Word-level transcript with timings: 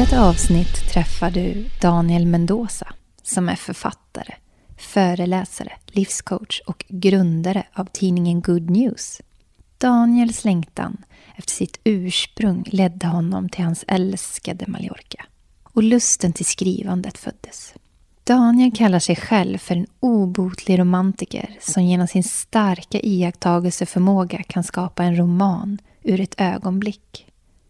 I 0.00 0.02
detta 0.02 0.24
avsnitt 0.24 0.90
träffar 0.92 1.30
du 1.30 1.66
Daniel 1.80 2.26
Mendoza 2.26 2.86
som 3.22 3.48
är 3.48 3.56
författare, 3.56 4.34
föreläsare, 4.78 5.72
livscoach 5.86 6.60
och 6.66 6.84
grundare 6.88 7.66
av 7.72 7.88
tidningen 7.92 8.40
Good 8.40 8.70
News. 8.70 9.20
Daniels 9.78 10.44
längtan 10.44 10.96
efter 11.36 11.52
sitt 11.52 11.80
ursprung 11.84 12.64
ledde 12.66 13.06
honom 13.06 13.48
till 13.48 13.64
hans 13.64 13.84
älskade 13.88 14.64
Mallorca. 14.68 15.24
Och 15.62 15.82
lusten 15.82 16.32
till 16.32 16.46
skrivandet 16.46 17.18
föddes. 17.18 17.74
Daniel 18.24 18.72
kallar 18.72 18.98
sig 18.98 19.16
själv 19.16 19.58
för 19.58 19.76
en 19.76 19.86
obotlig 20.00 20.78
romantiker 20.78 21.56
som 21.60 21.84
genom 21.84 22.06
sin 22.06 22.24
starka 22.24 23.00
iakttagelseförmåga 23.00 24.42
kan 24.42 24.64
skapa 24.64 25.04
en 25.04 25.16
roman 25.16 25.78
ur 26.02 26.20
ett 26.20 26.40
ögonblick. 26.40 27.26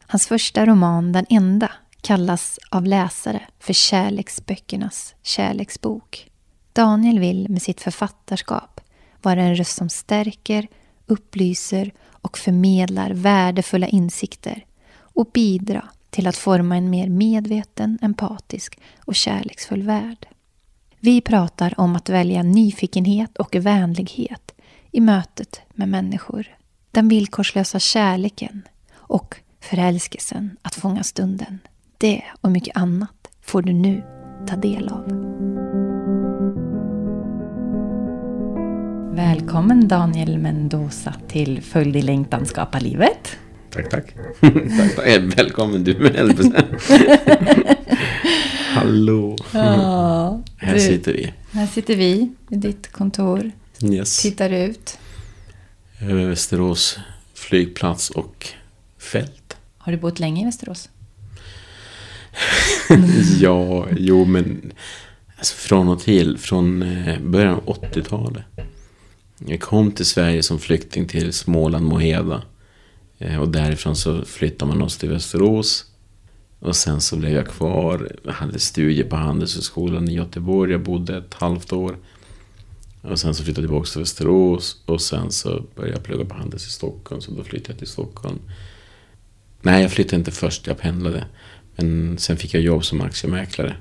Hans 0.06 0.27
första 0.27 0.67
roman, 0.67 1.12
den 1.12 1.27
enda, 1.28 1.70
kallas 2.03 2.59
av 2.70 2.87
läsare 2.87 3.43
för 3.59 3.73
kärleksböckernas 3.73 5.15
kärleksbok. 5.22 6.31
Daniel 6.72 7.19
vill 7.19 7.49
med 7.49 7.62
sitt 7.62 7.81
författarskap 7.81 8.81
vara 9.22 9.43
en 9.43 9.56
röst 9.56 9.77
som 9.77 9.88
stärker, 9.88 10.69
upplyser 11.06 11.93
och 12.09 12.39
förmedlar 12.39 13.10
värdefulla 13.10 13.87
insikter 13.87 14.65
och 14.97 15.31
bidra 15.33 15.89
till 16.10 16.27
att 16.27 16.37
forma 16.37 16.77
en 16.77 16.91
mer 16.91 17.09
medveten, 17.09 17.99
empatisk 18.03 18.78
och 19.05 19.15
kärleksfull 19.15 19.83
värld. 19.83 20.27
Vi 21.00 21.21
pratar 21.21 21.81
om 21.81 21.97
att 21.97 22.09
välja 22.09 22.43
nyfikenhet 22.43 23.39
och 23.39 23.55
vänlighet 23.55 24.55
i 24.91 25.00
mötet 25.00 25.60
med 25.71 25.89
människor. 25.89 26.56
Den 26.91 27.09
villkorslösa 27.09 27.78
kärleken 27.78 28.62
och 28.93 29.37
förälskelsen 29.60 30.56
att 30.62 30.75
fånga 30.75 31.03
stunden. 31.03 31.59
Det 32.00 32.22
och 32.41 32.50
mycket 32.50 32.77
annat 32.77 33.28
får 33.43 33.62
du 33.62 33.72
nu 33.72 34.03
ta 34.49 34.56
del 34.56 34.88
av. 34.88 35.05
Välkommen 39.16 39.88
Daniel 39.88 40.39
Mendoza 40.39 41.15
till 41.28 41.62
Följ 41.62 41.93
din 41.93 42.06
längtan, 42.06 42.47
skapa 42.47 42.78
livet. 42.78 43.37
Tack, 43.71 43.91
tack. 43.91 44.15
tack, 44.41 44.97
tack. 44.97 45.39
Välkommen 45.39 45.84
du 45.84 45.99
med. 45.99 46.39
Hallå. 48.75 49.37
Ja, 49.53 50.41
Här 50.56 50.75
du, 50.75 50.81
sitter 50.81 51.12
vi. 51.12 51.33
Här 51.53 51.66
sitter 51.66 51.97
vi 51.97 52.33
i 52.50 52.56
ditt 52.56 52.93
kontor. 52.93 53.50
Yes. 53.83 54.22
Tittar 54.22 54.50
ut. 54.50 54.99
Över 56.00 56.25
Västerås 56.27 56.99
flygplats 57.34 58.10
och 58.10 58.47
fält. 58.99 59.56
Har 59.78 59.93
du 59.93 59.99
bott 59.99 60.19
länge 60.19 60.43
i 60.43 60.44
Västerås? 60.44 60.89
ja, 63.41 63.86
jo 63.96 64.24
men 64.24 64.72
alltså 65.38 65.54
från 65.54 65.88
och 65.88 66.00
till, 66.00 66.38
från 66.38 66.82
eh, 66.82 67.20
början 67.20 67.54
av 67.54 67.64
80-talet. 67.64 68.44
Jag 69.46 69.60
kom 69.60 69.92
till 69.92 70.06
Sverige 70.06 70.42
som 70.42 70.58
flykting 70.58 71.06
till 71.08 71.32
Småland, 71.32 71.86
Moheda. 71.86 72.42
Eh, 73.18 73.41
och 73.41 73.48
därifrån 73.48 73.96
så 73.96 74.24
flyttade 74.24 74.72
man 74.72 74.82
oss 74.82 74.96
till 74.96 75.08
Västerås. 75.08 75.84
Och 76.58 76.76
sen 76.76 77.00
så 77.00 77.16
blev 77.16 77.32
jag 77.32 77.48
kvar. 77.48 78.16
Jag 78.24 78.32
hade 78.32 78.58
studier 78.58 79.04
på 79.04 79.16
Handelshögskolan 79.16 80.08
i 80.08 80.14
Göteborg. 80.14 80.72
Jag 80.72 80.82
bodde 80.82 81.16
ett 81.16 81.34
halvt 81.34 81.72
år. 81.72 81.97
Och 83.02 83.18
sen 83.18 83.34
så 83.34 83.44
flyttade 83.44 83.62
jag 83.64 83.70
tillbaka 83.70 83.91
till 83.91 84.00
Västerås. 84.00 84.82
Och 84.86 85.00
sen 85.00 85.30
så 85.30 85.64
började 85.74 85.97
jag 85.97 86.04
plugga 86.04 86.24
på 86.24 86.34
Handels 86.34 86.66
i 86.66 86.70
Stockholm. 86.70 87.20
Så 87.20 87.30
då 87.30 87.44
flyttade 87.44 87.72
jag 87.72 87.78
till 87.78 87.88
Stockholm. 87.88 88.38
Nej, 89.62 89.82
jag 89.82 89.92
flyttade 89.92 90.16
inte 90.16 90.30
först. 90.30 90.66
Jag 90.66 90.78
pendlade. 90.78 91.26
Men 91.80 92.18
sen 92.18 92.36
fick 92.36 92.54
jag 92.54 92.62
jobb 92.62 92.84
som 92.84 93.00
aktiemäklare. 93.00 93.76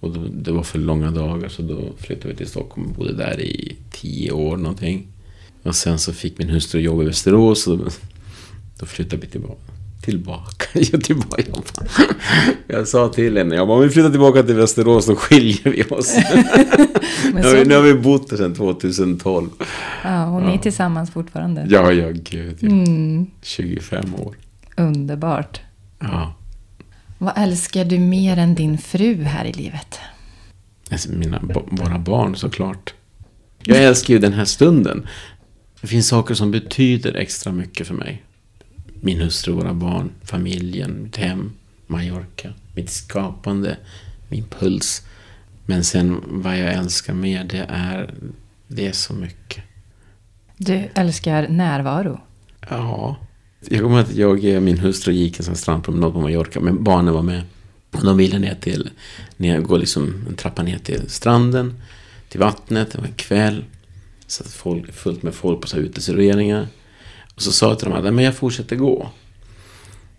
Och 0.00 0.10
då, 0.10 0.20
det 0.32 0.52
var 0.52 0.62
för 0.62 0.78
långa 0.78 1.10
dagar 1.10 1.48
så 1.48 1.62
då 1.62 1.92
flyttade 1.98 2.28
vi 2.28 2.34
till 2.36 2.46
Stockholm 2.46 2.86
och 2.88 2.94
bodde 2.96 3.12
där 3.16 3.40
i 3.40 3.76
tio 3.90 4.30
år 4.32 4.56
någonting. 4.56 5.06
Och 5.62 5.76
sen 5.76 5.98
så 5.98 6.12
fick 6.12 6.38
min 6.38 6.48
hustru 6.50 6.80
jobb 6.80 7.02
i 7.02 7.04
Västerås 7.04 7.66
och 7.66 7.78
då, 7.78 7.84
då 8.78 8.86
flyttade 8.86 9.22
vi 9.22 9.28
tillbaka. 9.28 9.60
Tillbaka? 10.02 10.64
Ja, 10.92 10.98
tillbaka. 10.98 11.42
Jag, 12.66 12.88
sa 12.88 13.08
till 13.08 13.36
henne, 13.36 13.54
jag 13.54 13.68
bara, 13.68 13.76
om 13.78 13.82
vi 13.84 13.90
flyttar 13.90 14.10
tillbaka 14.10 14.42
till 14.42 14.54
Västerås 14.54 15.06
då 15.06 15.16
skiljer 15.16 15.70
vi 15.72 15.82
oss. 15.82 16.16
Nu, 17.34 17.42
har 17.42 17.54
vi, 17.56 17.64
nu 17.64 17.74
har 17.74 17.82
vi 17.82 17.94
bott 17.94 18.30
där 18.30 18.36
sedan 18.36 18.54
2012. 18.54 19.48
Ja, 20.04 20.26
och 20.26 20.42
ni 20.42 20.48
är 20.48 20.52
Ja. 20.54 20.58
tillsammans 20.62 21.10
fortfarande. 21.10 21.66
Ja, 21.70 21.92
ja, 21.92 22.08
gud. 22.10 22.56
ja. 22.60 22.68
Mm, 22.68 23.26
25 23.42 24.14
år. 24.14 24.34
underbart. 24.76 25.60
Ja. 25.98 26.34
Vad 27.24 27.34
älskar 27.36 27.84
du 27.84 27.98
mer 27.98 28.36
än 28.36 28.54
din 28.54 28.78
fru 28.78 29.22
här 29.22 29.44
i 29.44 29.52
livet? 29.52 29.98
Alltså, 30.90 31.12
mina, 31.12 31.40
våra 31.66 31.98
barn 31.98 32.36
såklart. 32.36 32.94
Jag 33.62 33.84
älskar 33.84 34.14
ju 34.14 34.20
den 34.20 34.32
här 34.32 34.44
stunden. 34.44 35.06
Det 35.80 35.86
finns 35.86 36.08
saker 36.08 36.34
som 36.34 36.50
betyder 36.50 37.14
extra 37.14 37.52
mycket 37.52 37.86
för 37.86 37.94
mig. 37.94 38.22
Min 39.00 39.20
hustru, 39.20 39.52
våra 39.52 39.74
barn, 39.74 40.10
familjen, 40.22 41.02
mitt 41.02 41.16
hem, 41.16 41.52
Mallorca, 41.86 42.52
mitt 42.74 42.90
skapande, 42.90 43.76
min 44.28 44.44
puls. 44.44 45.06
Men 45.66 45.84
sen 45.84 46.22
vad 46.26 46.58
jag 46.58 46.72
älskar 46.72 47.14
mer, 47.14 47.44
det 47.44 47.66
är, 47.68 48.14
det 48.68 48.86
är 48.86 48.92
så 48.92 49.14
mycket. 49.14 49.64
Du 50.56 50.88
älskar 50.94 51.48
närvaro. 51.48 52.20
Ja. 52.70 53.16
Jag 53.70 53.80
kommer 53.80 53.96
ihåg 53.96 54.06
att 54.06 54.14
jag 54.14 54.56
och 54.56 54.62
min 54.62 54.78
hustru 54.78 55.12
gick 55.12 55.38
en 55.38 55.44
sån 55.44 55.56
strandpromenad 55.56 56.12
på 56.12 56.20
Mallorca, 56.20 56.60
men 56.60 56.84
barnen 56.84 57.14
var 57.14 57.22
med. 57.22 57.42
Och 57.90 58.04
de 58.04 58.16
ville 58.16 58.38
ner 58.38 58.54
till, 58.54 58.90
ner, 59.36 59.60
gå 59.60 59.76
liksom 59.76 60.24
en 60.28 60.34
trappa 60.36 60.62
ner 60.62 60.78
till 60.78 61.10
stranden, 61.10 61.82
till 62.28 62.40
vattnet, 62.40 62.90
det 62.92 62.98
var 62.98 63.06
en 63.06 63.12
kväll. 63.12 63.64
Satt 64.26 64.52
folk, 64.52 64.94
fullt 64.94 65.22
med 65.22 65.34
folk 65.34 65.60
på 65.60 65.68
så 65.68 65.76
här 65.76 65.82
uteserveringar. 65.82 66.66
Och 67.34 67.42
så 67.42 67.52
sa 67.52 67.68
jag 67.68 67.78
till 67.78 67.88
dem 67.88 68.06
att 68.06 68.14
men 68.14 68.24
jag 68.24 68.34
fortsätter 68.34 68.76
gå. 68.76 69.10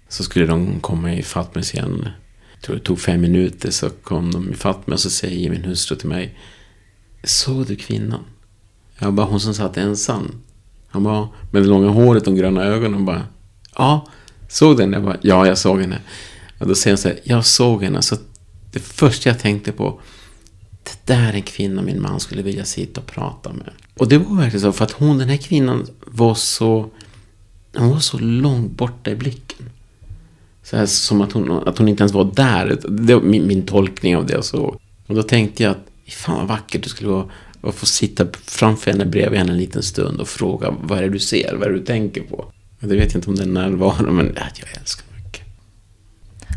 Så 0.09 0.23
skulle 0.23 0.45
de 0.45 0.79
komma 0.79 1.13
i 1.13 1.23
fatt 1.23 1.55
mig 1.55 1.63
sen. 1.63 2.09
Jag 2.53 2.61
tror 2.61 2.75
det 2.75 2.81
tog 2.81 2.99
fem 2.99 3.21
minuter 3.21 3.71
så 3.71 3.89
kom 3.89 4.31
de 4.31 4.51
i 4.51 4.55
fatt 4.55 4.87
mig 4.87 4.93
och 4.93 4.99
så 4.99 5.09
säger 5.09 5.49
min 5.49 5.63
hustru 5.63 5.95
till 5.95 6.09
mig. 6.09 6.37
Såg 7.23 7.65
du 7.65 7.75
kvinnan? 7.75 8.23
Jag 8.99 9.13
bara, 9.13 9.27
hon 9.27 9.39
som 9.39 9.53
satt 9.53 9.77
ensam. 9.77 10.31
Han 10.87 11.03
bara, 11.03 11.29
med 11.51 11.61
det 11.61 11.67
långa 11.67 11.89
håret 11.89 12.27
och 12.27 12.33
de 12.33 12.39
gröna 12.39 12.63
ögonen 12.63 13.05
bara, 13.05 13.23
ja, 13.75 14.07
såg 14.47 14.77
den? 14.77 14.93
Jag 14.93 15.03
bara, 15.03 15.17
ja, 15.21 15.47
jag 15.47 15.57
såg 15.57 15.81
henne. 15.81 15.99
Och 16.59 16.67
då 16.67 16.75
säger 16.75 16.93
hon 16.93 17.01
så 17.01 17.07
här, 17.07 17.19
jag 17.23 17.45
såg 17.45 17.83
henne. 17.83 18.01
Så 18.01 18.15
det 18.71 18.79
första 18.79 19.29
jag 19.29 19.39
tänkte 19.39 19.71
på, 19.71 19.99
det 20.83 21.13
där 21.13 21.29
är 21.29 21.33
en 21.33 21.41
kvinna 21.41 21.81
min 21.81 22.01
man 22.01 22.19
skulle 22.19 22.41
vilja 22.41 22.65
sitta 22.65 23.01
och 23.01 23.07
prata 23.07 23.53
med. 23.53 23.69
Och 23.97 24.07
det 24.07 24.17
var 24.17 24.35
verkligen 24.35 24.61
så, 24.61 24.71
för 24.71 24.85
att 24.85 24.91
hon, 24.91 25.17
den 25.17 25.29
här 25.29 25.37
kvinnan 25.37 25.87
var 26.05 26.35
så, 26.35 26.89
hon 27.77 27.89
var 27.89 27.99
så 27.99 28.17
långt 28.17 28.71
borta 28.71 29.11
i 29.11 29.15
blicken. 29.15 29.69
Så 30.63 30.77
här, 30.77 30.85
som 30.85 31.21
att 31.21 31.31
hon, 31.31 31.67
att 31.67 31.77
hon 31.77 31.87
inte 31.87 32.03
ens 32.03 32.13
var 32.13 32.31
där. 32.33 32.79
Det 32.89 33.15
var 33.15 33.21
min, 33.21 33.47
min 33.47 33.65
tolkning 33.65 34.17
av 34.17 34.25
det 34.25 34.33
jag 34.33 34.45
såg. 34.45 34.79
Och 35.07 35.15
då 35.15 35.23
tänkte 35.23 35.63
jag 35.63 35.71
att, 35.71 35.87
fan 36.07 36.37
vad 36.37 36.47
vackert 36.47 36.83
det 36.83 36.89
skulle 36.89 37.09
vara 37.09 37.25
att 37.61 37.75
få 37.75 37.85
sitta 37.85 38.27
framför 38.45 38.91
henne, 38.91 39.05
bredvid 39.05 39.39
henne 39.39 39.51
en 39.51 39.57
liten 39.57 39.83
stund 39.83 40.19
och 40.19 40.27
fråga 40.27 40.75
vad 40.81 40.97
är 40.97 41.01
det 41.01 41.09
du 41.09 41.19
ser, 41.19 41.55
vad 41.55 41.67
är 41.67 41.71
det 41.71 41.79
du 41.79 41.85
tänker 41.85 42.21
på? 42.21 42.51
Det 42.85 42.95
vet 42.95 43.13
jag 43.13 43.19
inte 43.19 43.29
om 43.29 43.35
det 43.35 43.43
är 43.43 43.47
närvaro, 43.47 44.11
men 44.11 44.25
jag 44.35 44.79
älskar 44.81 45.05
mycket. 45.15 45.41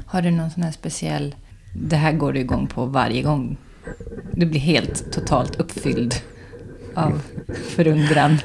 Har 0.06 0.22
du 0.22 0.30
någon 0.30 0.50
sån 0.50 0.62
här 0.62 0.72
speciell... 0.72 1.34
Det 1.74 1.96
här 1.96 2.12
går 2.12 2.32
du 2.32 2.40
igång 2.40 2.66
på 2.66 2.86
varje 2.86 3.22
gång. 3.22 3.56
Du 4.32 4.46
blir 4.46 4.60
helt 4.60 5.12
totalt 5.12 5.56
uppfylld 5.56 6.14
av 6.94 7.20
förundran. 7.68 8.38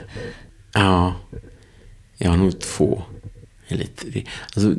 Ja, 0.74 1.16
jag 2.18 2.30
har 2.30 2.38
nog 2.38 2.60
två. 2.60 3.04
Lite, 3.68 4.24
alltså, 4.56 4.76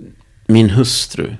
min 0.47 0.71
hustru, 0.71 1.37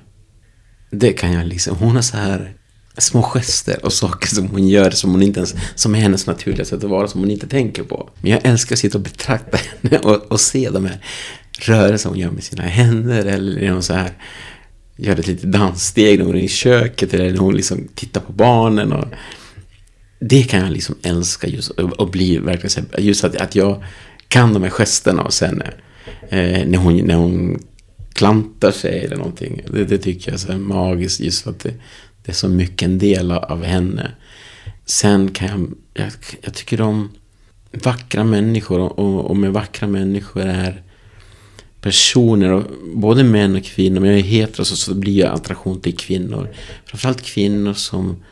det 0.91 1.13
kan 1.13 1.33
jag 1.33 1.47
liksom, 1.47 1.77
hon 1.77 1.95
har 1.95 2.01
så 2.01 2.17
här 2.17 2.53
små 2.97 3.21
gester 3.21 3.85
och 3.85 3.93
saker 3.93 4.27
som 4.27 4.47
hon 4.47 4.67
gör 4.67 4.91
som 4.91 5.11
hon 5.11 5.23
inte 5.23 5.39
ens, 5.39 5.55
som 5.75 5.95
är 5.95 5.99
hennes 5.99 6.27
naturliga 6.27 6.65
sätt 6.65 6.83
att 6.83 6.89
vara, 6.89 7.07
som 7.07 7.21
hon 7.21 7.31
inte 7.31 7.47
tänker 7.47 7.83
på. 7.83 8.09
Men 8.21 8.31
jag 8.31 8.45
älskar 8.45 8.75
att 8.75 8.79
sitta 8.79 8.97
och 8.97 9.03
betrakta 9.03 9.57
henne 9.57 9.99
och, 9.99 10.31
och 10.31 10.39
se 10.39 10.69
de 10.69 10.85
här 10.85 11.01
rörelse 11.59 12.09
hon 12.09 12.19
gör 12.19 12.31
med 12.31 12.43
sina 12.43 12.63
händer 12.63 13.25
eller 13.25 13.61
när 13.61 13.71
hon 13.71 13.83
så 13.83 13.93
här 13.93 14.11
gör 14.97 15.19
ett 15.19 15.27
litet 15.27 15.51
danssteg 15.51 16.19
när 16.19 16.25
hon 16.25 16.35
är 16.35 16.39
i 16.39 16.47
köket 16.47 17.13
eller 17.13 17.31
när 17.31 17.37
hon 17.37 17.55
liksom 17.55 17.87
tittar 17.95 18.21
på 18.21 18.33
barnen. 18.33 18.93
Och, 18.93 19.07
det 20.19 20.43
kan 20.43 20.59
jag 20.59 20.71
liksom 20.71 20.95
älska 21.03 21.47
just 21.47 21.69
och 21.69 22.09
bli 22.09 22.37
verkligen 22.37 22.85
just 22.97 23.23
att, 23.23 23.35
att 23.35 23.55
jag 23.55 23.83
kan 24.27 24.53
de 24.53 24.63
här 24.63 24.69
gesterna 24.69 25.23
och 25.23 25.33
sen 25.33 25.61
eh, 26.29 26.67
när, 26.67 26.77
hon, 26.77 26.97
när 26.97 27.15
hon 27.15 27.59
klantar 28.13 28.71
sig 28.71 28.99
eller 28.99 29.15
någonting. 29.15 29.61
Det, 29.67 29.83
det 29.83 29.97
tycker 29.97 30.31
jag 30.31 30.33
är 30.33 30.39
så 30.39 30.57
magiskt 30.57 31.19
just 31.19 31.43
för 31.43 31.49
att 31.49 31.59
det, 31.59 31.73
det 32.23 32.31
är 32.31 32.35
så 32.35 32.49
mycket 32.49 32.81
en 32.81 32.99
del 32.99 33.31
av 33.31 33.63
henne. 33.63 34.11
Sen 34.85 35.31
kan 35.31 35.47
jag, 35.47 35.73
jag, 35.93 36.11
jag 36.41 36.53
tycker 36.53 36.81
om 36.81 37.09
vackra 37.71 38.23
människor 38.23 38.79
och, 38.79 39.25
och 39.25 39.37
med 39.37 39.51
vackra 39.51 39.87
människor 39.87 40.41
är 40.41 40.81
personer, 41.85 42.51
och, 42.51 42.63
både 42.93 43.23
män 43.23 43.55
och 43.55 43.63
kvinnor, 43.63 43.99
men 43.99 44.09
jag 44.09 44.19
är 44.19 44.23
hetero 44.23 44.65
så, 44.65 44.75
så 44.75 44.93
blir 44.93 45.19
jag 45.19 45.33
attraktion 45.33 45.81
till 45.81 45.97
kvinnor. 45.97 46.49
Framförallt 46.85 47.21
kvinnor 47.21 47.73
som 47.73 48.23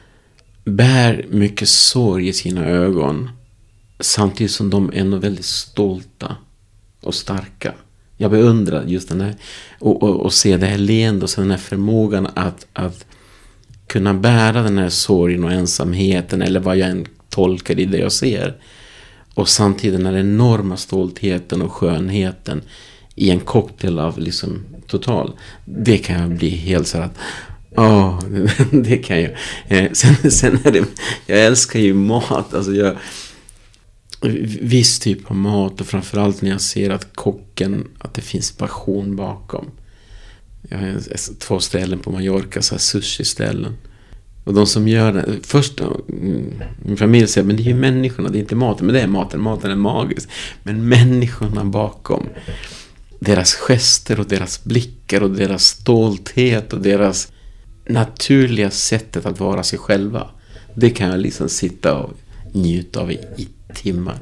bär 0.64 1.26
mycket 1.30 1.70
sorg 1.70 2.28
i 2.28 2.34
sina 2.34 2.66
ögon. 2.66 3.30
Samtidigt 4.00 4.52
som 4.52 4.70
de 4.70 4.90
är 4.90 4.94
ändå 4.94 5.18
väldigt 5.18 5.46
stolta 5.46 6.36
och 7.02 7.16
starka. 7.16 7.74
Jag 8.18 8.32
beundrar 8.32 8.84
just 8.86 9.10
den 9.10 9.22
här, 9.22 9.36
och, 9.80 10.04
och, 10.04 10.20
och 10.20 10.34
se 10.34 10.58
det 10.58 10.66
här 10.66 10.78
leendet 10.78 11.24
och 11.24 11.30
sen 11.30 11.44
den 11.44 11.52
här 11.52 11.58
förmågan 11.58 12.28
att, 12.34 12.68
att 12.74 13.06
kunna 13.88 14.14
bära 14.14 14.64
den 14.64 14.78
här 14.78 14.90
sorgen 14.90 15.44
och 15.44 15.52
ensamheten 15.52 16.42
eller 16.42 16.60
vad 16.60 16.78
jag 16.78 16.90
än 16.90 17.06
tolkar 17.30 17.80
i 17.80 17.86
det 17.86 17.98
jag 17.98 18.12
ser. 18.12 18.58
Och 19.34 19.50
samtidigt 19.50 20.00
den 20.00 20.06
här 20.06 20.20
enorma 20.20 20.78
stoltheten 20.78 21.62
och 21.62 21.72
skönheten 21.72 22.62
i 23.15 23.30
en 23.30 23.39
cocktail 23.39 24.00
av 24.00 24.19
liksom 24.19 24.65
total. 24.88 25.31
Det 25.65 25.98
kan 25.98 26.21
jag 26.21 26.30
bli 26.30 26.50
helt 26.50 26.88
så 26.88 26.98
att 26.98 27.18
Ja, 27.75 28.19
oh, 28.19 28.48
det 28.71 28.98
kan 28.98 29.21
jag. 29.21 29.31
Eh, 29.68 29.92
sen, 29.92 30.31
sen 30.31 30.60
är 30.63 30.71
det, 30.71 30.86
jag 31.25 31.45
älskar 31.45 31.80
ju 31.80 31.94
mat. 31.94 32.54
Alltså 32.54 32.74
jag, 32.74 32.98
viss 34.62 35.00
typ 35.00 35.31
av 35.31 35.38
mat 35.38 35.81
och 35.81 35.88
framförallt 35.88 36.42
när 36.42 36.50
jag 36.50 36.62
ser 36.62 36.89
att 36.89 37.15
kocken, 37.15 37.88
att 37.98 38.13
det 38.13 38.21
finns 38.21 38.51
passion 38.51 39.16
bakom. 39.16 39.66
Jag 40.69 40.77
har 40.77 41.39
två 41.39 41.59
ställen 41.59 42.00
på 42.00 42.12
Mallorca, 42.12 42.62
så 42.62 42.75
här 42.75 42.80
sushi-ställen. 42.80 43.77
Och 44.44 44.54
de 44.54 44.68
som 44.68 44.88
gör 44.88 45.13
det, 45.13 45.25
först 45.44 45.80
mm, 45.80 46.63
min 46.86 46.98
familj 46.98 47.27
säger 47.27 47.48
men 47.48 47.56
det 47.56 47.63
är 47.63 47.66
ju 47.66 47.75
människorna, 47.75 48.30
det 48.30 48.38
är 48.38 48.39
inte 48.39 48.56
maten. 48.56 48.86
Men 48.86 48.95
det 48.95 49.01
är 49.01 49.07
maten, 49.07 49.42
maten 49.42 49.71
är 49.71 49.75
magisk. 49.75 50.30
Men 50.63 50.89
människorna 50.89 51.66
bakom, 51.66 52.27
deras 53.24 53.54
gester 53.54 54.20
och 54.20 54.28
deras 54.28 54.64
blickar 54.64 55.24
och 55.24 55.31
deras 55.31 55.64
stolthet 55.64 56.74
och 56.74 56.81
deras 56.81 57.31
naturliga 57.86 58.72
sättet 58.72 59.25
att 59.25 59.40
vara 59.40 59.64
sig 59.64 59.80
själva. 59.80 60.30
Det 60.75 60.90
kan 60.90 61.10
jag 61.10 61.20
liksom 61.20 61.50
sitta 61.50 61.98
och 61.98 62.14
njuta 62.52 63.00
av 63.00 63.12
i, 63.12 63.20
i 63.38 63.48
timmar. 63.74 64.20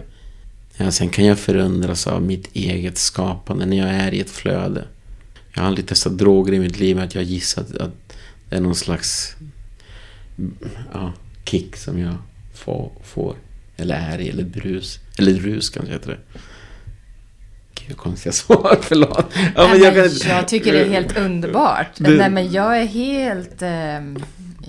Ja, 0.77 0.91
sen 0.91 1.09
kan 1.09 1.25
jag 1.25 1.39
förundras 1.39 2.07
av 2.07 2.21
mitt 2.21 2.55
eget 2.55 2.97
skapande 2.97 3.65
när 3.65 3.77
jag 3.77 3.89
är 3.89 4.13
i 4.13 4.19
ett 4.19 4.29
flöde. 4.29 4.85
Jag 5.53 5.61
har 5.61 5.67
aldrig 5.67 5.87
testat 5.87 6.17
droger 6.17 6.53
i 6.53 6.59
mitt 6.59 6.79
liv, 6.79 6.95
men 6.95 7.09
jag 7.13 7.23
gissar 7.23 7.61
att 7.61 8.13
det 8.49 8.55
är 8.55 8.61
någon 8.61 8.75
slags 8.75 9.35
ja, 10.93 11.13
kick 11.45 11.75
som 11.75 11.99
jag 11.99 12.15
får, 12.53 12.91
får. 13.03 13.35
Eller 13.77 13.95
är 13.95 14.21
i, 14.21 14.29
eller 14.29 14.43
brus. 14.43 14.99
Eller 15.17 15.33
rus 15.33 15.69
kanske 15.69 15.93
heter 15.93 16.09
det. 16.09 16.39
Gud, 17.91 17.97
konstiga 17.97 18.33
svar, 18.33 18.77
förlåt. 18.81 19.33
Ja, 19.55 19.67
men 19.67 19.81
jag, 19.81 19.93
kan... 19.93 20.29
jag 20.29 20.47
tycker 20.47 20.73
det 20.73 20.81
är 20.81 20.89
helt 20.89 21.17
underbart. 21.17 21.87
Du... 21.97 22.17
Nej, 22.17 22.29
men 22.29 22.51
jag 22.51 22.81
är 22.81 22.85
helt... 22.85 23.61
Eh, 23.61 23.69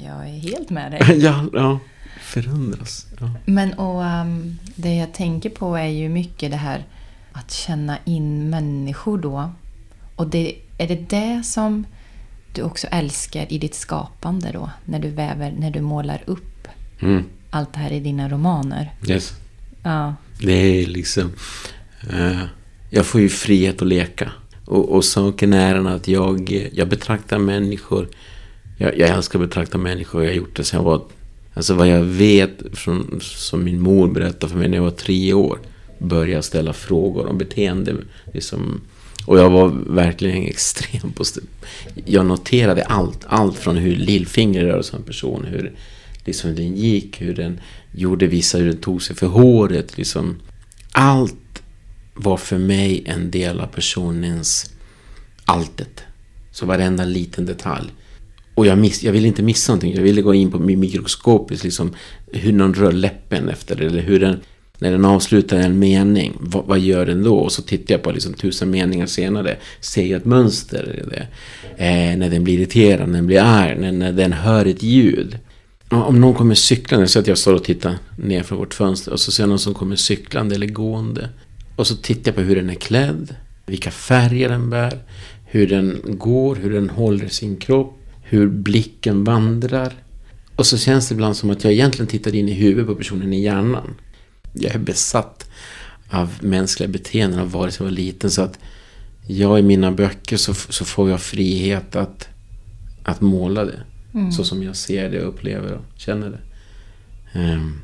jag 0.05 0.29
är 0.29 0.41
helt 0.41 0.71
med 0.71 0.93
dig. 0.93 1.19
ja, 1.25 1.45
ja, 1.53 1.79
förundras. 2.21 3.07
Ja. 3.21 3.31
Men 3.45 3.75
och 3.75 4.03
um, 4.03 4.59
det 4.77 4.95
jag 4.95 5.15
tänker 5.15 5.51
på 5.51 5.77
är 5.77 5.87
ju 5.87 6.09
mycket 6.09 6.51
det 6.51 6.57
här 6.57 6.85
att 7.33 7.51
känna 7.51 7.99
in 8.05 8.51
människor 8.51 9.19
då. 9.19 9.53
Och 10.17 10.27
det, 10.27 10.57
är 10.79 10.89
det 10.89 11.11
det 11.11 11.43
som 11.45 11.87
du 12.55 12.63
också 12.63 12.87
älskar 12.87 13.53
i 13.53 13.59
ditt 13.59 13.75
skapande 13.75 14.51
då? 14.53 14.71
När 14.85 14.99
du 14.99 15.09
väver, 15.09 15.55
när 15.59 15.71
du 15.71 15.81
målar 15.81 16.23
upp 16.27 16.69
mm. 17.01 17.25
allt 17.51 17.73
det 17.73 17.79
här 17.79 17.93
i 17.93 18.01
dina 18.01 18.29
romaner? 18.29 18.93
Yes. 19.09 19.33
Ja. 19.83 20.15
Det 20.41 20.53
är 20.53 20.87
liksom... 20.87 21.33
Uh, 22.13 22.43
jag 22.95 23.07
får 23.07 23.21
ju 23.21 23.29
frihet 23.29 23.83
att 23.83 23.89
leka. 23.89 24.33
Och, 24.65 24.89
och 24.89 25.05
saken 25.05 25.53
är 25.53 25.75
den 25.75 25.87
att 25.87 26.09
jag, 26.09 26.69
jag 26.73 26.89
betraktar 26.89 27.39
människor... 27.39 28.09
Jag, 28.79 28.99
jag 28.99 29.09
älskar 29.09 29.39
att 29.39 29.49
betrakta 29.49 29.79
människor. 29.79 30.23
Jag 30.23 30.31
har 30.31 30.37
gjort 30.37 30.57
det 30.57 30.65
sen 30.65 30.79
jag 30.79 30.85
var... 30.85 31.03
Alltså 31.55 31.75
vad 31.75 31.89
jag 31.89 32.03
vet, 32.03 32.51
från, 32.73 33.21
som 33.23 33.65
min 33.65 33.81
mor 33.81 34.09
berättade 34.09 34.53
för 34.53 34.59
mig 34.59 34.69
när 34.69 34.77
jag 34.77 34.85
var 34.85 34.91
tre 34.91 35.33
år. 35.33 35.59
Började 35.99 36.33
jag 36.33 36.45
ställa 36.45 36.73
frågor 36.73 37.27
om 37.27 37.39
beteende. 37.39 37.95
Liksom, 38.33 38.81
och 39.27 39.39
jag 39.39 39.51
var 39.51 39.69
verkligen 39.87 40.43
extrem 40.43 41.13
på... 41.13 41.25
Jag 42.05 42.27
noterade 42.27 42.85
allt. 42.85 43.25
Allt 43.27 43.57
från 43.57 43.77
hur 43.77 43.97
lillfingret 43.97 44.65
rörde 44.65 44.83
sig 44.83 44.97
en 44.97 45.03
person. 45.03 45.45
Hur 45.45 45.73
liksom 46.25 46.55
den 46.55 46.77
gick. 46.77 47.21
Hur 47.21 47.35
den 47.35 47.61
gjorde 47.93 48.27
vissa... 48.27 48.59
Hur 48.59 48.67
den 48.67 48.81
tog 48.81 49.03
sig 49.03 49.17
för 49.17 49.27
håret. 49.27 49.97
Liksom. 49.99 50.37
Allt 50.93 51.35
var 52.15 52.37
för 52.37 52.59
mig 52.59 53.03
en 53.07 53.31
del 53.31 53.61
av 53.61 53.67
personens 53.67 54.71
alltet. 55.45 56.03
Så 56.51 56.67
varenda 56.67 57.05
liten 57.05 57.47
detalj. 57.47 57.91
Och 58.55 58.67
jag, 58.67 58.79
miss, 58.79 59.03
jag 59.03 59.13
ville 59.13 59.29
inte 59.29 59.43
missa 59.43 59.73
någonting. 59.73 59.95
Jag 59.95 60.03
ville 60.03 60.23
gå 60.23 60.35
in 60.35 60.51
på 60.51 60.59
mikroskopiskt, 60.59 61.65
liksom 61.65 61.95
hur 62.33 62.53
någon 62.53 62.75
rör 62.75 62.93
läppen 62.93 63.49
efter 63.49 63.77
det. 63.77 63.87
Eller 63.87 64.03
hur 64.03 64.21
den, 64.21 64.41
när 64.79 64.91
den 64.91 65.05
avslutar 65.05 65.57
en 65.57 65.79
mening, 65.79 66.37
vad, 66.41 66.65
vad, 66.65 66.79
gör 66.79 67.07
den 67.07 67.23
då? 67.23 67.39
Och 67.39 67.53
så 67.53 67.63
tittar 67.63 67.95
jag 67.95 68.03
på 68.03 68.13
liksom 68.13 68.35
tusen 68.35 68.71
meningar 68.71 69.07
senare. 69.07 69.57
Ser 69.81 70.07
jag 70.07 70.21
ett 70.21 70.25
mönster 70.25 71.03
i 71.05 71.11
det? 71.11 71.27
Eh, 71.85 72.19
när 72.19 72.31
den 72.31 72.45
blir 72.45 72.59
irriterad, 72.59 73.09
när 73.09 73.15
den 73.15 73.27
blir 73.27 73.41
arg, 73.41 73.79
när, 73.79 73.93
när 73.93 74.13
den 74.13 74.33
hör 74.33 74.67
ett 74.67 74.83
ljud. 74.83 75.39
Om 75.89 76.21
någon 76.21 76.35
kommer 76.35 76.55
cyklande, 76.55 77.09
så 77.09 77.19
att 77.19 77.27
jag 77.27 77.39
står 77.39 77.55
och 77.55 77.65
tittar 77.65 77.99
ner 78.19 78.43
från 78.43 78.59
vårt 78.59 78.75
fönster 78.75 79.13
och 79.13 79.21
så 79.21 79.33
ser 79.33 79.43
jag 79.43 79.49
någon 79.49 79.59
som 79.59 79.75
kommer 79.75 79.97
cyklande 79.97 80.55
eller 80.55 80.67
gående. 80.67 81.29
Och 81.77 81.87
så 81.87 81.97
tittar 81.97 82.31
jag 82.31 82.35
på 82.37 82.43
hur 82.43 82.57
den 82.57 82.71
är 82.71 82.75
klädd, 82.75 83.35
vilka 83.67 83.91
färger 83.91 84.49
den 84.49 84.71
bär, 84.71 84.99
hur 85.45 85.67
den 85.67 86.01
går, 86.05 86.57
hur 86.57 86.73
den 86.73 86.91
håller 86.91 87.29
sin 87.29 87.57
kropp, 87.57 87.99
hur 88.23 88.49
blicken 88.49 89.25
vandrar. 89.25 89.93
Och 90.57 90.67
så 90.67 90.79
känns 90.79 91.09
det 91.09 91.13
ibland 91.13 91.37
som 91.37 91.51
att 91.51 91.65
jag 91.65 91.73
egentligen 91.73 92.07
tittar 92.07 92.35
in 92.35 92.49
i 92.49 92.53
huvudet 92.53 92.87
på 92.87 92.95
personen 92.95 93.33
i 93.33 93.43
hjärnan. 93.43 93.95
Jag 94.53 94.75
är 94.75 94.79
besatt 94.79 95.51
av 96.11 96.31
mänskliga 96.41 96.89
beteenden 96.89 97.41
av 97.41 97.51
vare 97.51 97.71
sig 97.71 97.85
jag 97.85 97.91
var 97.91 97.97
liten. 97.97 98.31
Så 98.31 98.43
att 98.43 98.59
jag 99.27 99.59
i 99.59 99.63
mina 99.63 99.93
böcker 99.93 100.37
så, 100.37 100.55
så 100.55 100.85
får 100.85 101.11
jag 101.11 101.21
frihet 101.21 101.97
att, 101.97 102.29
att 103.03 103.21
måla 103.21 103.65
det. 103.65 103.83
Mm. 104.15 104.33
Så 104.33 104.45
som 104.45 104.63
jag 104.63 104.77
ser 104.77 105.11
det, 105.11 105.19
upplever 105.19 105.73
och 105.73 105.85
känner 105.97 106.31
det. 106.31 106.41
Um. 107.41 107.81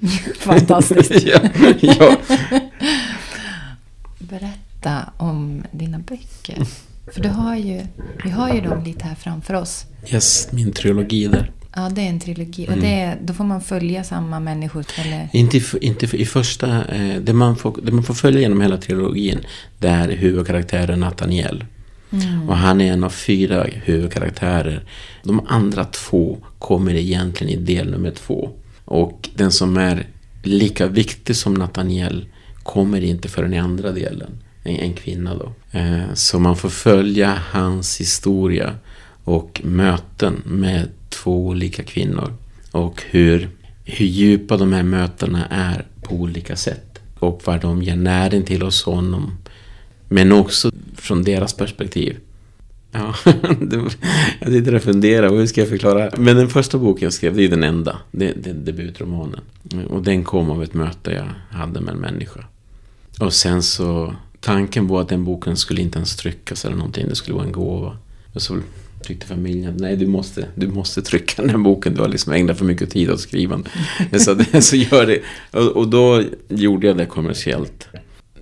Fantastiskt. 0.38 1.26
ja, 1.26 1.40
ja. 1.80 2.16
Berätta 4.24 5.12
om 5.16 5.62
dina 5.72 5.98
böcker. 5.98 6.66
För 7.12 7.20
du 7.20 7.28
har 7.28 7.56
ju, 7.56 7.80
vi 8.24 8.30
har 8.30 8.54
ju 8.54 8.60
dem 8.60 8.84
lite 8.84 9.04
här 9.04 9.14
framför 9.14 9.54
oss. 9.54 9.86
Yes, 10.12 10.48
min 10.52 10.72
trilogi 10.72 11.26
där. 11.26 11.50
Ja, 11.76 11.90
det 11.90 12.00
är 12.00 12.08
en 12.08 12.20
trilogi. 12.20 12.66
Mm. 12.66 12.78
Och 12.78 12.84
det, 12.84 13.16
då 13.22 13.34
får 13.34 13.44
man 13.44 13.60
följa 13.60 14.04
samma 14.04 14.40
människor? 14.40 14.86
Eller? 14.98 15.28
Inte, 15.32 15.60
inte 15.80 16.16
i 16.16 16.26
första... 16.26 16.84
Eh, 16.84 17.20
det, 17.20 17.32
man 17.32 17.56
får, 17.56 17.78
det 17.82 17.92
man 17.92 18.04
får 18.04 18.14
följa 18.14 18.40
genom 18.40 18.60
hela 18.60 18.76
trilogin, 18.76 19.38
det 19.78 19.88
är 19.88 20.08
huvudkaraktären 20.08 21.00
Nathaniel. 21.00 21.64
Mm. 22.12 22.48
Och 22.48 22.56
han 22.56 22.80
är 22.80 22.92
en 22.92 23.04
av 23.04 23.10
fyra 23.10 23.66
huvudkaraktärer. 23.84 24.84
De 25.22 25.46
andra 25.48 25.84
två 25.84 26.38
kommer 26.58 26.94
egentligen 26.94 27.52
i 27.52 27.64
del 27.64 27.90
nummer 27.90 28.10
två. 28.10 28.50
Och 28.84 29.28
den 29.34 29.52
som 29.52 29.76
är 29.76 30.06
lika 30.42 30.86
viktig 30.86 31.36
som 31.36 31.54
Nathaniel 31.54 32.26
kommer 32.64 33.04
inte 33.04 33.28
förrän 33.28 33.54
i 33.54 33.58
andra 33.58 33.92
delen. 33.92 34.30
en, 34.62 34.76
en 34.76 34.94
kvinna 34.94 35.34
då. 35.34 35.52
Eh, 35.78 36.14
så 36.14 36.38
man 36.38 36.56
får 36.56 36.68
följa 36.68 37.38
hans 37.50 38.00
historia 38.00 38.74
och 39.24 39.60
möten 39.64 40.42
med 40.44 40.88
två 41.08 41.46
olika 41.46 41.82
kvinnor. 41.82 42.34
Och 42.70 43.02
hur, 43.10 43.48
hur 43.84 44.06
djupa 44.06 44.56
de 44.56 44.72
här 44.72 44.82
mötena 44.82 45.46
är 45.46 45.84
på 46.02 46.14
olika 46.14 46.56
sätt. 46.56 47.00
Och 47.18 47.42
vad 47.44 47.60
de 47.60 47.82
ger 47.82 47.96
näring 47.96 48.42
till 48.42 48.62
hos 48.62 48.82
honom. 48.84 49.36
Men 50.08 50.32
också 50.32 50.70
från 50.96 51.22
deras 51.22 51.54
perspektiv. 51.54 52.16
Ja, 52.92 53.14
jag 54.40 54.52
sitter 54.52 54.74
och 54.74 54.82
funderar, 54.82 55.30
hur 55.30 55.46
ska 55.46 55.60
jag 55.60 55.68
förklara? 55.68 56.10
Men 56.18 56.36
den 56.36 56.48
första 56.48 56.78
boken 56.78 57.06
jag 57.06 57.12
skrev, 57.12 57.36
det 57.36 57.44
är 57.44 57.48
den 57.48 57.62
enda. 57.62 57.98
Det, 58.10 58.32
det 58.36 58.50
är 58.50 58.54
debutromanen. 58.54 59.40
Och 59.88 60.02
den 60.02 60.24
kom 60.24 60.50
av 60.50 60.62
ett 60.62 60.74
möte 60.74 61.10
jag 61.10 61.58
hade 61.58 61.80
med 61.80 61.94
en 61.94 62.00
människa. 62.00 62.44
Och 63.20 63.32
sen 63.32 63.62
så, 63.62 64.14
tanken 64.40 64.86
var 64.86 65.00
att 65.00 65.08
den 65.08 65.24
boken 65.24 65.56
skulle 65.56 65.82
inte 65.82 65.98
ens 65.98 66.16
tryckas 66.16 66.64
eller 66.64 66.76
någonting, 66.76 67.08
det 67.08 67.14
skulle 67.14 67.34
vara 67.34 67.46
en 67.46 67.52
gåva. 67.52 67.96
Och 68.32 68.42
så 68.42 68.58
tyckte 69.02 69.26
familjen 69.26 69.74
att 69.74 69.80
nej, 69.80 69.96
du 69.96 70.06
måste, 70.06 70.46
du 70.54 70.68
måste 70.68 71.02
trycka 71.02 71.42
den 71.42 71.50
här 71.50 71.58
boken, 71.58 71.94
du 71.94 72.00
har 72.00 72.08
liksom 72.08 72.32
ägnat 72.32 72.58
för 72.58 72.64
mycket 72.64 72.90
tid 72.90 73.10
åt 73.10 73.20
skrivande. 73.20 73.70
så, 74.18 74.38
så 74.60 74.76
gör 74.76 75.06
det. 75.06 75.20
Och, 75.50 75.76
och 75.76 75.88
då 75.88 76.22
gjorde 76.48 76.86
jag 76.86 76.96
det 76.96 77.06
kommersiellt 77.06 77.88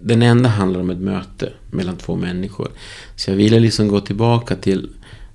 den 0.03 0.23
enda 0.23 0.49
handlar 0.49 0.81
om 0.81 0.91
ett 0.91 0.99
möte 0.99 1.53
mellan 1.71 1.97
två 1.97 2.17
människor. 2.17 2.69
Så 3.17 3.31
jag 3.31 3.37
ville 3.37 3.61
liksom 3.61 3.89
gå 3.89 4.01
tillbaka 4.01 4.57
till 4.57 4.91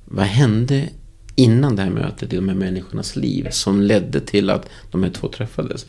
vad 0.05 0.25
hände 0.25 0.89
innan 1.39 1.75
det 1.75 1.81
här 1.81 1.89
mötet 1.89 2.33
i 2.33 2.35
de 2.35 2.49
här 2.49 2.55
människornas 2.55 3.15
liv 3.15 3.47
som 3.51 3.81
ledde 3.81 4.19
till 4.19 4.49
att 4.49 4.69
de 4.91 5.03
här 5.03 5.09
två 5.09 5.27
träffades. 5.27 5.85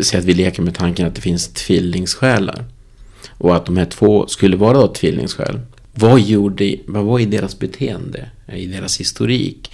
Säg 0.00 0.18
att 0.18 0.24
vi 0.24 0.34
leker 0.34 0.62
med 0.62 0.74
tanken 0.74 1.06
att 1.06 1.14
det 1.14 1.20
finns 1.20 1.48
tvillingssjälar. 1.48 2.64
Och 3.28 3.56
att 3.56 3.66
de 3.66 3.76
här 3.76 3.84
två 3.84 4.26
skulle 4.26 4.56
vara 4.56 4.78
då 4.78 4.88
tvillingssjäl. 4.88 5.60
Vad, 5.94 6.20
gjorde, 6.20 6.76
vad 6.86 7.04
var 7.04 7.18
i 7.18 7.24
deras 7.24 7.58
beteende, 7.58 8.30
i 8.52 8.66
deras 8.66 9.00
historik? 9.00 9.72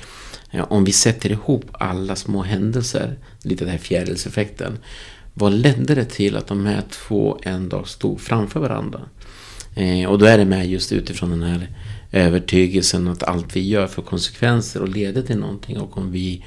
Om 0.69 0.85
vi 0.85 0.93
sätter 0.93 1.33
ihop 1.33 1.65
alla 1.73 2.17
små 2.17 2.43
händelser, 2.43 3.17
lite 3.43 3.65
den 3.65 3.73
här 3.73 3.79
fjärilseffekten, 3.79 4.79
vad 5.35 5.53
ledde 5.53 5.95
det 5.95 6.05
till 6.05 6.37
att 6.37 6.47
de 6.47 6.67
här 6.67 6.83
två 6.91 7.39
en 7.43 7.69
dag 7.69 7.89
stod 7.89 8.21
framför 8.21 8.61
varandra? 8.61 9.01
Eh, 9.75 10.09
och 10.09 10.19
då 10.19 10.27
är 10.27 10.39
det 10.39 10.45
med 10.45 10.71
just 10.71 10.93
utifrån 10.93 11.31
den 11.31 11.43
här 11.43 11.69
övertygelsen 12.15 13.09
att 13.09 13.23
allt 13.23 13.57
vi 13.57 13.69
gör 13.69 13.87
får 13.87 14.03
konsekvenser 14.03 14.83
och 14.83 14.89
leder 14.89 15.23
till 15.23 15.39
någonting. 15.39 15.79
Och 15.79 15.99
om 15.99 16.11
vi, 16.11 16.45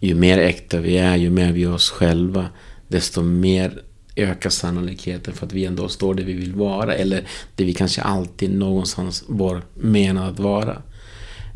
ju 0.00 0.14
mer 0.14 0.38
äkta 0.38 0.80
vi 0.80 0.98
är, 0.98 1.16
ju 1.16 1.30
mer 1.30 1.52
vi 1.52 1.64
är 1.64 1.72
oss 1.72 1.90
själva, 1.90 2.46
desto 2.88 3.22
mer 3.22 3.82
ökar 4.16 4.50
sannolikheten 4.50 5.34
för 5.34 5.46
att 5.46 5.52
vi 5.52 5.64
ändå 5.64 5.88
står 5.88 6.14
där 6.14 6.24
vi 6.24 6.32
vill 6.32 6.54
vara. 6.54 6.94
Eller 6.94 7.26
det 7.56 7.64
vi 7.64 7.74
kanske 7.74 8.02
alltid 8.02 8.54
någonstans 8.54 9.24
var 9.26 9.62
menade 9.74 10.28
att 10.28 10.38
vara. 10.38 10.82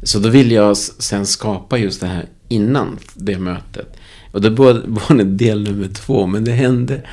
Så 0.02 0.18
då 0.18 0.28
vill 0.28 0.50
jag 0.52 0.76
sen 0.76 1.26
skapa 1.26 1.78
just 1.78 2.00
det 2.00 2.06
här 2.06 2.28
innan 2.48 2.98
det 3.14 3.38
mötet. 3.38 3.96
Och 4.32 4.40
det 4.40 4.50
var 4.50 5.24
del 5.24 5.62
nummer 5.62 5.88
två, 5.88 6.26
men 6.26 6.44
det 6.44 6.52
hände... 6.52 7.06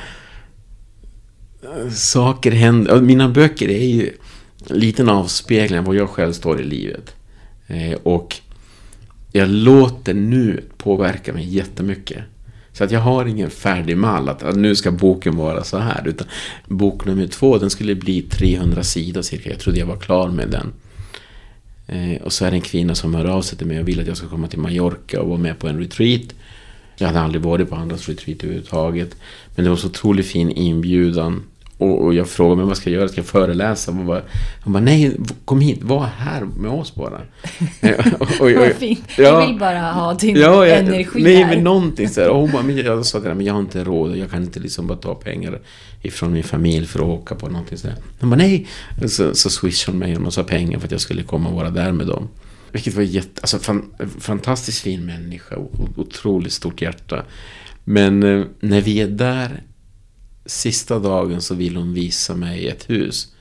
Saker 1.92 2.50
hände. 2.50 3.00
Mina 3.00 3.28
böcker 3.28 3.68
är 3.68 3.86
ju 3.86 4.12
liten 4.66 5.08
avspegling 5.08 5.78
av 5.78 5.84
var 5.84 5.94
jag 5.94 6.10
själv 6.10 6.32
står 6.32 6.60
i 6.60 6.64
livet. 6.64 7.14
Eh, 7.66 7.98
och 8.02 8.36
jag 9.32 9.48
låter 9.48 10.14
nu 10.14 10.62
påverka 10.76 11.32
mig 11.32 11.54
jättemycket. 11.54 12.24
Så 12.72 12.84
att 12.84 12.90
jag 12.90 13.00
har 13.00 13.26
ingen 13.26 13.50
färdig 13.50 13.96
mall 13.96 14.28
att, 14.28 14.42
att 14.42 14.56
nu 14.56 14.76
ska 14.76 14.90
boken 14.90 15.36
vara 15.36 15.64
så 15.64 15.78
här. 15.78 16.08
Utan 16.08 16.26
bok 16.66 17.06
nummer 17.06 17.26
två, 17.26 17.58
den 17.58 17.70
skulle 17.70 17.94
bli 17.94 18.22
300 18.22 18.82
sidor 18.82 19.22
cirka. 19.22 19.50
Jag 19.50 19.58
trodde 19.58 19.78
jag 19.78 19.86
var 19.86 19.96
klar 19.96 20.28
med 20.28 20.48
den. 20.48 20.72
Eh, 21.86 22.22
och 22.22 22.32
så 22.32 22.44
är 22.44 22.50
det 22.50 22.56
en 22.56 22.60
kvinna 22.60 22.94
som 22.94 23.14
hör 23.14 23.24
av 23.24 23.42
sig 23.42 23.58
till 23.58 23.66
mig 23.66 23.80
och 23.80 23.88
vill 23.88 24.00
att 24.00 24.06
jag 24.06 24.16
ska 24.16 24.28
komma 24.28 24.48
till 24.48 24.58
Mallorca 24.58 25.20
och 25.20 25.28
vara 25.28 25.38
med 25.38 25.58
på 25.58 25.68
en 25.68 25.78
retreat. 25.78 26.22
Jag 26.96 27.06
hade 27.06 27.20
aldrig 27.20 27.42
varit 27.42 27.70
på 27.70 27.76
andras 27.76 28.08
retreat 28.08 28.44
överhuvudtaget. 28.44 29.16
Men 29.54 29.64
det 29.64 29.70
var 29.70 29.76
så 29.76 29.86
otroligt 29.86 30.26
fin 30.26 30.50
inbjudan. 30.50 31.42
Och, 31.80 32.04
och 32.04 32.14
jag 32.14 32.28
frågade 32.28 32.56
mig 32.56 32.64
vad 32.64 32.76
ska 32.76 32.90
jag 32.90 32.98
göra? 32.98 33.08
Ska 33.08 33.18
jag 33.18 33.26
föreläsa? 33.26 33.92
Hon 33.92 34.06
bara, 34.06 34.22
hon 34.64 34.72
bara 34.72 34.82
nej, 34.82 35.16
kom 35.44 35.60
hit, 35.60 35.82
var 35.82 36.04
här 36.04 36.44
med 36.56 36.70
oss 36.70 36.94
bara. 36.94 37.20
Vad 38.40 38.72
fint. 38.72 39.04
Ja, 39.16 39.22
jag 39.22 39.46
vill 39.46 39.58
bara 39.58 39.92
ha 39.92 40.14
din 40.14 40.36
ja, 40.36 40.66
jag, 40.66 40.78
energi 40.78 41.22
Nej, 41.22 41.44
men 41.44 41.64
någonting 41.64 42.08
så 42.08 42.20
här. 42.20 42.28
Och 42.28 42.40
hon 42.40 42.52
bara, 42.52 42.62
men 42.62 42.76
jag 42.76 43.06
sa 43.06 43.18
till 43.18 43.28
henne, 43.28 43.34
men 43.34 43.46
jag 43.46 43.54
har 43.54 43.60
inte 43.60 43.84
råd. 43.84 44.16
Jag 44.16 44.30
kan 44.30 44.42
inte 44.42 44.60
liksom 44.60 44.86
bara 44.86 44.98
ta 44.98 45.14
pengar 45.14 45.60
ifrån 46.02 46.32
min 46.32 46.44
familj 46.44 46.86
för 46.86 46.98
att 46.98 47.20
åka 47.20 47.34
på 47.34 47.48
någonting 47.48 47.78
så 47.78 47.88
här. 47.88 47.96
Hon 48.20 48.30
bara, 48.30 48.36
nej. 48.36 48.66
Så, 49.06 49.34
så 49.34 49.50
swishade 49.50 49.92
hon 49.92 49.98
mig 49.98 50.12
en 50.12 50.22
massa 50.22 50.44
pengar 50.44 50.78
för 50.78 50.86
att 50.86 50.92
jag 50.92 51.00
skulle 51.00 51.22
komma 51.22 51.48
och 51.48 51.54
vara 51.54 51.70
där 51.70 51.92
med 51.92 52.06
dem. 52.06 52.28
Vilket 52.72 52.94
var 52.94 53.02
jätte, 53.02 53.40
alltså 53.40 53.58
fan, 53.58 53.90
fantastiskt 54.18 54.82
fin 54.82 55.06
människa 55.06 55.56
och 55.56 55.70
otroligt 55.96 56.52
stort 56.52 56.82
hjärta. 56.82 57.24
Men 57.84 58.22
eh, 58.22 58.46
när 58.60 58.80
vi 58.80 59.00
är 59.00 59.08
där 59.08 59.62
sista 60.46 60.98
dagen 60.98 61.40
så 61.40 61.54
vill 61.54 61.76
hon 61.76 61.94
visa 61.94 62.36
mig 62.36 62.68
ett 62.68 62.90
hus. 62.90 63.34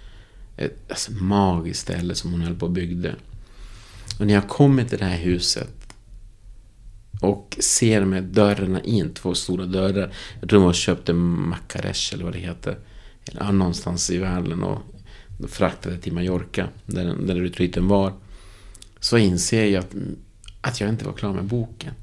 Ett 0.57 0.91
alltså, 0.91 1.11
magiskt 1.11 1.81
ställe 1.81 2.15
som 2.15 2.31
hon 2.31 2.41
höll 2.41 2.55
på 2.55 2.65
och 2.65 2.71
byggde. 2.71 3.15
Och 4.19 4.27
när 4.27 4.33
jag 4.33 4.47
kommer 4.47 4.83
till 4.83 4.97
det 4.97 5.05
här 5.05 5.17
huset 5.17 5.79
och 7.21 7.57
ser 7.59 8.05
med 8.05 8.23
dörrarna 8.23 8.81
in, 8.81 9.13
två 9.13 9.35
stora 9.35 9.65
dörrar. 9.65 10.13
Jag 10.39 10.49
tror 10.49 10.61
hon 10.61 10.73
köpte 10.73 11.13
Makaresh 11.13 12.13
eller 12.13 12.23
vad 12.23 12.33
det 12.33 12.39
heter. 12.39 12.77
Eller, 13.25 13.51
någonstans 13.51 14.09
i 14.09 14.17
världen 14.17 14.63
och 14.63 14.81
fraktade 15.47 15.97
till 15.97 16.13
Mallorca, 16.13 16.67
där, 16.85 17.15
där 17.15 17.35
retreaten 17.35 17.87
var 17.87 18.13
så 18.99 19.17
inser 19.17 19.65
jag 19.65 19.79
att, 19.79 19.95
att 20.61 20.81
jag 20.81 20.89
inte 20.89 21.05
var 21.05 21.13
klar 21.13 21.33
med 21.33 21.45
boken. 21.45 21.93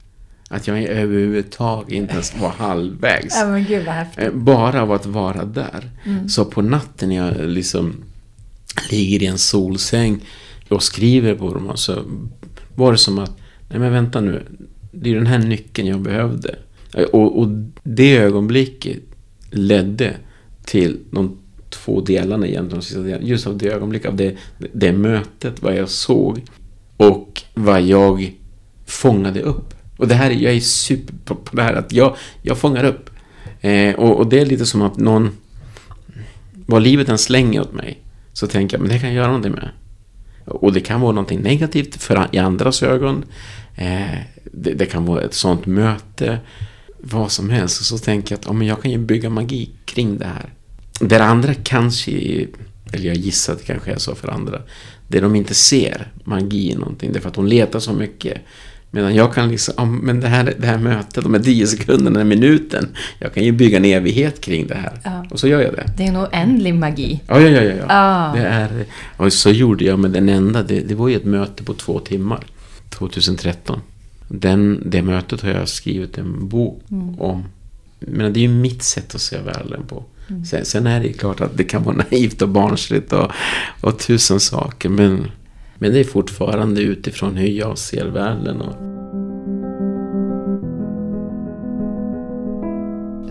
Att 0.50 0.66
jag 0.66 0.82
överhuvudtaget 0.82 1.92
inte 1.92 2.12
ens 2.12 2.36
var 2.40 2.48
halvvägs. 2.48 3.36
Ja, 3.40 3.46
men 3.48 3.64
gud 3.64 3.86
vad 3.86 3.94
häftigt. 3.94 4.24
Eh, 4.24 4.32
bara 4.32 4.82
av 4.82 4.92
att 4.92 5.06
vara 5.06 5.44
där. 5.44 5.90
Mm. 6.04 6.28
Så 6.28 6.44
på 6.44 6.62
natten 6.62 7.08
när 7.08 7.16
jag 7.16 7.48
liksom 7.48 7.94
ligger 8.90 9.22
i 9.22 9.26
en 9.26 9.38
solsäng 9.38 10.20
och 10.68 10.82
skriver 10.82 11.34
på 11.34 11.54
dem 11.54 11.72
så 11.74 12.02
var 12.74 12.92
det 12.92 12.98
som 12.98 13.18
att, 13.18 13.36
nej 13.68 13.78
men 13.78 13.92
vänta 13.92 14.20
nu, 14.20 14.42
det 14.92 15.10
är 15.10 15.14
den 15.14 15.26
här 15.26 15.38
nyckeln 15.38 15.88
jag 15.88 16.00
behövde. 16.00 16.58
Eh, 16.94 17.04
och, 17.04 17.38
och 17.38 17.48
det 17.82 18.16
ögonblicket 18.16 18.98
ledde 19.50 20.14
till 20.64 20.98
de 21.10 21.38
två 21.70 22.00
delarna 22.00 22.46
egentligen. 22.46 23.26
Just 23.26 23.46
av 23.46 23.58
det 23.58 23.68
ögonblicket, 23.68 24.08
av 24.08 24.16
det, 24.16 24.36
det 24.72 24.92
mötet, 24.92 25.62
vad 25.62 25.76
jag 25.76 25.88
såg 25.88 26.42
och 26.96 27.42
vad 27.54 27.82
jag 27.82 28.32
fångade 28.86 29.42
upp. 29.42 29.75
Och 29.96 30.08
det 30.08 30.14
här, 30.14 30.30
jag 30.30 30.52
är 30.52 30.60
super 30.60 31.34
på 31.34 31.56
det 31.56 31.62
här 31.62 31.74
att 31.74 31.92
jag, 31.92 32.16
jag 32.42 32.58
fångar 32.58 32.84
upp. 32.84 33.10
Eh, 33.60 33.94
och, 33.94 34.16
och, 34.16 34.26
det 34.26 34.40
är 34.40 34.46
lite 34.46 34.66
som 34.66 34.82
att 34.82 34.96
någon, 34.96 35.30
vad 36.52 36.82
livet 36.82 37.08
än 37.08 37.18
slänger 37.18 37.60
åt 37.60 37.72
mig, 37.72 38.02
så 38.32 38.46
tänker 38.46 38.76
jag, 38.76 38.82
men 38.82 38.92
det 38.92 38.98
kan 38.98 39.08
jag 39.08 39.16
göra 39.16 39.26
någonting 39.26 39.52
med. 39.52 39.68
Och 40.44 40.72
det 40.72 40.80
kan 40.80 41.00
vara 41.00 41.12
någonting 41.12 41.40
negativt 41.40 42.02
för, 42.02 42.28
i 42.32 42.38
andras 42.38 42.82
ögon. 42.82 43.24
Eh, 43.74 44.18
det, 44.52 44.72
det, 44.72 44.86
kan 44.86 45.04
vara 45.04 45.22
ett 45.22 45.34
sånt 45.34 45.66
möte, 45.66 46.38
vad 46.98 47.32
som 47.32 47.50
helst. 47.50 47.80
Och 47.80 47.86
så 47.86 47.98
tänker 47.98 48.32
jag 48.32 48.38
att 48.38 48.46
oh, 48.46 48.54
men 48.54 48.66
jag 48.66 48.82
kan 48.82 48.90
ju 48.90 48.98
bygga 48.98 49.30
magi 49.30 49.70
kring 49.84 50.18
det 50.18 50.26
här. 50.26 50.52
Där 51.00 51.20
andra 51.20 51.54
kanske, 51.54 52.10
eller 52.92 53.06
jag 53.06 53.16
gissar 53.16 53.52
att 53.52 53.58
det 53.58 53.64
kanske 53.64 53.92
är 53.92 53.98
så 53.98 54.14
för 54.14 54.28
andra, 54.28 54.62
det 55.08 55.20
de 55.20 55.34
inte 55.34 55.54
ser 55.54 56.12
magi 56.24 56.72
i 56.72 56.74
någonting. 56.74 57.12
Därför 57.12 57.28
att 57.28 57.34
de 57.34 57.46
letar 57.46 57.80
så 57.80 57.92
mycket. 57.92 58.40
Medan 58.96 59.14
jag 59.14 59.34
kan 59.34 59.48
liksom, 59.48 59.74
ja, 59.76 59.84
men 59.84 60.20
det 60.20 60.28
här, 60.28 60.54
det 60.58 60.66
här 60.66 60.78
mötet, 60.78 61.24
de 61.24 61.34
här 61.34 61.40
tio 61.40 61.66
sekunderna, 61.66 62.10
den 62.10 62.16
här 62.16 62.24
minuten. 62.24 62.88
Jag 63.18 63.34
kan 63.34 63.44
ju 63.44 63.52
bygga 63.52 63.76
en 63.76 63.84
evighet 63.84 64.40
kring 64.40 64.66
det 64.66 64.74
här. 64.74 65.00
Ja. 65.04 65.24
Och 65.30 65.40
så 65.40 65.48
gör 65.48 65.60
jag 65.60 65.74
det. 65.74 65.92
Det 65.96 66.04
är 66.04 66.08
en 66.08 66.16
oändlig 66.16 66.74
magi. 66.74 67.20
Ja, 67.26 67.40
ja, 67.40 67.48
ja. 67.48 67.62
ja, 67.62 67.86
ja. 67.88 68.32
Det 68.34 68.46
är, 68.46 68.86
och 69.16 69.32
så 69.32 69.50
gjorde 69.50 69.84
jag 69.84 69.98
med 69.98 70.10
den 70.10 70.28
enda, 70.28 70.62
det, 70.62 70.80
det 70.80 70.94
var 70.94 71.08
ju 71.08 71.16
ett 71.16 71.24
möte 71.24 71.64
på 71.64 71.74
två 71.74 72.00
timmar. 72.00 72.46
2013. 72.90 73.80
Den, 74.28 74.82
det 74.86 75.02
mötet 75.02 75.42
har 75.42 75.50
jag 75.50 75.68
skrivit 75.68 76.18
en 76.18 76.48
bok 76.48 76.82
mm. 76.90 77.20
om. 77.20 77.44
Men 77.98 78.32
det 78.32 78.40
är 78.40 78.42
ju 78.42 78.48
mitt 78.48 78.82
sätt 78.82 79.14
att 79.14 79.20
se 79.20 79.38
världen 79.38 79.82
på. 79.88 80.04
Mm. 80.28 80.44
Sen, 80.44 80.64
sen, 80.64 80.86
är 80.86 81.00
det 81.00 81.12
klart 81.12 81.40
att 81.40 81.56
det 81.56 81.64
kan 81.64 81.82
vara 81.82 81.96
naivt 82.10 82.42
och 82.42 82.48
barnsligt 82.48 83.12
och, 83.12 83.30
och 83.80 83.98
tusen 83.98 84.40
saker. 84.40 84.88
Men, 84.88 85.30
men 85.78 85.92
det 85.92 86.00
är 86.00 86.04
fortfarande 86.04 86.80
utifrån 86.80 87.36
hur 87.36 87.48
jag 87.48 87.78
ser 87.78 88.06
världen. 88.06 88.62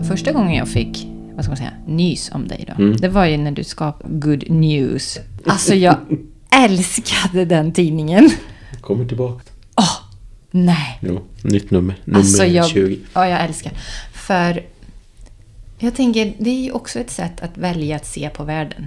Första 0.08 0.32
gången 0.32 0.54
jag 0.54 0.68
fick 0.68 1.08
vad 1.36 1.44
ska 1.44 1.50
man 1.50 1.56
säga, 1.56 1.72
nys 1.86 2.30
om 2.32 2.48
dig 2.48 2.64
då. 2.68 2.82
Mm. 2.82 2.96
Det 2.96 3.08
var 3.08 3.26
ju 3.26 3.36
när 3.36 3.50
du 3.50 3.64
skapade 3.64 4.14
Good 4.14 4.50
News. 4.50 5.18
Alltså 5.46 5.74
jag 5.74 5.96
älskade 6.50 7.44
den 7.44 7.72
tidningen. 7.72 8.30
Kommer 8.80 9.04
tillbaka. 9.04 9.44
Åh, 9.76 9.84
oh, 9.84 9.96
nej. 10.50 10.98
Jo, 11.00 11.22
nytt 11.42 11.70
nummer. 11.70 11.94
Nummer 12.04 12.18
alltså 12.18 12.44
jag, 12.44 12.68
20. 12.68 12.98
Ja, 13.14 13.28
jag 13.28 13.44
älskar. 13.44 13.72
För 14.12 14.62
jag 15.78 15.94
tänker, 15.94 16.34
det 16.38 16.50
är 16.50 16.64
ju 16.64 16.70
också 16.70 16.98
ett 16.98 17.10
sätt 17.10 17.40
att 17.40 17.58
välja 17.58 17.96
att 17.96 18.06
se 18.06 18.30
på 18.30 18.44
världen. 18.44 18.86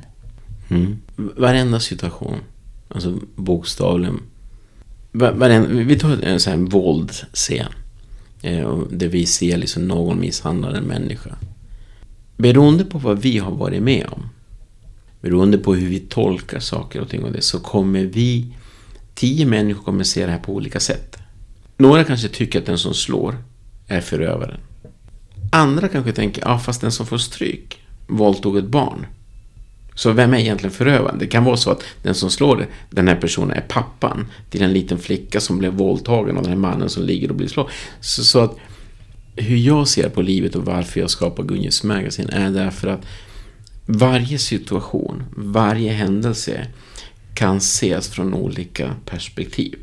Mm. 0.69 0.99
Varenda 1.15 1.79
situation, 1.79 2.37
alltså 2.89 3.19
bokstavligen. 3.35 4.21
Vi 5.69 5.99
tar 5.99 6.23
en 6.23 6.39
sån 6.39 6.53
här 6.53 6.59
våldscen. 6.59 7.71
Eh, 8.41 8.79
där 8.89 9.07
vi 9.07 9.25
ser 9.25 9.57
liksom 9.57 9.87
någon 9.87 10.19
misshandla 10.19 10.77
en 10.77 10.83
människa. 10.83 11.35
Beroende 12.37 12.85
på 12.85 12.97
vad 12.97 13.21
vi 13.21 13.37
har 13.37 13.51
varit 13.51 13.83
med 13.83 14.05
om. 14.11 14.29
Beroende 15.21 15.57
på 15.57 15.75
hur 15.75 15.89
vi 15.89 15.99
tolkar 15.99 16.59
saker 16.59 17.01
och 17.01 17.09
ting 17.09 17.23
och 17.23 17.31
det. 17.31 17.41
Så 17.41 17.59
kommer 17.59 18.03
vi... 18.03 18.53
Tio 19.15 19.45
människor 19.45 19.83
kommer 19.83 20.03
se 20.03 20.25
det 20.25 20.31
här 20.31 20.39
på 20.39 20.53
olika 20.53 20.79
sätt. 20.79 21.17
Några 21.77 22.03
kanske 22.03 22.27
tycker 22.27 22.59
att 22.59 22.65
den 22.65 22.77
som 22.77 22.93
slår 22.93 23.35
är 23.87 24.01
förövaren. 24.01 24.59
Andra 25.51 25.87
kanske 25.87 26.11
tänker, 26.11 26.41
ja 26.41 26.59
fast 26.59 26.81
den 26.81 26.91
som 26.91 27.05
får 27.05 27.17
stryk 27.17 27.77
våldtog 28.07 28.57
ett 28.57 28.67
barn. 28.67 29.05
Så 29.99 30.11
vem 30.11 30.33
är 30.33 30.37
egentligen 30.37 30.71
förövaren? 30.71 31.19
Det 31.19 31.27
kan 31.27 31.43
vara 31.43 31.57
så 31.57 31.71
att 31.71 31.83
den 32.01 32.15
som 32.15 32.31
slår 32.31 32.67
den 32.89 33.07
här 33.07 33.15
personen 33.15 33.57
är 33.57 33.61
pappan 33.61 34.27
till 34.49 34.61
en 34.61 34.73
liten 34.73 34.99
flicka 34.99 35.39
som 35.39 35.57
blev 35.57 35.73
våldtagen 35.73 36.37
av 36.37 36.43
den 36.43 36.51
här 36.51 36.59
mannen 36.59 36.89
som 36.89 37.03
ligger 37.03 37.29
och 37.29 37.35
blir 37.35 37.47
slagen. 37.47 37.71
Så, 37.99 38.23
så, 38.23 38.39
att 38.39 38.57
hur 39.35 39.57
jag 39.57 39.87
ser 39.87 40.09
på 40.09 40.21
livet 40.21 40.55
och 40.55 40.65
varför 40.65 40.99
jag 40.99 41.09
skapar 41.09 41.43
Gunjes 41.43 41.83
magazine 41.83 42.29
är 42.31 42.49
därför 42.49 42.87
att 42.87 43.05
varje 43.85 44.37
situation, 44.37 45.23
varje 45.35 45.91
händelse 45.91 46.67
kan 47.33 47.57
ses 47.57 48.09
från 48.09 48.33
olika 48.33 48.95
perspektiv. 49.05 49.75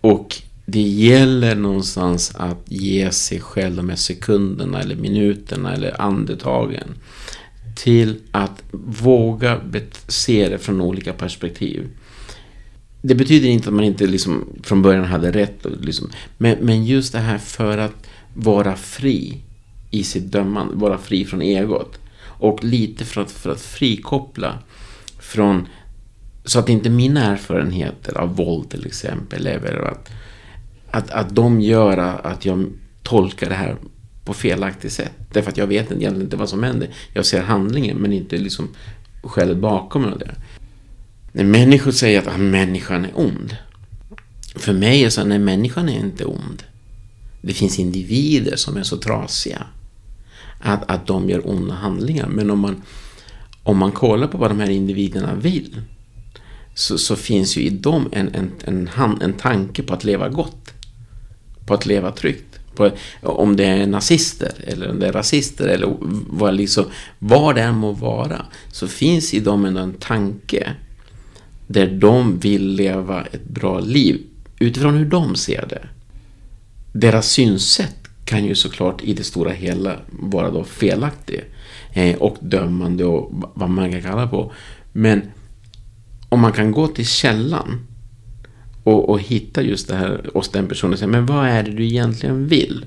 Och 0.00 0.36
det 0.66 0.82
gäller 0.82 1.54
någonstans 1.54 2.32
att 2.34 2.62
ge 2.64 3.10
sig 3.10 3.40
själv 3.40 3.76
de 3.76 3.88
här 3.88 3.96
sekunderna 3.96 4.80
eller 4.80 4.96
minuterna 4.96 5.74
eller 5.74 6.00
andetagen 6.00 6.88
till 7.78 8.20
att 8.30 8.62
våga 9.02 9.60
se 10.06 10.48
det 10.48 10.58
från 10.58 10.80
olika 10.80 11.12
perspektiv. 11.12 11.88
Det 13.02 13.14
betyder 13.14 13.48
inte 13.48 13.68
att 13.68 13.74
man 13.74 13.84
inte 13.84 14.06
liksom 14.06 14.48
från 14.62 14.82
början 14.82 15.04
hade 15.04 15.32
rätt. 15.32 15.66
Liksom, 15.80 16.10
men, 16.38 16.58
men 16.60 16.84
just 16.84 17.12
det 17.12 17.18
här 17.18 17.38
för 17.38 17.78
att 17.78 18.06
vara 18.34 18.76
fri 18.76 19.40
i 19.90 20.04
sitt 20.04 20.32
dömande, 20.32 20.74
vara 20.74 20.98
fri 20.98 21.24
från 21.24 21.42
egot. 21.42 21.98
Och 22.20 22.64
lite 22.64 23.04
för 23.04 23.20
att, 23.20 23.30
för 23.30 23.50
att 23.50 23.60
frikoppla 23.60 24.58
från, 25.18 25.68
så 26.44 26.58
att 26.58 26.68
inte 26.68 26.90
mina 26.90 27.24
erfarenheter 27.24 28.18
av 28.18 28.36
våld 28.36 28.70
till 28.70 28.86
exempel, 28.86 29.46
eller 29.46 29.82
att, 29.82 30.10
att, 30.90 31.10
att 31.10 31.34
de 31.34 31.60
gör 31.60 31.98
att 31.98 32.44
jag 32.44 32.66
tolkar 33.02 33.48
det 33.48 33.54
här 33.54 33.76
på 34.28 34.34
felaktigt 34.34 34.92
sätt. 34.92 35.12
Därför 35.32 35.50
att 35.50 35.56
jag 35.56 35.66
vet 35.66 35.92
egentligen 35.92 36.22
inte 36.22 36.36
vad 36.36 36.48
som 36.48 36.62
händer. 36.62 36.88
Jag 37.12 37.26
ser 37.26 37.42
handlingen 37.42 37.96
men 37.96 38.12
inte 38.12 38.36
liksom 38.36 38.68
skälet 39.22 39.56
bakom 39.56 40.02
det. 40.18 40.34
När 41.32 41.44
människor 41.44 41.90
säger 41.90 42.18
att 42.18 42.34
ah, 42.34 42.36
människan 42.36 43.04
är 43.04 43.10
ond. 43.14 43.56
För 44.54 44.72
mig 44.72 45.00
är 45.00 45.04
det 45.04 45.10
så 45.10 45.20
att 45.20 45.26
människan 45.26 45.88
är 45.88 45.98
inte 45.98 46.24
ond. 46.24 46.62
Det 47.42 47.52
finns 47.52 47.78
individer 47.78 48.56
som 48.56 48.76
är 48.76 48.82
så 48.82 48.96
trasiga. 48.96 49.66
Att, 50.60 50.90
att 50.90 51.06
de 51.06 51.30
gör 51.30 51.48
onda 51.48 51.74
handlingar. 51.74 52.28
Men 52.28 52.50
om 52.50 52.58
man, 52.58 52.82
om 53.62 53.78
man 53.78 53.92
kollar 53.92 54.26
på 54.26 54.38
vad 54.38 54.50
de 54.50 54.60
här 54.60 54.70
individerna 54.70 55.34
vill. 55.34 55.80
Så, 56.74 56.98
så 56.98 57.16
finns 57.16 57.56
ju 57.56 57.60
i 57.60 57.70
dem 57.70 58.08
en, 58.12 58.34
en, 58.34 58.50
en, 58.64 58.90
en, 58.96 59.22
en 59.22 59.32
tanke 59.32 59.82
på 59.82 59.94
att 59.94 60.04
leva 60.04 60.28
gott. 60.28 60.72
På 61.66 61.74
att 61.74 61.86
leva 61.86 62.12
tryggt 62.12 62.47
på, 62.78 62.90
om 63.22 63.56
det 63.56 63.64
är 63.64 63.86
nazister 63.86 64.52
eller 64.66 64.90
om 64.90 64.98
det 64.98 65.06
är 65.06 65.12
rasister 65.12 65.68
eller 65.68 65.96
vad, 66.30 66.54
liksom, 66.54 66.84
vad 67.18 67.54
det 67.54 67.62
än 67.62 67.74
må 67.74 67.92
vara, 67.92 68.46
så 68.72 68.88
finns 68.88 69.34
i 69.34 69.40
dem 69.40 69.64
en 69.64 69.94
tanke 69.94 70.72
där 71.66 71.86
de 71.86 72.38
vill 72.38 72.68
leva 72.68 73.24
ett 73.24 73.44
bra 73.44 73.80
liv 73.80 74.20
utifrån 74.58 74.94
hur 74.94 75.04
de 75.04 75.36
ser 75.36 75.66
det. 75.68 75.88
Deras 76.92 77.30
synsätt 77.30 77.96
kan 78.24 78.44
ju 78.44 78.54
såklart 78.54 79.02
i 79.02 79.14
det 79.14 79.24
stora 79.24 79.50
hela 79.50 79.96
vara 80.10 80.50
då 80.50 80.64
felaktig 80.64 81.44
eh, 81.92 82.16
och 82.16 82.36
dömande 82.40 83.04
och 83.04 83.32
vad 83.54 83.70
man 83.70 83.92
kan 83.92 84.02
kalla 84.02 84.28
på. 84.28 84.52
Men 84.92 85.22
om 86.28 86.40
man 86.40 86.52
kan 86.52 86.72
gå 86.72 86.88
till 86.88 87.06
källan 87.06 87.86
och, 88.88 89.08
och 89.08 89.20
hitta 89.20 89.62
just 89.62 89.88
det 89.88 89.94
här 89.94 90.30
hos 90.34 90.48
den 90.48 90.68
personen 90.68 90.92
och 90.92 90.98
säga, 90.98 91.08
men 91.08 91.26
vad 91.26 91.48
är 91.48 91.62
det 91.62 91.70
du 91.70 91.86
egentligen 91.86 92.48
vill? 92.48 92.86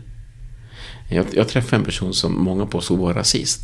Jag, 1.10 1.26
jag 1.34 1.48
träffade 1.48 1.76
en 1.76 1.86
person 1.86 2.14
som 2.14 2.44
många 2.44 2.66
påstod 2.66 3.00
var 3.00 3.14
rasist. 3.14 3.62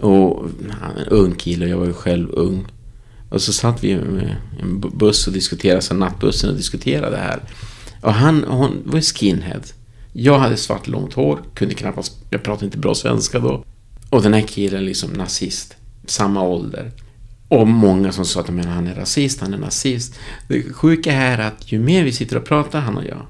Och 0.00 0.48
han 0.70 0.96
en 0.96 1.08
ung 1.08 1.34
kille, 1.34 1.66
jag 1.66 1.78
var 1.78 1.86
ju 1.86 1.92
själv 1.92 2.30
ung. 2.30 2.66
Och 3.28 3.42
så 3.42 3.52
satt 3.52 3.84
vi 3.84 3.88
i 3.88 3.92
en 3.92 4.80
buss 4.80 5.26
och 5.26 5.32
diskuterade, 5.32 5.82
så 5.82 5.94
nattbussen 5.94 6.50
och 6.50 6.56
diskuterade 6.56 7.10
det 7.10 7.22
här. 7.22 7.40
Och 8.00 8.12
han 8.12 8.44
hon 8.44 8.82
var 8.84 9.00
skinhead. 9.00 9.62
Jag 10.12 10.38
hade 10.38 10.56
svart 10.56 10.86
långt 10.86 11.12
hår, 11.12 11.40
kunde 11.54 11.74
knappast, 11.74 12.18
jag 12.30 12.42
pratade 12.42 12.64
inte 12.64 12.78
bra 12.78 12.94
svenska 12.94 13.38
då. 13.38 13.64
Och 14.10 14.22
den 14.22 14.34
här 14.34 14.40
killen 14.40 14.84
liksom 14.84 15.10
nazist, 15.10 15.76
samma 16.06 16.42
ålder. 16.42 16.90
Och 17.48 17.68
många 17.68 18.12
som 18.12 18.24
sa 18.24 18.40
att 18.40 18.50
men 18.50 18.68
han 18.68 18.86
är 18.86 18.94
rasist, 18.94 19.40
han 19.40 19.54
är 19.54 19.58
nazist. 19.58 20.18
Det 20.48 20.62
sjuka 20.72 21.12
är 21.12 21.38
att 21.38 21.72
ju 21.72 21.78
mer 21.78 22.04
vi 22.04 22.12
sitter 22.12 22.36
och 22.36 22.44
pratar, 22.44 22.80
han 22.80 22.96
och 22.96 23.04
jag, 23.04 23.26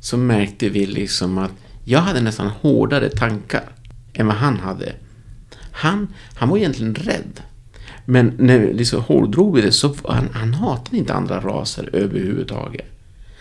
så 0.00 0.16
märkte 0.16 0.68
vi 0.68 0.86
liksom 0.86 1.38
att 1.38 1.52
jag 1.84 2.00
hade 2.00 2.20
nästan 2.20 2.48
hårdare 2.48 3.08
tankar 3.08 3.68
än 4.12 4.26
vad 4.26 4.36
han 4.36 4.56
hade. 4.56 4.92
Han, 5.72 6.14
han 6.34 6.48
var 6.48 6.56
egentligen 6.56 6.94
rädd. 6.94 7.42
Men 8.04 8.32
när 8.38 8.58
vi 8.58 8.72
liksom 8.72 9.02
hårdrog 9.02 9.56
vi 9.56 9.62
det 9.62 9.72
så 9.72 9.94
han, 10.04 10.28
han 10.32 10.54
hatade 10.54 10.96
inte 10.96 11.14
andra 11.14 11.40
raser 11.40 11.90
överhuvudtaget. 11.92 12.86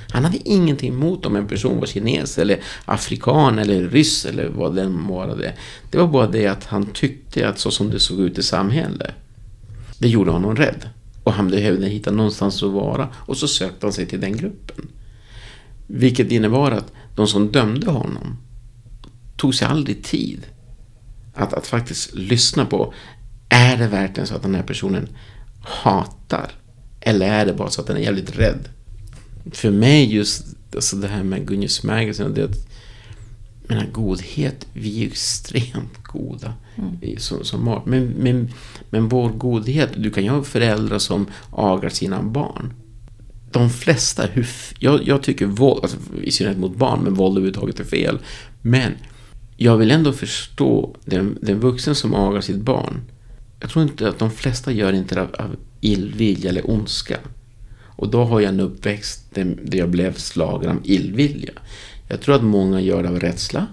Han 0.09 0.25
hade 0.25 0.49
ingenting 0.49 0.93
emot 0.93 1.25
om 1.25 1.35
en 1.35 1.47
person 1.47 1.79
var 1.79 1.85
kines 1.85 2.37
eller 2.37 2.59
afrikan 2.85 3.59
eller 3.59 3.89
ryss 3.89 4.25
eller 4.25 4.49
vad 4.49 4.75
den 4.75 5.07
var. 5.07 5.53
Det 5.91 5.97
var 5.97 6.07
bara 6.07 6.27
det 6.27 6.47
att 6.47 6.65
han 6.65 6.85
tyckte 6.85 7.49
att 7.49 7.59
så 7.59 7.71
som 7.71 7.89
det 7.89 7.99
såg 7.99 8.19
ut 8.19 8.37
i 8.37 8.43
samhället 8.43 9.15
det 9.99 10.07
gjorde 10.07 10.31
honom 10.31 10.55
rädd. 10.55 10.89
Och 11.23 11.33
han 11.33 11.49
behövde 11.49 11.87
hitta 11.87 12.11
någonstans 12.11 12.63
att 12.63 12.71
vara. 12.71 13.09
Och 13.15 13.37
så 13.37 13.47
sökte 13.47 13.85
han 13.85 13.93
sig 13.93 14.05
till 14.05 14.21
den 14.21 14.37
gruppen. 14.37 14.87
Vilket 15.87 16.31
innebar 16.31 16.71
att 16.71 16.91
de 17.15 17.27
som 17.27 17.51
dömde 17.51 17.91
honom 17.91 18.37
tog 19.37 19.55
sig 19.55 19.67
aldrig 19.67 20.03
tid 20.03 20.45
att, 21.33 21.53
att 21.53 21.67
faktiskt 21.67 22.15
lyssna 22.15 22.65
på. 22.65 22.93
Är 23.49 23.77
det 23.77 23.87
verkligen 23.87 24.27
så 24.27 24.35
att 24.35 24.43
den 24.43 24.55
här 24.55 24.63
personen 24.63 25.07
hatar? 25.61 26.51
Eller 26.99 27.27
är 27.27 27.45
det 27.45 27.53
bara 27.53 27.69
så 27.69 27.81
att 27.81 27.87
den 27.87 27.97
är 27.97 28.01
jävligt 28.01 28.37
rädd? 28.37 28.69
För 29.51 29.71
mig 29.71 30.13
just 30.13 30.45
alltså 30.75 30.95
det 30.95 31.07
här 31.07 31.23
med 31.23 31.47
Gunnar 31.47 31.67
Smägelsen, 31.67 32.33
det 32.33 32.43
att 32.43 32.67
menar, 33.67 33.85
godhet, 33.91 34.67
vi 34.73 35.03
är 35.03 35.07
extremt 35.07 36.03
goda 36.03 36.53
mm. 36.75 37.17
som, 37.17 37.43
som. 37.43 37.81
Men, 37.85 38.05
men, 38.05 38.51
men 38.89 39.09
vår 39.09 39.29
godhet, 39.29 39.89
du 39.97 40.11
kan 40.11 40.23
ju 40.23 40.29
ha 40.29 40.43
föräldrar 40.43 40.99
som 40.99 41.27
agar 41.51 41.89
sina 41.89 42.23
barn. 42.23 42.73
De 43.51 43.69
flesta, 43.69 44.25
hur, 44.25 44.47
jag, 44.79 45.07
jag 45.07 45.23
tycker 45.23 45.45
våld, 45.45 45.79
alltså, 45.83 45.97
i 46.23 46.31
synnerhet 46.31 46.59
mot 46.59 46.75
barn, 46.75 46.99
men 47.03 47.13
våld 47.13 47.37
överhuvudtaget 47.37 47.79
är 47.79 47.83
fel. 47.83 48.19
Men 48.61 48.91
jag 49.57 49.77
vill 49.77 49.91
ändå 49.91 50.13
förstå 50.13 50.95
den, 51.05 51.37
den 51.41 51.59
vuxen 51.59 51.95
som 51.95 52.13
agar 52.13 52.41
sitt 52.41 52.61
barn. 52.61 53.01
Jag 53.59 53.69
tror 53.69 53.83
inte 53.83 54.09
att 54.09 54.19
de 54.19 54.31
flesta 54.31 54.71
gör 54.71 54.93
inte 54.93 55.15
det 55.15 55.21
av, 55.21 55.35
av 55.39 55.55
illvilja 55.81 56.49
eller 56.49 56.69
ondska. 56.69 57.17
Och 57.97 58.09
då 58.09 58.23
har 58.23 58.39
jag 58.39 58.49
en 58.49 58.59
uppväxt 58.59 59.25
där 59.33 59.77
jag 59.77 59.89
blev 59.89 60.13
slagen 60.13 60.69
av 60.69 60.79
illvilja. 60.83 61.53
Jag 62.07 62.21
tror 62.21 62.35
att 62.35 62.43
många 62.43 62.81
gör 62.81 63.03
det 63.03 63.09
av 63.09 63.19
rädsla. 63.19 63.67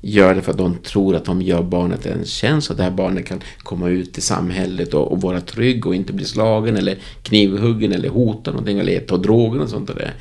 Gör 0.00 0.34
det 0.34 0.42
för 0.42 0.52
att 0.52 0.58
de 0.58 0.74
tror 0.74 1.16
att 1.16 1.24
de 1.24 1.42
gör 1.42 1.62
barnet 1.62 2.06
en 2.06 2.24
tjänst 2.24 2.70
och 2.70 2.76
det 2.76 2.82
här 2.82 2.90
barnet 2.90 3.26
kan 3.26 3.40
komma 3.58 3.88
ut 3.88 4.18
i 4.18 4.20
samhället 4.20 4.94
och, 4.94 5.12
och 5.12 5.20
vara 5.20 5.40
trygg 5.40 5.86
och 5.86 5.94
inte 5.94 6.12
bli 6.12 6.24
slagen 6.24 6.76
eller 6.76 6.98
knivhuggen 7.22 7.92
eller 7.92 8.08
hota 8.08 8.50
någonting 8.50 8.78
eller 8.78 9.00
ta 9.00 9.16
droger 9.16 9.60
och 9.60 9.68
sånt 9.68 9.86
där. 9.86 10.14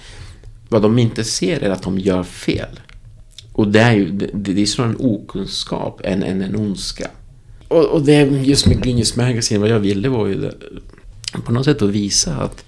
Vad 0.70 0.82
de 0.82 1.00
inte 1.00 1.24
ser 1.24 1.64
är 1.64 1.70
att 1.70 1.84
de 1.84 2.00
gör 2.00 2.24
fel. 2.24 2.80
Och 3.54 3.68
det 3.68 3.80
är 3.80 3.94
ju 3.94 4.12
det, 4.12 4.30
det 4.34 4.62
är 4.62 4.66
snarare 4.66 4.92
en 4.92 5.06
okunskap 5.06 6.02
än, 6.04 6.24
än 6.24 6.42
en 6.42 6.56
ondska. 6.56 7.08
Och, 7.68 7.86
och 7.86 8.02
det 8.02 8.22
just 8.22 8.68
med 8.68 8.86
Genius 8.86 9.16
Magazine, 9.16 9.60
vad 9.60 9.70
jag 9.70 9.80
ville 9.80 10.10
var 10.10 10.28
ju 10.28 10.36
det, 10.36 10.54
på 11.46 11.52
något 11.52 11.66
sätt 11.66 11.82
att 11.82 11.90
visa 11.90 12.36
att 12.36 12.66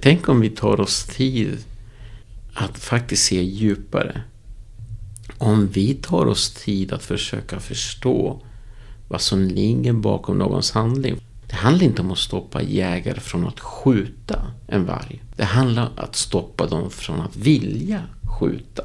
tänk 0.00 0.28
om 0.28 0.40
vi 0.40 0.50
tar 0.50 0.80
oss 0.80 1.04
tid 1.04 1.58
att 2.56 2.78
faktiskt 2.78 3.24
se 3.24 3.42
djupare. 3.42 4.22
Om 5.38 5.66
vi 5.66 5.94
tar 5.94 6.26
oss 6.26 6.50
tid 6.50 6.92
att 6.92 7.02
försöka 7.02 7.60
förstå 7.60 8.42
vad 9.08 9.20
som 9.20 9.42
ligger 9.42 9.92
bakom 9.92 10.38
någons 10.38 10.70
handling. 10.70 11.16
Det 11.46 11.54
handlar 11.54 11.84
inte 11.84 12.02
om 12.02 12.12
att 12.12 12.18
stoppa 12.18 12.62
jägare 12.62 13.20
från 13.20 13.46
att 13.46 13.60
skjuta 13.60 14.42
en 14.66 14.86
varg. 14.86 15.22
Det 15.36 15.44
handlar 15.44 15.82
om 15.82 15.92
att 15.96 16.16
stoppa 16.16 16.66
dem 16.66 16.90
från 16.90 17.20
att 17.20 17.36
vilja 17.36 18.02
skjuta 18.40 18.82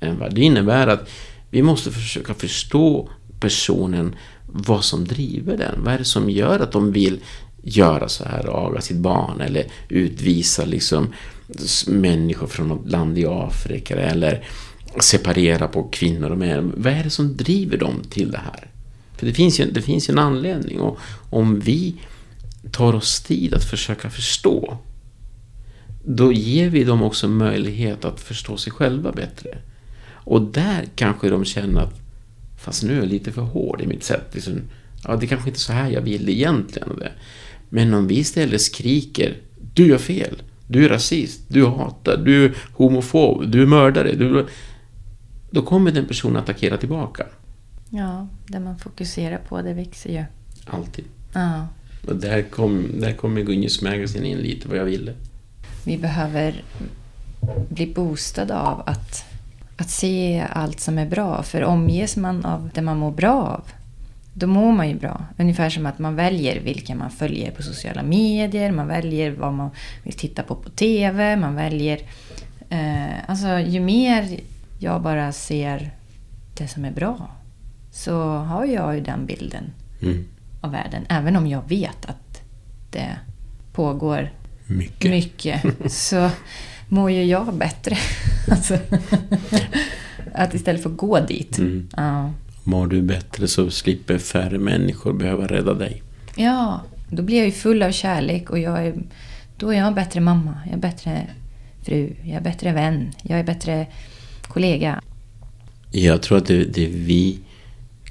en 0.00 0.18
varg. 0.18 0.34
Det 0.34 0.40
innebär 0.40 0.86
att 0.86 1.08
vi 1.50 1.62
måste 1.62 1.90
försöka 1.90 2.34
förstå 2.34 3.08
personen, 3.40 4.14
vad 4.46 4.84
som 4.84 5.04
driver 5.04 5.56
den. 5.56 5.84
Vad 5.84 5.94
är 5.94 5.98
det 5.98 6.04
som 6.04 6.30
gör 6.30 6.60
att 6.60 6.72
de 6.72 6.92
vill 6.92 7.20
göra 7.62 8.08
så 8.08 8.24
här 8.24 8.66
aga 8.66 8.80
sitt 8.80 8.96
barn 8.96 9.40
eller 9.40 9.66
utvisa 9.88 10.64
liksom 10.64 11.12
människor 11.86 12.46
från 12.46 12.68
något 12.68 12.90
land 12.90 13.18
i 13.18 13.26
Afrika 13.26 13.96
eller 13.96 14.44
separera 15.00 15.68
på 15.68 15.88
kvinnor 15.88 16.30
och 16.30 16.38
män. 16.38 16.72
Vad 16.76 16.92
är 16.92 17.04
det 17.04 17.10
som 17.10 17.36
driver 17.36 17.78
dem 17.78 18.02
till 18.10 18.30
det 18.30 18.38
här? 18.38 18.70
För 19.16 19.26
det 19.26 19.34
finns 19.34 19.60
ju, 19.60 19.70
det 19.70 19.82
finns 19.82 20.08
ju 20.08 20.12
en 20.12 20.18
anledning 20.18 20.80
och 20.80 20.98
om 21.30 21.60
vi 21.60 21.94
tar 22.70 22.94
oss 22.94 23.20
tid 23.20 23.54
att 23.54 23.64
försöka 23.64 24.10
förstå 24.10 24.78
då 26.04 26.32
ger 26.32 26.68
vi 26.68 26.84
dem 26.84 27.02
också 27.02 27.28
möjlighet 27.28 28.04
att 28.04 28.20
förstå 28.20 28.56
sig 28.56 28.72
själva 28.72 29.12
bättre. 29.12 29.58
Och 30.10 30.42
där 30.42 30.84
kanske 30.96 31.28
de 31.28 31.44
känner 31.44 31.80
att 31.80 32.00
fast 32.58 32.82
nu 32.82 32.92
är 32.92 32.98
jag 32.98 33.08
lite 33.08 33.32
för 33.32 33.42
hård 33.42 33.80
i 33.80 33.86
mitt 33.86 34.04
sätt. 34.04 34.26
Liksom, 34.32 34.60
ja, 35.04 35.16
det 35.16 35.26
är 35.26 35.28
kanske 35.28 35.48
inte 35.48 35.58
är 35.58 35.60
så 35.60 35.72
här 35.72 35.90
jag 35.90 36.00
vill 36.00 36.28
egentligen. 36.28 37.02
Men 37.68 37.94
om 37.94 38.06
vi 38.06 38.18
istället 38.18 38.60
skriker 38.60 39.36
du 39.74 39.86
gör 39.86 39.98
fel, 39.98 40.42
du 40.68 40.84
är 40.84 40.88
rasist, 40.88 41.40
du 41.48 41.66
hatar, 41.66 42.16
du 42.16 42.44
är 42.44 42.56
homofob, 42.72 43.50
du 43.50 43.62
är 43.62 43.66
mördare. 43.66 44.12
Du... 44.14 44.46
Då 45.50 45.62
kommer 45.62 45.90
den 45.90 46.06
personen 46.06 46.36
attackera 46.36 46.76
tillbaka. 46.76 47.26
Ja, 47.90 48.28
det 48.46 48.60
man 48.60 48.78
fokuserar 48.78 49.38
på 49.38 49.62
det 49.62 49.74
växer 49.74 50.10
ju. 50.10 50.24
Alltid. 50.66 51.04
Ja. 51.32 51.66
Och 52.08 52.16
där 52.16 52.42
kom, 52.42 53.00
där 53.00 53.12
kommer 53.12 53.40
Gunjes 53.40 53.82
Magazine 53.82 54.28
in 54.28 54.38
lite 54.38 54.68
vad 54.68 54.78
jag 54.78 54.84
ville. 54.84 55.14
Vi 55.84 55.98
behöver 55.98 56.62
bli 57.68 57.86
boostade 57.86 58.58
av 58.58 58.82
att, 58.86 59.24
att 59.76 59.90
se 59.90 60.44
allt 60.50 60.80
som 60.80 60.98
är 60.98 61.06
bra. 61.06 61.42
För 61.42 61.64
omges 61.64 62.16
man 62.16 62.44
av 62.44 62.70
det 62.74 62.82
man 62.82 62.98
mår 62.98 63.12
bra 63.12 63.42
av, 63.42 63.64
då 64.38 64.46
mår 64.46 64.72
man 64.72 64.88
ju 64.88 64.94
bra. 64.94 65.24
Ungefär 65.38 65.70
som 65.70 65.86
att 65.86 65.98
man 65.98 66.16
väljer 66.16 66.60
vilka 66.60 66.94
man 66.94 67.10
följer 67.10 67.50
på 67.50 67.62
sociala 67.62 68.02
medier, 68.02 68.72
man 68.72 68.88
väljer 68.88 69.30
vad 69.30 69.54
man 69.54 69.70
vill 70.04 70.12
titta 70.12 70.42
på 70.42 70.54
på 70.54 70.70
TV, 70.70 71.36
man 71.36 71.54
väljer... 71.54 72.00
Eh, 72.70 73.30
alltså 73.30 73.58
ju 73.58 73.80
mer 73.80 74.40
jag 74.78 75.02
bara 75.02 75.32
ser 75.32 75.90
det 76.54 76.68
som 76.68 76.84
är 76.84 76.90
bra 76.90 77.30
så 77.90 78.22
har 78.22 78.64
jag 78.64 78.94
ju 78.94 79.00
den 79.00 79.26
bilden 79.26 79.64
mm. 80.02 80.24
av 80.60 80.70
världen. 80.70 81.06
Även 81.08 81.36
om 81.36 81.46
jag 81.46 81.68
vet 81.68 82.06
att 82.06 82.42
det 82.90 83.16
pågår 83.72 84.30
mycket, 84.66 85.10
mycket 85.10 85.62
så 85.92 86.30
mår 86.88 87.10
ju 87.10 87.24
jag 87.24 87.54
bättre. 87.54 87.96
alltså, 88.50 88.78
att 90.34 90.54
istället 90.54 90.82
för 90.82 90.90
att 90.90 90.96
gå 90.96 91.20
dit. 91.20 91.58
Mm. 91.58 91.88
Ja. 91.96 92.30
Mår 92.68 92.86
du 92.86 93.02
bättre 93.02 93.48
så 93.48 93.70
slipper 93.70 94.18
färre 94.18 94.58
människor 94.58 95.12
behöva 95.12 95.46
rädda 95.46 95.74
dig. 95.74 96.02
Ja, 96.36 96.82
då 97.10 97.22
blir 97.22 97.36
jag 97.36 97.46
ju 97.46 97.52
full 97.52 97.82
av 97.82 97.90
kärlek 97.90 98.50
och 98.50 98.58
jag 98.58 98.86
är, 98.86 98.94
då 99.56 99.72
är 99.72 99.78
jag 99.78 99.86
en 99.86 99.94
bättre 99.94 100.20
mamma, 100.20 100.54
jag 100.64 100.74
är 100.74 100.78
bättre 100.78 101.26
fru, 101.82 102.14
jag 102.24 102.36
är 102.36 102.40
bättre 102.40 102.72
vän, 102.72 103.12
jag 103.22 103.38
är 103.38 103.44
bättre 103.44 103.86
kollega. 104.42 105.00
Jag 105.92 106.22
tror 106.22 106.38
att 106.38 106.46
det, 106.46 106.64
det 106.64 106.86
vi 106.86 107.38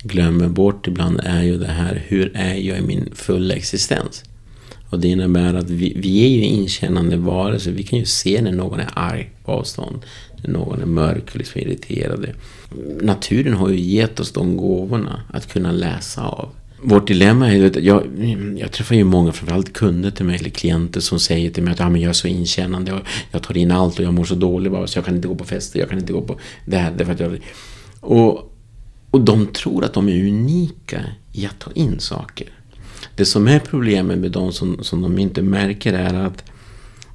glömmer 0.04 0.48
bort 0.48 0.88
ibland 0.88 1.20
är 1.24 1.44
ju 1.44 1.58
det 1.58 1.72
här, 1.72 2.04
hur 2.08 2.32
är 2.36 2.54
jag 2.54 2.78
i 2.78 2.82
min 2.82 3.10
fulla 3.16 3.54
existens? 3.54 4.24
Och 4.90 5.00
det 5.00 5.08
innebär 5.08 5.54
att 5.54 5.70
vi, 5.70 5.94
vi 5.96 6.26
är 6.26 6.30
ju 6.30 6.42
inkännande 6.42 7.18
varelser. 7.18 7.72
Vi 7.72 7.84
kan 7.84 8.00
ju 8.00 8.06
se 8.06 8.42
när 8.42 8.52
någon 8.52 8.80
är 8.80 8.90
arg 8.94 9.30
på 9.46 9.52
avstånd. 9.52 10.06
När 10.42 10.54
någon 10.54 10.82
är 10.82 10.86
mörk 10.86 11.30
och 11.32 11.36
liksom 11.36 11.62
irriterad. 11.62 12.28
Naturen 13.02 13.54
har 13.54 13.70
ju 13.70 13.80
gett 13.80 14.20
oss 14.20 14.32
de 14.32 14.58
gåvorna 14.58 15.22
att 15.34 15.54
kunna 15.54 15.72
läsa 15.72 16.28
av. 16.28 16.50
Vårt 16.82 17.08
dilemma 17.08 17.54
är 17.54 17.66
att 17.66 17.76
jag, 17.76 18.04
jag 18.58 18.72
träffar 18.72 18.96
ju 18.96 19.04
många, 19.04 19.32
framförallt 19.32 19.74
kunder 19.74 20.12
till 20.12 20.26
mig 20.26 20.36
eller 20.36 20.50
klienter 20.50 21.00
som 21.00 21.20
säger 21.20 21.52
till 21.52 21.64
mig 21.64 21.74
att 21.74 21.82
ah, 21.82 21.90
men 21.90 22.02
jag 22.02 22.10
är 22.10 22.14
så 22.14 22.28
inkännande 22.28 22.94
och 22.94 23.02
jag 23.32 23.44
tar 23.44 23.58
in 23.58 23.72
allt 23.72 24.00
och 24.00 24.06
jag 24.06 24.14
mår 24.14 24.26
så 24.26 24.36
dåligt 24.36 24.72
bara 24.72 24.88
så 24.88 24.98
jag 24.98 25.06
kan 25.06 25.16
inte 25.16 25.28
gå 25.28 25.36
på 25.36 25.46
fester, 25.46 25.80
jag 25.80 25.90
kan 25.90 26.00
inte 26.00 26.14
gå 26.14 26.22
på 26.22 26.40
det 26.66 26.78
här. 26.78 26.92
Därför 26.98 27.14
att 27.14 27.20
jag, 27.20 27.40
och, 28.00 28.54
och 29.12 29.22
de 29.22 29.48
tror 29.48 29.86
att 29.86 29.94
de 29.94 30.10
är 30.10 30.28
unika 30.28 31.02
i 31.34 31.46
att 31.46 31.60
ta 31.60 31.72
in 31.72 32.00
saker. 32.00 32.48
Det 33.16 33.26
som 33.26 33.48
är 33.48 33.60
problemet 33.60 34.18
med 34.18 34.32
de 34.32 34.52
som, 34.54 34.84
som 34.84 35.02
de 35.02 35.20
inte 35.20 35.42
märker 35.42 35.94
är 35.94 36.14
att 36.14 36.44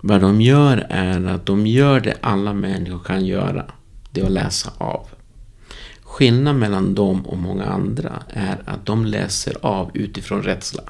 vad 0.04 0.20
de 0.20 0.40
gör 0.40 0.86
är 0.88 1.26
att 1.26 1.46
de 1.46 1.66
gör 1.66 2.00
det 2.00 2.14
alla 2.20 2.52
människor 2.52 2.98
kan 2.98 3.26
göra. 3.26 3.64
Det 4.10 4.20
är 4.20 4.24
att 4.24 4.32
läsa 4.32 4.72
av. 4.78 5.06
Skillnaden 6.02 6.60
mellan 6.60 6.94
dem 6.94 7.26
och 7.26 7.38
många 7.38 7.64
andra 7.64 8.22
är 8.28 8.62
att 8.64 8.86
de 8.86 9.04
läser 9.04 9.56
av 9.60 9.90
utifrån 9.94 10.42
rädsla. 10.42 10.82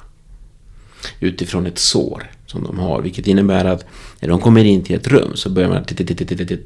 Utifrån 1.19 1.65
ett 1.65 1.79
sår 1.79 2.31
som 2.45 2.63
de 2.63 2.79
har. 2.79 3.01
Vilket 3.01 3.27
innebär 3.27 3.65
att 3.65 3.85
när 4.19 4.29
de 4.29 4.39
kommer 4.39 4.63
in 4.63 4.83
till 4.83 4.95
ett 4.95 5.07
rum 5.07 5.31
så 5.35 5.49
börjar 5.49 5.69
man 5.69 5.85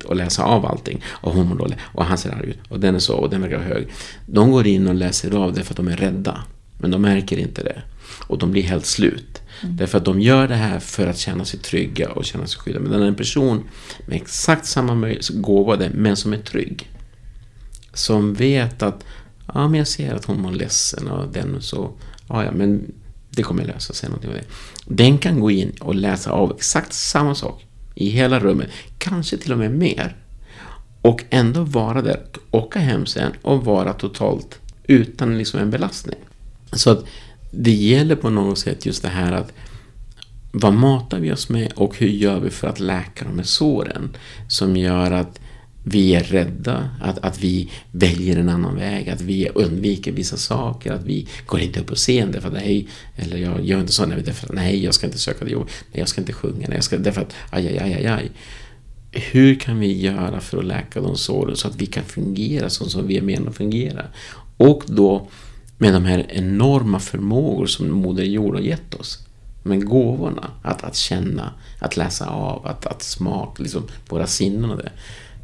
och 0.05 0.15
läsa 0.15 0.43
av 0.43 0.65
allting. 0.65 1.01
Och 1.07 1.33
hon 1.33 1.47
mår 1.47 1.55
dåligt. 1.55 1.77
Och 1.81 2.05
han 2.05 2.17
ser 2.17 2.31
arg 2.31 2.49
ut. 2.49 2.59
Och 2.69 2.79
den 2.79 2.95
är 2.95 2.99
så. 2.99 3.15
Och 3.15 3.29
den 3.29 3.41
verkar 3.41 3.59
hög. 3.59 3.87
De 4.25 4.51
går 4.51 4.67
in 4.67 4.87
och 4.87 4.95
läser 4.95 5.35
av 5.35 5.53
det 5.53 5.63
för 5.63 5.73
att 5.73 5.77
de 5.77 5.87
är 5.87 5.97
rädda. 5.97 6.43
Men 6.79 6.91
de 6.91 7.01
märker 7.01 7.37
inte 7.37 7.63
det. 7.63 7.81
Och 8.27 8.37
de 8.37 8.51
blir 8.51 8.63
helt 8.63 8.85
slut. 8.85 9.41
Mm. 9.63 9.77
Därför 9.77 9.97
att 9.97 10.05
de 10.05 10.21
gör 10.21 10.47
det 10.47 10.55
här 10.55 10.79
för 10.79 11.07
att 11.07 11.17
känna 11.17 11.45
sig 11.45 11.59
trygga 11.59 12.09
och 12.09 12.25
känna 12.25 12.47
sig 12.47 12.59
skyddade. 12.59 12.89
Men 12.89 13.01
en 13.01 13.15
person 13.15 13.63
med 14.05 14.15
exakt 14.15 14.65
samma 14.65 15.15
gåva 15.29 15.77
men 15.93 16.15
som 16.15 16.33
är 16.33 16.37
trygg. 16.37 16.91
Som 17.93 18.33
vet 18.33 18.81
att 18.81 19.05
ja, 19.53 19.67
men 19.67 19.77
jag 19.77 19.87
ser 19.87 20.13
att 20.13 20.25
hon 20.25 20.41
mår 20.41 20.51
ledsen 20.51 21.07
och 21.07 21.31
den 21.31 21.55
och 21.55 21.63
så. 21.63 21.91
Ja, 22.29 22.43
ja, 22.43 22.51
men 22.51 22.91
det 23.29 23.43
kommer 23.43 23.65
lösa 23.65 23.93
sig. 23.93 24.09
Någonting 24.09 24.31
med 24.31 24.39
det. 24.39 24.95
Den 24.95 25.17
kan 25.17 25.39
gå 25.39 25.51
in 25.51 25.71
och 25.79 25.95
läsa 25.95 26.31
av 26.31 26.53
exakt 26.55 26.93
samma 26.93 27.35
sak 27.35 27.65
i 27.95 28.09
hela 28.09 28.39
rummet. 28.39 28.69
Kanske 28.97 29.37
till 29.37 29.51
och 29.51 29.57
med 29.57 29.71
mer. 29.71 30.15
Och 31.01 31.23
ändå 31.29 31.63
vara 31.63 32.01
där, 32.01 32.25
åka 32.51 32.79
hem 32.79 33.05
sen 33.05 33.31
och 33.41 33.65
vara 33.65 33.93
totalt 33.93 34.59
utan 34.83 35.37
liksom 35.37 35.59
en 35.59 35.71
belastning. 35.71 36.19
Så 36.71 36.89
att 36.89 37.05
det 37.59 37.71
gäller 37.71 38.15
på 38.15 38.29
något 38.29 38.59
sätt 38.59 38.85
just 38.85 39.01
det 39.01 39.09
här 39.09 39.31
att 39.31 39.53
vad 40.51 40.73
matar 40.73 41.19
vi 41.19 41.31
oss 41.31 41.49
med 41.49 41.71
och 41.75 41.97
hur 41.97 42.07
gör 42.07 42.39
vi 42.39 42.49
för 42.49 42.67
att 42.67 42.79
läka 42.79 43.25
de 43.25 43.37
här 43.37 43.45
såren 43.45 44.09
som 44.47 44.77
gör 44.77 45.11
att 45.11 45.39
vi 45.83 46.15
är 46.15 46.23
rädda, 46.23 46.89
att, 47.01 47.17
att 47.17 47.39
vi 47.39 47.71
väljer 47.91 48.37
en 48.37 48.49
annan 48.49 48.75
väg, 48.75 49.09
att 49.09 49.21
vi 49.21 49.49
undviker 49.49 50.11
vissa 50.11 50.37
saker, 50.37 50.93
att 50.93 51.03
vi 51.03 51.27
går 51.45 51.59
inte 51.59 51.79
upp 51.79 51.87
på 51.87 51.95
scen 51.95 52.31
därför 52.31 52.47
att 52.47 52.53
nej, 52.53 52.87
eller 53.15 53.37
jag 53.37 53.65
gör 53.65 53.79
inte 53.79 53.93
så, 53.93 54.05
nej, 54.05 54.21
därför 54.25 54.47
att 54.47 54.53
nej, 54.53 54.83
jag 54.83 54.93
ska 54.93 55.05
inte 55.05 55.17
söka 55.17 55.45
det 55.45 55.55
nej, 55.55 55.65
jag 55.91 56.07
ska 56.07 56.21
inte 56.21 56.33
sjunga, 56.33 56.67
nej, 56.67 56.77
jag 56.77 56.83
ska, 56.83 56.97
därför 56.97 57.21
att 57.21 57.35
aj, 57.49 57.67
aj, 57.67 57.79
aj, 57.79 57.93
aj, 57.93 58.07
aj. 58.07 58.31
Hur 59.11 59.55
kan 59.55 59.79
vi 59.79 60.01
göra 60.01 60.39
för 60.39 60.57
att 60.57 60.65
läka 60.65 61.01
de 61.01 61.17
såren 61.17 61.55
så 61.55 61.67
att 61.67 61.81
vi 61.81 61.85
kan 61.85 62.03
fungera 62.03 62.69
så 62.69 62.89
som 62.89 63.07
vi 63.07 63.17
är 63.17 63.21
menade 63.21 63.49
att 63.49 63.57
fungera? 63.57 64.05
Och 64.57 64.83
då 64.87 65.27
med 65.77 65.93
de 65.93 66.05
här 66.05 66.25
enorma 66.29 66.99
förmågor 66.99 67.65
som 67.65 67.91
Moder 67.91 68.23
Jord 68.23 68.53
har 68.53 68.61
gett 68.61 68.93
oss. 68.93 69.19
Men 69.63 69.85
gåvorna, 69.85 70.51
att, 70.61 70.83
att 70.83 70.95
känna, 70.95 71.53
att 71.79 71.97
läsa 71.97 72.29
av, 72.29 72.67
att, 72.67 72.85
att 72.85 73.01
smaka, 73.01 73.63
liksom 73.63 73.83
våra 74.09 74.27
sinnen 74.27 74.71
och 74.71 74.77
det. 74.77 74.91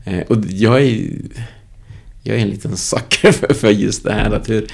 Eh, 0.03 0.21
och 0.27 0.45
jag 0.45 0.81
är, 0.81 1.09
jag 2.23 2.37
är 2.37 2.41
en 2.41 2.49
liten 2.49 2.77
sucker 2.77 3.31
för, 3.31 3.53
för 3.53 3.69
just 3.69 4.03
det 4.03 4.13
här. 4.13 4.31
Att 4.31 4.49
hur, 4.49 4.67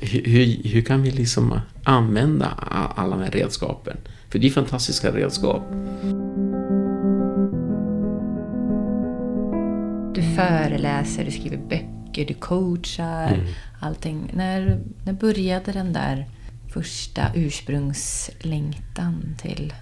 hur, 0.00 0.68
hur 0.68 0.82
kan 0.82 1.02
vi 1.02 1.10
liksom 1.10 1.60
använda 1.84 2.46
alla 2.96 3.16
de 3.16 3.22
här 3.22 3.30
redskapen? 3.30 3.96
För 4.30 4.38
det 4.38 4.46
är 4.46 4.50
fantastiska 4.50 5.10
redskap. 5.10 5.62
Du 10.14 10.22
föreläser, 10.36 11.24
du 11.24 11.30
skriver 11.30 11.56
böcker, 11.56 12.24
du 12.24 12.34
coachar. 12.34 13.34
Mm 13.34 13.46
allting. 13.80 14.30
När, 14.34 14.80
när 15.04 15.12
började 15.12 15.72
den 15.72 15.92
där 15.92 16.26
första 16.72 17.32
ursprungslängtan 17.34 19.36
till, 19.42 19.74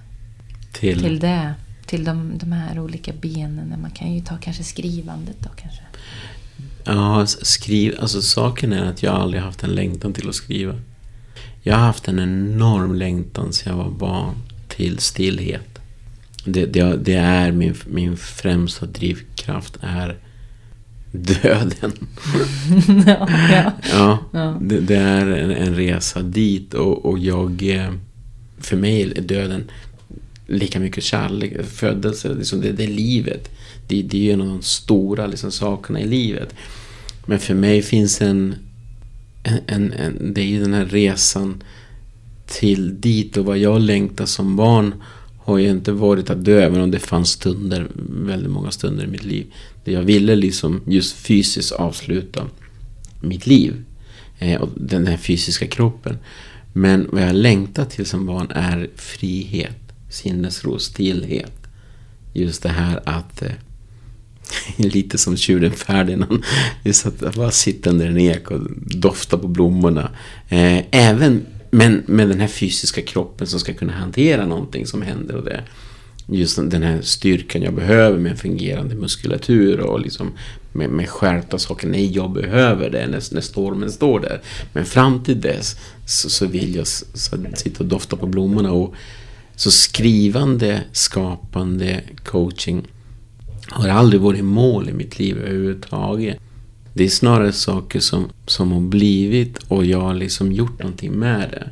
till, 0.73 1.01
till 1.01 1.19
det? 1.19 1.55
Till 1.87 2.05
de, 2.05 2.39
de 2.39 2.53
här 2.53 2.81
olika 2.81 3.13
benen. 3.13 3.75
Man 3.83 3.91
kan 3.91 4.15
ju 4.15 4.21
ta 4.21 4.37
kanske 4.37 4.65
skrivandet 4.65 5.37
då 5.41 5.49
kanske. 5.57 5.83
Ja, 6.85 7.27
skriv, 7.27 7.97
alltså 8.01 8.23
saken 8.23 8.73
är 8.73 8.85
att 8.85 9.03
jag 9.03 9.15
aldrig 9.15 9.43
haft 9.43 9.63
en 9.63 9.71
längtan 9.71 10.13
till 10.13 10.29
att 10.29 10.35
skriva. 10.35 10.75
Jag 11.63 11.75
har 11.75 11.87
haft 11.87 12.09
en 12.09 12.19
enorm 12.19 12.95
längtan 12.95 13.53
sedan 13.53 13.77
jag 13.77 13.85
var 13.85 13.91
barn 13.91 14.35
till 14.69 14.99
stillhet. 14.99 15.79
Det, 16.45 16.67
det, 16.67 16.97
det 16.97 17.15
är 17.15 17.53
min, 17.53 17.75
min 17.87 18.17
främsta 18.17 18.87
drivkraft 18.87 19.77
är 19.81 20.17
döden. 21.15 21.93
ja, 23.07 23.29
ja. 23.93 24.19
ja, 24.33 24.59
Det, 24.61 24.81
det, 24.81 24.97
är 24.97 25.27
en, 25.27 25.51
en, 25.51 25.75
resa 25.77 26.23
dit 26.23 26.75
och, 26.75 27.05
och 27.07 27.19
jag... 27.19 27.63
Eh, 27.63 27.93
för 28.59 28.77
mig 28.77 29.13
är 29.17 29.21
döden 29.21 29.71
lika 30.47 30.81
mycket 30.81 31.05
kärlek, 31.05 31.67
födelse, 31.67 32.35
liksom 32.35 32.61
det, 32.61 32.73
det 32.73 32.85
är 32.85 32.89
livet. 32.89 33.51
Det, 33.87 34.03
det 34.03 34.19
är 34.19 34.23
ju 34.23 34.31
en 34.31 34.41
av 34.41 34.47
de 34.47 34.63
stora 34.63 35.27
liksom, 35.27 35.51
sakerna 35.51 36.01
i 36.01 36.07
livet. 36.07 36.55
Men 37.27 37.39
för 37.39 37.55
mig 37.55 37.83
finns 37.83 38.21
en, 38.21 38.55
en, 39.43 39.61
en, 39.67 39.93
en... 39.93 40.35
Det 40.35 40.41
är 40.41 40.47
ju 40.47 40.61
den 40.61 40.75
här 40.75 40.87
resan 40.87 41.63
till 42.47 43.01
dit 43.01 43.37
och 43.37 43.45
vad 43.45 43.59
jag 43.59 43.81
längtar 43.81 44.27
som 44.27 44.57
barn 44.57 44.95
har 45.39 45.59
ju 45.59 45.71
inte 45.71 45.93
varit 45.93 46.31
att 46.31 46.45
dö, 46.45 46.63
även 46.63 46.81
om 46.81 46.91
det 46.91 46.99
fanns 46.99 47.31
stunder, 47.31 47.87
väldigt 48.09 48.51
många 48.51 48.71
stunder 48.71 49.05
i 49.05 49.07
mitt 49.07 49.25
liv. 49.25 49.47
Där 49.85 49.93
jag 49.93 50.03
ville 50.03 50.37
liksom 50.37 50.81
just 50.87 51.17
fysiskt 51.17 51.73
avsluta 51.73 52.47
mitt 53.21 53.47
liv. 53.47 53.85
Eh, 54.39 54.61
och 54.61 54.69
den 54.77 55.07
här 55.07 55.17
fysiska 55.17 55.67
kroppen. 55.67 56.19
Men 56.73 57.09
vad 57.13 57.23
jag 57.23 57.37
längtar 57.37 57.85
till 57.85 58.07
som 58.07 58.27
barn 58.27 58.51
är 58.51 58.91
frihet, 58.97 59.93
sinnesro, 60.11 60.79
stillhet. 60.79 61.53
Just 62.33 62.63
det 62.63 62.69
här 62.69 63.01
att 63.05 63.43
eh, 63.43 63.53
lite 64.77 65.19
som 65.19 65.37
tjuren 65.37 65.73
Ferdinand. 65.73 66.45
Just 66.85 67.07
att 67.07 67.35
bara 67.35 67.51
sitta 67.51 67.91
under 67.91 68.07
en 68.07 68.19
ek 68.19 68.51
och 68.51 68.61
dofta 68.77 69.39
på 69.39 69.49
blommorna. 69.49 70.11
Eh, 70.49 70.85
även 70.91 71.47
men 71.71 72.03
med 72.07 72.29
den 72.29 72.41
här 72.41 72.49
fysiska 72.49 73.03
kroppen 73.03 73.47
som 73.47 73.61
ska 73.61 73.75
kunna 73.75 73.93
hantera 73.93 74.47
någonting 74.47 74.87
som 74.87 75.03
händer. 75.03 75.37
Och 75.37 75.45
det, 75.45 75.65
just 76.27 76.57
den 76.57 76.83
här 76.83 77.03
styrkan 77.03 77.63
jag 77.63 77.75
behöver 77.75 78.19
med 78.19 78.33
en 78.33 78.39
fungerande 78.39 78.95
muskulatur 78.95 79.81
och 79.81 80.01
liksom 80.01 80.33
med, 80.73 80.91
med 80.91 81.09
skärpta 81.09 81.59
saker. 81.59 81.89
Nej, 81.89 82.13
jag 82.13 82.33
behöver 82.33 82.91
det 82.91 83.07
när, 83.07 83.35
när 83.35 83.41
stormen 83.41 83.91
står 83.91 84.21
där. 84.21 84.41
Men 84.73 84.85
fram 84.85 85.23
till 85.23 85.41
dess 85.41 85.77
så, 86.07 86.31
så 86.31 86.47
vill 86.47 86.75
jag 86.75 86.87
så, 86.87 87.07
så, 87.15 87.37
sitta 87.55 87.85
och 87.85 87.89
dofta 87.89 88.17
på 88.17 88.27
blommorna. 88.27 88.73
Och, 88.73 88.95
så 89.57 89.71
skrivande, 89.71 90.83
skapande, 90.93 92.01
coaching 92.25 92.83
har 93.67 93.89
aldrig 93.89 94.21
varit 94.21 94.45
mål 94.45 94.89
i 94.89 94.93
mitt 94.93 95.19
liv 95.19 95.39
överhuvudtaget. 95.39 96.39
Det 96.95 97.05
är 97.05 97.09
snarare 97.09 97.53
saker 97.53 98.01
som, 98.01 98.29
som 98.47 98.73
har 98.73 98.81
blivit 98.81 99.59
och 99.59 99.85
jag 99.85 100.01
har 100.01 100.15
liksom 100.15 100.53
gjort 100.53 100.79
någonting 100.79 101.13
med 101.13 101.51
det. 101.51 101.71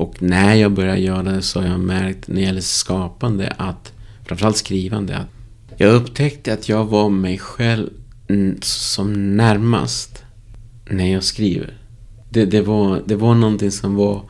Och 0.00 0.22
när 0.22 0.54
jag 0.54 0.72
började 0.72 1.00
göra 1.00 1.22
det 1.22 1.42
så 1.42 1.60
har 1.60 1.66
jag 1.66 1.80
märkt 1.80 2.28
när 2.28 2.36
det 2.36 2.42
gäller 2.42 2.60
skapande 2.60 3.54
att, 3.58 3.92
framförallt 4.24 4.56
skrivande, 4.56 5.16
att 5.16 5.28
jag 5.76 5.94
upptäckte 5.94 6.52
att 6.52 6.68
jag 6.68 6.84
var 6.84 7.08
mig 7.08 7.38
själv 7.38 7.88
som 8.62 9.36
närmast 9.36 10.24
när 10.90 11.12
jag 11.12 11.24
skriver. 11.24 11.74
Det, 12.30 12.44
det, 12.44 12.60
var, 12.60 13.02
det 13.06 13.16
var 13.16 13.34
någonting 13.34 13.70
som 13.70 13.94
var 13.94 14.22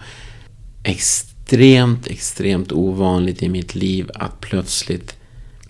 extremt, 0.83 2.07
extremt 2.07 2.73
ovanligt 2.73 3.43
i 3.43 3.49
mitt 3.49 3.75
liv 3.75 4.11
att 4.15 4.41
plötsligt 4.41 5.17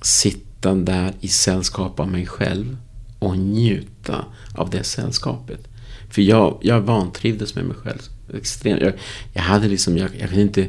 sitta 0.03 0.75
där 0.75 1.13
i 1.21 1.29
sällskap 1.29 2.01
av 2.01 2.09
mig 2.09 2.27
själv 2.27 2.77
och 3.19 3.39
njuta 3.39 4.25
av 4.55 4.71
det 4.71 4.85
sällskapet. 4.85 5.69
För 6.11 6.23
jag, 6.23 6.59
jag 6.63 6.81
vantrivdes 6.81 7.55
med 7.55 7.65
mig 7.65 7.77
själv. 7.77 8.01
Extremt. 8.35 8.83
Jag, 8.83 8.93
jag 9.33 9.43
hade 9.43 9.69
liksom, 9.69 9.99
jag, 9.99 10.11
jag 10.19 10.29
kunde 10.29 10.43
inte 10.43 10.67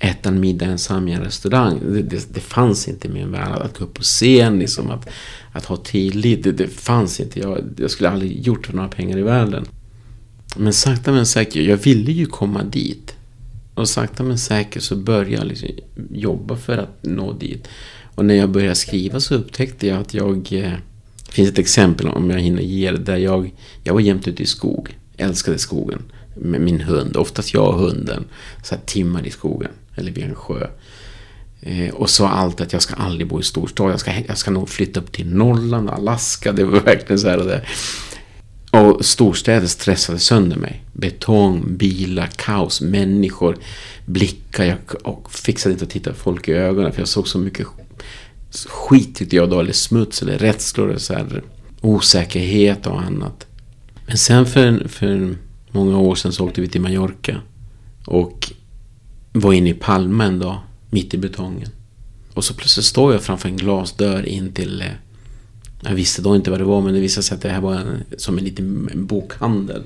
äta 0.00 0.28
en 0.28 0.40
middag 0.40 0.66
ensam 0.66 1.08
i 1.08 1.12
en 1.12 1.24
restaurang. 1.24 1.80
Det, 1.92 2.02
det, 2.02 2.34
det, 2.34 2.40
fanns 2.40 2.88
inte 2.88 3.08
i 3.08 3.10
min 3.10 3.32
värld. 3.32 3.62
Att 3.62 3.78
gå 3.78 3.84
upp 3.84 3.94
på 3.94 4.02
scen, 4.02 4.58
liksom, 4.58 4.90
att, 4.90 5.08
att 5.52 5.64
ha 5.64 5.76
tillit. 5.76 6.42
Det, 6.42 6.52
det 6.52 6.68
fanns 6.68 7.20
inte. 7.20 7.40
Jag, 7.40 7.64
jag 7.76 7.90
skulle 7.90 8.10
aldrig 8.10 8.46
gjort 8.46 8.66
för 8.66 8.76
några 8.76 8.88
pengar 8.88 9.18
i 9.18 9.22
världen. 9.22 9.66
Men 10.56 10.72
sakta 10.72 11.12
men 11.12 11.26
säkert, 11.26 11.64
jag 11.64 11.76
ville 11.76 12.12
ju 12.12 12.26
komma 12.26 12.62
dit. 12.62 13.14
Och 13.74 13.88
sakta 13.88 14.22
men 14.22 14.38
säkert 14.38 14.82
så 14.82 14.96
började 14.96 15.30
jag 15.30 15.46
liksom 15.46 15.68
jobba 16.10 16.56
för 16.56 16.78
att 16.78 16.98
nå 17.02 17.32
dit. 17.32 17.68
Och 18.14 18.24
när 18.24 18.34
jag 18.34 18.50
började 18.50 18.74
skriva 18.74 19.20
så 19.20 19.34
upptäckte 19.34 19.86
jag 19.86 20.00
att 20.00 20.14
jag 20.14 20.46
det 21.26 21.32
finns 21.32 21.48
ett 21.48 21.58
exempel 21.58 22.08
om 22.08 22.30
jag 22.30 22.40
hinner 22.40 22.62
ge 22.62 22.90
det 22.90 22.98
där 22.98 23.16
jag, 23.16 23.54
jag 23.84 23.94
var 23.94 24.00
jämt 24.00 24.28
ute 24.28 24.42
i 24.42 24.46
skog. 24.46 24.96
Älskade 25.16 25.58
skogen. 25.58 26.02
Med 26.36 26.60
min 26.60 26.80
hund. 26.80 27.16
Oftast 27.16 27.54
jag 27.54 27.68
och 27.68 27.80
hunden. 27.80 28.24
Så 28.62 28.74
här 28.74 28.82
timmar 28.86 29.26
i 29.26 29.30
skogen. 29.30 29.70
Eller 29.94 30.12
vid 30.12 30.24
en 30.24 30.34
sjö. 30.34 30.66
Eh, 31.60 31.94
och 31.94 32.10
sa 32.10 32.28
alltid 32.28 32.66
att 32.66 32.72
jag 32.72 32.82
ska 32.82 32.94
aldrig 32.94 33.28
bo 33.28 33.40
i 33.40 33.42
storstad. 33.42 33.92
Jag 33.92 34.00
ska, 34.00 34.12
jag 34.28 34.38
ska 34.38 34.50
nog 34.50 34.68
flytta 34.68 35.00
upp 35.00 35.12
till 35.12 35.34
Norrland, 35.34 35.90
Alaska. 35.90 36.52
Det 36.52 36.64
var 36.64 36.80
verkligen 36.80 37.18
så 37.18 37.28
här. 37.28 37.38
Och, 37.38 37.46
där. 37.46 37.68
och 38.70 39.04
storstäder 39.04 39.66
stressade 39.66 40.18
sönder 40.18 40.56
mig. 40.56 40.82
Betong, 40.92 41.76
bilar, 41.76 42.30
kaos, 42.36 42.80
människor, 42.80 43.56
blickar. 44.04 44.64
Jag 44.64 44.78
och 45.02 45.32
fixade 45.32 45.72
inte 45.72 45.84
att 45.84 45.90
titta 45.90 46.14
folk 46.14 46.48
i 46.48 46.52
ögonen. 46.52 46.92
För 46.92 47.00
jag 47.00 47.08
såg 47.08 47.28
så 47.28 47.38
mycket 47.38 47.66
skit 48.66 49.16
tyckte 49.16 49.36
jag 49.36 49.50
då, 49.50 49.60
eller 49.60 49.72
smuts 49.72 50.22
eller 50.22 50.38
rädslor 50.38 50.88
eller 50.88 50.98
så 50.98 51.14
här, 51.14 51.42
osäkerhet 51.80 52.86
och 52.86 53.00
annat. 53.00 53.46
Men 54.06 54.16
sen 54.16 54.46
för, 54.46 54.88
för 54.88 55.36
många 55.76 55.98
år 55.98 56.14
sedan 56.14 56.32
så 56.32 56.46
åkte 56.46 56.60
vi 56.60 56.68
till 56.68 56.80
Mallorca 56.80 57.40
och 58.06 58.52
var 59.32 59.52
inne 59.52 59.70
i 59.70 59.74
Palma 59.74 60.24
en 60.24 60.38
dag, 60.38 60.58
mitt 60.90 61.14
i 61.14 61.18
betongen. 61.18 61.68
Och 62.34 62.44
så 62.44 62.54
plötsligt 62.54 62.86
står 62.86 63.12
jag 63.12 63.22
framför 63.22 63.48
en 63.48 63.56
glasdörr 63.56 64.26
in 64.26 64.52
till 64.52 64.80
eh, 64.80 64.88
jag 65.80 65.94
visste 65.94 66.22
då 66.22 66.36
inte 66.36 66.50
vad 66.50 66.60
det 66.60 66.64
var 66.64 66.82
men 66.82 66.94
det 66.94 67.00
visade 67.00 67.22
sig 67.22 67.34
att 67.34 67.42
det 67.42 67.48
här 67.48 67.60
var 67.60 67.74
en, 67.74 68.04
som 68.16 68.38
en 68.38 68.44
liten 68.44 68.88
bokhandel. 69.06 69.82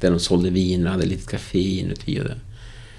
Där 0.00 0.10
de 0.10 0.20
sålde 0.20 0.50
vin 0.50 0.86
och 0.86 0.92
hade 0.92 1.06
lite 1.06 1.30
kafé 1.30 1.36
café 1.36 1.80
inuti. 1.80 2.20
Och 2.20 2.24
det. 2.24 2.38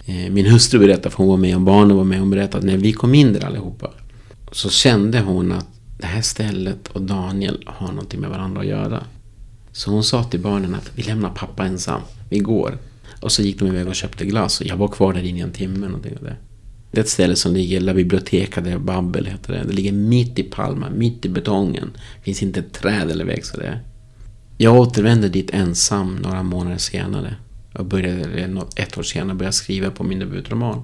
Eh, 0.05 0.31
min 0.31 0.45
hustru 0.45 0.79
berättade, 0.79 1.09
för 1.09 1.17
hon 1.17 1.27
var 1.27 1.37
med 1.37 1.55
och 1.55 1.61
barnen 1.61 1.97
var 1.97 2.03
med, 2.03 2.19
hon 2.19 2.29
berättade 2.29 2.57
att 2.57 2.63
när 2.63 2.77
vi 2.77 2.93
kom 2.93 3.15
in 3.15 3.33
där 3.33 3.45
allihopa 3.45 3.91
så 4.51 4.69
kände 4.69 5.19
hon 5.19 5.51
att 5.51 5.67
det 5.97 6.07
här 6.07 6.21
stället 6.21 6.87
och 6.87 7.01
Daniel 7.01 7.63
har 7.65 7.87
någonting 7.87 8.19
med 8.19 8.29
varandra 8.29 8.61
att 8.61 8.67
göra. 8.67 9.03
Så 9.71 9.91
hon 9.91 10.03
sa 10.03 10.23
till 10.23 10.39
barnen 10.39 10.75
att 10.75 10.91
vi 10.95 11.03
lämnar 11.03 11.29
pappa 11.29 11.65
ensam, 11.65 12.01
vi 12.29 12.39
går. 12.39 12.77
Och 13.21 13.31
så 13.31 13.41
gick 13.41 13.59
de 13.59 13.67
iväg 13.67 13.87
och 13.87 13.95
köpte 13.95 14.25
glass 14.25 14.61
och 14.61 14.67
jag 14.67 14.77
var 14.77 14.87
kvar 14.87 15.13
där 15.13 15.23
inne 15.23 15.39
i 15.39 15.41
en 15.41 15.51
timme. 15.51 15.87
Någonting 15.87 16.17
det. 16.21 16.35
det 16.91 16.99
är 16.99 17.03
ett 17.03 17.09
ställe 17.09 17.35
som 17.35 17.53
ligger, 17.53 17.79
La 17.79 17.93
Biblioteca 17.93 18.61
de 18.61 18.77
Babbel 18.77 19.25
heter 19.25 19.53
det. 19.53 19.63
Det 19.63 19.73
ligger 19.73 19.91
mitt 19.91 20.39
i 20.39 20.43
Palma, 20.43 20.89
mitt 20.89 21.25
i 21.25 21.29
betongen. 21.29 21.91
Det 21.93 22.23
finns 22.23 22.43
inte 22.43 22.59
ett 22.59 22.73
träd 22.73 23.11
eller 23.11 23.25
väg 23.25 23.45
så 23.45 23.57
det 23.57 23.79
Jag 24.57 24.75
återvände 24.75 25.29
dit 25.29 25.49
ensam 25.53 26.15
några 26.15 26.43
månader 26.43 26.77
senare. 26.77 27.35
Och 27.73 27.85
började, 27.85 28.65
ett 28.75 28.97
år 28.97 29.03
senare 29.03 29.35
började 29.35 29.53
skriva 29.53 29.91
på 29.91 30.03
min 30.03 30.19
debutroman. 30.19 30.83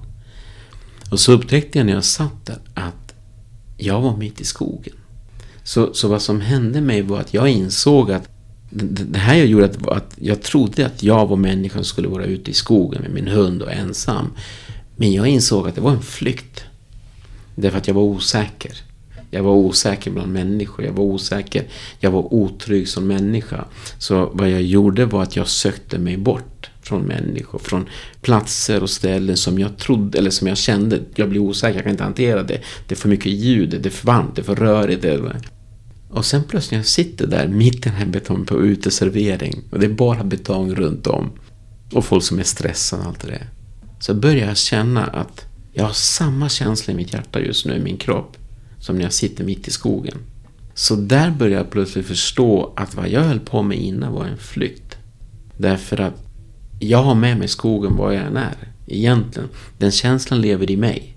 Och 1.10 1.20
så 1.20 1.32
upptäckte 1.32 1.78
jag 1.78 1.86
när 1.86 1.92
jag 1.92 2.04
satt 2.04 2.46
där 2.46 2.58
att 2.74 3.14
jag 3.76 4.00
var 4.00 4.16
mitt 4.16 4.40
i 4.40 4.44
skogen. 4.44 4.94
Så, 5.64 5.94
så 5.94 6.08
vad 6.08 6.22
som 6.22 6.40
hände 6.40 6.80
mig 6.80 7.02
var 7.02 7.20
att 7.20 7.34
jag 7.34 7.48
insåg 7.48 8.12
att 8.12 8.28
det, 8.76 9.04
det 9.04 9.18
här 9.18 9.34
jag 9.34 9.46
gjorde 9.46 9.64
att, 9.64 9.88
att 9.88 10.14
jag 10.20 10.42
trodde 10.42 10.86
att 10.86 11.02
jag 11.02 11.26
var 11.26 11.36
människan 11.36 11.84
som 11.84 11.84
skulle 11.84 12.08
vara 12.08 12.24
ute 12.24 12.50
i 12.50 12.54
skogen 12.54 13.02
med 13.02 13.10
min 13.10 13.28
hund 13.28 13.62
och 13.62 13.72
ensam. 13.72 14.32
Men 14.96 15.12
jag 15.12 15.26
insåg 15.26 15.68
att 15.68 15.74
det 15.74 15.80
var 15.80 15.90
en 15.90 16.02
flykt. 16.02 16.64
Därför 17.54 17.78
att 17.78 17.86
jag 17.86 17.94
var 17.94 18.02
osäker. 18.02 18.72
Jag 19.30 19.42
var 19.42 19.52
osäker 19.52 20.10
bland 20.10 20.32
människor. 20.32 20.84
Jag 20.84 20.92
var 20.92 21.04
osäker. 21.04 21.64
Jag 22.00 22.10
var 22.10 22.34
otrygg 22.34 22.88
som 22.88 23.06
människa. 23.06 23.64
Så 23.98 24.30
vad 24.32 24.50
jag 24.50 24.62
gjorde 24.62 25.04
var 25.04 25.22
att 25.22 25.36
jag 25.36 25.48
sökte 25.48 25.98
mig 25.98 26.16
bort 26.16 26.70
från 26.82 27.02
människor, 27.02 27.58
från 27.58 27.88
platser 28.20 28.82
och 28.82 28.90
ställen 28.90 29.36
som 29.36 29.58
jag 29.58 29.78
trodde, 29.78 30.18
eller 30.18 30.30
som 30.30 30.48
jag 30.48 30.58
kände, 30.58 31.00
jag 31.14 31.28
blir 31.28 31.40
osäker, 31.40 31.74
jag 31.74 31.82
kan 31.82 31.92
inte 31.92 32.04
hantera 32.04 32.42
det. 32.42 32.60
Det 32.88 32.94
är 32.94 32.96
för 32.96 33.08
mycket 33.08 33.32
ljud, 33.32 33.70
det 33.70 33.88
är 33.88 33.90
för 33.90 34.06
varmt, 34.06 34.36
det 34.36 34.42
är 34.42 34.44
för 34.44 34.56
rörigt. 34.56 35.04
Och 36.10 36.24
sen 36.24 36.44
plötsligt 36.44 36.70
när 36.70 36.78
jag 36.78 36.86
sitter 36.86 37.26
där 37.26 37.48
mitt 37.48 37.74
i 37.74 37.80
den 37.80 37.92
här 37.92 38.06
betongen 38.06 38.46
på 38.46 38.60
uteservering 38.62 39.62
och 39.70 39.80
det 39.80 39.86
är 39.86 39.90
bara 39.90 40.24
betong 40.24 40.74
runt 40.74 41.06
om 41.06 41.30
och 41.92 42.04
folk 42.04 42.24
som 42.24 42.38
är 42.38 42.42
stressade 42.42 43.02
och 43.02 43.08
allt 43.08 43.20
det 43.20 43.28
där. 43.28 43.46
Så 44.00 44.14
börjar 44.14 44.46
jag 44.46 44.56
känna 44.56 45.06
att 45.06 45.44
jag 45.72 45.84
har 45.84 45.92
samma 45.92 46.48
känsla 46.48 46.92
i 46.92 46.96
mitt 46.96 47.12
hjärta 47.12 47.40
just 47.40 47.66
nu 47.66 47.76
i 47.76 47.80
min 47.80 47.96
kropp 47.96 48.36
som 48.78 48.96
när 48.96 49.02
jag 49.02 49.12
sitter 49.12 49.44
mitt 49.44 49.68
i 49.68 49.70
skogen. 49.70 50.18
Så 50.74 50.96
där 50.96 51.30
börjar 51.30 51.58
jag 51.58 51.70
plötsligt 51.70 52.06
förstå 52.06 52.72
att 52.76 52.94
vad 52.94 53.08
jag 53.08 53.20
höll 53.20 53.40
på 53.40 53.62
med 53.62 53.78
innan 53.78 54.12
var 54.12 54.24
en 54.24 54.38
flykt. 54.38 54.96
Därför 55.56 56.00
att 56.00 56.14
jag 56.78 57.02
har 57.02 57.14
med 57.14 57.38
mig 57.38 57.48
skogen 57.48 57.96
var 57.96 58.12
jag 58.12 58.26
än 58.26 58.36
är. 58.36 58.72
Egentligen. 58.86 59.48
Den 59.78 59.90
känslan 59.90 60.40
lever 60.40 60.70
i 60.70 60.76
mig. 60.76 61.16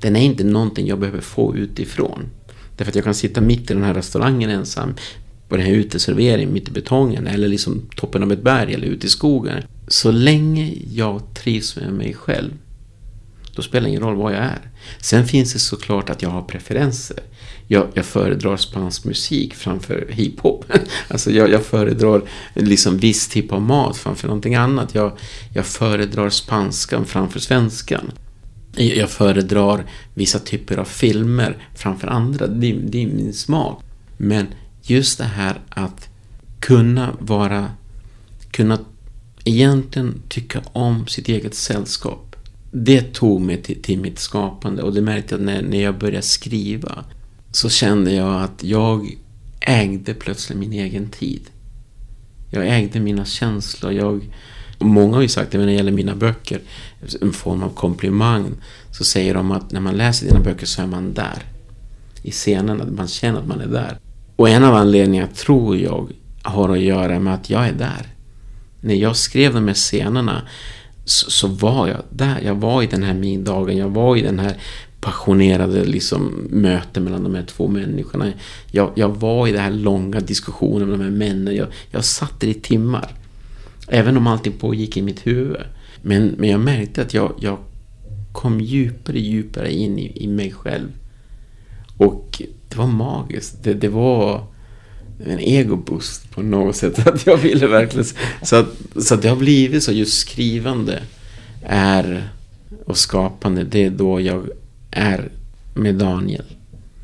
Den 0.00 0.16
är 0.16 0.20
inte 0.20 0.44
någonting 0.44 0.86
jag 0.86 1.00
behöver 1.00 1.20
få 1.20 1.56
utifrån. 1.56 2.26
Därför 2.80 2.90
att 2.90 2.96
jag 2.96 3.04
kan 3.04 3.14
sitta 3.14 3.40
mitt 3.40 3.70
i 3.70 3.74
den 3.74 3.82
här 3.82 3.94
restaurangen 3.94 4.50
ensam. 4.50 4.94
På 5.48 5.56
den 5.56 5.66
här 5.66 5.72
uteserveringen 5.72 6.52
mitt 6.52 6.68
i 6.68 6.72
betongen. 6.72 7.26
Eller 7.26 7.48
liksom 7.48 7.82
toppen 7.96 8.22
av 8.22 8.32
ett 8.32 8.42
berg 8.42 8.74
eller 8.74 8.86
ute 8.86 9.06
i 9.06 9.10
skogen. 9.10 9.62
Så 9.88 10.10
länge 10.10 10.74
jag 10.92 11.34
trivs 11.34 11.76
med 11.76 11.92
mig 11.92 12.14
själv. 12.14 12.50
Då 13.54 13.62
spelar 13.62 13.82
det 13.82 13.88
ingen 13.88 14.02
roll 14.02 14.16
var 14.16 14.30
jag 14.30 14.40
är. 14.40 14.70
Sen 15.00 15.26
finns 15.26 15.52
det 15.52 15.58
såklart 15.58 16.10
att 16.10 16.22
jag 16.22 16.30
har 16.30 16.42
preferenser 16.42 17.20
jag, 17.72 17.86
jag 17.94 18.04
föredrar 18.04 18.56
spansk 18.56 19.04
musik 19.04 19.54
framför 19.54 20.06
hiphop. 20.10 20.64
alltså 21.08 21.30
jag, 21.30 21.50
jag 21.50 21.64
föredrar 21.64 22.22
liksom 22.54 22.98
viss 22.98 23.28
typ 23.28 23.52
av 23.52 23.62
mat 23.62 23.96
framför 23.96 24.28
någonting 24.28 24.54
annat. 24.54 24.94
Jag, 24.94 25.12
jag 25.54 25.66
föredrar 25.66 26.30
spanskan 26.30 27.04
framför 27.04 27.40
svenskan. 27.40 28.12
Jag 28.76 29.10
föredrar 29.10 29.86
vissa 30.14 30.38
typer 30.38 30.76
av 30.76 30.84
filmer 30.84 31.66
framför 31.74 32.08
andra. 32.08 32.46
Det, 32.46 32.72
det 32.72 33.02
är 33.02 33.06
min 33.06 33.32
smak. 33.32 33.82
Men 34.16 34.46
just 34.82 35.18
det 35.18 35.24
här 35.24 35.60
att 35.68 36.08
kunna 36.60 37.16
vara, 37.18 37.70
kunna 38.50 38.78
egentligen 39.44 40.22
tycka 40.28 40.62
om 40.72 41.06
sitt 41.06 41.28
eget 41.28 41.54
sällskap. 41.54 42.36
det 42.72 43.14
tog 43.14 43.40
mig 43.40 43.62
till, 43.62 43.82
till 43.82 44.00
mitt 44.00 44.18
skapande 44.18 44.82
och 44.82 44.94
det 44.94 45.02
märkte 45.02 45.34
jag 45.34 45.42
när, 45.42 45.62
när 45.62 45.82
jag 45.82 45.98
började 45.98 46.22
skriva. 46.22 47.04
Så 47.52 47.68
kände 47.68 48.12
jag 48.12 48.42
att 48.42 48.62
jag 48.64 49.14
ägde 49.60 50.14
plötsligt 50.14 50.58
min 50.58 50.72
egen 50.72 51.08
tid. 51.08 51.42
Jag 52.50 52.68
ägde 52.68 53.00
mina 53.00 53.24
känslor. 53.24 53.92
Jag, 53.92 54.28
många 54.80 55.14
har 55.14 55.22
ju 55.22 55.28
sagt, 55.28 55.52
när 55.52 55.66
det 55.66 55.72
gäller 55.72 55.92
mina 55.92 56.14
böcker, 56.14 56.60
en 57.20 57.32
form 57.32 57.62
av 57.62 57.68
komplimang, 57.68 58.52
så 58.90 59.04
säger 59.04 59.34
de 59.34 59.50
att 59.50 59.72
när 59.72 59.80
man 59.80 59.96
läser 59.96 60.26
dina 60.26 60.40
böcker 60.40 60.66
så 60.66 60.82
är 60.82 60.86
man 60.86 61.14
där. 61.14 61.42
I 62.22 62.30
scenen, 62.30 62.80
att 62.80 62.92
man 62.92 63.08
känner 63.08 63.40
att 63.40 63.46
man 63.46 63.60
är 63.60 63.66
där. 63.66 63.98
Och 64.36 64.48
en 64.48 64.64
av 64.64 64.74
anledningarna, 64.74 65.28
tror 65.28 65.76
jag, 65.76 66.10
har 66.42 66.68
att 66.68 66.80
göra 66.80 67.18
med 67.18 67.34
att 67.34 67.50
jag 67.50 67.66
är 67.66 67.72
där. 67.72 68.06
När 68.80 68.94
jag 68.94 69.16
skrev 69.16 69.54
de 69.54 69.66
här 69.66 69.74
scenerna 69.74 70.42
så, 71.04 71.30
så, 71.30 71.48
var 71.48 71.88
jag 71.88 72.02
där. 72.10 72.40
Jag 72.44 72.54
var 72.54 72.82
i 72.82 72.86
den 72.86 73.02
här 73.02 73.14
middagen, 73.14 73.76
jag 73.76 73.88
var 73.88 74.16
i 74.16 74.22
den 74.22 74.38
här 74.38 74.56
passionerade 75.00 75.84
liksom, 75.84 76.48
möten 76.50 77.04
mellan 77.04 77.24
de 77.24 77.34
här 77.34 77.42
två 77.42 77.68
människorna. 77.68 78.32
Jag, 78.70 78.90
jag 78.94 79.08
var 79.08 79.48
i 79.48 79.52
den 79.52 79.60
här 79.60 79.70
långa 79.70 80.20
diskussionen 80.20 80.88
med 80.88 80.98
de 80.98 81.04
här 81.04 81.10
männen. 81.10 81.56
Jag, 81.56 81.68
jag 81.90 82.04
satt 82.04 82.40
där 82.40 82.48
i 82.48 82.54
timmar. 82.54 83.19
Även 83.92 84.16
om 84.16 84.26
allting 84.26 84.52
pågick 84.52 84.96
i 84.96 85.02
mitt 85.02 85.26
huvud. 85.26 85.56
Men, 86.02 86.26
men 86.26 86.50
jag 86.50 86.60
märkte 86.60 87.02
att 87.02 87.14
jag, 87.14 87.34
jag 87.40 87.58
kom 88.32 88.60
djupare 88.60 89.16
och 89.16 89.22
djupare 89.22 89.72
in 89.72 89.98
i, 89.98 90.24
i 90.24 90.26
mig 90.26 90.52
själv. 90.52 90.88
Och 91.96 92.42
det 92.68 92.76
var 92.76 92.86
magiskt. 92.86 93.62
Det, 93.62 93.74
det 93.74 93.88
var 93.88 94.46
en 95.26 95.38
egoboost 95.38 96.30
på 96.30 96.42
något 96.42 96.76
sätt. 96.76 96.98
Att 97.06 97.26
jag 97.26 97.36
ville 97.36 97.66
verkligen... 97.66 98.06
Så 98.42 98.56
att, 98.56 98.68
så 98.96 99.14
att 99.14 99.22
det 99.22 99.28
har 99.28 99.36
blivit 99.36 99.82
så. 99.82 99.92
Just 99.92 100.18
skrivande 100.18 101.02
är 101.66 102.30
och 102.86 102.96
skapande, 102.96 103.64
det 103.64 103.84
är 103.84 103.90
då 103.90 104.20
jag 104.20 104.48
är 104.90 105.28
med 105.74 105.94
Daniel. 105.94 106.44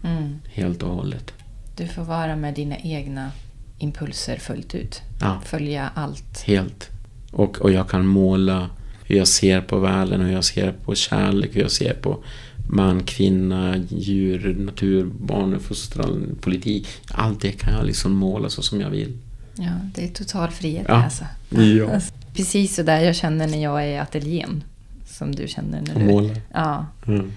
Mm. 0.04 0.38
Helt 0.44 0.82
och 0.82 0.90
hållet. 0.90 1.32
Du 1.76 1.88
får 1.88 2.02
vara 2.02 2.36
med 2.36 2.54
dina 2.54 2.76
egna 2.76 3.30
impulser 3.78 4.36
fullt 4.36 4.74
ut. 4.74 5.02
Ja. 5.20 5.40
Följa 5.44 5.90
allt. 5.94 6.42
Helt. 6.46 6.90
Och, 7.32 7.58
och 7.58 7.72
jag 7.72 7.88
kan 7.88 8.06
måla 8.06 8.70
hur 9.04 9.16
jag 9.16 9.28
ser 9.28 9.60
på 9.60 9.78
världen, 9.78 10.20
hur 10.20 10.32
jag 10.32 10.44
ser 10.44 10.72
på 10.72 10.94
kärlek, 10.94 11.50
hur 11.56 11.60
jag 11.60 11.70
ser 11.70 11.94
på 11.94 12.22
man, 12.68 13.02
kvinna, 13.02 13.76
djur, 13.88 14.54
natur, 14.54 15.10
barnuppfostran, 15.20 16.38
politik. 16.40 16.88
Allt 17.08 17.40
det 17.40 17.52
kan 17.52 17.74
jag 17.74 17.86
liksom 17.86 18.12
måla 18.12 18.48
så 18.48 18.62
som 18.62 18.80
jag 18.80 18.90
vill. 18.90 19.18
Ja, 19.54 19.72
det 19.94 20.04
är 20.04 20.08
total 20.08 20.50
frihet 20.50 20.86
ja. 20.88 21.04
alltså. 21.04 21.24
Ja. 21.48 21.94
Alltså, 21.94 22.12
precis 22.34 22.74
så 22.74 22.82
där 22.82 23.00
jag 23.00 23.16
känner 23.16 23.46
när 23.46 23.62
jag 23.62 23.82
är 23.84 23.86
i 23.86 23.98
ateljén. 23.98 24.64
Som 25.06 25.34
du 25.34 25.48
känner 25.48 25.80
när 25.80 25.94
du... 25.94 26.04
Målar? 26.04 26.40
Ja. 26.52 26.86
Mm. 27.06 27.32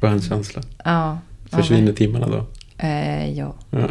Känsla? 0.00 0.62
Ja. 0.84 1.18
Försvinner 1.50 1.92
timmarna 1.92 2.26
då? 2.26 2.46
Eh, 2.78 3.30
ja. 3.30 3.54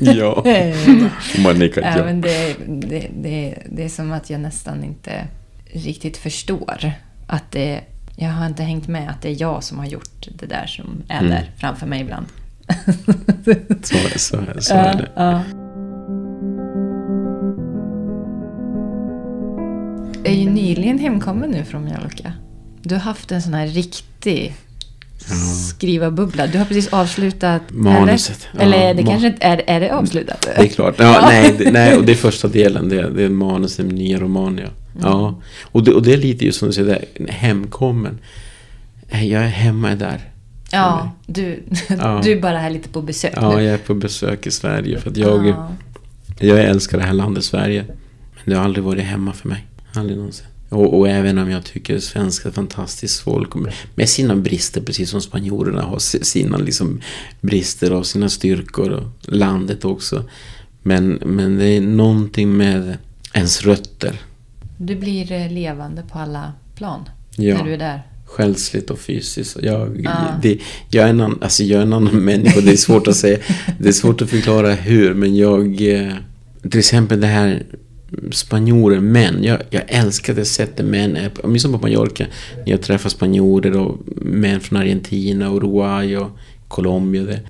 ja. 0.00 0.44
Man 1.42 1.58
nickar 1.58 1.82
ja. 1.82 2.04
Men 2.04 2.20
det, 2.20 2.56
det, 2.66 3.08
det, 3.22 3.62
det 3.70 3.84
är 3.84 3.88
som 3.88 4.12
att 4.12 4.30
jag 4.30 4.40
nästan 4.40 4.84
inte 4.84 5.26
riktigt 5.72 6.16
förstår 6.16 6.92
att 7.26 7.52
det 7.52 7.80
jag 8.16 8.30
har 8.30 8.46
inte 8.46 8.62
hängt 8.62 8.88
med 8.88 9.10
att 9.10 9.22
det 9.22 9.28
är 9.28 9.40
jag 9.40 9.64
som 9.64 9.78
har 9.78 9.86
gjort 9.86 10.28
det 10.38 10.46
där 10.46 10.66
som 10.66 11.02
är 11.08 11.18
mm. 11.18 11.30
där 11.30 11.50
framför 11.56 11.86
mig 11.86 12.00
ibland. 12.00 12.26
så, 13.82 13.96
så, 14.18 14.38
så 14.58 14.74
är 14.74 14.94
det. 14.94 15.10
Ja. 15.16 15.42
Jag 20.24 20.34
är 20.34 20.38
ju 20.38 20.50
nyligen 20.50 20.98
hemkommen 20.98 21.50
nu 21.50 21.64
från 21.64 21.84
Mallorca. 21.84 22.32
Du 22.82 22.94
har 22.94 23.02
haft 23.02 23.32
en 23.32 23.42
sån 23.42 23.54
här 23.54 23.66
riktig 23.66 24.54
ja. 25.28 25.34
skrivarbubbla. 25.68 26.46
Du 26.46 26.58
har 26.58 26.64
precis 26.64 26.88
avslutat... 26.88 27.62
Manuset. 27.68 28.48
Eller, 28.58 28.76
eller 28.76 28.94
det 28.94 29.02
ma 29.02 29.10
kanske 29.10 29.26
inte 29.26 29.46
är, 29.46 29.62
är 29.66 29.80
det 29.80 29.90
avslutat? 29.90 30.48
Det 30.56 30.62
är 30.62 30.66
klart. 30.66 30.94
Ja, 30.98 31.18
nej, 31.28 31.54
det, 31.58 31.70
nej, 31.70 31.96
och 31.96 32.04
det 32.04 32.12
är 32.12 32.16
första 32.16 32.48
delen. 32.48 32.88
Det, 32.88 33.10
det 33.10 33.22
är 33.22 33.28
manus, 33.28 33.76
den 33.76 33.88
nya 33.88 34.18
roman, 34.18 34.58
ja. 34.58 34.64
Mm. 34.64 35.10
Ja, 35.10 35.40
och 35.62 35.84
det, 35.84 35.92
och 35.92 36.02
det 36.02 36.12
är 36.12 36.16
lite 36.16 36.44
just 36.44 36.58
som 36.58 36.68
du 36.68 36.74
säger, 36.74 37.04
hemkommen. 37.28 38.18
Jag 39.10 39.42
är 39.42 39.46
hemma 39.46 39.94
där. 39.94 40.20
Ja, 40.70 41.12
du, 41.26 41.62
ja. 41.88 42.20
du 42.24 42.32
är 42.32 42.40
bara 42.40 42.58
här 42.58 42.70
lite 42.70 42.88
på 42.88 43.02
besök 43.02 43.32
Ja, 43.36 43.56
nu. 43.56 43.62
jag 43.62 43.74
är 43.74 43.78
på 43.78 43.94
besök 43.94 44.46
i 44.46 44.50
Sverige 44.50 44.98
för 45.00 45.10
att 45.10 45.16
jag, 45.16 45.46
ja. 45.46 45.72
jag 46.38 46.60
älskar 46.60 46.98
det 46.98 47.04
här 47.04 47.12
landet 47.12 47.44
Sverige. 47.44 47.84
Men 48.44 48.54
det 48.54 48.56
har 48.56 48.64
aldrig 48.64 48.84
varit 48.84 49.04
hemma 49.04 49.32
för 49.32 49.48
mig. 49.48 49.66
Aldrig 49.94 50.18
någonsin. 50.18 50.46
Och, 50.68 50.98
och 50.98 51.08
även 51.08 51.38
om 51.38 51.50
jag 51.50 51.64
tycker 51.64 51.98
svenskar 51.98 52.50
är 52.50 52.54
fantastiskt 52.54 53.20
folk 53.20 53.48
med 53.94 54.08
sina 54.08 54.36
brister, 54.36 54.80
precis 54.80 55.10
som 55.10 55.20
spanjorerna 55.20 55.82
har 55.82 55.98
sina 55.98 56.56
liksom 56.56 57.00
brister 57.40 57.92
och 57.92 58.06
sina 58.06 58.28
styrkor 58.28 58.90
och 58.90 59.32
landet 59.34 59.84
också. 59.84 60.24
Men, 60.82 61.08
men 61.24 61.58
det 61.58 61.66
är 61.66 61.80
någonting 61.80 62.56
med 62.56 62.96
ens 63.32 63.62
rötter 63.62 64.20
du 64.76 64.96
blir 64.96 65.32
eh, 65.32 65.52
levande 65.52 66.02
på 66.12 66.18
alla 66.18 66.52
plan 66.74 67.08
ja. 67.36 67.56
när 67.56 67.64
du 67.64 67.74
är 67.74 67.78
där. 67.78 68.02
Själsligt 68.24 68.90
och 68.90 68.98
fysiskt. 68.98 69.56
Jag, 69.62 70.06
ah. 70.08 70.38
det, 70.42 70.58
jag, 70.90 71.04
är 71.04 71.10
en 71.10 71.20
annan, 71.20 71.38
alltså 71.42 71.62
jag 71.62 71.78
är 71.78 71.82
en 71.82 71.92
annan 71.92 72.24
människa. 72.24 72.60
Det 72.60 72.72
är 72.72 72.76
svårt 72.76 73.08
att 73.08 73.16
säga. 73.16 73.38
Det 73.78 73.88
är 73.88 73.92
svårt 73.92 74.22
att 74.22 74.30
förklara 74.30 74.72
hur. 74.72 75.14
Men 75.14 75.36
jag... 75.36 75.92
Eh, 75.92 76.12
till 76.70 76.78
exempel 76.78 77.20
det 77.20 77.26
här 77.26 77.66
spanjorer, 78.30 79.00
män. 79.00 79.44
Jag, 79.44 79.62
jag 79.70 79.82
älskar 79.88 80.34
det 80.34 80.44
sättet 80.44 80.86
män 80.86 81.16
är 81.16 81.28
på. 81.28 81.40
Åtminstone 81.44 81.78
på 81.78 81.82
Mallorca. 81.82 82.26
När 82.56 82.70
jag 82.70 82.82
träffar 82.82 83.10
spanjorer 83.10 83.76
och 83.76 83.98
män 84.16 84.60
från 84.60 84.78
Argentina, 84.78 85.54
Uruguay 85.54 86.16
och 86.16 86.30
Colombia. 86.68 87.22
Det, 87.22 87.40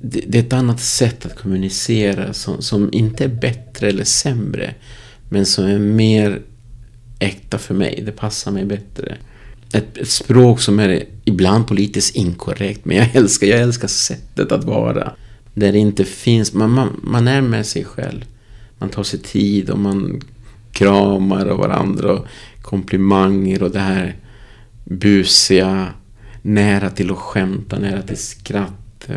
det, 0.00 0.24
det 0.26 0.38
är 0.38 0.42
ett 0.42 0.52
annat 0.52 0.80
sätt 0.80 1.26
att 1.26 1.36
kommunicera 1.36 2.32
som, 2.32 2.62
som 2.62 2.88
inte 2.92 3.24
är 3.24 3.28
bättre 3.28 3.88
eller 3.88 4.04
sämre. 4.04 4.74
Men 5.28 5.46
som 5.46 5.64
är 5.64 5.78
mer 5.78 6.40
äkta 7.18 7.58
för 7.58 7.74
mig. 7.74 8.02
Det 8.06 8.12
passar 8.12 8.52
mig 8.52 8.64
bättre. 8.64 9.16
Ett, 9.72 9.98
ett, 9.98 10.08
språk 10.08 10.60
som 10.60 10.78
är 10.78 11.04
ibland 11.24 11.66
politiskt 11.66 12.16
inkorrekt, 12.16 12.84
men 12.84 12.96
jag 12.96 13.16
älskar, 13.16 13.46
jag 13.46 13.60
älskar 13.60 13.88
sättet 13.88 14.52
att 14.52 14.64
vara. 14.64 15.12
Där 15.54 15.72
det 15.72 15.78
inte 15.78 16.04
finns, 16.04 16.52
man, 16.52 16.70
man, 16.70 17.00
man 17.02 17.28
är 17.28 17.40
med 17.40 17.66
sig 17.66 17.84
själv. 17.84 18.24
Man 18.84 18.90
tar 18.90 19.02
sig 19.02 19.18
tid 19.18 19.70
och 19.70 19.78
man 19.78 20.20
kramar 20.72 21.46
och 21.46 21.58
varandra 21.58 22.12
och 22.12 22.26
komplimanger 22.62 23.62
och 23.62 23.70
det 23.70 23.80
här 23.80 24.16
busiga, 24.84 25.86
nära 26.42 26.90
till 26.90 27.10
att 27.10 27.16
skämta, 27.16 27.78
nära 27.78 28.02
till 28.02 28.16
skratt. 28.16 29.08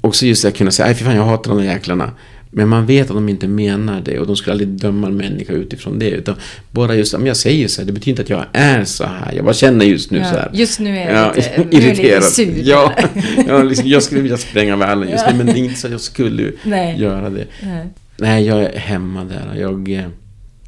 Också 0.00 0.26
just 0.26 0.42
det 0.42 0.48
att 0.48 0.56
kunna 0.56 0.70
säga, 0.70 0.86
nej 0.86 0.94
för 0.94 1.04
fan 1.04 1.16
jag 1.16 1.24
hatar 1.24 1.50
de 1.50 1.58
där 1.58 1.72
jäklarna. 1.72 2.12
Men 2.50 2.68
man 2.68 2.86
vet 2.86 3.10
att 3.10 3.16
de 3.16 3.28
inte 3.28 3.48
menar 3.48 4.00
det 4.00 4.18
och 4.18 4.26
de 4.26 4.36
skulle 4.36 4.52
aldrig 4.52 4.68
döma 4.68 5.06
en 5.06 5.16
människa 5.16 5.52
utifrån 5.52 5.98
det. 5.98 6.10
Utan 6.10 6.34
bara 6.70 6.94
just, 6.94 7.14
om 7.14 7.26
jag 7.26 7.36
säger 7.36 7.68
så 7.68 7.80
här, 7.80 7.86
det 7.86 7.92
betyder 7.92 8.10
inte 8.10 8.22
att 8.22 8.30
jag 8.30 8.44
är 8.52 8.84
så 8.84 9.04
här. 9.04 9.32
Jag 9.32 9.44
bara 9.44 9.54
känner 9.54 9.84
just 9.84 10.10
nu 10.10 10.18
ja, 10.18 10.24
så 10.24 10.30
här. 10.30 10.50
Just 10.52 10.80
nu 10.80 10.98
är 10.98 11.14
jag 11.14 11.36
lite, 11.36 11.76
irriterad. 11.76 12.22
Lite 12.22 12.30
sur. 12.30 12.62
Ja, 12.62 12.92
ja 13.48 13.62
liksom, 13.62 13.88
jag 13.88 14.02
skulle 14.02 14.20
vilja 14.20 14.36
spränga 14.36 14.76
världen 14.76 15.08
just 15.10 15.24
nu, 15.30 15.36
men 15.36 15.46
det 15.46 15.52
är 15.52 15.56
inte 15.56 15.80
så 15.80 15.86
att 15.86 15.90
jag 15.90 16.00
skulle 16.00 16.52
Nej. 16.64 17.00
göra 17.00 17.30
det. 17.30 17.46
Nej. 17.62 17.86
Nej, 18.18 18.44
jag 18.46 18.62
är 18.62 18.78
hemma 18.78 19.24
där. 19.24 19.54
Jag... 19.54 19.92
Eh, 19.92 20.08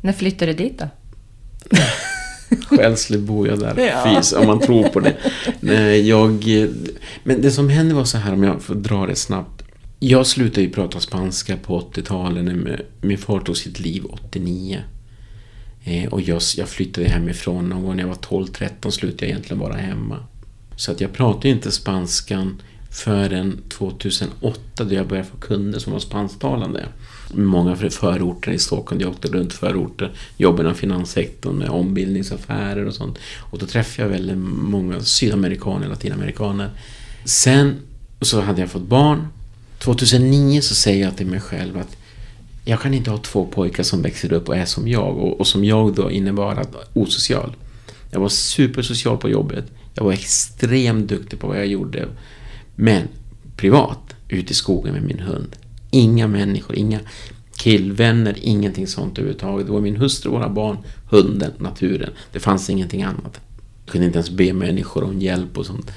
När 0.01 0.12
flyttar 0.12 0.46
du 0.46 0.53
dit 0.53 0.78
då? 0.78 0.88
Själsligt 2.76 3.20
bor 3.20 3.49
jag 3.49 3.61
där, 3.61 3.78
ja. 3.78 4.16
Fys, 4.16 4.32
om 4.32 4.46
man 4.46 4.61
tror 4.61 4.88
på 4.88 5.01
det. 5.01 5.16
Nej, 5.61 6.09
jag... 6.09 6.62
Eh, 6.62 6.68
men 7.24 7.42
det 7.42 7.51
som 7.51 7.68
hände 7.68 7.94
var 7.94 8.05
så 8.05 8.18
här, 8.18 8.32
om 8.32 8.42
jag 8.42 8.62
får 8.62 8.74
dra 8.74 9.07
det 9.07 9.16
snabbt. 9.16 9.62
Jag 9.99 10.26
slutade 10.26 10.61
ju 10.61 10.70
prata 10.70 11.01
spanska 11.01 11.57
på 11.57 11.80
80-talet 11.80 12.44
när 12.44 12.84
min 13.01 13.18
far 13.18 13.40
tog 13.40 13.57
sitt 13.57 13.80
liv 13.80 14.05
89. 14.05 14.82
Eh, 15.84 16.12
och 16.12 16.20
jag, 16.20 16.42
jag 16.57 16.68
flyttade 16.68 17.09
hemifrån 17.09 17.68
någon 17.68 17.82
gång 17.82 17.96
när 17.96 18.03
jag 18.03 18.09
var 18.09 18.14
12-13 18.46 18.90
slutade 18.90 19.24
jag 19.24 19.30
egentligen 19.30 19.61
vara 19.61 19.76
hemma. 19.76 20.16
Så 20.76 20.92
att 20.92 21.01
jag 21.01 21.12
pratade 21.12 21.49
inte 21.49 21.70
spanskan 21.72 22.62
förrän 22.90 23.61
2008 23.68 24.84
då 24.84 24.94
jag 24.94 25.09
började 25.09 25.28
få 25.28 25.36
kunder 25.36 25.78
som 25.78 25.92
var 25.92 26.01
spansktalande. 26.01 26.86
Många 27.35 27.76
förorter 27.76 28.53
i 28.53 28.59
Stockholm, 28.59 29.01
jag 29.01 29.11
åkte 29.11 29.29
runt 29.29 29.53
förorter, 29.53 30.12
jobbade 30.37 30.62
inom 30.62 30.74
finanssektorn 30.74 31.59
med 31.59 31.68
ombildningsaffärer 31.68 32.87
och 32.87 32.95
sånt. 32.95 33.18
Och 33.51 33.59
då 33.59 33.66
träffade 33.66 34.09
jag 34.09 34.12
väldigt 34.12 34.39
många 34.39 35.01
sydamerikaner, 35.01 35.89
latinamerikaner. 35.89 36.70
Sen 37.24 37.76
så 38.20 38.41
hade 38.41 38.61
jag 38.61 38.70
fått 38.70 38.83
barn 38.83 39.29
2009 39.79 40.61
så 40.61 40.74
säger 40.74 41.05
jag 41.05 41.16
till 41.16 41.26
mig 41.26 41.41
själv 41.41 41.79
att 41.79 41.97
jag 42.64 42.81
kan 42.81 42.95
inte 42.95 43.11
ha 43.11 43.18
två 43.18 43.47
pojkar 43.47 43.83
som 43.83 44.03
växer 44.03 44.33
upp 44.33 44.49
och 44.49 44.57
är 44.57 44.64
som 44.64 44.89
jag 44.89 45.18
och, 45.18 45.41
och 45.41 45.47
som 45.47 45.64
jag 45.64 45.95
då 45.95 46.11
innebar 46.11 46.57
att 46.57 46.74
osocial. 46.93 47.57
Jag 48.11 48.20
var 48.20 48.29
supersocial 48.29 49.16
på 49.16 49.29
jobbet. 49.29 49.64
Jag 49.95 50.05
var 50.05 50.12
extremt 50.12 51.09
duktig 51.09 51.41
på 51.41 51.47
vad 51.47 51.59
jag 51.59 51.66
gjorde. 51.66 52.09
Men 52.74 53.09
privat, 53.57 54.14
ute 54.29 54.53
i 54.53 54.55
skogen 54.55 54.93
med 54.93 55.03
min 55.03 55.20
hund. 55.20 55.57
Inga 55.91 56.28
människor, 56.28 56.76
inga 56.76 57.01
killvänner, 57.57 58.36
ingenting 58.41 58.86
sånt 58.86 59.18
överhuvudtaget. 59.18 59.66
Det 59.66 59.72
var 59.72 59.80
min 59.80 59.97
hustru, 59.97 60.30
våra 60.30 60.49
barn, 60.49 60.78
hunden, 61.11 61.53
naturen. 61.59 62.11
Det 62.32 62.41
fanns 62.41 62.70
ingenting 62.70 63.03
annat. 63.03 63.41
Jag 63.84 63.93
kunde 63.93 64.07
inte 64.07 64.18
ens 64.18 64.30
be 64.30 64.53
människor 64.53 65.05
om 65.05 65.20
hjälp 65.20 65.59
och 65.59 65.66
sånt. 65.66 65.91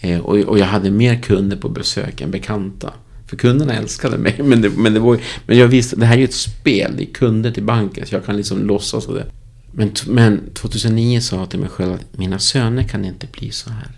Eh, 0.00 0.20
och, 0.20 0.36
och 0.36 0.58
jag 0.58 0.66
hade 0.66 0.90
mer 0.90 1.22
kunder 1.22 1.56
på 1.56 1.68
besök 1.68 2.20
än 2.20 2.30
bekanta. 2.30 2.92
För 3.26 3.36
kunderna 3.36 3.74
älskade 3.74 4.18
mig. 4.18 4.36
Men, 4.42 4.62
det, 4.62 4.70
men, 4.70 4.94
det 4.94 5.00
var, 5.00 5.18
men 5.46 5.58
jag 5.58 5.68
visste, 5.68 5.96
det 5.96 6.06
här 6.06 6.14
är 6.14 6.18
ju 6.18 6.24
ett 6.24 6.34
spel. 6.34 6.94
Det 6.96 7.02
är 7.02 7.12
kunder 7.12 7.50
till 7.50 7.64
banken. 7.64 8.06
Så 8.06 8.14
jag 8.14 8.24
kan 8.24 8.36
liksom 8.36 8.66
låtsas 8.66 9.06
och 9.06 9.14
det. 9.14 9.26
Men, 9.72 9.92
men 10.06 10.40
2009 10.54 11.20
sa 11.20 11.36
jag 11.36 11.50
till 11.50 11.60
mig 11.60 11.68
själv 11.68 11.92
att 11.92 12.18
mina 12.18 12.38
söner 12.38 12.82
kan 12.82 13.04
inte 13.04 13.26
bli 13.32 13.50
så 13.50 13.70
här. 13.70 13.90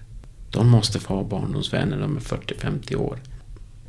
De 0.51 0.69
måste 0.69 0.99
få 0.99 1.15
ha 1.15 1.25
barndomsvänner 1.25 1.97
när 1.97 2.03
de 2.03 2.17
är 2.17 2.21
40-50 2.21 2.97
år. 2.97 3.19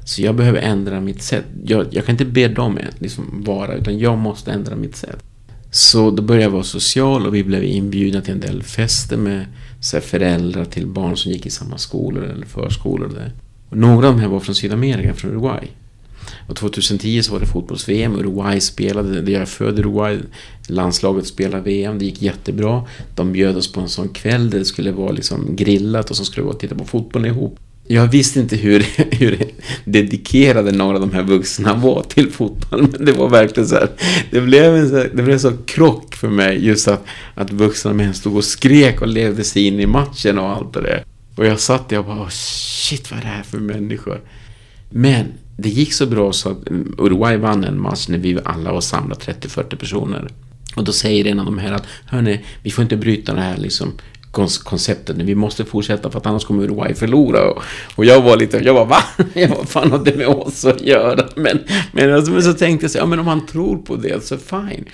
Så 0.04 0.22
jag 0.22 0.36
behöver 0.36 0.60
ändra 0.60 1.02
mitt 1.02 1.22
sätt. 1.22 1.46
Jag, 1.64 1.88
jag 1.92 2.06
kan 2.06 2.14
inte 2.14 2.26
be 2.26 2.48
dem 2.48 2.80
liksom 3.00 3.44
vara, 3.46 3.76
utan 3.76 4.00
jag 4.00 4.18
måste 4.18 4.52
ändra 4.52 4.76
mitt 4.76 4.96
sätt. 4.96 5.24
Så 5.72 6.12
då 6.12 6.24
började 6.24 6.44
jag 6.44 6.52
vara 6.52 6.64
social 6.64 7.28
och 7.28 7.36
vi 7.36 7.44
blev 7.44 7.64
inbjudna 7.64 8.22
till 8.22 8.34
en 8.34 8.40
del 8.40 8.64
fester 8.64 9.18
med 9.18 9.46
så 9.82 10.00
föräldrar 10.00 10.66
till 10.66 10.88
barn 10.88 11.18
som 11.18 11.32
gick 11.32 11.46
i 11.46 11.50
samma 11.50 11.78
skolor 11.78 12.24
eller 12.24 12.46
förskolor. 12.46 13.10
Där. 13.16 13.34
Och 13.70 13.78
några 13.78 14.08
av 14.08 14.14
de 14.14 14.22
här 14.22 14.28
var 14.28 14.40
från 14.40 14.56
Sydamerika, 14.56 15.14
från 15.14 15.32
Uruguay. 15.32 15.68
Och 16.48 16.56
2010 16.56 17.22
så 17.22 17.34
var 17.34 17.40
det 17.40 17.46
fotbolls-VM. 17.46 18.16
Uruguay 18.16 18.62
spelade, 18.62 19.22
det 19.22 19.32
jag 19.32 19.42
är 19.42 19.46
född 19.46 19.80
Uruguay. 19.80 20.20
Landslaget 20.68 21.28
spelade 21.28 21.64
VM, 21.64 22.00
det 22.00 22.06
gick 22.06 22.22
jättebra. 22.22 22.84
De 23.16 23.32
bjöd 23.32 23.58
oss 23.58 23.72
på 23.72 23.82
en 23.82 23.90
sån 23.90 24.10
kväll 24.10 24.50
där 24.50 24.60
det 24.60 24.66
skulle 24.66 24.92
vara 24.92 25.12
liksom 25.12 25.56
grillat 25.56 26.10
och 26.10 26.16
så 26.16 26.26
skulle 26.26 26.44
vi 26.44 26.46
gå 26.46 26.54
och 26.54 26.60
titta 26.60 26.76
på 26.76 26.86
fotbollen 26.86 27.32
ihop. 27.32 27.60
Jag 27.92 28.08
visste 28.08 28.40
inte 28.40 28.56
hur, 28.56 28.80
hur 29.12 29.52
dedikerade 29.86 30.72
några 30.72 30.96
av 30.96 31.02
de 31.02 31.14
här 31.14 31.24
vuxna 31.24 31.74
var 31.74 32.04
till 32.04 32.32
fotboll. 32.32 32.88
Men 32.92 33.06
det 33.06 33.12
var 33.12 33.30
verkligen 33.30 33.70
så 33.70 33.76
här. 33.76 33.90
Det 34.32 34.42
blev 34.42 34.76
en 34.76 34.90
så, 34.90 34.96
det 34.96 35.24
blev 35.24 35.38
så 35.38 35.58
krock 35.66 36.16
för 36.16 36.30
mig 36.30 36.66
just 36.66 36.88
att, 36.88 37.06
att 37.36 37.52
vuxna 37.52 37.94
män 37.94 38.14
stod 38.14 38.36
och 38.36 38.44
skrek 38.44 39.02
och 39.02 39.08
levde 39.08 39.44
sig 39.44 39.68
in 39.68 39.80
i 39.80 39.86
matchen 39.86 40.40
och 40.40 40.50
allt 40.50 40.74
det 40.74 40.82
där. 40.82 41.04
Och 41.36 41.46
jag 41.46 41.60
satt 41.60 41.90
där 41.90 42.00
och 42.00 42.06
bara 42.06 42.30
shit 42.30 43.12
vad 43.12 43.20
är 43.20 43.24
det 43.24 43.30
här 43.30 43.44
för 43.44 43.58
människor? 43.58 44.22
Men 44.90 45.26
det 45.58 45.70
gick 45.70 45.94
så 45.94 46.06
bra 46.06 46.34
så 46.34 46.50
att 46.50 46.58
Uruguay 46.98 47.38
vann 47.38 47.64
en 47.64 47.82
match 47.82 48.08
när 48.08 48.18
vi 48.18 48.40
alla 48.46 48.72
var 48.72 48.82
samlade 48.82 49.22
30-40 49.22 49.76
personer. 49.76 50.28
Och 50.76 50.84
då 50.84 50.92
säger 50.92 51.28
en 51.28 51.40
av 51.40 51.46
de 51.46 51.58
här 51.58 51.72
att 51.72 51.86
hörni, 52.06 52.46
vi 52.64 52.72
får 52.72 52.84
inte 52.84 52.98
bryta 52.98 53.34
det 53.34 53.42
här 53.42 53.58
liksom 53.58 53.94
konceptet. 54.32 55.18
Vi 55.18 55.36
måste 55.36 55.66
fortsätta 55.66 56.12
för 56.12 56.20
att 56.20 56.26
annars 56.26 56.46
kommer 56.46 56.64
Uruguay 56.64 56.94
förlora. 56.94 57.52
Och, 57.52 57.64
och 57.96 58.06
jag 58.06 58.22
var 58.22 58.38
lite, 58.38 58.58
jag 58.58 58.74
var 58.74 58.86
va? 58.86 59.04
Jag 59.34 59.48
var 59.48 59.64
fan 59.64 59.92
har 59.92 60.06
det 60.06 60.16
med 60.16 60.28
oss 60.28 60.66
att 60.66 60.82
göra? 60.82 61.28
Men, 61.36 61.60
men, 61.92 62.14
alltså, 62.14 62.32
men 62.32 62.44
så 62.44 62.54
tänkte 62.54 62.84
jag 62.84 62.92
så 62.92 62.98
ja 62.98 63.06
men 63.06 63.20
om 63.20 63.28
han 63.28 63.46
tror 63.46 63.78
på 63.78 63.96
det 63.96 64.24
så 64.24 64.38
fine. 64.38 64.86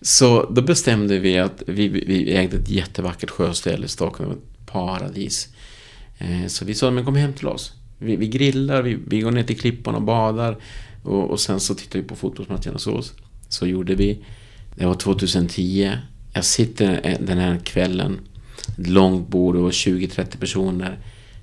Så 0.00 0.50
då 0.50 0.62
bestämde 0.62 1.18
vi 1.18 1.38
att 1.38 1.62
vi, 1.66 1.88
vi 1.88 2.34
ägde 2.34 2.56
ett 2.56 2.70
jättevackert 2.70 3.30
sjöställe 3.30 3.84
i 3.84 3.88
Stockholm, 3.88 4.30
ett 4.30 4.66
paradis. 4.66 5.48
Eh, 6.18 6.46
så 6.46 6.64
vi 6.64 6.74
sa, 6.74 6.90
men 6.90 7.04
kom 7.04 7.16
hem 7.16 7.32
till 7.32 7.48
oss. 7.48 7.72
Vi, 7.98 8.16
vi 8.16 8.28
grillar, 8.28 8.82
vi, 8.82 8.98
vi 9.06 9.20
går 9.20 9.30
ner 9.30 9.42
till 9.42 9.60
klippan 9.60 9.94
och 9.94 10.02
badar. 10.02 10.56
Och, 11.02 11.30
och 11.30 11.40
sen 11.40 11.60
så 11.60 11.74
tittar 11.74 11.98
vi 11.98 12.04
på 12.04 12.16
fotbollsmatcherna 12.16 12.72
hos 12.72 12.86
oss. 12.86 13.12
Så 13.48 13.66
gjorde 13.66 13.94
vi. 13.94 14.24
Det 14.74 14.86
var 14.86 14.94
2010. 14.94 15.92
Jag 16.32 16.44
sitter 16.44 17.00
eh, 17.04 17.18
den 17.20 17.38
här 17.38 17.58
kvällen 17.64 18.20
ett 18.78 18.88
långt 18.88 19.28
bord 19.28 19.56
och 19.56 19.70
20-30 19.70 20.36
personer. 20.38 20.98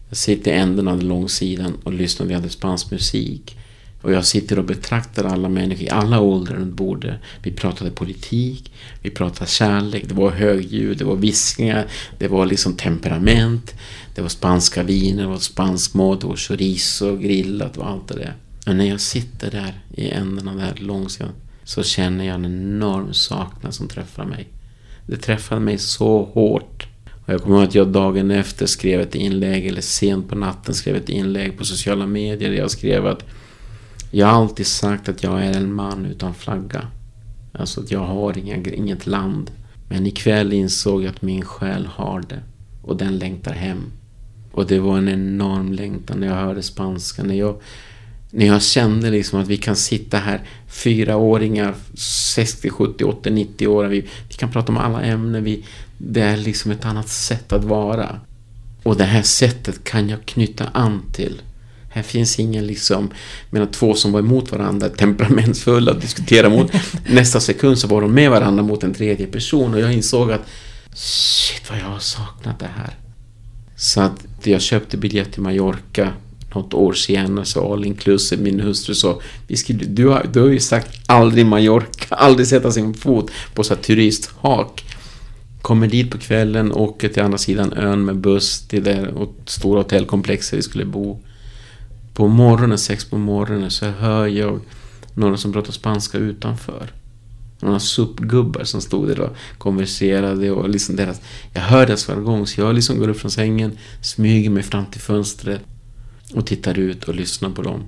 Jag 0.10 0.18
sitter 0.18 0.52
i 0.52 0.56
änden 0.56 0.88
av 0.88 0.98
den 0.98 1.08
långsidan 1.08 1.78
och 1.84 1.94
lyssnar. 1.94 2.28
Vi 2.28 2.34
hade 2.34 2.50
spansk 2.50 2.92
musik. 2.92 3.56
Och 4.02 4.12
jag 4.12 4.26
sitter 4.26 4.60
och 4.60 4.66
betraktar 4.66 5.24
alla 5.24 5.50
människor 5.50 5.84
i 5.84 5.90
alla 5.90 6.20
åldrar 6.20 6.56
runt 6.56 6.76
bordet. 6.76 7.20
Vi 7.44 7.52
pratade 7.52 7.92
politik, 7.92 8.72
vi 9.02 9.10
pratade 9.10 9.50
kärlek, 9.50 10.04
det 10.08 10.14
var 10.14 10.32
högljud, 10.32 10.98
det 10.98 11.06
var 11.06 11.16
viskningar, 11.16 11.88
det 12.18 12.28
var 12.28 12.46
liksom 12.46 12.74
temperament, 12.74 13.76
det 14.16 14.22
var 14.22 14.30
spanska 14.30 14.84
viner, 14.84 15.24
det 15.24 15.30
var 15.30 15.38
spansk 15.38 15.94
mat, 15.94 16.22
det 16.22 16.28
var 16.28 16.36
chorizo, 16.36 17.18
grillat 17.18 17.78
och 17.78 17.90
allt 17.90 18.08
det 18.08 18.16
där. 18.16 18.36
Och 18.68 18.76
när 18.76 18.86
jag 18.86 19.02
sitter 19.02 19.52
där 19.52 19.80
i 19.96 20.10
änden 20.10 20.48
av 20.48 20.56
det 20.56 20.62
här 20.62 20.76
långsidan 20.76 21.32
så 21.64 21.84
känner 21.84 22.26
jag 22.26 22.36
en 22.36 22.46
enorm 22.46 23.14
saknad 23.14 23.74
som 23.74 23.88
träffar 23.88 24.26
mig. 24.26 24.48
Det 25.06 25.18
träffade 25.18 25.62
mig 25.62 25.78
så 25.78 26.24
hårt 26.24 26.88
jag 27.32 27.42
kommer 27.42 27.58
ihåg 27.58 27.68
att 27.68 27.76
jag 27.76 27.88
dagen 27.88 28.32
efter 28.32 28.66
skrev 28.66 29.02
ett 29.02 29.16
inlägg, 29.16 29.68
eller 29.68 29.82
sent 29.82 30.30
på 30.30 30.36
natten 30.36 30.74
skrev 30.74 30.96
ett 30.96 31.10
inlägg 31.10 31.58
på 31.58 31.66
sociala 31.66 32.08
medier. 32.08 32.52
Jag 32.52 32.72
skrev 32.72 33.08
att 33.08 33.24
jag 34.12 34.28
har 34.28 34.42
alltid 34.42 34.68
sagt 34.68 35.10
att 35.10 35.24
jag 35.24 35.46
är 35.46 35.58
en 35.58 35.74
man 35.74 36.06
utan 36.06 36.34
flagga. 36.34 36.88
Alltså 37.54 37.82
att 37.82 37.92
jag 37.92 38.00
har 38.00 38.38
inga, 38.38 38.56
inget 38.56 39.08
land. 39.08 39.52
Men 39.90 40.08
ikväll 40.08 40.54
insåg 40.54 41.04
jag 41.04 41.10
att 41.10 41.22
min 41.22 41.46
själ 41.46 41.86
har 41.86 42.24
det. 42.30 42.40
Och 42.82 42.98
den 42.98 43.18
längtar 43.18 43.54
hem. 43.54 43.92
Och 44.52 44.68
det 44.68 44.80
var 44.80 44.98
en 44.98 45.10
enorm 45.10 45.74
längtan 45.74 46.20
när 46.20 46.28
jag 46.28 46.36
hörde 46.36 46.64
spanska. 46.64 47.24
När 47.24 47.36
jag, 47.36 47.62
när 48.32 48.46
jag 48.46 48.62
kände 48.62 49.10
liksom 49.10 49.42
att 49.42 49.48
vi 49.48 49.58
kan 49.58 49.76
sitta 49.76 50.18
här, 50.18 50.42
fyraåringar, 50.68 51.76
60, 51.94 52.70
70, 52.70 53.04
80, 53.04 53.30
90 53.30 53.68
år. 53.68 53.86
Vi, 53.86 54.02
vi 54.30 54.36
kan 54.36 54.52
prata 54.52 54.72
om 54.72 54.78
alla 54.78 55.02
ämnen. 55.02 55.44
Vi, 55.44 55.66
det 56.02 56.22
är 56.22 56.38
liksom 56.38 56.72
ett 56.72 56.86
annat 56.86 57.10
sätt 57.10 57.54
att 57.54 57.64
vara. 57.64 58.20
Och 58.84 58.98
det 58.98 59.04
här 59.04 59.22
sättet 59.22 59.84
kan 59.84 60.10
jag 60.10 60.26
knyta 60.26 60.68
an 60.74 61.02
till. 61.14 61.42
Här 61.90 62.04
finns 62.04 62.40
ingen 62.40 62.68
liksom, 62.68 63.10
menar 63.50 63.66
två 63.66 63.94
som 63.94 64.12
var 64.12 64.20
emot 64.20 64.52
varandra, 64.52 64.90
temperamentsfulla, 64.90 65.94
diskutera 65.94 66.50
mot. 66.50 66.72
Nästa 67.08 67.40
sekund 67.40 67.78
så 67.80 67.88
var 67.88 68.02
de 68.02 68.14
med 68.14 68.32
varandra 68.32 68.64
mot 68.64 68.84
en 68.84 68.94
tredje 68.94 69.28
person 69.28 69.74
och 69.74 69.80
jag 69.80 69.94
insåg 69.94 70.32
att 70.32 70.42
shit 70.94 71.70
vad 71.70 71.80
jag 71.80 71.86
har 71.86 72.00
saknat 72.00 72.60
det 72.60 72.70
här. 72.78 72.94
Så 73.76 74.02
att 74.02 74.28
jag 74.44 74.62
köpte 74.62 74.98
biljett 74.98 75.32
till 75.32 75.42
Mallorca 75.42 76.14
något 76.56 76.74
år 76.74 76.94
senare 76.94 77.46
så 77.46 77.74
all 77.74 77.86
inclusive 77.86 78.44
min 78.44 78.60
hustru 78.60 78.96
sa 78.96 79.22
vi 79.48 79.58
skulle, 79.58 79.86
du, 79.86 80.08
har, 80.08 80.30
du 80.34 80.40
har 80.40 80.48
ju 80.48 80.60
sagt 80.60 81.00
aldrig 81.06 81.46
Mallorca, 81.46 82.06
aldrig 82.16 82.48
sätta 82.48 82.72
sin 82.72 82.94
fot 82.94 83.32
på 83.54 83.64
så 83.64 83.76
här 83.76 83.82
turisthak. 83.82 84.86
Kommer 85.62 85.88
dit 85.88 86.12
på 86.12 86.18
kvällen, 86.18 86.72
åker 86.72 87.10
till 87.10 87.24
andra 87.24 87.38
sidan 87.38 87.74
ön 87.74 88.06
med 88.06 88.18
buss 88.18 88.68
till 88.68 88.84
det 88.84 89.14
stora 89.46 89.80
hotellkomplexet 89.80 90.58
vi 90.58 90.62
skulle 90.62 90.86
bo. 90.86 91.20
På 92.14 92.28
morgonen, 92.28 92.78
sex 92.78 93.06
på 93.06 93.18
morgonen, 93.18 93.72
så 93.72 93.86
hör 93.86 94.28
jag 94.28 94.60
några 95.14 95.38
som 95.38 95.54
pratar 95.54 95.72
spanska 95.72 96.18
utanför. 96.18 96.92
Några 97.60 97.80
suppgubbar 97.80 98.64
som 98.64 98.82
stod 98.82 99.08
där 99.08 99.20
och 99.20 99.36
konverserade 99.58 100.52
och 100.52 100.70
liksom 100.70 100.96
deras... 100.96 101.22
Jag 101.54 101.62
hör 101.62 101.88
deras 101.88 102.06
jargong 102.06 102.48
så 102.48 102.62
jag 102.62 102.76
liksom 102.76 103.00
går 103.00 103.10
upp 103.10 103.20
från 103.20 103.32
sängen, 103.32 103.78
smyger 104.02 104.50
mig 104.50 104.64
fram 104.64 104.86
till 104.86 105.02
fönstret 105.02 105.62
och 106.34 106.48
tittar 106.48 106.80
ut 106.80 107.04
och 107.04 107.16
lyssnar 107.16 107.50
på 107.50 107.62
dem. 107.62 107.84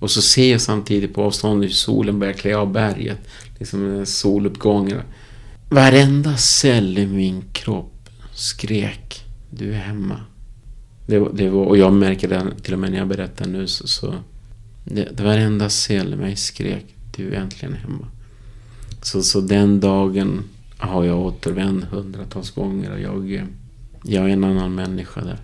Och 0.00 0.10
så 0.10 0.22
ser 0.22 0.50
jag 0.50 0.60
samtidigt 0.60 1.14
på 1.14 1.22
avstånd 1.22 1.62
hur 1.62 1.70
solen 1.70 2.18
börjar 2.18 2.34
klä 2.34 2.56
av 2.56 2.72
berget. 2.72 3.18
Liksom 3.58 4.06
soluppgångar. 4.06 5.04
Varenda 5.70 6.36
cell 6.36 6.98
i 6.98 7.06
min 7.06 7.44
kropp 7.52 8.08
skrek 8.34 9.24
Du 9.50 9.74
är 9.74 9.78
hemma. 9.78 10.20
Det, 11.06 11.28
det 11.34 11.50
var, 11.50 11.64
och 11.64 11.78
jag 11.78 11.92
märker 11.92 12.28
det 12.28 12.60
till 12.62 12.72
och 12.72 12.78
med 12.78 12.90
när 12.90 12.98
jag 12.98 13.08
berättar 13.08 13.46
nu 13.46 13.66
så... 13.66 13.86
så 13.86 14.14
det, 14.84 15.08
det 15.16 15.22
varenda 15.22 15.68
cell 15.68 16.12
i 16.12 16.16
mig 16.16 16.36
skrek 16.36 16.84
Du 17.16 17.34
är 17.34 17.40
äntligen 17.40 17.74
hemma. 17.74 18.08
Så, 19.02 19.22
så 19.22 19.40
den 19.40 19.80
dagen 19.80 20.42
har 20.78 21.04
jag 21.04 21.18
återvänt 21.18 21.84
hundratals 21.84 22.50
gånger 22.50 22.90
och 22.90 23.00
jag, 23.00 23.46
jag 24.04 24.24
är 24.24 24.28
en 24.28 24.44
annan 24.44 24.74
människa 24.74 25.20
där. 25.20 25.38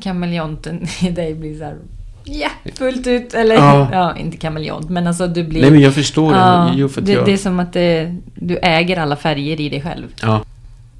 Kameleonten 0.00 0.86
i 1.02 1.10
dig 1.10 1.34
blir 1.34 1.58
så 1.58 1.64
här 1.64 1.78
Ja, 2.30 2.50
fullt 2.74 3.06
ut. 3.06 3.34
Eller 3.34 3.54
ja. 3.54 3.88
ja, 3.92 4.16
inte 4.16 4.36
kameleont, 4.36 4.90
men 4.90 5.06
alltså 5.06 5.26
du 5.26 5.44
blir... 5.44 5.60
Nej, 5.60 5.70
men 5.70 5.80
jag 5.80 5.94
förstår 5.94 6.32
det. 6.32 6.72
Jo, 6.76 6.88
för 6.88 7.00
det, 7.00 7.12
jag... 7.12 7.24
det 7.24 7.32
är 7.32 7.36
som 7.36 7.60
att 7.60 7.72
det, 7.72 8.16
du 8.34 8.56
äger 8.56 8.98
alla 8.98 9.16
färger 9.16 9.60
i 9.60 9.68
dig 9.68 9.82
själv. 9.82 10.06
Ja. 10.22 10.44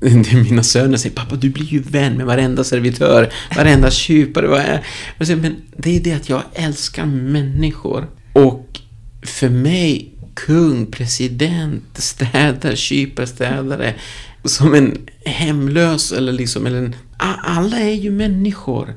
Mina 0.50 0.62
söner 0.62 0.96
säger 0.96 1.16
pappa 1.16 1.36
du 1.36 1.50
blir 1.50 1.66
ju 1.66 1.80
vän 1.80 2.14
med 2.14 2.26
varenda 2.26 2.64
servitör, 2.64 3.32
varenda 3.56 3.90
kypare. 3.90 4.46
Vad 4.46 4.60
är? 4.60 4.82
Men 5.36 5.56
det 5.76 5.96
är 5.96 6.00
det 6.00 6.12
att 6.12 6.28
jag 6.28 6.42
älskar 6.54 7.06
människor. 7.06 8.06
Och 8.32 8.80
för 9.22 9.48
mig, 9.48 10.12
kung, 10.34 10.86
president, 10.86 11.84
städare, 11.94 12.76
kyparstädare, 12.76 13.94
som 14.44 14.74
en 14.74 14.98
hemlös 15.24 16.12
eller 16.12 16.32
liksom, 16.32 16.66
eller 16.66 16.78
en, 16.78 16.94
alla 17.44 17.78
är 17.78 17.94
ju 17.94 18.10
människor. 18.10 18.94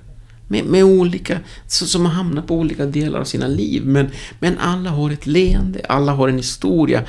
Med, 0.51 0.65
med 0.65 0.83
olika, 0.83 1.39
som 1.67 2.05
har 2.05 2.13
hamnat 2.13 2.47
på 2.47 2.55
olika 2.55 2.85
delar 2.85 3.19
av 3.19 3.23
sina 3.23 3.47
liv. 3.47 3.85
Men, 3.85 4.09
men 4.39 4.57
alla 4.57 4.89
har 4.89 5.11
ett 5.11 5.25
leende, 5.25 5.81
alla 5.89 6.11
har 6.11 6.29
en 6.29 6.37
historia. 6.37 7.03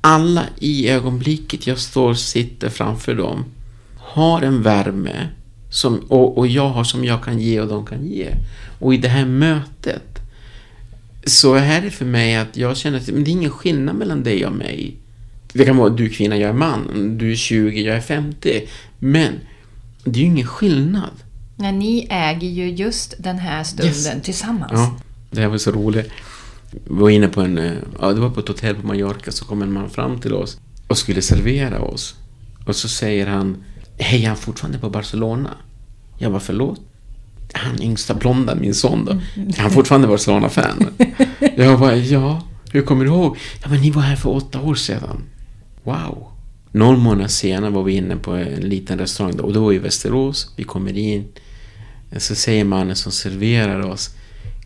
Alla 0.00 0.44
i 0.58 0.88
ögonblicket 0.88 1.66
jag 1.66 1.78
står 1.78 2.08
och 2.08 2.18
sitter 2.18 2.68
framför 2.68 3.14
dem 3.14 3.44
har 3.96 4.42
en 4.42 4.62
värme 4.62 5.28
som, 5.70 5.98
och, 5.98 6.38
och 6.38 6.46
jag 6.46 6.68
har 6.68 6.84
som 6.84 7.04
jag 7.04 7.24
kan 7.24 7.38
ge 7.38 7.60
och 7.60 7.68
de 7.68 7.86
kan 7.86 8.06
ge. 8.06 8.28
Och 8.78 8.94
i 8.94 8.96
det 8.96 9.08
här 9.08 9.24
mötet 9.24 10.18
så 11.24 11.54
är 11.54 11.80
det 11.80 11.90
för 11.90 12.04
mig 12.04 12.36
att 12.36 12.56
jag 12.56 12.76
känner 12.76 12.98
att 12.98 13.06
det 13.06 13.12
är 13.12 13.28
ingen 13.28 13.50
skillnad 13.50 13.96
mellan 13.96 14.22
dig 14.22 14.46
och 14.46 14.52
mig. 14.52 14.96
Det 15.52 15.64
kan 15.64 15.76
vara 15.76 15.88
du 15.88 16.04
är 16.04 16.08
kvinna, 16.08 16.36
jag 16.36 16.50
är 16.50 16.54
man. 16.54 17.18
Du 17.18 17.32
är 17.32 17.36
20, 17.36 17.82
jag 17.82 17.96
är 17.96 18.00
50. 18.00 18.68
Men 18.98 19.32
Det 20.04 20.20
är 20.20 20.22
ju 20.22 20.30
ingen 20.30 20.46
skillnad. 20.46 21.10
Nej, 21.60 21.72
ni 21.72 22.06
äger 22.10 22.48
ju 22.48 22.70
just 22.70 23.14
den 23.18 23.38
här 23.38 23.64
stunden 23.64 23.94
Yes. 23.94 24.22
tillsammans. 24.22 24.72
Ja, 24.74 24.96
det 25.30 25.40
här 25.40 25.48
var 25.48 25.58
så 25.58 25.70
roligt. 25.70 26.10
Vi 26.70 26.80
var 26.86 27.10
inne 27.10 27.28
på 27.28 27.40
en, 27.40 27.58
eh, 27.58 27.72
ja 28.00 28.12
det 28.12 28.20
var 28.20 28.30
på 28.30 28.40
ett 28.40 28.48
hotell 28.48 28.74
på 28.74 28.86
Mallorca 28.86 29.30
så 29.32 29.44
kom 29.44 29.62
en 29.62 29.72
man 29.72 29.90
fram 29.90 30.20
till 30.20 30.32
oss 30.34 30.58
och 30.88 30.98
skulle 30.98 31.22
servera 31.22 31.80
oss. 31.80 32.14
Och 32.66 32.76
så 32.76 32.88
säger 32.88 33.26
han, 33.26 33.56
hej 33.98 34.24
är 34.24 34.28
han 34.28 34.36
fortfarande 34.36 34.78
på 34.78 34.90
Barcelona? 34.90 35.50
Jag 36.18 36.32
bara, 36.32 36.40
förlåt? 36.40 36.80
Han 37.52 37.82
yngsta 37.82 38.14
blonda, 38.14 38.54
min 38.54 38.74
son 38.74 39.04
då. 39.04 39.12
Är 39.56 39.60
han 39.60 39.70
fortfarande 39.70 40.08
Barcelona-fan? 40.08 40.86
Jag 41.56 41.80
bara, 41.80 41.96
ja, 41.96 42.42
hur 42.72 42.82
kommer 42.82 43.04
du 43.04 43.10
ihåg? 43.10 43.36
Ja 43.62 43.68
men 43.68 43.80
ni 43.80 43.90
var 43.90 44.02
här 44.02 44.16
för 44.16 44.30
åtta 44.30 44.60
år 44.60 44.74
sedan. 44.74 45.22
Wow. 45.84 46.26
Någon 46.72 46.98
månad 47.00 47.30
senare 47.30 47.70
var 47.70 47.82
vi 47.82 47.92
inne 47.92 48.16
på 48.16 48.32
en 48.34 48.60
liten 48.68 48.98
restaurang 48.98 49.36
då, 49.36 49.44
och 49.44 49.52
då 49.52 49.60
var 49.60 49.68
vi 49.70 49.76
i 49.76 49.78
Västerås. 49.78 50.52
Vi 50.56 50.64
kommer 50.64 50.98
in. 50.98 51.24
Så 52.16 52.34
säger 52.34 52.64
mannen 52.64 52.96
som 52.96 53.12
serverar 53.12 53.80
oss. 53.80 54.10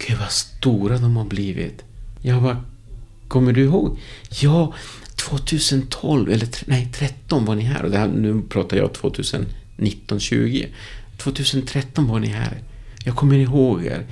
Gud 0.06 0.18
vad 0.18 0.30
stora 0.30 0.98
de 0.98 1.16
har 1.16 1.24
blivit. 1.24 1.84
Jag 2.20 2.42
bara, 2.42 2.64
kommer 3.28 3.52
du 3.52 3.62
ihåg? 3.64 3.98
Ja, 4.40 4.74
2012, 5.16 6.30
eller 6.30 6.48
nej 6.66 6.88
13 6.94 7.44
var 7.44 7.54
ni 7.54 7.62
här. 7.62 7.82
Och 7.82 7.90
det 7.90 7.98
här, 7.98 8.08
nu 8.08 8.42
pratar 8.48 8.76
jag 8.76 8.92
2019, 8.92 10.20
20. 10.20 10.68
2013 11.18 12.08
var 12.08 12.20
ni 12.20 12.26
här. 12.26 12.62
Jag 13.04 13.16
kommer 13.16 13.38
ihåg 13.38 13.84
er. 13.84 14.06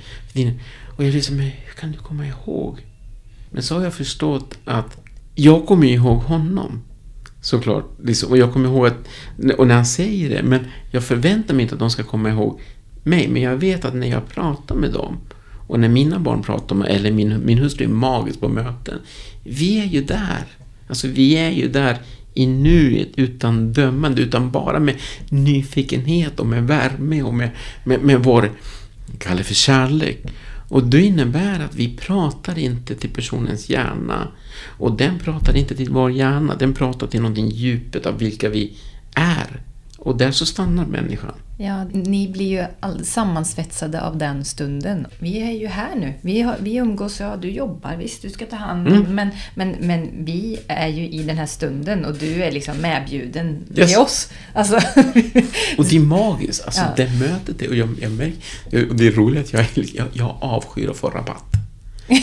Och 0.97 1.03
jag 1.03 1.13
liksom, 1.13 1.39
hur 1.39 1.73
kan 1.79 1.91
du 1.91 1.97
komma 1.97 2.27
ihåg? 2.27 2.85
Men 3.51 3.63
så 3.63 3.75
har 3.75 3.83
jag 3.83 3.93
förstått 3.93 4.57
att 4.65 4.97
jag 5.35 5.65
kommer 5.65 5.87
ihåg 5.87 6.17
honom. 6.17 6.81
Såklart. 7.41 7.85
Liksom. 8.03 8.31
Och 8.31 8.37
jag 8.37 8.53
kommer 8.53 8.69
ihåg 8.69 8.87
att, 8.87 8.97
och 9.57 9.67
när 9.67 9.75
han 9.75 9.85
säger 9.85 10.29
det, 10.29 10.43
men 10.43 10.67
jag 10.91 11.03
förväntar 11.03 11.53
mig 11.53 11.63
inte 11.63 11.75
att 11.75 11.79
de 11.79 11.89
ska 11.89 12.03
komma 12.03 12.29
ihåg 12.29 12.61
mig. 13.03 13.27
Men 13.27 13.41
jag 13.41 13.57
vet 13.57 13.85
att 13.85 13.95
när 13.95 14.07
jag 14.07 14.29
pratar 14.29 14.75
med 14.75 14.91
dem 14.91 15.17
och 15.67 15.79
när 15.79 15.89
mina 15.89 16.19
barn 16.19 16.43
pratar 16.43 16.75
med, 16.75 16.87
eller 16.87 17.11
min, 17.11 17.45
min 17.45 17.57
hustru 17.57 17.85
är 17.85 17.89
magisk 17.89 18.39
på 18.39 18.47
möten. 18.47 18.99
Vi 19.43 19.79
är 19.79 19.85
ju 19.85 20.03
där. 20.03 20.43
Alltså 20.87 21.07
vi 21.07 21.37
är 21.37 21.49
ju 21.49 21.69
där 21.69 21.97
i 22.33 22.47
nuet 22.47 23.09
utan 23.15 23.73
dömande, 23.73 24.21
utan 24.21 24.51
bara 24.51 24.79
med 24.79 24.95
nyfikenhet 25.29 26.39
och 26.39 26.45
med 26.45 26.67
värme 26.67 27.23
och 27.23 27.33
med, 27.33 27.49
med, 27.83 28.01
med 28.01 28.23
vår, 28.23 28.51
kallar 29.17 29.43
för 29.43 29.53
kärlek. 29.53 30.23
Och 30.67 30.83
det 30.83 31.01
innebär 31.01 31.59
att 31.59 31.75
vi 31.75 31.97
pratar 31.97 32.59
inte 32.59 32.95
till 32.95 33.09
personens 33.09 33.69
hjärna. 33.69 34.27
Och 34.65 34.97
den 34.97 35.19
pratar 35.19 35.57
inte 35.57 35.75
till 35.75 35.89
vår 35.89 36.11
hjärna, 36.11 36.55
den 36.55 36.73
pratar 36.73 37.07
till 37.07 37.21
någonting 37.21 37.49
djupet 37.49 38.05
av 38.05 38.17
vilka 38.17 38.49
vi 38.49 38.73
är. 39.13 39.61
Och 39.97 40.17
där 40.17 40.31
så 40.31 40.45
stannar 40.45 40.85
människan. 40.85 41.33
Ja, 41.63 41.83
ni 41.93 42.27
blir 42.27 42.47
ju 42.47 42.65
sammansvetsade 43.03 44.01
av 44.01 44.17
den 44.17 44.45
stunden. 44.45 45.07
Vi 45.19 45.39
är 45.41 45.51
ju 45.51 45.67
här 45.67 45.95
nu. 45.95 46.13
Vi, 46.21 46.41
har, 46.41 46.55
vi 46.61 46.75
umgås, 46.75 47.19
ja 47.19 47.35
du 47.41 47.49
jobbar, 47.51 47.95
visst 47.95 48.21
du 48.21 48.29
ska 48.29 48.45
ta 48.45 48.55
hand 48.55 48.87
om, 48.87 48.93
Mm. 48.93 49.15
men, 49.15 49.29
men, 49.55 49.75
men 49.79 50.25
vi 50.25 50.59
är 50.67 50.87
ju 50.87 51.09
i 51.09 51.23
den 51.23 51.37
här 51.37 51.45
stunden 51.45 52.05
och 52.05 52.15
du 52.15 52.43
är 52.43 52.51
liksom 52.51 52.81
medbjuden 52.81 53.57
Yes. 53.75 53.89
med 53.91 53.99
oss. 53.99 54.29
Alltså, 54.53 54.75
Och 55.77 55.85
det 55.85 55.95
är 55.95 55.99
magiskt, 55.99 56.65
alltså 56.65 56.81
Ja. 56.81 56.93
det 56.97 57.09
mötet. 57.19 57.61
är- 57.61 57.69
Och 57.69 57.75
jag, 57.75 57.89
jag 58.01 58.11
märker, 58.11 58.89
och 58.89 58.95
det 58.95 59.07
är 59.07 59.11
roligt 59.11 59.39
att 59.45 59.53
jag, 59.53 59.85
jag, 59.93 60.07
jag 60.13 60.37
avskyr 60.41 60.89
att 60.89 60.97
få 60.97 61.09
rabatt. 61.09 61.43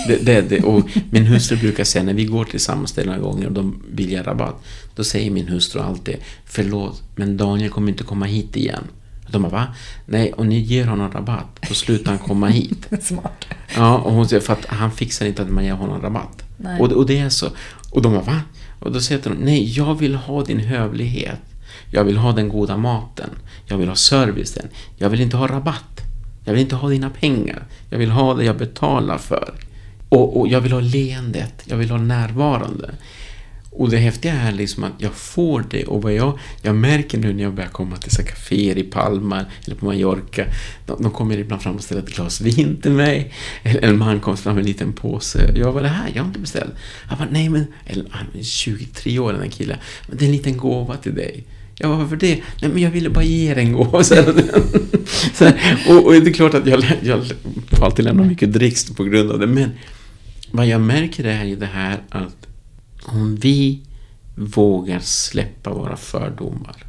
Det, 0.08 0.16
det, 0.26 0.40
det, 0.40 0.60
och 0.60 0.88
min 1.10 1.26
hustru 1.26 1.56
brukar 1.56 1.84
säga 1.84 2.04
när 2.04 2.14
vi 2.14 2.24
går 2.24 2.44
till 2.44 2.60
samma 2.60 2.86
ställe 2.86 3.06
några 3.06 3.20
gånger 3.22 3.46
och 3.46 3.52
de 3.52 3.82
vill 3.92 4.10
ge 4.10 4.22
rabatt. 4.22 4.54
Då 4.96 5.04
säger 5.04 5.30
min 5.30 5.48
hustru 5.48 5.80
alltid 5.80 6.16
Förlåt, 6.44 7.02
men 7.16 7.36
Daniel 7.36 7.70
kommer 7.70 7.88
inte 7.88 8.04
komma 8.04 8.26
hit 8.26 8.56
igen. 8.56 8.84
Och 9.28 9.32
de 9.32 9.42
bara 9.42 9.52
va? 9.52 9.66
Nej, 10.06 10.32
och 10.32 10.46
ni 10.46 10.58
ger 10.58 10.86
honom 10.86 11.10
rabatt, 11.12 11.58
då 11.68 11.74
slutar 11.74 12.10
han 12.10 12.18
komma 12.18 12.48
hit. 12.48 12.88
smart. 13.02 13.44
Ja, 13.76 13.98
och 13.98 14.12
hon 14.12 14.28
säger 14.28 14.42
för 14.42 14.52
att 14.52 14.66
han 14.66 14.90
fixar 14.90 15.26
inte 15.26 15.42
att 15.42 15.50
man 15.50 15.64
ger 15.64 15.72
honom 15.72 16.02
rabatt. 16.02 16.42
Nej. 16.56 16.80
Och, 16.80 16.92
och 16.92 17.06
det 17.06 17.18
är 17.18 17.28
så. 17.28 17.48
Och 17.90 18.02
de 18.02 18.12
bara, 18.12 18.22
va? 18.22 18.40
Och 18.80 18.92
då 18.92 19.00
säger 19.00 19.22
de, 19.22 19.30
nej, 19.30 19.72
jag 19.78 19.94
vill 19.94 20.14
ha 20.14 20.44
din 20.44 20.60
hövlighet. 20.60 21.40
Jag 21.90 22.04
vill 22.04 22.16
ha 22.16 22.32
den 22.32 22.48
goda 22.48 22.76
maten. 22.76 23.30
Jag 23.66 23.78
vill 23.78 23.88
ha 23.88 23.96
servicen. 23.96 24.68
Jag 24.96 25.10
vill 25.10 25.20
inte 25.20 25.36
ha 25.36 25.46
rabatt. 25.46 26.00
Jag 26.44 26.52
vill 26.52 26.62
inte 26.62 26.76
ha 26.76 26.88
dina 26.88 27.10
pengar. 27.10 27.62
Jag 27.90 27.98
vill 27.98 28.10
ha 28.10 28.34
det 28.34 28.44
jag 28.44 28.56
betalar 28.56 29.18
för. 29.18 29.54
Och, 30.08 30.40
och 30.40 30.48
jag 30.48 30.60
vill 30.60 30.72
ha 30.72 30.80
leendet. 30.80 31.62
Jag 31.64 31.76
vill 31.76 31.90
ha 31.90 31.98
närvarande. 31.98 32.90
Och 33.78 33.90
det 33.90 33.96
häftiga 33.96 34.32
är 34.34 34.52
liksom 34.52 34.84
att 34.84 34.92
jag 34.98 35.12
får 35.12 35.64
det 35.70 35.84
och 35.84 36.02
vad 36.02 36.14
jag, 36.14 36.38
jag 36.62 36.74
märker 36.74 37.18
nu 37.18 37.32
när 37.32 37.42
jag 37.42 37.54
börjar 37.54 37.70
komma 37.70 37.96
till 37.96 38.10
så 38.10 38.22
kaféer 38.22 38.78
i 38.78 38.82
Palma 38.82 39.44
eller 39.64 39.76
på 39.76 39.84
Mallorca. 39.84 40.44
De, 40.86 41.02
de 41.02 41.10
kommer 41.10 41.38
ibland 41.38 41.62
fram 41.62 41.76
och 41.76 41.82
ställer 41.82 42.02
ett 42.02 42.14
glas 42.14 42.40
vin 42.40 42.80
till 42.82 42.90
mig. 42.90 43.34
Eller 43.62 43.82
en 43.82 43.98
man 43.98 44.20
kommer 44.20 44.36
fram 44.36 44.54
med 44.54 44.60
en 44.62 44.66
liten 44.66 44.92
påse. 44.92 45.52
Jag 45.56 45.72
var 45.72 45.82
det 45.82 45.88
här? 45.88 46.10
Jag 46.14 46.22
har 46.22 46.26
inte 46.26 46.38
beställt. 46.38 46.72
Han 47.06 47.18
bara, 47.18 47.28
nej 47.30 47.48
men, 47.48 47.66
eller 47.86 48.04
han 48.10 48.26
är 48.38 48.42
23 48.42 49.18
år 49.18 49.32
den 49.32 49.42
här 49.42 49.48
killen. 49.48 49.76
Men 50.08 50.18
det 50.18 50.24
är 50.24 50.26
en 50.26 50.32
liten 50.32 50.56
gåva 50.56 50.96
till 50.96 51.14
dig. 51.14 51.44
Jag 51.74 51.90
bara, 51.90 51.98
varför 51.98 52.16
det? 52.16 52.40
Nej 52.62 52.70
men 52.70 52.82
jag 52.82 52.90
ville 52.90 53.10
bara 53.10 53.24
ge 53.24 53.50
er 53.50 53.58
en 53.58 53.72
gåva. 53.72 54.04
Så 54.04 54.14
här, 54.14 54.34
så 55.34 55.44
här, 55.44 55.78
och, 55.88 56.06
och 56.06 56.12
det 56.12 56.30
är 56.30 56.32
klart 56.32 56.54
att 56.54 56.66
jag, 56.66 56.84
jag 57.02 57.24
får 57.70 57.84
alltid 57.84 58.04
lämna 58.04 58.24
mycket 58.24 58.52
dricks 58.52 58.84
på 58.84 59.04
grund 59.04 59.30
av 59.30 59.38
det. 59.38 59.46
Men 59.46 59.70
vad 60.50 60.66
jag 60.66 60.80
märker 60.80 61.24
är 61.24 61.44
ju 61.44 61.56
det 61.56 61.66
här 61.66 62.00
att 62.10 62.47
om 63.08 63.36
vi 63.36 63.82
vågar 64.34 65.00
släppa 65.00 65.70
våra 65.70 65.96
fördomar, 65.96 66.84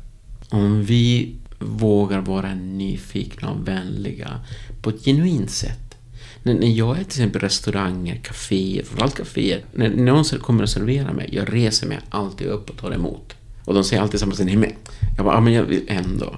om 0.50 0.84
vi 0.84 1.36
vågar 1.60 2.22
vara 2.22 2.56
nyfikna 2.56 3.50
och 3.50 3.68
vänliga 3.68 4.40
på 4.82 4.90
ett 4.90 5.06
genuint 5.06 5.52
sätt. 5.52 5.96
När, 6.44 6.54
när 6.54 6.68
jag 6.68 6.92
är 6.92 7.04
till 7.04 7.06
exempel 7.06 7.42
restauranger, 7.42 8.16
kaféer, 8.16 8.84
framförallt 8.84 9.18
kaféer, 9.18 9.66
när 9.74 9.90
någon 9.90 10.24
kommer 10.24 10.64
och 10.64 10.70
serverar 10.70 11.14
mig, 11.14 11.30
jag 11.32 11.54
reser 11.54 11.88
mig 11.88 12.00
alltid 12.10 12.48
upp 12.48 12.70
och 12.70 12.78
tar 12.78 12.92
emot. 12.92 13.36
Och 13.66 13.74
de 13.74 13.84
säger 13.84 14.02
alltid 14.02 14.20
samma 14.20 14.36
sak, 14.36 14.46
nej 14.46 14.56
men, 14.56 14.72
jag 15.18 15.26
bara, 15.26 15.36
ja 15.36 15.42
men 15.42 15.54
jag 15.54 15.64
vill 15.64 15.86
ändå. 15.88 16.36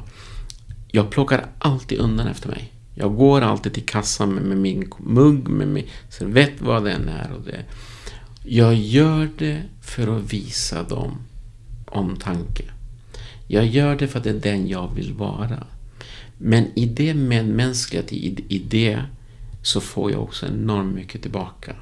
Jag 0.92 1.10
plockar 1.10 1.46
alltid 1.60 2.00
undan 2.00 2.28
efter 2.28 2.50
mig. 2.50 2.72
Jag 2.96 3.16
går 3.16 3.42
alltid 3.42 3.74
till 3.74 3.86
kassan 3.86 4.34
med, 4.34 4.44
med 4.44 4.58
min 4.58 4.92
mugg, 4.98 5.48
med 5.48 5.68
min 5.68 5.86
servett, 6.10 6.54
vad 6.60 6.84
det 6.84 6.92
än 6.92 7.10
är. 7.10 7.32
Och 7.38 7.46
det. 7.46 7.66
Jag 8.44 8.76
gör 8.76 9.30
det 9.38 9.62
för 9.82 10.18
att 10.18 10.34
visa 10.34 10.84
dem 10.84 11.18
omtanke. 11.86 12.64
Jag 13.48 13.66
gör 13.66 13.96
det 13.96 14.08
för 14.08 14.18
att 14.18 14.24
det 14.24 14.30
är 14.30 14.40
den 14.40 14.68
jag 14.68 14.96
vill 14.96 15.14
vara. 15.14 15.64
Men 16.38 16.66
i 16.76 16.86
det 16.86 17.14
medmänskliga, 17.14 18.04
i, 18.10 18.36
i 18.48 18.60
det, 18.70 19.02
så 19.62 19.82
får 19.82 20.12
jag 20.12 20.24
också 20.24 20.46
enormt 20.46 20.96
mycket 20.96 21.22
tillbaka. 21.22 21.76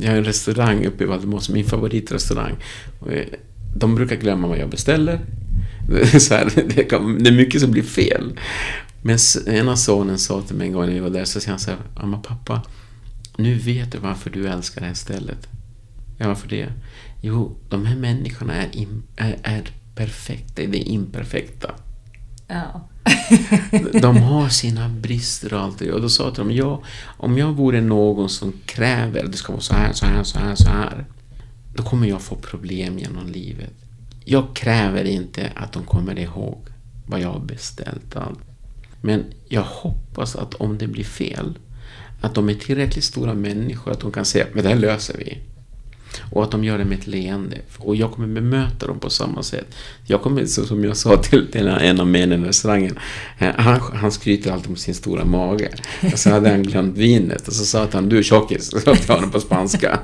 Jag 0.00 0.10
har 0.10 0.16
en 0.16 0.24
restaurang 0.24 0.86
uppe 0.86 1.04
i 1.04 1.06
Valdemars, 1.06 1.48
min 1.48 1.64
favoritrestaurang. 1.64 2.54
Eh, 3.10 3.26
de 3.76 3.94
brukar 3.94 4.16
glömma 4.16 4.48
vad 4.48 4.58
jag 4.58 4.70
beställer. 4.70 5.20
Det 5.88 6.00
är, 6.14 6.18
så 6.18 6.34
här, 6.34 6.52
det, 6.76 6.84
kan, 6.84 7.22
det 7.22 7.30
är 7.30 7.34
mycket 7.34 7.60
som 7.60 7.70
blir 7.70 7.82
fel. 7.82 8.38
Men 9.02 9.18
en 9.46 9.54
ena 9.54 9.76
sonen 9.76 10.18
sa 10.18 10.42
till 10.42 10.56
mig 10.56 10.66
en 10.66 10.72
gång 10.72 10.86
när 10.86 10.92
vi 10.92 11.00
var 11.00 11.10
där, 11.10 11.24
så 11.24 11.40
säger 11.40 11.50
han 11.50 11.58
så 11.60 11.70
här, 11.70 11.78
"Mamma, 11.96 12.18
pappa, 12.18 12.62
nu 13.36 13.54
vet 13.54 13.92
du 13.92 13.98
varför 13.98 14.30
du 14.30 14.48
älskar 14.48 14.80
det 14.80 14.86
här 14.86 14.94
stället. 14.94 15.48
Ja, 16.22 16.28
varför 16.28 16.48
det? 16.48 16.72
Jo, 17.20 17.56
de 17.68 17.86
här 17.86 17.96
människorna 17.96 18.54
är, 18.54 18.76
im, 18.76 19.02
är, 19.16 19.38
är 19.42 19.70
perfekta, 19.94 20.62
det 20.62 20.78
är 20.78 20.88
imperfekta. 20.88 21.74
Ja. 22.48 22.88
De 24.02 24.16
har 24.16 24.48
sina 24.48 24.88
brister 24.88 25.54
och 25.54 25.60
allt 25.60 25.78
det. 25.78 25.92
Och 25.92 26.00
då 26.00 26.08
sa 26.08 26.24
jag 26.24 26.34
till 26.34 26.44
dem, 26.44 26.52
ja, 26.52 26.82
om 27.04 27.38
jag 27.38 27.52
vore 27.52 27.80
någon 27.80 28.28
som 28.28 28.52
kräver 28.66 29.24
att 29.24 29.32
det 29.32 29.38
ska 29.38 29.52
vara 29.52 29.62
så 29.62 29.74
här, 29.74 29.92
så 29.92 30.06
här, 30.06 30.22
så 30.22 30.38
här, 30.38 30.54
så 30.54 30.68
här. 30.68 31.04
Då 31.74 31.82
kommer 31.82 32.06
jag 32.06 32.22
få 32.22 32.36
problem 32.36 32.98
genom 32.98 33.26
livet. 33.26 33.74
Jag 34.24 34.56
kräver 34.56 35.04
inte 35.04 35.52
att 35.54 35.72
de 35.72 35.84
kommer 35.84 36.18
ihåg 36.18 36.68
vad 37.06 37.20
jag 37.20 37.32
har 37.32 37.40
beställt. 37.40 38.16
Allt. 38.16 38.40
Men 39.00 39.24
jag 39.48 39.62
hoppas 39.62 40.36
att 40.36 40.54
om 40.54 40.78
det 40.78 40.86
blir 40.86 41.04
fel, 41.04 41.58
att 42.20 42.34
de 42.34 42.48
är 42.48 42.54
tillräckligt 42.54 43.04
stora 43.04 43.34
människor 43.34 43.92
att 43.92 44.00
de 44.00 44.12
kan 44.12 44.24
säga, 44.24 44.46
men 44.52 44.64
det 44.64 44.70
här 44.70 44.76
löser 44.76 45.18
vi. 45.18 45.51
Och 46.30 46.44
att 46.44 46.50
de 46.50 46.64
gör 46.64 46.78
det 46.78 46.84
med 46.84 46.98
ett 46.98 47.06
leende. 47.06 47.58
Och 47.78 47.96
jag 47.96 48.12
kommer 48.12 48.28
bemöta 48.28 48.86
dem 48.86 48.98
på 48.98 49.10
samma 49.10 49.42
sätt. 49.42 49.74
Jag 50.06 50.22
kommer, 50.22 50.46
så 50.46 50.66
som 50.66 50.84
jag 50.84 50.96
sa 50.96 51.16
till, 51.16 51.52
till 51.52 51.68
en 51.68 52.00
av 52.00 52.06
männen 52.06 52.44
i 52.44 52.48
restaurangen, 52.48 52.98
eh, 53.38 53.50
han, 53.56 53.80
han 53.94 54.12
skryter 54.12 54.52
alltid 54.52 54.70
om 54.70 54.76
sin 54.76 54.94
stora 54.94 55.24
mage. 55.24 55.68
Och 56.12 56.18
så 56.18 56.30
hade 56.30 56.50
han 56.50 56.62
glömt 56.62 56.98
vinet 56.98 57.48
och 57.48 57.54
så 57.54 57.64
sa 57.64 57.88
han, 57.92 58.08
du 58.08 58.18
är 58.18 58.22
tjockis, 58.22 58.70
så 58.70 58.80
sa 58.80 58.94
jag 59.06 59.14
honom 59.14 59.30
på 59.30 59.40
spanska. 59.40 59.98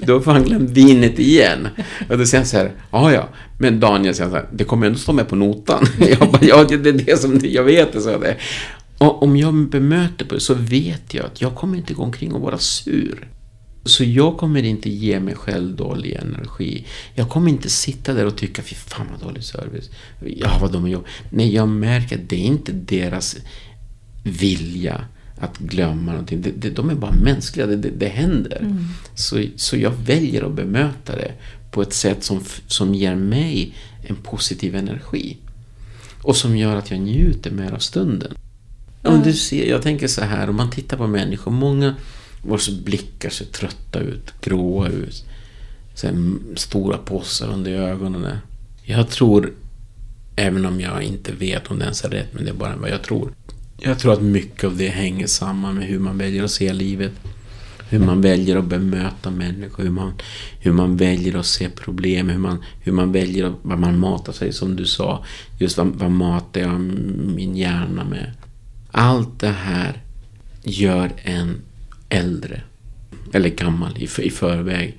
Då 0.00 0.20
får 0.20 0.32
han 0.32 0.44
glömt 0.44 0.70
vinet 0.70 1.18
igen. 1.18 1.68
Och 2.08 2.18
då 2.18 2.26
säger 2.26 2.40
han 2.40 2.46
så 2.46 2.56
här, 2.56 2.72
ja 2.90 3.12
ja, 3.12 3.28
men 3.58 3.80
Daniel 3.80 4.14
säger 4.14 4.30
så 4.30 4.36
här, 4.36 4.48
det 4.52 4.64
kommer 4.64 4.86
ändå 4.86 4.98
stå 4.98 5.12
med 5.12 5.28
på 5.28 5.36
notan. 5.36 5.86
Jag 5.98 6.30
bara, 6.30 6.44
ja 6.44 6.64
det 6.64 6.88
är 6.88 6.92
det 6.92 7.20
som, 7.20 7.40
jag 7.42 7.64
vet 7.64 7.92
det, 7.92 8.00
så 8.00 8.18
det. 8.18 8.36
Och 8.98 9.22
om 9.22 9.36
jag 9.36 9.54
bemöter 9.54 10.24
på 10.24 10.34
det 10.34 10.40
så 10.40 10.54
vet 10.54 11.14
jag 11.14 11.26
att 11.26 11.40
jag 11.40 11.54
kommer 11.54 11.76
inte 11.76 11.94
gå 11.94 12.02
omkring 12.02 12.32
och 12.34 12.40
vara 12.40 12.58
sur. 12.58 13.28
Så 13.84 14.04
jag 14.04 14.38
kommer 14.38 14.62
inte 14.62 14.90
ge 14.90 15.20
mig 15.20 15.34
själv 15.34 15.76
dålig 15.76 16.12
energi. 16.12 16.86
Jag 17.14 17.28
kommer 17.28 17.50
inte 17.50 17.70
sitta 17.70 18.14
där 18.14 18.26
och 18.26 18.36
tycka, 18.36 18.62
fy 18.62 18.74
fan 18.74 19.06
vad 19.10 19.28
dålig 19.28 19.44
service. 19.44 19.90
Ja, 20.26 20.58
vad 20.60 20.72
de 20.72 20.88
gör. 20.88 21.02
Nej, 21.30 21.54
jag 21.54 21.68
märker 21.68 22.18
att 22.18 22.28
det 22.28 22.36
är 22.36 22.46
inte 22.46 22.72
deras 22.72 23.36
vilja 24.22 25.04
att 25.38 25.58
glömma 25.58 26.12
någonting. 26.12 26.42
Det, 26.56 26.70
de 26.70 26.90
är 26.90 26.94
bara 26.94 27.12
mänskliga, 27.12 27.66
det, 27.66 27.76
det, 27.76 27.90
det 27.90 28.08
händer. 28.08 28.58
Mm. 28.60 28.84
Så, 29.14 29.44
så 29.56 29.76
jag 29.76 29.90
väljer 29.90 30.42
att 30.42 30.54
bemöta 30.54 31.16
det 31.16 31.32
på 31.70 31.82
ett 31.82 31.92
sätt 31.92 32.24
som, 32.24 32.40
som 32.66 32.94
ger 32.94 33.14
mig 33.14 33.74
en 34.02 34.16
positiv 34.16 34.74
energi. 34.74 35.36
Och 36.22 36.36
som 36.36 36.56
gör 36.56 36.76
att 36.76 36.90
jag 36.90 37.00
njuter 37.00 37.50
mer 37.50 37.72
av 37.72 37.78
stunden. 37.78 38.34
Om 39.02 39.22
du 39.22 39.32
ser, 39.32 39.70
jag 39.70 39.82
tänker 39.82 40.08
så 40.08 40.24
här, 40.24 40.48
om 40.48 40.56
man 40.56 40.70
tittar 40.70 40.96
på 40.96 41.06
människor, 41.06 41.50
många 41.50 41.94
vars 42.42 42.68
blickar 42.68 43.30
ser 43.30 43.44
trötta 43.44 43.98
ut, 43.98 44.34
gråa 44.40 44.88
ut. 44.88 45.24
Så 45.94 46.08
stora 46.56 46.98
påsar 46.98 47.48
under 47.52 47.72
ögonen. 47.72 48.36
Jag 48.82 49.08
tror, 49.08 49.52
även 50.36 50.66
om 50.66 50.80
jag 50.80 51.02
inte 51.02 51.32
vet 51.32 51.70
om 51.70 51.78
det 51.78 51.84
ens 51.84 52.04
är 52.04 52.10
rätt, 52.10 52.34
men 52.34 52.44
det 52.44 52.50
är 52.50 52.54
bara 52.54 52.76
vad 52.76 52.90
jag 52.90 53.02
tror. 53.02 53.32
Jag 53.78 53.98
tror 53.98 54.12
att 54.12 54.22
mycket 54.22 54.64
av 54.64 54.76
det 54.76 54.88
hänger 54.88 55.26
samman 55.26 55.74
med 55.74 55.86
hur 55.86 55.98
man 55.98 56.18
väljer 56.18 56.44
att 56.44 56.50
se 56.50 56.72
livet. 56.72 57.12
Hur 57.88 57.98
man 57.98 58.20
väljer 58.20 58.56
att 58.56 58.64
bemöta 58.64 59.30
människor, 59.30 59.82
hur 59.82 59.90
man, 59.90 60.12
hur 60.60 60.72
man 60.72 60.96
väljer 60.96 61.36
att 61.36 61.46
se 61.46 61.68
problem, 61.68 62.28
hur 62.28 62.38
man, 62.38 62.64
hur 62.80 62.92
man 62.92 63.12
väljer 63.12 63.44
att, 63.44 63.54
vad 63.62 63.78
man 63.78 63.98
matar 63.98 64.32
sig, 64.32 64.52
som 64.52 64.76
du 64.76 64.86
sa. 64.86 65.24
Just 65.58 65.78
vad, 65.78 65.86
vad 65.86 66.10
matar 66.10 66.60
jag 66.60 66.80
min 67.36 67.56
hjärna 67.56 68.04
med? 68.04 68.32
Allt 68.90 69.40
det 69.40 69.50
här 69.50 70.02
gör 70.62 71.12
en 71.22 71.56
äldre. 72.10 72.62
Eller 73.32 73.48
gammal 73.48 73.98
i, 73.98 74.08
i 74.18 74.30
förväg. 74.30 74.98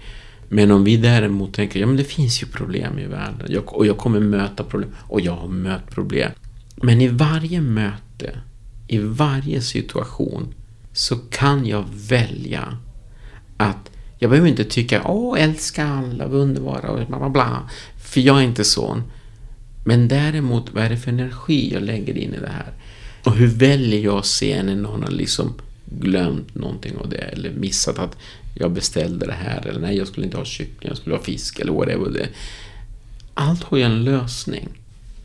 Men 0.49 0.72
om 0.72 0.84
vi 0.84 0.97
däremot 0.97 1.53
tänker, 1.53 1.80
ja 1.80 1.88
men 1.88 1.97
det 1.97 2.03
finns 2.03 2.43
ju 2.43 2.47
problem 2.47 2.99
i 2.99 3.05
världen. 3.05 3.47
Jag, 3.49 3.76
och 3.76 3.86
jag 3.86 3.97
kommer 3.97 4.20
möta 4.20 4.64
problem. 4.64 4.91
Och 4.99 5.22
jag 5.22 5.36
har 5.36 5.47
mött 5.47 5.89
problem. 5.89 6.32
Men 6.76 7.01
i 7.01 7.07
varje 7.07 7.62
möte, 7.62 8.39
i 8.88 8.97
varje 8.97 9.62
situation, 9.62 10.53
så 10.93 11.16
kan 11.16 11.66
jag 11.66 11.86
välja 12.09 12.78
att 13.57 13.91
jag 14.20 14.30
behöver 14.30 14.49
inte 14.49 14.64
tycka 14.64 15.01
åh, 15.05 15.41
älska 15.41 15.88
alla, 15.88 16.26
underbara 16.26 16.89
och 16.89 17.07
bla 17.07 17.20
bla 17.20 17.30
bla. 17.30 17.70
För 18.03 18.22
jag 18.22 18.38
är 18.38 18.43
inte 18.43 18.64
sån. 18.64 19.03
Men 19.86 20.07
däremot, 20.07 20.74
vad 20.74 20.84
är 20.84 20.89
det 20.89 20.97
för 20.97 21.12
energi 21.12 21.74
jag 21.74 21.84
lägger 21.84 22.18
in 22.18 22.34
i 22.34 22.39
det 22.39 22.51
här? 22.51 22.74
Och 23.24 23.36
hur 23.36 23.47
väljer 23.47 24.01
jag 24.01 24.18
att 24.18 24.26
se 24.26 24.64
när 24.64 24.76
någon 24.76 25.03
har 25.03 25.12
liksom 25.12 25.53
glömt 26.00 26.56
någonting 26.56 26.98
av 26.98 27.10
det 27.10 27.18
eller 27.18 27.52
missat 27.52 28.00
att 28.00 28.18
jag 28.56 28.72
beställde 28.72 29.26
det 29.26 29.34
här 29.34 29.68
eller 29.68 29.80
nej, 29.80 29.98
jag 29.98 30.08
skulle 30.08 30.26
inte 30.26 30.38
ha 30.38 30.46
kyckling, 30.46 30.89
jag 30.89 30.98
skulle 30.98 31.16
ha 31.16 31.24
fisk 31.24 31.60
eller 31.60 31.74
whatever 31.74 32.10
det 32.10 32.28
Allt 33.34 33.64
har 33.64 33.78
ju 33.78 33.84
en 33.84 34.04
lösning. 34.04 34.70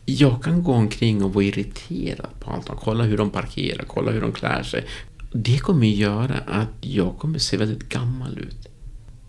Jag 0.05 0.43
kan 0.43 0.62
gå 0.62 0.73
omkring 0.73 1.25
och 1.25 1.35
vara 1.35 1.45
irriterad 1.45 2.31
på 2.41 2.51
allt. 2.51 2.71
Kolla 2.77 3.05
hur 3.05 3.17
de 3.17 3.31
parkerar, 3.31 3.85
kolla 3.87 4.11
hur 4.11 4.21
de 4.21 4.33
klär 4.33 4.62
sig. 4.62 4.85
Det 5.33 5.59
kommer 5.59 5.87
göra 5.87 6.39
att 6.47 6.69
jag 6.81 7.19
kommer 7.19 7.39
se 7.39 7.57
väldigt 7.57 7.89
gammal 7.89 8.39
ut. 8.39 8.69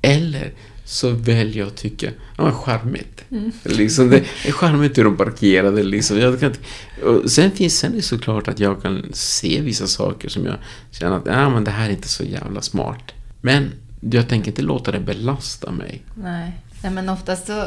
Eller 0.02 0.54
så 0.88 1.10
väljer 1.10 1.58
jag 1.58 1.68
att 1.68 1.76
tycka, 1.76 2.12
ja 2.38 2.44
men 2.44 2.54
charmigt. 2.54 3.24
Mm. 3.32 3.52
Liksom, 3.64 4.10
det 4.10 4.18
är 4.18 4.52
charmigt 4.52 4.98
hur 4.98 5.04
de 5.04 5.18
parkerade 5.18 5.84
liksom. 5.84 6.20
Jag 6.20 6.40
kan, 6.40 6.54
och 7.04 7.32
sen 7.32 7.52
finns 7.52 7.80
sen 7.80 7.92
är 7.92 7.96
det 7.96 8.02
såklart 8.02 8.48
att 8.48 8.60
jag 8.60 8.82
kan 8.82 9.06
se 9.14 9.62
vissa 9.62 9.88
saker 9.88 10.30
som 10.30 10.46
jag 10.46 10.56
känner 10.92 11.18
att, 11.18 11.26
ja 11.26 11.50
men 11.50 11.64
det 11.64 11.72
här 11.72 11.86
är 11.86 11.90
inte 11.90 12.08
så 12.08 12.24
jävla 12.24 12.62
smart. 12.62 13.12
Men 13.42 13.72
jag 14.00 14.30
tänker 14.30 14.48
inte 14.52 14.62
låta 14.62 14.92
det 14.92 15.00
belasta 15.00 15.72
mig. 15.72 16.02
Nej, 16.16 16.52
Nej 16.84 16.92
men 16.92 17.10
oftast 17.10 17.48
så 17.48 17.64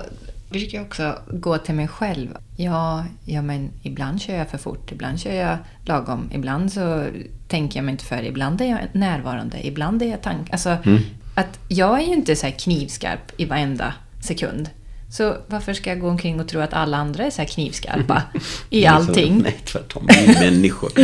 brukar 0.51 0.79
jag 0.79 0.87
också 0.87 1.19
gå 1.33 1.59
till 1.59 1.75
mig 1.75 1.89
själv. 1.89 2.29
Ja, 2.57 3.05
ja, 3.25 3.43
men 3.43 3.71
ibland 3.83 4.21
kör 4.21 4.35
jag 4.35 4.51
för 4.51 4.59
fort, 4.59 4.93
ibland 4.93 5.21
kör 5.21 5.35
jag 5.35 5.59
lagom, 5.85 6.31
ibland 6.33 6.73
så 6.73 7.07
tänker 7.49 7.79
jag 7.79 7.85
mig 7.85 7.93
inte 7.93 8.05
för, 8.05 8.23
ibland 8.23 8.61
är 8.61 8.65
jag 8.65 8.81
närvarande, 8.93 9.67
ibland 9.67 10.03
är 10.03 10.07
jag 10.07 10.23
tank... 10.23 10.53
Alltså, 10.53 10.77
mm 10.85 11.01
att 11.35 11.59
jag 11.69 11.99
är 11.99 12.03
ju 12.07 12.13
inte 12.13 12.37
så 12.37 12.51
knivskarp 12.59 13.33
i 13.37 13.45
varenda 13.45 13.95
sekund. 14.21 14.71
Så 15.11 15.37
varför 15.47 15.73
ska 15.73 15.91
jag 15.91 16.01
gå 16.01 16.09
omkring 16.09 16.41
och 16.41 16.49
tro 16.49 16.61
att 16.61 16.73
alla 16.73 16.97
andra 16.97 17.25
är 17.25 17.31
så 17.31 17.43
här 17.43 17.49
knivskarpa 17.49 18.23
i 18.71 18.87
allting? 18.87 19.41
Nej, 19.43 19.57
tvärtom. 19.65 20.07
Vi 20.09 20.35
är 20.35 20.51
människor. 20.51 20.93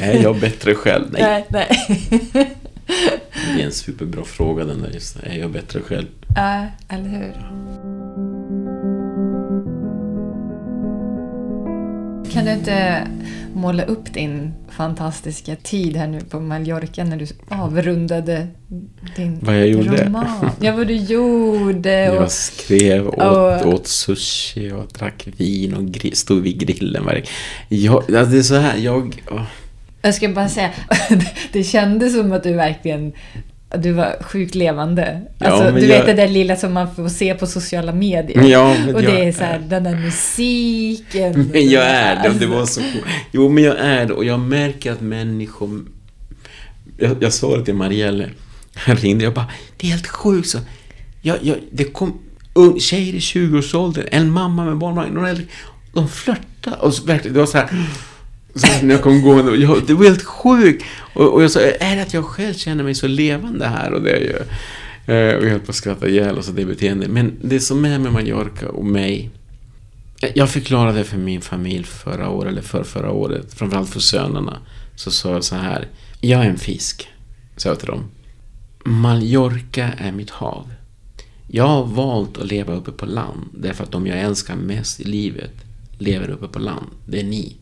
är 0.00 0.22
jag 0.22 0.40
bättre 0.40 0.74
själv? 0.74 1.06
Nej. 1.10 1.46
nej, 1.48 1.68
nej. 2.32 2.56
Det 3.54 3.62
är 3.62 3.66
en 3.66 3.72
superbra 3.72 4.24
fråga 4.24 4.64
den 4.64 4.82
där 4.82 4.90
just. 4.90 5.16
Är 5.22 5.38
jag 5.38 5.50
bättre 5.50 5.80
själv? 5.80 6.06
Ja, 6.36 6.66
eller 6.88 7.08
hur. 7.08 8.41
Kan 12.32 12.44
du 12.44 12.52
inte 12.52 13.06
måla 13.54 13.84
upp 13.84 14.12
din 14.12 14.52
fantastiska 14.70 15.56
tid 15.56 15.96
här 15.96 16.06
nu 16.06 16.20
på 16.20 16.40
Mallorca 16.40 17.04
när 17.04 17.16
du 17.16 17.26
avrundade 17.48 18.46
din 19.16 19.38
vad 19.42 19.54
jag 19.54 19.68
gjorde? 19.68 20.04
roman. 20.04 20.50
Ja, 20.60 20.76
vad 20.76 20.86
du 20.86 20.94
gjorde. 20.94 22.10
Och, 22.10 22.16
jag 22.16 22.30
skrev, 22.30 23.08
åt, 23.08 23.64
och, 23.64 23.74
åt 23.74 23.86
sushi 23.86 24.72
och 24.72 24.86
drack 24.98 25.28
vin 25.36 25.74
och 25.74 26.16
stod 26.16 26.42
vid 26.42 26.60
grillen. 26.60 27.04
Varje, 27.04 27.24
jag, 27.68 27.94
alltså 27.94 28.24
det 28.24 28.38
är 28.38 28.42
så 28.42 28.54
här, 28.54 28.76
jag... 28.76 29.22
Jag 30.02 30.14
ska 30.14 30.28
bara 30.28 30.48
säga, 30.48 30.70
det 31.52 31.62
kändes 31.62 32.14
som 32.14 32.32
att 32.32 32.42
du 32.42 32.52
verkligen 32.52 33.12
du 33.78 33.92
var 33.92 34.22
sjukt 34.22 34.54
levande. 34.54 35.20
Alltså, 35.38 35.64
ja, 35.64 35.70
du 35.70 35.86
vet 35.86 36.06
det 36.06 36.12
där 36.12 36.28
lilla 36.28 36.56
som 36.56 36.72
man 36.72 36.94
får 36.94 37.08
se 37.08 37.34
på 37.34 37.46
sociala 37.46 37.92
medier. 37.92 38.42
Ja, 38.42 38.76
och 38.94 39.02
det 39.02 39.24
är 39.24 39.32
så 39.32 39.44
här, 39.44 39.58
den 39.58 39.84
där 39.84 39.96
musiken. 39.96 41.48
Men 41.52 41.70
jag 41.70 41.84
är 41.84 42.22
det. 42.22 42.38
det 42.38 42.46
var 42.46 42.66
så 42.66 42.80
Jo, 43.30 43.48
men 43.48 43.64
jag 43.64 43.78
är 43.78 44.06
det. 44.06 44.12
Och 44.12 44.24
jag 44.24 44.40
märker 44.40 44.92
att 44.92 45.00
människor... 45.00 45.84
Jag, 46.98 47.16
jag 47.20 47.32
sa 47.32 47.56
det 47.56 47.64
till 47.64 47.74
Marielle. 47.74 48.28
Han 48.74 48.96
ringde. 48.96 49.24
Jag 49.24 49.34
bara, 49.34 49.50
det 49.76 49.86
är 49.86 49.90
helt 49.90 50.06
sjukt. 50.06 50.48
Så. 50.48 50.58
Jag, 51.22 51.36
jag, 51.42 51.56
det 51.70 51.84
kom 51.84 52.18
ung, 52.52 52.80
tjejer 52.80 53.14
i 53.14 53.18
20-årsåldern, 53.18 54.06
en 54.10 54.30
mamma 54.30 54.64
med 54.64 54.76
barnvagn, 54.76 55.14
några 55.14 55.30
äldre. 55.30 55.44
De 55.94 56.08
flörtade. 56.08 56.76
Och 56.76 56.94
så, 56.94 57.04
verkligen, 57.04 57.34
det 57.34 57.40
var 57.40 57.46
så 57.46 57.58
här... 57.58 57.86
Så 58.54 58.86
när 58.86 58.94
jag 58.94 59.02
kom 59.02 59.22
gående, 59.22 59.56
jag, 59.56 59.86
det 59.86 59.94
var 59.94 60.04
helt 60.04 60.24
sjukt. 60.24 60.84
Och, 61.14 61.34
och, 61.34 61.42
jag 61.42 61.50
sa, 61.50 61.60
är 61.60 61.96
det 61.96 62.02
att 62.02 62.14
jag 62.14 62.24
själv 62.24 62.54
känner 62.54 62.84
mig 62.84 62.94
så 62.94 63.06
levande 63.06 63.66
här? 63.66 63.92
Och 63.92 64.02
det 64.02 64.10
är 64.10 64.20
ju... 64.20 64.36
Eh, 65.06 65.36
och 65.36 65.44
jag 65.44 65.50
höll 65.50 65.60
på 65.60 65.70
att 65.70 65.76
skratta 65.76 66.08
ihjäl 66.08 66.38
oss 66.38 66.46
det 66.46 66.64
beteendet. 66.64 67.10
Men 67.10 67.38
det 67.42 67.60
som 67.60 67.84
är 67.84 67.98
med 67.98 68.12
Mallorca 68.12 68.68
och 68.68 68.84
mig. 68.84 69.30
Jag 70.34 70.50
förklarade 70.50 71.04
för 71.04 71.16
min 71.16 71.40
familj 71.40 71.84
förra 71.84 72.30
året, 72.30 72.52
eller 72.52 72.62
för 72.62 72.84
förra 72.84 73.10
året, 73.10 73.54
framförallt 73.54 73.90
för 73.90 74.00
sönerna. 74.00 74.58
Så 74.96 75.10
sa 75.10 75.32
jag 75.32 75.44
så 75.44 75.56
här. 75.56 75.88
Jag 76.20 76.44
är 76.44 76.48
en 76.48 76.58
fisk, 76.58 77.08
sa 77.56 77.68
jag 77.68 77.78
till 77.78 77.88
dem. 77.88 78.04
Mallorca 78.84 79.92
är 79.98 80.12
mitt 80.12 80.30
hav. 80.30 80.72
Jag 81.48 81.66
har 81.66 81.84
valt 81.84 82.38
att 82.38 82.46
leva 82.46 82.74
uppe 82.74 82.92
på 82.92 83.06
land 83.06 83.48
därför 83.52 83.84
att 83.84 83.92
de 83.92 84.06
jag 84.06 84.20
älskar 84.20 84.56
mest 84.56 85.00
i 85.00 85.04
livet 85.04 85.52
lever 85.98 86.30
uppe 86.30 86.48
på 86.48 86.58
land. 86.58 86.86
Det 87.06 87.20
är 87.20 87.24
ni. 87.24 87.56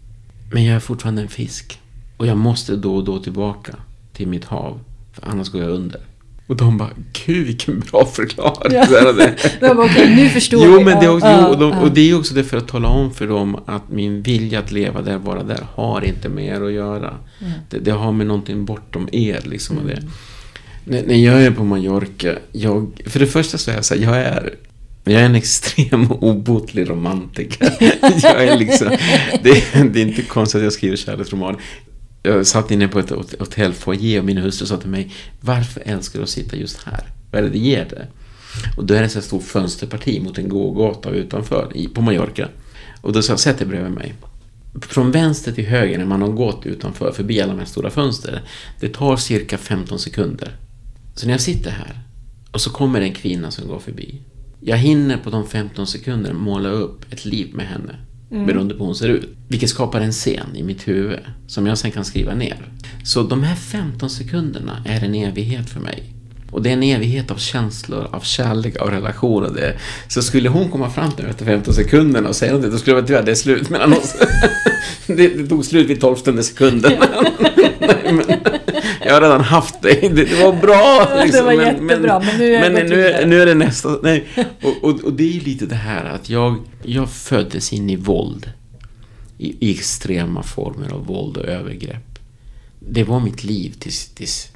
Men 0.53 0.64
jag 0.64 0.76
är 0.76 0.80
fortfarande 0.80 1.22
en 1.22 1.28
fisk. 1.28 1.80
Och 2.16 2.26
jag 2.26 2.36
måste 2.36 2.76
då 2.76 2.96
och 2.96 3.05
då 3.05 3.18
tillbaka 3.18 3.74
till 4.12 4.28
mitt 4.28 4.44
hav. 4.44 4.80
För 5.12 5.28
annars 5.28 5.48
går 5.48 5.62
jag 5.62 5.70
under. 5.70 6.01
Och 6.46 6.57
de 6.57 6.78
bara, 6.78 6.90
gud 7.26 7.46
vilken 7.46 7.80
bra 7.80 8.07
förklaring. 8.07 8.72
Ja. 8.72 9.12
de 9.61 9.76
bara, 9.76 9.86
okej, 9.86 10.16
nu 10.16 10.28
förstår 10.28 10.64
jo, 10.64 10.80
Men 10.80 11.01
det 11.01 11.05
är 11.05 11.14
också, 11.14 11.26
ja, 11.26 11.48
jo, 11.53 11.61
de, 11.61 11.70
ja. 11.70 11.80
och 11.80 11.90
det 11.90 12.11
är 12.11 12.18
också 12.18 12.34
det 12.34 12.44
för 12.44 12.57
att 12.57 12.68
tala 12.68 12.88
om 12.88 13.14
för 13.14 13.26
dem 13.26 13.59
att 13.66 13.90
min 13.90 14.22
vilja 14.22 14.59
att 14.59 14.72
leva 14.72 15.03
där, 15.03 15.18
vara 15.18 15.42
där, 15.42 15.66
har 15.74 16.05
inte 16.05 16.28
med 16.28 16.44
er 16.44 16.61
att 16.61 16.72
göra. 16.72 17.16
Mm. 17.40 17.53
Det, 17.70 17.78
det, 17.78 17.90
har 17.90 18.12
med 18.12 18.26
någonting 18.26 18.64
bortom 18.64 19.09
er. 19.12 19.40
Liksom, 19.44 19.78
mm. 19.78 19.88
det. 19.88 20.03
När, 20.84 21.07
när 21.07 21.24
jag 21.24 21.42
är 21.42 21.51
på 21.51 21.64
Mallorca, 21.64 22.34
jag, 22.53 23.03
för 23.07 23.20
det 23.20 23.26
första 23.26 23.59
så 23.59 23.70
är 23.70 23.74
jag 23.74 23.84
så 23.84 23.94
här, 23.94 24.03
jag 24.03 24.16
är 24.16 24.55
jag 25.05 25.20
är 25.20 25.26
en 25.26 25.34
extrem 25.34 26.12
obotlig 26.12 26.90
romantiker. 26.90 27.76
jag 28.22 28.44
är 28.44 28.59
liksom, 28.59 28.88
det, 29.42 29.64
det, 29.92 30.01
är 30.01 30.07
inte 30.07 30.22
konstigt 30.22 30.59
att 30.59 30.64
jag 30.64 30.72
skriver 30.72 30.96
kärleksromaner. 30.96 31.61
Jag 32.22 32.46
satt 32.46 32.70
inne 32.70 32.88
på 32.88 32.98
ett 32.98 33.11
hotellfoajé 33.38 34.18
och 34.18 34.24
min 34.24 34.38
hustru 34.38 34.66
sa 34.66 34.76
till 34.76 34.90
mig 34.90 35.12
Varför 35.40 35.82
älskar 35.86 36.18
du 36.18 36.22
att 36.22 36.28
sitta 36.30 36.57
just 36.57 36.82
här? 36.82 37.05
Vad 37.30 37.38
är 37.38 37.42
det 37.42 37.51
det 37.51 37.59
ger 37.59 37.84
dig? 37.84 38.07
Och 38.76 38.84
då 38.84 38.94
är 38.94 39.01
det 39.01 39.16
ett 39.16 39.24
stort 39.24 39.42
fönsterparti 39.42 40.22
mot 40.22 40.38
en 40.38 40.48
gågata 40.48 41.11
utanför 41.11 41.72
på 41.94 42.03
Mallorca. 42.03 42.48
Och 43.01 43.12
då 43.12 43.22
sa 43.22 43.32
jag, 43.32 43.40
sätt 43.40 43.59
dig 43.59 43.66
bredvid 43.66 43.92
mig. 43.92 44.14
Från 44.80 45.11
vänster 45.11 45.53
till 45.53 45.66
höger 45.66 45.98
när 45.98 46.07
man 46.07 46.22
har 46.22 46.28
gått 46.28 46.66
utanför, 46.66 47.12
förbi 47.12 47.40
alla 47.40 47.53
de 47.53 47.59
här 47.59 47.66
stora 47.66 47.90
fönstren. 47.90 48.38
Det 48.80 48.88
tar 48.88 49.16
cirka 49.16 49.59
15 49.59 49.98
sekunder. 49.98 50.57
Så 51.14 51.26
när 51.26 51.34
jag 51.34 51.40
sitter 51.40 51.70
här 51.70 51.98
och 52.51 52.61
så 52.61 52.70
kommer 52.70 53.01
en 53.01 53.14
kvinna 53.14 53.51
som 53.51 53.68
går 53.68 53.78
förbi. 53.78 54.20
Jag 54.61 54.76
hinner 54.76 55.16
på 55.16 55.30
de 55.30 55.46
15 55.46 55.86
sekunderna 55.86 56.38
måla 56.38 56.68
upp 56.68 57.12
ett 57.12 57.24
liv 57.24 57.54
med 57.54 57.66
henne. 57.66 57.96
Mm. 58.30 58.46
Beroende 58.46 58.74
på 58.74 58.80
hur 58.80 58.86
hon 58.86 58.94
ser 58.94 59.08
ut. 59.08 59.28
Vilket 59.48 59.70
skapar 59.70 60.00
en 60.00 60.12
scen 60.12 60.56
i 60.56 60.62
mitt 60.62 60.88
huvud 60.88 61.18
som 61.46 61.66
jag 61.66 61.78
sen 61.78 61.90
kan 61.90 62.04
skriva 62.04 62.34
ner. 62.34 62.72
Så 63.04 63.22
de 63.22 63.42
här 63.42 63.54
15 63.54 64.11
sekunderna 64.11 64.84
är 64.86 65.04
en 65.04 65.14
evighet 65.14 65.70
för 65.70 65.80
mig. 65.80 66.14
Och 66.50 66.62
det 66.62 66.68
är 66.68 66.72
en 66.72 66.82
evighet 66.82 67.30
av 67.30 67.36
känslor, 67.36 68.08
av 68.12 68.20
kärlek, 68.20 68.76
av 68.76 68.90
relationer. 68.90 69.76
Så 70.08 70.22
skulle 70.22 70.48
hon 70.48 70.70
komma 70.70 70.90
fram 70.90 71.12
till 71.12 71.24
mig 71.24 71.30
efter 71.30 71.44
15 71.44 71.74
sekunderna 71.74 72.28
och 72.28 72.36
säga 72.36 72.52
någonting, 72.52 72.72
då 72.72 72.78
skulle 72.78 72.96
jag 72.96 73.06
tyvärr, 73.06 73.22
det 73.22 73.30
är 73.30 73.34
slut 73.34 73.70
mellan 73.70 73.92
oss. 73.92 74.16
det, 75.06 75.28
det 75.28 75.46
tog 75.46 75.64
slut 75.64 75.90
vid 75.90 76.00
12 76.00 76.42
sekunden. 76.42 76.92
Men, 78.12 78.24
jag 79.04 79.14
har 79.14 79.20
redan 79.20 79.40
haft 79.40 79.82
det. 79.82 80.00
Det, 80.00 80.24
det 80.24 80.44
var 80.44 80.52
bra. 80.52 81.22
Liksom, 81.22 81.46
det 81.46 81.56
var 81.56 81.56
men, 81.56 81.66
jättebra, 81.66 82.20
men, 82.20 82.38
nu 82.38 82.54
är, 82.54 82.70
men 82.70 82.86
nu, 82.86 83.26
nu, 83.26 83.42
är 83.42 83.46
det 83.46 83.54
nästa. 83.54 83.98
Nej. 84.02 84.26
Och, 84.62 84.84
och, 84.84 85.00
och, 85.04 85.12
det 85.12 85.36
är 85.36 85.40
lite 85.40 85.66
det 85.66 85.74
här 85.74 86.04
att 86.04 86.30
jag, 86.30 86.58
jag 86.82 87.11
föddes 87.11 87.72
in 87.72 87.90
i 87.90 87.96
våld. 87.96 88.52
I, 89.38 89.68
i 89.68 89.74
extrema 89.74 90.42
former 90.42 90.92
av 90.92 91.06
våld 91.06 91.36
och 91.36 91.44
övergrepp. 91.44 92.18
Det 92.78 93.04
var 93.04 93.20
mitt 93.20 93.44
liv 93.44 93.74
tills, 93.78 94.08
tills 94.08 94.50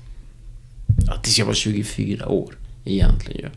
tills 1.22 1.38
jag 1.38 1.46
var 1.46 1.55
24 1.55 2.28
år 2.28 2.55
egentligen. 2.84 3.50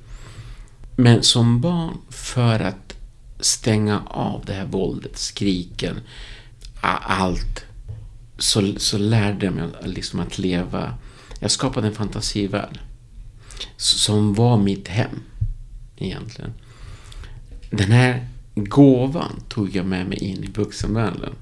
Men 0.96 1.24
som 1.24 1.62
barn, 1.62 1.98
för 2.10 2.60
att 2.60 2.96
stänga 3.40 4.02
av 4.08 4.44
det 4.46 4.54
här 4.54 4.66
våldet, 4.66 5.18
skriken, 5.18 6.00
allt, 6.82 7.66
så, 8.38 8.74
så 8.78 8.98
lärde 8.98 9.46
jag 9.46 9.56
mig 9.56 9.68
liksom 9.86 10.20
att 10.20 10.38
leva. 10.38 10.94
Jag 11.40 11.52
skapade 11.52 11.88
en 11.88 11.96
fantasivärld 11.96 12.80
som 13.78 14.34
var 14.34 14.58
mitt 14.58 14.88
hem, 14.88 15.20
egentligen. 15.98 16.54
Den 17.70 17.92
här 17.92 18.28
gåvan 18.56 19.44
tog 19.50 19.76
jag 19.76 19.86
med 19.86 20.08
mig 20.08 20.18
in 20.18 20.44
i 20.44 20.48
vuxenvärlden. 20.48 21.34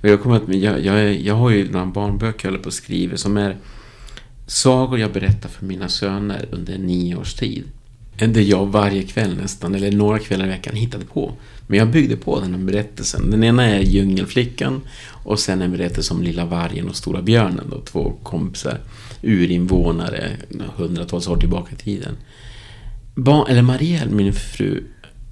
jag, 0.00 0.22
kommer 0.22 0.36
att, 0.36 0.54
jag, 0.54 0.84
jag, 0.84 1.20
jag 1.20 1.34
har 1.34 1.50
ju 1.50 1.70
några 1.70 1.86
barnböcker 1.86 2.46
jag 2.46 2.52
håller 2.52 2.62
på 2.62 2.68
att 2.68 2.74
skriva 2.74 3.16
som 3.16 3.36
är 3.36 3.56
sagor 4.46 4.98
jag 4.98 5.12
berättar 5.12 5.48
för 5.48 5.66
mina 5.66 5.88
söner 5.88 6.48
under 6.50 6.78
nio 6.78 7.16
års 7.16 7.34
tid. 7.34 7.64
Det 8.18 8.42
jag 8.42 8.66
varje 8.66 9.02
kväll 9.02 9.36
nästan, 9.36 9.74
eller 9.74 9.92
några 9.92 10.18
kvällar 10.18 10.46
i 10.46 10.48
veckan, 10.48 10.76
hittade 10.76 11.04
på. 11.04 11.32
Men 11.66 11.78
jag 11.78 11.90
byggde 11.90 12.16
på 12.16 12.40
den 12.40 12.54
här 12.54 12.60
berättelsen. 12.60 13.30
Den 13.30 13.44
ena 13.44 13.64
är 13.64 13.80
Djungelflickan 13.80 14.80
och 15.28 15.38
sen 15.38 15.62
en 15.62 15.72
berättelse 15.72 16.14
om 16.14 16.22
Lilla 16.22 16.44
vargen 16.44 16.88
och 16.88 16.96
Stora 16.96 17.22
björnen. 17.22 17.70
Då, 17.70 17.80
två 17.80 18.12
kompisar, 18.22 18.80
urinvånare, 19.22 20.36
hundratals 20.76 21.28
år 21.28 21.36
tillbaka 21.36 21.74
i 21.74 21.76
tiden. 21.76 22.16
Ba, 23.14 23.46
eller 23.46 23.62
Marielle, 23.62 24.10
min 24.10 24.32
fru, 24.32 24.84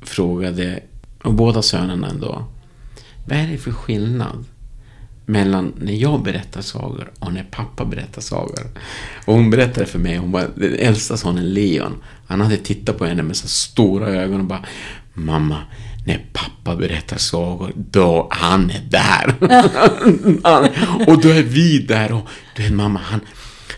frågade, 0.03 0.81
och 1.23 1.35
båda 1.35 1.63
sönerna 1.63 2.09
ändå, 2.09 2.45
vad 3.27 3.39
är 3.39 3.49
det 3.49 3.59
för 3.59 3.71
skillnad 3.71 4.45
mellan 5.27 5.73
när 5.79 5.93
jag 5.93 6.23
berättar 6.23 6.61
sagor 6.61 7.13
och 7.19 7.33
när 7.33 7.47
pappa 7.51 7.85
berättar 7.85 8.21
sagor. 8.21 8.61
Och 9.27 9.35
hon 9.35 9.51
berättade 9.51 9.87
för 9.87 9.99
mig, 9.99 10.17
hon 10.17 10.33
bara, 10.33 10.49
den 10.55 10.75
äldsta 10.75 11.17
sonen 11.17 11.55
Leon, 11.55 12.03
han 12.27 12.41
hade 12.41 12.57
tittat 12.57 12.99
på 12.99 13.05
henne 13.05 13.23
med 13.23 13.37
så 13.37 13.49
stora 13.49 14.09
ögon 14.09 14.41
och 14.41 14.47
bara 14.47 14.65
Mamma, 15.15 15.63
när 16.07 16.25
pappa 16.33 16.77
berättar 16.77 17.17
sagor, 17.17 17.73
då 17.77 18.29
han 18.31 18.71
är 18.71 18.81
där. 18.81 19.35
och 21.09 21.21
då 21.21 21.29
är 21.29 21.43
vi 21.43 21.79
där 21.79 22.13
och 22.13 22.29
du 22.57 22.63
vet 22.63 22.73
mamma, 22.73 23.01
han, 23.05 23.21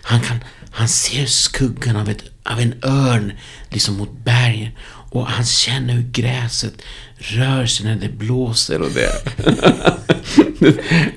han 0.03 0.21
kan, 0.21 0.37
han 0.71 0.89
ser 0.89 1.27
skuggan 1.27 1.97
av, 1.97 2.09
ett, 2.09 2.25
av 2.43 2.61
en 2.61 2.75
örn 2.83 3.33
liksom 3.69 3.97
mot 3.97 4.25
bergen 4.25 4.73
och 5.11 5.27
han 5.27 5.45
känner 5.45 5.95
hur 5.95 6.11
gräset 6.11 6.83
rör 7.19 7.67
sig 7.67 7.87
när 7.87 7.97
det 7.97 8.09
blåser 8.09 8.83
och 8.83 8.91
det. 8.91 9.23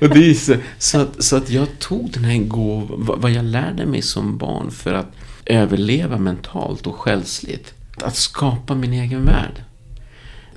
och 0.00 0.08
det 0.08 0.34
så, 0.34 0.56
så, 0.78 1.00
att, 1.00 1.24
så 1.24 1.36
att 1.36 1.50
jag 1.50 1.78
tog 1.78 2.10
den 2.10 2.24
här 2.24 2.38
gåvan, 2.38 3.20
vad 3.20 3.30
jag 3.30 3.44
lärde 3.44 3.86
mig 3.86 4.02
som 4.02 4.38
barn 4.38 4.70
för 4.70 4.94
att 4.94 5.12
överleva 5.46 6.18
mentalt 6.18 6.86
och 6.86 6.96
själsligt. 6.96 7.74
Att 7.96 8.16
skapa 8.16 8.74
min 8.74 8.92
egen 8.92 9.24
värld. 9.24 9.64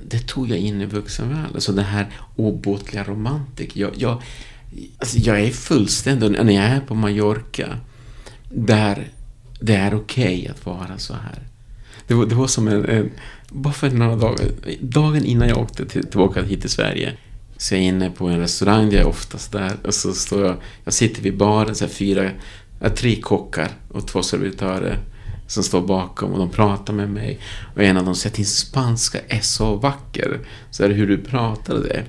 Det 0.08 0.26
tog 0.26 0.50
jag 0.50 0.58
in 0.58 0.80
i 0.80 0.86
vuxenvärlden. 0.86 1.50
Så 1.50 1.54
alltså 1.54 1.72
det 1.72 1.82
här 1.82 2.06
obotliga 2.36 3.04
romantik. 3.04 3.76
Jag, 3.76 3.90
jag, 3.96 4.22
alltså 4.98 5.18
jag 5.18 5.40
är 5.40 5.50
fullständig, 5.50 6.30
när 6.30 6.52
jag 6.52 6.64
är 6.64 6.80
på 6.80 6.94
Mallorca, 6.94 7.78
där 8.50 9.08
det 9.60 9.74
är 9.74 9.94
okej 9.94 10.38
okay 10.38 10.48
att 10.48 10.66
vara 10.66 10.98
så 10.98 11.14
här. 11.14 11.42
Det 12.06 12.14
var, 12.14 12.26
det 12.26 12.34
var 12.34 12.46
som 12.46 12.68
en, 12.68 12.84
en, 12.84 13.10
bara 13.48 13.72
för 13.72 13.90
några 13.90 14.16
dagar, 14.16 14.46
dagen 14.80 15.24
innan 15.24 15.48
jag 15.48 15.58
åkte 15.58 15.86
till, 15.86 16.06
tillbaka 16.06 16.42
hit 16.42 16.60
till 16.60 16.70
Sverige, 16.70 17.12
så 17.56 17.74
jag 17.74 17.82
är 17.82 17.88
inne 17.88 18.10
på 18.10 18.28
en 18.28 18.38
restaurang, 18.38 18.84
jag 18.84 19.00
är 19.00 19.06
oftast 19.06 19.52
där, 19.52 19.76
och 19.84 19.94
så 19.94 20.12
står 20.12 20.46
jag, 20.46 20.56
jag 20.84 20.94
sitter 20.94 21.22
vid 21.22 21.36
baren, 21.36 21.74
så 21.74 21.84
här 21.84 21.92
fyra, 21.92 22.30
tre 22.96 23.20
kockar 23.20 23.70
och 23.88 24.06
två 24.06 24.22
servitörer 24.22 24.98
som 25.46 25.62
står 25.62 25.80
bakom 25.80 26.32
och 26.32 26.38
de 26.38 26.50
pratar 26.50 26.92
med 26.92 27.10
mig. 27.10 27.38
Och 27.74 27.82
en 27.82 27.96
av 27.96 28.04
dem 28.04 28.14
säger 28.14 28.32
att 28.32 28.36
din 28.36 28.46
spanska 28.46 29.18
är 29.28 29.40
så 29.40 29.76
vacker. 29.76 30.40
Så 30.70 30.84
är 30.84 30.88
det 30.88 30.94
hur 30.94 31.06
du 31.06 31.18
pratar 31.18 31.74
det. 31.74 32.04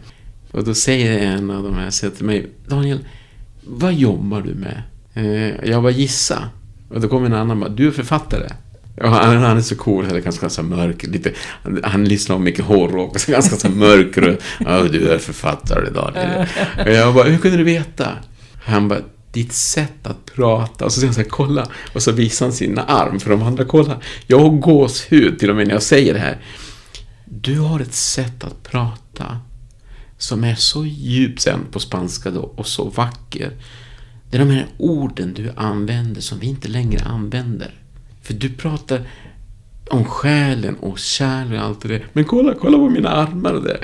Och 0.51 0.63
då 0.63 0.73
säger 0.73 1.19
en 1.19 1.51
av 1.51 1.63
de 1.63 1.75
här 1.75 1.89
säger 1.89 2.15
till 2.15 2.25
mig, 2.25 2.47
Daniel, 2.67 2.99
vad 3.63 3.93
jobbar 3.93 4.41
du 4.41 4.53
med? 4.53 4.83
Eh, 5.13 5.69
jag 5.69 5.81
bara 5.83 5.91
gissa. 5.91 6.49
Och 6.89 7.01
då 7.01 7.07
kommer 7.07 7.25
en 7.25 7.33
annan 7.33 7.59
bara, 7.59 7.69
du 7.69 7.87
är 7.87 7.91
författare. 7.91 8.47
Ja, 8.95 9.07
han, 9.07 9.37
han 9.37 9.57
är 9.57 9.61
så 9.61 9.75
cool, 9.75 10.05
han 10.05 10.15
är 10.15 10.19
ganska 10.19 10.49
så 10.49 10.63
mörk. 10.63 11.03
Lite, 11.03 11.31
han, 11.63 11.79
han 11.83 12.05
lyssnar 12.05 12.35
på 12.35 12.41
mycket 12.41 12.65
hårdrock, 12.65 13.19
så 13.19 13.31
ganska 13.31 13.55
så 13.55 13.69
mörk. 13.69 14.17
Och, 14.17 14.41
ja, 14.59 14.83
du 14.83 15.09
är 15.09 15.17
författare 15.17 15.87
idag. 15.87 16.13
Och 16.85 16.91
jag 16.91 17.13
bara, 17.13 17.23
hur 17.23 17.37
kunde 17.37 17.57
du 17.57 17.63
veta? 17.63 18.09
Han 18.63 18.87
bara, 18.87 18.99
ditt 19.37 19.53
sätt 19.53 20.07
att 20.07 20.25
prata. 20.25 20.85
Och 20.85 20.91
så 20.91 20.99
säger 20.99 21.07
han 21.07 21.13
så 21.13 21.21
här, 21.21 21.29
kolla. 21.29 21.67
Och 21.93 22.03
så 22.03 22.11
visar 22.11 22.45
han 22.45 22.53
sina 22.53 22.83
arm 22.83 23.19
för 23.19 23.29
de 23.29 23.41
andra, 23.43 23.65
kolla. 23.65 24.01
Jag 24.27 24.39
har 24.39 24.49
gåshud 24.49 25.39
till 25.39 25.49
och 25.49 25.55
med 25.55 25.67
när 25.67 25.73
jag 25.73 25.83
säger 25.83 26.13
det 26.13 26.19
här. 26.19 26.41
Du 27.25 27.59
har 27.59 27.79
ett 27.79 27.93
sätt 27.93 28.43
att 28.43 28.63
prata 28.63 29.37
som 30.17 30.43
är 30.43 30.55
så 30.55 30.85
djupt 30.85 31.41
sen 31.41 31.59
på 31.71 31.79
spanska 31.79 32.31
då 32.31 32.41
och 32.41 32.67
så 32.67 32.83
vacker. 32.83 33.51
Det 34.29 34.37
är 34.37 34.39
de 34.39 34.51
här 34.51 34.67
orden 34.77 35.33
du 35.33 35.51
använder 35.55 36.21
som 36.21 36.39
vi 36.39 36.47
inte 36.47 36.67
längre 36.67 37.05
använder. 37.05 37.73
För 38.21 38.33
du 38.33 38.49
pratar 38.49 39.01
om 39.89 40.05
själen 40.05 40.75
och 40.75 40.99
kärlek 40.99 41.59
och 41.59 41.65
allt 41.65 41.81
det 41.81 41.87
där. 41.87 42.05
Men 42.13 42.25
kolla, 42.25 42.53
kolla 42.61 42.77
på 42.77 42.89
mina 42.89 43.09
armar 43.09 43.53
och 43.53 43.63
det. 43.63 43.79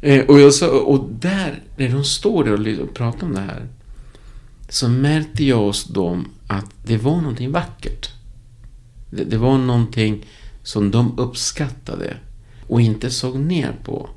Eh, 0.00 0.24
och, 0.26 0.40
jag 0.40 0.54
sa, 0.54 0.68
och 0.68 1.08
där, 1.10 1.62
när 1.76 1.88
de 1.88 2.04
står 2.04 2.44
där 2.44 2.82
och 2.82 2.94
pratar 2.94 3.26
om 3.26 3.34
det 3.34 3.40
här, 3.40 3.66
så 4.68 4.88
märkte 4.88 5.44
jag 5.44 5.58
hos 5.58 5.84
dem 5.84 6.28
att 6.46 6.70
det 6.84 6.96
var 6.96 7.16
någonting 7.16 7.52
vackert. 7.52 8.10
Det, 9.10 9.24
det 9.24 9.38
var 9.38 9.58
någonting 9.58 10.26
som 10.62 10.90
de 10.90 11.18
uppskattade 11.18 12.16
och 12.66 12.80
inte 12.80 13.10
såg 13.10 13.36
ner 13.38 13.72
på. 13.84 14.08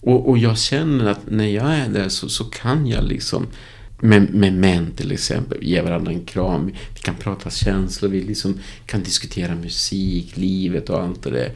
Och, 0.00 0.28
och 0.28 0.38
jag 0.38 0.58
känner 0.58 1.04
att 1.10 1.30
när 1.30 1.48
jag 1.48 1.74
är 1.74 1.88
där 1.88 2.08
så, 2.08 2.28
så 2.28 2.44
kan 2.44 2.86
jag 2.86 3.04
liksom 3.04 3.46
med, 4.00 4.34
med 4.34 4.52
män 4.52 4.92
till 4.96 5.12
exempel, 5.12 5.58
ge 5.62 5.82
varandra 5.82 6.12
en 6.12 6.24
kram. 6.24 6.66
Vi 6.66 7.00
kan 7.00 7.14
prata 7.14 7.50
känslor, 7.50 8.08
vi 8.08 8.22
liksom 8.22 8.58
kan 8.86 9.02
diskutera 9.02 9.54
musik, 9.54 10.36
livet 10.36 10.90
och 10.90 11.02
allt 11.02 11.22
det 11.22 11.30
där. 11.30 11.52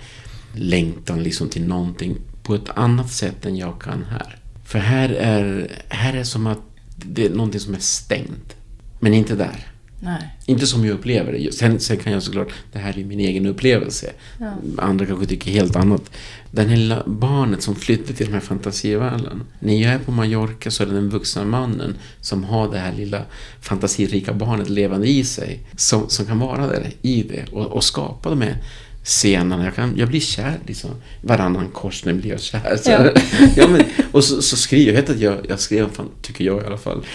Längtan 0.52 1.22
liksom 1.22 1.48
till 1.48 1.64
någonting 1.66 2.16
på 2.42 2.54
ett 2.54 2.70
annat 2.74 3.10
sätt 3.10 3.46
än 3.46 3.56
jag 3.56 3.80
kan 3.80 4.04
här. 4.10 4.38
För 4.64 4.78
här 4.78 5.08
är, 5.08 5.70
här 5.88 6.14
är 6.14 6.24
som 6.24 6.46
att 6.46 6.73
det 6.96 7.26
är 7.26 7.30
någonting 7.30 7.60
som 7.60 7.74
är 7.74 7.78
stängt. 7.78 8.56
Men 9.00 9.14
inte 9.14 9.34
där. 9.34 9.74
Nej. 10.00 10.36
Inte 10.46 10.66
som 10.66 10.84
jag 10.84 10.94
upplever 10.94 11.32
det. 11.32 11.54
Sen, 11.54 11.80
sen 11.80 11.96
kan 11.96 12.12
jag 12.12 12.22
såklart, 12.22 12.52
det 12.72 12.78
här 12.78 12.98
är 12.98 13.04
min 13.04 13.20
egen 13.20 13.46
upplevelse. 13.46 14.10
Ja. 14.40 14.52
Andra 14.78 15.06
kanske 15.06 15.26
tycker 15.26 15.50
helt 15.50 15.76
annat. 15.76 16.10
Den 16.50 16.68
här 16.68 16.76
lilla 16.76 17.02
barnet 17.06 17.62
som 17.62 17.74
flyttar 17.74 18.14
till 18.14 18.26
den 18.26 18.34
här 18.34 18.40
fantasivärlden. 18.40 19.42
När 19.58 19.82
jag 19.82 19.92
är 19.92 19.98
på 19.98 20.12
Mallorca 20.12 20.70
så 20.70 20.82
är 20.82 20.86
det 20.86 20.94
den 20.94 21.10
vuxna 21.10 21.44
mannen 21.44 21.94
som 22.20 22.44
har 22.44 22.72
det 22.72 22.78
här 22.78 22.92
lilla 22.92 23.22
fantasirika 23.60 24.32
barnet 24.32 24.68
levande 24.68 25.08
i 25.08 25.24
sig. 25.24 25.60
Som, 25.76 26.08
som 26.08 26.26
kan 26.26 26.38
vara 26.38 26.66
där 26.66 26.90
i 27.02 27.22
det 27.22 27.44
och, 27.52 27.66
och 27.66 27.84
skapa 27.84 28.30
de 28.30 28.40
här 28.40 28.56
scenerna. 29.04 29.64
Jag, 29.64 29.74
kan, 29.74 29.94
jag 29.96 30.08
blir 30.08 30.20
kär 30.20 30.58
liksom. 30.66 30.90
Varannan 31.20 31.68
korsning 31.68 32.20
blir 32.20 32.30
jag 32.30 32.40
kär. 32.40 32.76
Så, 32.76 32.90
ja. 32.90 33.10
ja, 33.56 33.68
men, 33.68 33.84
och 34.12 34.24
så, 34.24 34.42
så 34.42 34.56
skriver 34.56 34.92
jag, 34.92 35.10
att 35.10 35.20
jag, 35.20 35.46
jag 35.48 35.60
skrev, 35.60 35.92
fan, 35.92 36.08
tycker 36.22 36.44
jag 36.44 36.62
i 36.62 36.66
alla 36.66 36.78
fall, 36.78 37.06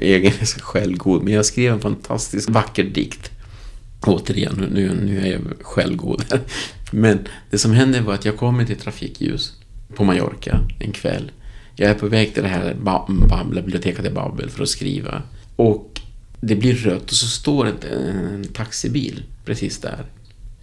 egen 0.00 0.32
självgod, 0.60 1.22
men 1.22 1.32
jag 1.32 1.46
skrev 1.46 1.72
en 1.72 1.80
fantastiskt 1.80 2.50
vacker 2.50 2.84
dikt. 2.84 3.30
Återigen, 4.00 4.68
nu, 4.72 4.94
nu 5.04 5.20
är 5.20 5.32
jag 5.32 5.40
självgod. 5.62 6.24
Men 6.92 7.18
det 7.50 7.58
som 7.58 7.72
hände 7.72 8.00
var 8.00 8.14
att 8.14 8.24
jag 8.24 8.36
kommer 8.36 8.64
till 8.64 8.76
trafikljus 8.76 9.52
på 9.94 10.04
Mallorca 10.04 10.58
en 10.80 10.92
kväll. 10.92 11.30
Jag 11.76 11.90
är 11.90 11.94
på 11.94 12.06
väg 12.06 12.34
till 12.34 12.42
det 12.42 12.48
här 12.48 12.76
biblioteket 13.54 14.04
i 14.06 14.10
Babel 14.10 14.50
för 14.50 14.62
att 14.62 14.68
skriva. 14.68 15.22
Och 15.56 16.00
det 16.40 16.54
blir 16.54 16.74
rött 16.74 17.10
och 17.10 17.16
så 17.16 17.26
står 17.26 17.66
en, 17.66 17.76
en 17.92 18.44
taxibil 18.44 19.22
precis 19.44 19.78
där. 19.78 20.04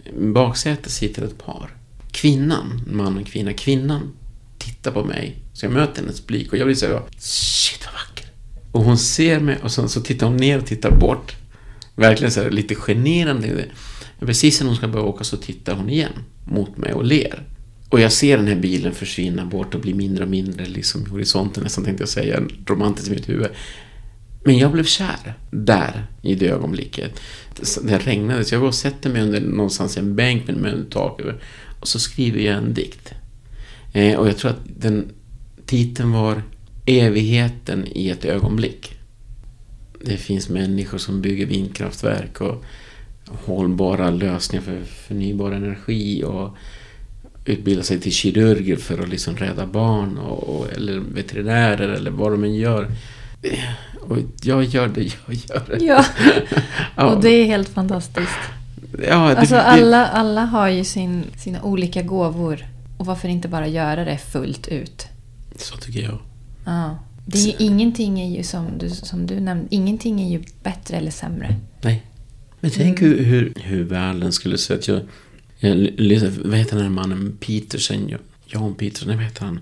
I 0.09 0.21
baksätet 0.21 0.91
sitter 0.91 1.23
ett 1.23 1.37
par. 1.37 1.75
Kvinnan, 2.11 2.81
man 2.91 3.17
och 3.17 3.27
kvinna, 3.27 3.53
kvinnan 3.53 4.11
tittar 4.57 4.91
på 4.91 5.03
mig. 5.03 5.35
Så 5.53 5.65
jag 5.65 5.73
möter 5.73 6.01
hennes 6.01 6.27
blick 6.27 6.51
och 6.51 6.57
jag 6.57 6.67
blir 6.67 6.75
så 6.75 6.85
här, 6.85 7.01
shit 7.17 7.85
vad 7.85 7.93
vacker. 7.93 8.27
Och 8.71 8.83
hon 8.83 8.97
ser 8.97 9.39
mig 9.39 9.57
och 9.63 9.71
sen 9.71 9.89
så 9.89 10.01
tittar 10.01 10.27
hon 10.27 10.37
ner 10.37 10.57
och 10.57 10.65
tittar 10.65 10.91
bort. 10.91 11.35
Verkligen 11.95 12.31
så 12.31 12.41
här, 12.41 12.49
lite 12.49 12.75
generande. 12.75 13.65
Precis 14.19 14.59
när 14.59 14.67
hon 14.67 14.75
ska 14.75 14.87
börja 14.87 15.05
åka 15.05 15.23
så 15.23 15.37
tittar 15.37 15.75
hon 15.75 15.89
igen 15.89 16.13
mot 16.45 16.77
mig 16.77 16.93
och 16.93 17.03
ler. 17.03 17.43
Och 17.89 17.99
jag 17.99 18.11
ser 18.11 18.37
den 18.37 18.47
här 18.47 18.55
bilen 18.55 18.93
försvinna 18.93 19.45
bort 19.45 19.75
och 19.75 19.81
bli 19.81 19.93
mindre 19.93 20.23
och 20.23 20.29
mindre 20.29 20.65
liksom 20.65 21.05
i 21.05 21.09
horisonten 21.09 21.63
nästan 21.63 21.83
tänkte 21.83 22.01
jag 22.01 22.09
säga, 22.09 22.41
romantiskt 22.65 23.07
i 23.07 23.11
mitt 23.11 23.29
huvud. 23.29 23.47
Men 24.49 24.57
jag 24.57 24.71
blev 24.71 24.83
kär 24.83 25.33
där 25.51 26.05
i 26.21 26.35
det 26.35 26.47
ögonblicket. 26.47 27.19
Det 27.83 27.97
regnade 27.97 28.45
så 28.45 28.55
jag 28.55 28.61
går 28.61 28.67
och 28.67 28.75
sätter 28.75 29.09
mig 29.09 29.21
under 29.21 29.41
någonstans 29.41 29.97
i 29.97 29.99
en 29.99 30.15
bänk 30.15 30.47
med 30.47 30.73
en 30.73 30.89
tak 30.89 31.21
över 31.21 31.43
och 31.79 31.87
så 31.87 31.99
skriver 31.99 32.39
jag 32.39 32.55
en 32.55 32.73
dikt. 32.73 33.13
Eh, 33.93 34.19
och 34.19 34.27
jag 34.27 34.37
tror 34.37 34.51
att 34.51 34.61
den 34.77 35.11
titeln 35.65 36.11
var 36.11 36.43
Evigheten 36.85 37.87
i 37.87 38.09
ett 38.09 38.25
ögonblick. 38.25 38.97
Det 40.05 40.17
finns 40.17 40.49
människor 40.49 40.97
som 40.97 41.21
bygger 41.21 41.45
vindkraftverk 41.45 42.41
och 42.41 42.63
hållbara 43.25 44.09
lösningar 44.09 44.63
för 44.63 44.83
förnybar 44.83 45.51
energi 45.51 46.23
och 46.23 46.57
utbildar 47.45 47.83
sig 47.83 47.99
till 47.99 48.13
kirurger 48.13 48.75
för 48.75 48.99
att 48.99 49.09
liksom 49.09 49.37
rädda 49.37 49.65
barn 49.65 50.17
och, 50.17 50.43
och, 50.43 50.73
eller 50.73 50.99
veterinärer 50.99 51.89
eller 51.89 52.11
vad 52.11 52.31
de 52.31 52.43
än 52.43 52.55
gör. 52.55 52.91
Och 54.01 54.17
jag 54.41 54.63
gör 54.63 54.87
det, 54.87 55.01
jag 55.01 55.35
gör 55.35 55.63
det. 55.67 55.85
Ja, 55.85 56.05
och 57.05 57.21
det 57.21 57.29
är 57.29 57.45
helt 57.45 57.69
fantastiskt. 57.69 58.39
Ja, 59.07 59.29
det, 59.29 59.37
alltså 59.37 59.55
alla, 59.55 60.07
alla 60.07 60.45
har 60.45 60.67
ju 60.67 60.83
sin, 60.83 61.23
sina 61.37 61.63
olika 61.63 62.01
gåvor. 62.01 62.65
Och 62.97 63.05
varför 63.05 63.27
inte 63.27 63.47
bara 63.47 63.67
göra 63.67 64.05
det 64.05 64.17
fullt 64.17 64.67
ut? 64.67 65.07
Så 65.55 65.77
tycker 65.77 65.99
jag. 65.99 66.17
Ja. 66.65 66.99
Det 67.25 67.39
är, 67.39 67.61
ingenting 67.61 68.19
är 68.19 68.37
ju 68.37 68.43
som 68.43 68.77
du, 68.77 68.89
som 68.89 69.25
du 69.25 69.39
nämnde, 69.39 69.67
ingenting 69.69 70.21
är 70.21 70.29
ju 70.29 70.43
bättre 70.63 70.97
eller 70.97 71.11
sämre. 71.11 71.55
Nej. 71.81 72.03
Men 72.59 72.71
tänk 72.71 73.01
mm. 73.01 73.25
hur, 73.25 73.53
hur 73.55 73.83
världen 73.83 74.31
skulle 74.31 74.57
se 74.57 74.73
ut. 74.73 74.87
Jag, 74.87 75.01
jag, 75.59 76.29
vad 76.45 76.57
heter 76.57 76.75
den 76.75 76.83
här 76.85 76.89
mannen? 76.89 77.37
Peterson? 77.39 78.13
Jan 78.45 78.75
Peterson, 78.75 79.15
vad 79.15 79.23
heter 79.23 79.45
han? 79.45 79.59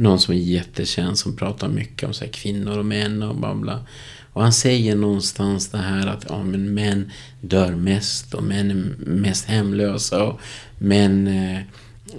Någon 0.00 0.18
som 0.18 0.34
är 0.34 0.38
jättekänd 0.38 1.18
som 1.18 1.36
pratar 1.36 1.68
mycket 1.68 2.08
om 2.08 2.14
så 2.14 2.24
här, 2.24 2.32
kvinnor 2.32 2.78
och 2.78 2.86
män 2.86 3.22
och 3.22 3.36
bla 3.36 3.54
bla. 3.54 3.86
Och 4.32 4.42
han 4.42 4.52
säger 4.52 4.96
någonstans 4.96 5.68
det 5.68 5.78
här 5.78 6.06
att 6.06 6.26
ja, 6.28 6.42
men 6.42 6.74
män 6.74 7.10
dör 7.40 7.74
mest 7.74 8.34
och 8.34 8.42
män 8.42 8.70
är 8.70 9.06
mest 9.06 9.44
hemlösa 9.44 10.24
och 10.24 10.40
män 10.78 11.26
eh, 11.26 11.58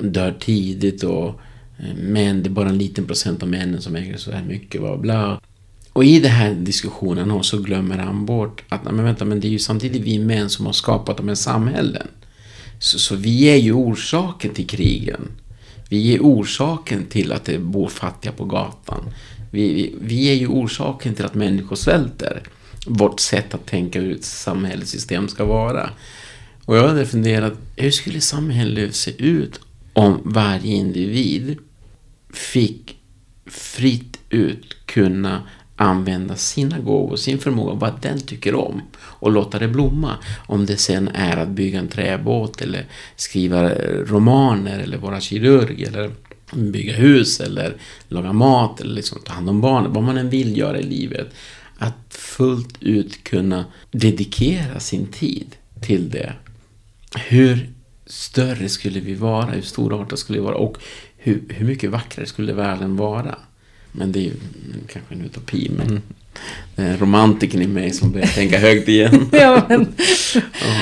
dör 0.02 0.36
tidigt 0.40 1.04
och 1.04 1.28
eh, 1.80 1.96
män, 1.96 2.44
det 2.44 2.50
är 2.50 2.52
bara 2.52 2.70
en 2.70 2.78
liten 2.78 3.06
procent 3.06 3.44
av 3.44 3.50
männen 3.50 3.82
som 3.82 3.96
äger 3.96 4.18
så 4.18 4.32
här 4.32 4.44
mycket. 4.44 4.82
Bla, 4.82 4.98
bla. 4.98 5.42
Och 5.94 6.06
i 6.06 6.20
den 6.20 6.32
här 6.32 6.54
diskussionen 6.54 7.44
så 7.44 7.62
glömmer 7.62 7.98
han 7.98 8.26
bort 8.26 8.64
att 8.70 8.84
men 8.84 9.04
vänta, 9.04 9.26
men 9.26 9.40
det 9.40 9.48
är 9.48 9.50
ju 9.50 9.60
samtidigt 9.60 10.02
vi 10.02 10.20
män 10.20 10.50
som 10.50 10.66
har 10.66 10.74
skapat 10.74 11.18
de 11.18 11.28
här 11.28 11.36
samhällen. 11.36 12.08
Så, 12.80 13.00
så 13.00 13.16
vi 13.16 13.44
är 13.44 13.58
ju 13.58 13.74
orsaken 13.74 14.54
till 14.54 14.68
krigen. 14.68 15.28
Vi 15.90 16.16
är 16.16 16.20
orsaken 16.20 17.06
till 17.06 17.32
att 17.32 17.46
det 17.46 17.60
bor 17.60 17.88
fattiga 17.88 18.32
på 18.32 18.46
gatan. 18.46 19.14
Vi, 19.52 19.74
vi, 19.74 19.96
vi 20.02 20.30
är 20.30 20.34
ju 20.34 20.48
orsaken 20.48 21.16
till 21.16 21.26
att 21.26 21.36
människor 21.36 21.76
svälter. 21.76 22.44
Vårt 22.88 23.20
sätt 23.20 23.54
att 23.54 23.66
tänka 23.66 24.02
hur 24.02 24.16
ett 24.16 24.24
samhällssystem 24.24 25.28
ska 25.28 25.46
vara. 25.46 25.90
Och 26.66 26.78
jag 26.78 26.88
hade 26.88 27.06
funderat, 27.06 27.54
hur 27.76 27.92
skulle 27.92 28.22
samhället 28.22 28.96
se 28.96 29.12
ut 29.22 29.60
om 29.94 30.22
varje 30.24 30.76
individ 30.76 31.58
fick 32.34 32.98
fritt 33.46 34.20
ut 34.30 34.76
kunna 34.86 35.44
använda 35.80 36.36
sina 36.36 36.80
gåvor, 36.80 37.16
sin 37.16 37.40
förmåga, 37.40 37.74
vad 37.74 38.02
den 38.02 38.20
tycker 38.20 38.56
om 38.56 38.82
och 38.96 39.32
låta 39.32 39.60
det 39.60 39.68
blomma. 39.68 40.18
Om 40.48 40.66
det 40.66 40.78
sen 40.78 41.08
är 41.08 41.38
att 41.38 41.50
bygga 41.50 41.80
en 41.80 41.88
träbåt 41.88 42.62
eller 42.62 42.86
skriva 43.16 43.72
eh, 43.72 43.98
romaner 44.06 44.80
eller 44.80 44.98
vara 44.98 45.20
kirurg 45.20 45.84
eller 45.84 46.12
bygga 46.54 46.94
hus 46.94 47.40
eller 47.40 47.76
laga 48.08 48.34
mat 48.34 48.82
eller 48.82 48.94
liksom 48.94 49.20
ta 49.26 49.34
hand 49.34 49.50
om 49.50 49.62
barnen, 49.62 49.94
vad 49.94 50.04
man 50.04 50.18
än 50.18 50.30
vill 50.30 50.58
göra 50.58 50.80
i 50.80 50.84
livet. 50.84 51.28
Att 51.78 51.96
fullt 52.10 52.84
ut 52.84 53.24
kunna 53.24 53.66
dedikera 53.92 54.80
sin 54.80 55.08
tid 55.08 55.56
till 55.82 56.10
det. 56.10 56.34
Hur 57.16 57.70
större 58.06 58.70
skulle 58.70 59.00
vi 59.00 59.14
vara? 59.14 59.46
Hur 59.46 59.62
storartade 59.62 60.18
skulle 60.18 60.40
vi 60.40 60.46
vara? 60.46 60.56
Och 60.56 60.78
hur, 61.18 61.44
hur 61.50 61.66
mycket 61.66 61.92
vackrare 61.92 62.28
skulle 62.28 62.54
världen 62.54 62.96
vara? 62.96 63.36
Men 63.92 64.12
det 64.12 64.20
är 64.20 64.24
ju 64.24 64.34
kanske 64.88 65.16
en 65.16 65.22
utopi, 65.22 65.72
men 65.78 66.02
det 66.76 66.84
är 66.84 66.98
romantiken 66.98 67.62
i 67.62 67.68
mig 67.68 67.92
som 67.92 68.12
börjar 68.12 68.28
tänka 68.28 68.60
högt 68.60 68.88
igen. 68.88 69.30
ja, 69.32 69.66
men, 69.70 69.82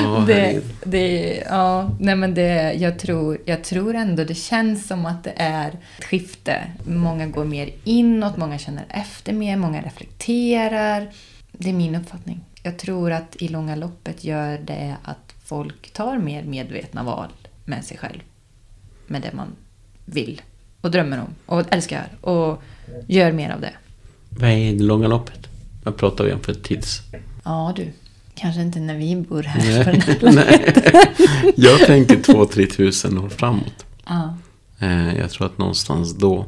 oh, 0.04 0.26
det, 0.26 0.62
det, 0.84 1.42
ja, 1.46 1.96
nej 2.00 2.16
men 2.16 2.34
det, 2.34 2.72
jag, 2.72 2.98
tror, 2.98 3.38
jag 3.44 3.64
tror 3.64 3.94
ändå 3.94 4.24
det 4.24 4.34
känns 4.34 4.86
som 4.86 5.06
att 5.06 5.24
det 5.24 5.32
är 5.36 5.68
ett 5.68 6.04
skifte. 6.04 6.62
Många 6.84 7.26
går 7.26 7.44
mer 7.44 7.70
inåt, 7.84 8.36
många 8.36 8.58
känner 8.58 8.84
efter 8.88 9.32
mer, 9.32 9.56
många 9.56 9.82
reflekterar. 9.82 11.10
Det 11.52 11.68
är 11.68 11.74
min 11.74 11.94
uppfattning. 11.94 12.40
Jag 12.62 12.78
tror 12.78 13.12
att 13.12 13.36
i 13.38 13.48
långa 13.48 13.76
loppet 13.76 14.24
gör 14.24 14.58
det 14.58 14.96
att 15.02 15.34
folk 15.44 15.92
tar 15.92 16.18
mer 16.18 16.42
medvetna 16.42 17.02
val 17.02 17.28
med 17.64 17.84
sig 17.84 17.98
själv. 17.98 18.20
Med 19.06 19.22
det 19.22 19.32
man 19.32 19.48
vill 20.04 20.42
och 20.80 20.90
drömmer 20.90 21.18
om 21.18 21.34
och 21.46 21.72
älskar 21.72 22.08
och 22.20 22.62
gör 23.06 23.32
mer 23.32 23.50
av 23.50 23.60
det. 23.60 23.72
Vad 24.28 24.50
är 24.50 24.72
det 24.72 24.82
långa 24.82 25.08
loppet? 25.08 25.48
Vad 25.84 25.96
pratar 25.96 26.24
vi 26.24 26.32
om 26.32 26.40
för 26.40 26.54
tids? 26.54 27.02
Ja 27.44 27.72
du, 27.76 27.88
kanske 28.34 28.62
inte 28.62 28.80
när 28.80 28.96
vi 28.96 29.16
bor 29.16 29.42
här. 29.42 29.84
Nej, 29.84 30.34
nej. 30.34 30.74
Jag 31.56 31.78
tänker 31.86 32.22
två, 32.22 32.44
tre 32.44 32.66
tusen 32.66 33.18
år 33.18 33.28
framåt. 33.28 33.86
Ja. 34.06 34.36
Eh, 34.78 35.18
jag 35.18 35.30
tror 35.30 35.46
att 35.46 35.58
någonstans 35.58 36.14
då 36.14 36.46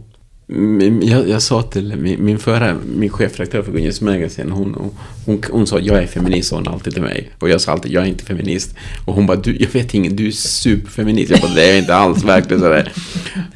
jag, 1.03 1.29
jag 1.29 1.43
sa 1.43 1.63
till 1.63 1.97
min, 1.97 2.25
min 2.25 2.39
förra, 2.39 2.77
min 2.97 3.11
chefredaktör 3.11 3.63
för 3.63 3.73
Gunjes 3.73 4.01
Magazine, 4.01 4.53
hon, 4.53 4.93
hon, 5.27 5.43
hon, 5.51 5.67
sa 5.67 5.79
jag 5.79 6.03
är 6.03 6.07
feminist, 6.07 6.49
sa 6.49 6.57
hon 6.57 6.69
alltid 6.69 6.93
till 6.93 7.03
mig. 7.03 7.31
Och 7.39 7.49
jag 7.49 7.61
sa 7.61 7.73
alltid 7.73 7.93
jag 7.93 8.03
är 8.03 8.09
inte 8.09 8.25
feminist. 8.25 8.75
Och 9.05 9.15
hon 9.15 9.27
bara, 9.27 9.37
du, 9.37 9.57
jag 9.57 9.69
vet 9.69 9.95
ingen, 9.95 10.17
du 10.17 10.27
är 10.27 10.31
superfeminist. 10.31 11.31
Jag 11.31 11.41
bara, 11.41 11.55
det 11.55 11.65
är 11.65 11.69
jag 11.69 11.79
inte 11.79 11.95
alls, 11.95 12.25
verkligen 12.25 12.61
sådär. 12.61 12.93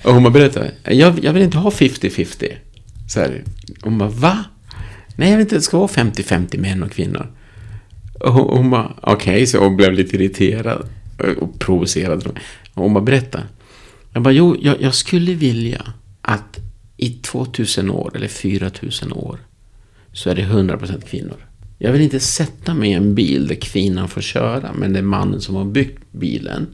Och 0.02 0.14
hon 0.14 0.22
bara, 0.22 0.32
berätta, 0.32 0.64
jag, 0.84 1.24
jag 1.24 1.32
vill 1.32 1.42
inte 1.42 1.58
ha 1.58 1.70
50-50. 1.70 2.52
Så 3.14 3.20
här. 3.20 3.44
Hon 3.82 3.98
bara, 3.98 4.08
va? 4.08 4.44
Nej, 5.16 5.30
jag 5.30 5.38
vet 5.38 5.44
inte, 5.44 5.54
det 5.54 5.62
ska 5.62 5.78
vara 5.78 5.88
50-50 5.88 6.58
män 6.58 6.82
och 6.82 6.90
kvinnor. 6.90 7.26
Och 8.20 8.32
hon, 8.32 8.58
hon 8.58 8.70
bara, 8.70 8.94
okej, 9.02 9.34
okay, 9.34 9.46
så 9.46 9.58
hon 9.58 9.76
blev 9.76 9.92
lite 9.92 10.16
irriterad 10.16 10.88
och 11.40 11.58
provocerad. 11.58 12.26
Och 12.74 12.82
hon 12.82 12.94
bara, 12.94 13.04
berätta. 13.04 13.42
Jag 14.12 14.22
bara, 14.22 14.34
jo, 14.34 14.56
jag, 14.60 14.82
jag 14.82 14.94
skulle 14.94 15.34
vilja 15.34 15.82
att 16.20 16.58
i 16.96 17.10
2000 17.10 17.90
år 17.90 18.12
eller 18.16 18.28
4000 18.28 19.12
år 19.12 19.38
så 20.12 20.30
är 20.30 20.34
det 20.34 20.42
100% 20.42 21.00
kvinnor. 21.00 21.46
Jag 21.78 21.92
vill 21.92 22.02
inte 22.02 22.20
sätta 22.20 22.74
mig 22.74 22.90
i 22.90 22.92
en 22.92 23.14
bil 23.14 23.46
där 23.46 23.54
kvinnan 23.54 24.08
får 24.08 24.20
köra, 24.20 24.72
men 24.72 24.92
det 24.92 24.98
är 24.98 25.02
mannen 25.02 25.40
som 25.40 25.54
har 25.54 25.64
byggt 25.64 26.12
bilen. 26.12 26.66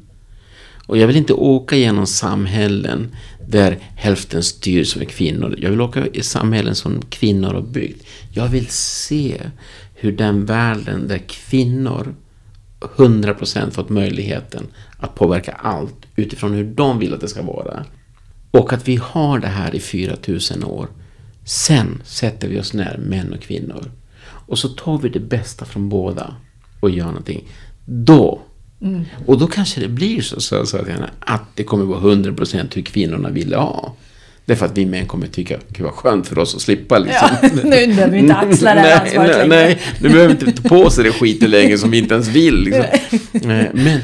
Och 0.86 0.98
jag 0.98 1.06
vill 1.06 1.16
inte 1.16 1.32
åka 1.32 1.76
genom 1.76 2.06
samhällen 2.06 3.14
där 3.50 3.78
hälften 3.96 4.42
styrs 4.42 4.96
av 4.96 5.04
kvinnor. 5.04 5.54
Jag 5.58 5.70
vill 5.70 5.80
åka 5.80 6.06
i 6.06 6.22
samhällen 6.22 6.74
som 6.74 7.02
kvinnor 7.02 7.54
har 7.54 7.62
byggt. 7.62 8.06
Jag 8.32 8.48
vill 8.48 8.66
se 8.70 9.36
hur 9.94 10.12
den 10.12 10.46
världen 10.46 11.08
där 11.08 11.18
kvinnor 11.18 12.14
100% 12.80 13.70
fått 13.70 13.88
möjligheten 13.88 14.66
att 14.96 15.14
påverka 15.14 15.52
allt 15.52 16.06
utifrån 16.16 16.52
hur 16.52 16.64
de 16.64 16.98
vill 16.98 17.14
att 17.14 17.20
det 17.20 17.28
ska 17.28 17.42
vara. 17.42 17.84
Och 18.50 18.72
att 18.72 18.88
vi 18.88 18.96
har 18.96 19.38
det 19.38 19.48
här 19.48 19.74
i 19.74 19.80
4000 19.80 20.64
år. 20.64 20.88
Sen 21.44 22.02
sätter 22.04 22.48
vi 22.48 22.60
oss 22.60 22.72
ner, 22.72 23.00
män 23.06 23.32
och 23.32 23.40
kvinnor. 23.40 23.90
Och 24.22 24.58
så 24.58 24.68
tar 24.68 24.98
vi 24.98 25.08
det 25.08 25.20
bästa 25.20 25.64
från 25.64 25.88
båda 25.88 26.36
och 26.80 26.90
gör 26.90 27.06
någonting. 27.06 27.48
Då, 27.84 28.40
mm. 28.82 29.04
och 29.26 29.38
då 29.38 29.46
kanske 29.46 29.80
det 29.80 29.88
blir 29.88 30.20
så, 30.20 30.40
så, 30.40 30.66
så 30.66 30.76
att, 30.76 30.86
att 31.20 31.42
det 31.54 31.64
kommer 31.64 31.84
vara 31.84 32.00
100% 32.00 32.74
hur 32.74 32.82
kvinnorna 32.82 33.30
vill 33.30 33.54
ha. 33.54 33.96
Därför 34.44 34.66
att 34.66 34.78
vi 34.78 34.86
män 34.86 35.06
kommer 35.06 35.26
tycka, 35.26 35.58
gud 35.68 35.84
vad 35.84 35.92
skönt 35.94 36.26
för 36.26 36.38
oss 36.38 36.54
att 36.54 36.60
slippa 36.60 36.98
liksom. 36.98 37.28
Ja, 37.42 37.48
nu 37.64 37.86
behöver 37.86 38.12
vi 38.12 38.18
inte 38.18 38.34
axla 38.34 38.74
det 38.74 38.80
här 38.80 39.00
ansvaret 39.00 39.36
nej, 39.36 39.48
nej, 39.48 39.80
nu 40.00 40.08
behöver 40.08 40.34
vi 40.34 40.46
inte 40.46 40.62
ta 40.62 40.68
på 40.68 40.90
sig 40.90 41.04
det 41.04 41.12
skiten 41.12 41.50
längre 41.50 41.78
som 41.78 41.90
vi 41.90 41.98
inte 41.98 42.14
ens 42.14 42.28
vill. 42.28 42.54
Liksom. 42.64 43.50
Eh, 43.50 43.66
men 43.72 44.00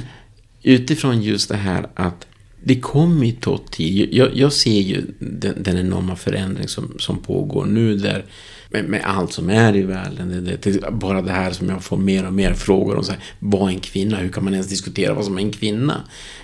utifrån 0.62 1.22
just 1.22 1.48
det 1.48 1.56
här 1.56 1.86
att 1.94 2.26
det 2.64 2.80
kommer 2.80 3.26
ju 3.26 3.32
ta 3.32 3.58
tid. 3.70 4.08
Jag, 4.12 4.36
jag 4.36 4.52
ser 4.52 4.80
ju 4.80 5.04
den, 5.18 5.62
den, 5.62 5.78
enorma 5.78 6.16
förändring 6.16 6.68
som, 6.68 6.96
som 6.98 7.18
pågår 7.18 7.64
nu 7.64 7.96
där 7.96 8.24
med, 8.68 8.84
med 8.84 9.00
allt 9.04 9.32
som 9.32 9.50
är 9.50 9.76
i 9.76 9.82
världen. 9.82 10.44
Det, 10.44 10.62
det, 10.62 10.90
bara 10.92 11.22
det 11.22 11.32
här 11.32 11.50
som 11.50 11.68
jag 11.68 11.84
får 11.84 11.96
mer 11.96 12.26
och 12.26 12.32
mer 12.32 12.54
frågor 12.54 12.96
om. 12.96 13.04
Så 13.04 13.12
här, 13.12 13.20
vad 13.38 13.68
är 13.68 13.74
en 13.74 13.80
kvinna? 13.80 14.16
Hur 14.16 14.28
kan 14.28 14.44
man 14.44 14.52
ens 14.52 14.68
diskutera 14.68 15.14
vad 15.14 15.24
som 15.24 15.38
är 15.38 15.42
en 15.42 15.52
kvinna? 15.52 16.00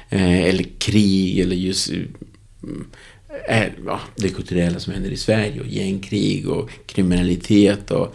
Eh, 0.09 0.43
eller 0.43 0.64
krig 0.79 1.39
eller 1.39 1.57
just... 1.57 1.91
Eh, 1.91 3.62
eh, 3.62 3.68
ja, 3.87 4.01
det 4.16 4.29
kulturella 4.29 4.81
som 4.81 4.93
händer 4.93 5.11
i 5.11 5.16
Sverige 5.16 5.61
och 5.61 5.66
gängkrig 5.66 6.49
och 6.49 6.70
kriminalitet 6.87 7.91
och 7.91 8.14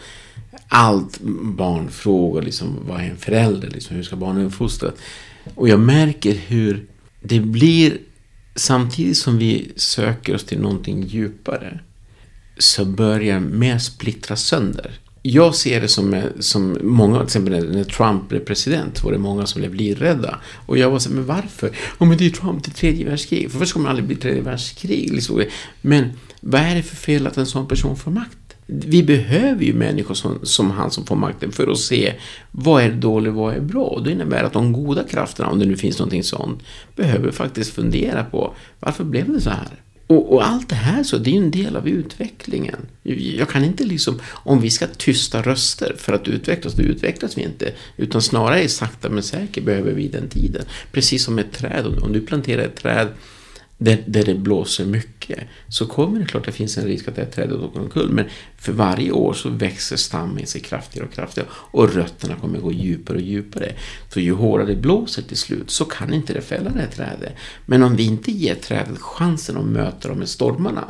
allt 0.68 1.20
barnfrågor. 1.42 2.42
Liksom, 2.42 2.80
vad 2.88 3.02
är 3.02 3.06
en 3.06 3.18
förälder? 3.18 3.70
Liksom, 3.70 3.96
hur 3.96 4.04
ska 4.04 4.16
barnen 4.16 4.46
uppfostras? 4.46 4.94
Och 5.56 5.70
jag 5.70 5.80
märker 5.80 6.34
hur 6.34 6.86
det 7.22 7.40
blir 7.40 7.98
samtidigt 8.56 9.18
som 9.18 9.38
vi 9.38 9.72
söker 9.76 10.36
oss 10.36 10.44
till 10.44 10.60
någonting 10.60 11.04
djupare 11.04 11.80
så 12.60 12.86
börjar 12.86 13.40
mer 13.40 13.78
splittras 13.78 14.44
sönder. 14.44 14.92
Jag 15.22 15.56
ser 15.56 15.82
det 15.82 15.88
som, 15.88 16.22
som 16.40 16.78
många, 16.82 17.18
till 17.18 17.26
exempel 17.26 17.70
när 17.72 17.84
Trump 17.84 18.30
blev 18.30 18.40
president 18.40 19.04
var 19.04 19.12
det 19.12 19.18
många 19.18 19.46
som 19.46 19.60
blev 19.62 19.74
livrädda. 19.74 20.40
Och 20.66 20.78
jag 20.78 20.92
var 20.92 21.00
så 21.00 21.12
men 21.12 21.26
varför? 21.26 21.72
Ja, 22.00 22.06
men 22.06 22.18
det 22.18 22.26
är 22.26 22.30
Trump, 22.30 22.64
det 22.64 22.72
är 22.72 22.74
tredje 22.74 23.06
världskriget. 23.06 23.52
För 23.52 23.60
först 23.60 23.74
kommer 23.74 23.86
det 23.86 23.90
aldrig 23.90 24.08
bli 24.08 24.16
tredje 24.16 24.42
världskrig. 24.42 25.14
Liksom. 25.14 25.44
Men 25.82 26.10
vad 26.42 26.62
är 26.62 26.76
det 26.76 26.84
för 26.84 26.96
fel 26.96 27.28
att 27.28 27.38
en 27.38 27.46
sån 27.46 27.68
person 27.68 27.96
får 27.96 28.12
makt? 28.12 28.38
Vi 28.66 29.04
behöver 29.04 29.64
ju 29.64 29.74
människor 29.74 30.14
som, 30.14 30.40
som 30.44 30.72
han 30.72 30.92
som 30.92 31.06
får 31.06 31.16
makten 31.16 31.52
för 31.52 31.68
att 31.68 31.80
se 31.80 32.14
vad 32.52 32.84
är 32.84 32.92
dåligt 32.92 33.30
och 33.30 33.36
vad 33.36 33.56
är 33.56 33.62
bra. 33.62 33.84
Och 33.84 34.04
det 34.04 34.12
innebär 34.12 34.44
att 34.44 34.54
de 34.54 34.74
goda 34.74 35.04
krafterna, 35.04 35.50
om 35.50 35.60
det 35.60 35.66
nu 35.66 35.78
finns 35.78 36.00
någonting 36.00 36.24
sånt, 36.24 36.64
behöver 36.96 37.32
faktiskt 37.32 37.74
fundera 37.74 38.24
på 38.24 38.54
varför 38.80 39.04
blev 39.04 39.34
det 39.34 39.42
så 39.42 39.50
här? 39.50 39.82
Och, 40.08 40.34
och, 40.34 40.48
allt 40.48 40.70
det 40.70 40.76
här 40.76 41.04
så, 41.04 41.18
det 41.18 41.30
är 41.30 41.32
ju 41.32 41.38
en 41.38 41.52
del 41.52 41.76
av 41.76 41.88
utvecklingen. 41.88 42.86
Jag 43.38 43.50
kan 43.50 43.64
inte 43.64 43.84
liksom, 43.84 44.22
om 44.26 44.62
vi 44.62 44.70
ska 44.70 44.88
tysta 44.88 45.42
röster 45.42 45.96
för 45.98 46.14
att 46.14 46.28
utvecklas, 46.28 46.74
då 46.74 46.84
utvecklas 46.84 47.38
vi 47.38 47.42
inte. 47.42 47.74
Utan 47.98 48.22
snarare 48.22 48.70
sakta 48.70 49.10
men 49.10 49.24
säkert 49.24 49.64
behöver 49.64 49.92
vi 49.92 50.08
den 50.08 50.30
tiden. 50.30 50.66
Precis 50.92 51.24
som 51.24 51.40
ett 51.40 51.52
träd, 51.52 51.86
om 52.02 52.14
du 52.14 52.22
planterar 52.22 52.62
ett 52.62 52.76
träd 52.76 53.08
där, 53.78 54.04
där 54.08 54.24
det 54.24 54.36
blåser 54.36 54.86
mycket 54.86 55.40
så 55.68 55.86
kommer 55.86 56.20
det 56.20 56.26
klart 56.26 56.42
att 56.42 56.54
det 56.54 56.58
finns 56.58 56.78
en 56.78 56.86
risk 56.86 57.08
att 57.08 57.16
det 57.16 57.22
här 57.22 57.32
trädet 57.32 57.60
åker 57.60 57.80
omkull. 57.80 58.10
Men 58.10 58.26
för 58.58 58.74
varje 58.74 59.12
år 59.12 59.34
så 59.34 59.50
växer 59.50 59.96
stammen 59.96 60.48
sig 60.48 60.62
kraftigare 60.62 61.08
och 61.08 61.14
kraftigare 61.14 61.50
och 61.54 61.94
rötterna 61.94 62.36
kommer 62.36 62.60
gå 62.60 62.72
djupare 62.72 63.18
och 63.18 63.24
djupare. 63.24 63.76
För 64.10 64.22
ju 64.22 64.34
hårdare 64.34 64.68
det 64.68 64.82
blåser 64.82 65.22
till 65.22 65.38
slut 65.38 65.72
så 65.72 65.86
kan 65.86 66.14
inte 66.14 66.34
det 66.34 66.42
fälla 66.42 66.70
det 66.70 66.80
här 66.80 66.88
trädet. 66.88 67.34
Men 67.66 67.84
om 67.84 67.96
vi 67.96 68.04
inte 68.04 68.32
ger 68.32 68.56
trädet 68.56 69.00
chansen 69.00 69.58
att 69.58 69.66
möta 69.66 70.08
de 70.08 70.20
här 70.20 70.26
stormarna 70.26 70.84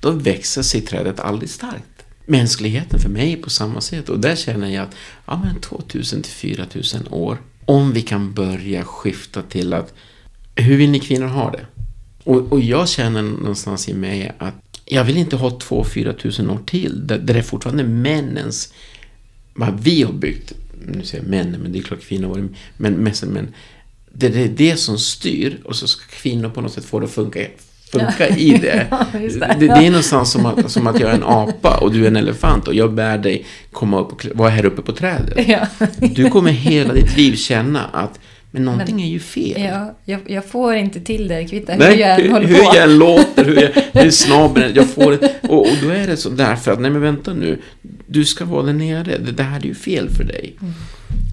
då 0.00 0.10
växer 0.10 0.62
sig 0.62 0.80
trädet 0.80 1.20
aldrig 1.20 1.50
starkt. 1.50 1.84
Mänskligheten 2.26 3.00
för 3.00 3.08
mig 3.08 3.32
är 3.32 3.36
på 3.36 3.50
samma 3.50 3.80
sätt 3.80 4.08
och 4.08 4.20
där 4.20 4.36
känner 4.36 4.68
jag 4.68 4.82
att 4.82 4.94
ja, 5.26 5.40
men 5.44 5.60
2000 5.60 6.22
till 6.22 6.32
4000 6.32 7.08
år 7.10 7.38
om 7.64 7.92
vi 7.92 8.02
kan 8.02 8.32
börja 8.34 8.84
skifta 8.84 9.42
till 9.42 9.72
att 9.72 9.94
hur 10.54 10.76
vill 10.76 10.90
ni 10.90 11.00
kvinnor 11.00 11.26
ha 11.26 11.50
det? 11.50 11.66
Och, 12.24 12.52
och 12.52 12.60
jag 12.60 12.88
känner 12.88 13.22
någonstans 13.22 13.88
i 13.88 13.94
mig 13.94 14.32
att 14.38 14.54
jag 14.84 15.04
vill 15.04 15.16
inte 15.16 15.36
ha 15.36 15.48
2-4 15.50 16.12
tusen 16.12 16.50
år 16.50 16.58
till 16.66 17.06
där, 17.06 17.18
där 17.18 17.34
det 17.34 17.40
är 17.40 17.42
fortfarande 17.42 17.84
männens, 17.84 18.72
vad 19.54 19.80
vi 19.80 20.02
har 20.02 20.12
byggt, 20.12 20.52
nu 20.86 21.04
säger 21.04 21.24
jag 21.24 21.30
männen, 21.30 21.60
men 21.60 21.72
det 21.72 21.78
är 21.78 21.82
klart 21.82 22.02
kvinnor 22.02 22.28
var 22.28 22.36
men, 22.36 22.92
men, 22.92 23.12
men 23.26 23.54
det 24.12 24.26
är 24.26 24.48
det 24.48 24.76
som 24.76 24.98
styr 24.98 25.60
och 25.64 25.76
så 25.76 25.88
ska 25.88 26.04
kvinnor 26.10 26.48
på 26.48 26.60
något 26.60 26.72
sätt 26.72 26.84
få 26.84 27.00
det 27.00 27.04
att 27.04 27.12
funka, 27.12 27.40
funka 27.92 28.28
ja. 28.28 28.36
i 28.36 28.58
det. 28.58 28.86
Ja, 28.90 29.06
det. 29.12 29.38
det. 29.38 29.54
det. 29.58 29.86
är 29.86 29.90
någonstans 29.90 30.32
som 30.32 30.46
att, 30.46 30.70
som 30.70 30.86
att 30.86 31.00
jag 31.00 31.10
är 31.10 31.14
en 31.14 31.24
apa 31.24 31.78
och 31.78 31.92
du 31.92 32.04
är 32.04 32.08
en 32.08 32.16
elefant 32.16 32.68
och 32.68 32.74
jag 32.74 32.92
bär 32.92 33.18
dig 33.18 33.46
komma 33.72 34.00
upp 34.00 34.12
och 34.12 34.26
vara 34.34 34.50
här 34.50 34.64
uppe 34.64 34.82
på 34.82 34.92
trädet. 34.92 35.48
Ja. 35.48 35.66
Du 36.00 36.30
kommer 36.30 36.50
hela 36.50 36.94
ditt 36.94 37.16
liv 37.16 37.36
känna 37.36 37.84
att 37.84 38.18
men 38.54 38.64
någonting 38.64 38.96
men, 38.96 39.04
är 39.04 39.08
ju 39.08 39.20
fel. 39.20 39.62
Ja, 39.62 39.94
jag, 40.04 40.20
jag, 40.26 40.44
får 40.44 40.74
inte 40.74 41.00
till 41.00 41.28
det, 41.28 41.44
kvittar 41.44 41.78
hur 41.78 41.96
jag 41.96 42.20
än 42.20 42.32
håller 42.32 42.46
hur, 42.46 42.58
på. 42.58 42.70
Hur 42.70 42.78
jag 42.78 42.90
låter, 42.90 43.44
hur, 43.44 43.54
jag, 44.76 44.88
får 44.94 45.10
det. 45.10 45.34
Och, 45.42 45.60
och 45.60 45.76
då 45.82 45.88
är 45.88 46.06
det 46.06 46.16
så 46.16 46.28
därför 46.28 46.72
att, 46.72 46.80
nej 46.80 46.90
men 46.90 47.00
vänta 47.00 47.32
nu, 47.32 47.58
du 48.06 48.24
ska 48.24 48.44
vara 48.44 48.62
där 48.62 48.72
nere, 48.72 49.18
det, 49.18 49.32
det 49.32 49.42
här 49.42 49.60
är 49.60 49.64
ju 49.64 49.74
fel 49.74 50.10
för 50.10 50.24
dig. 50.24 50.56
Mm. 50.60 50.74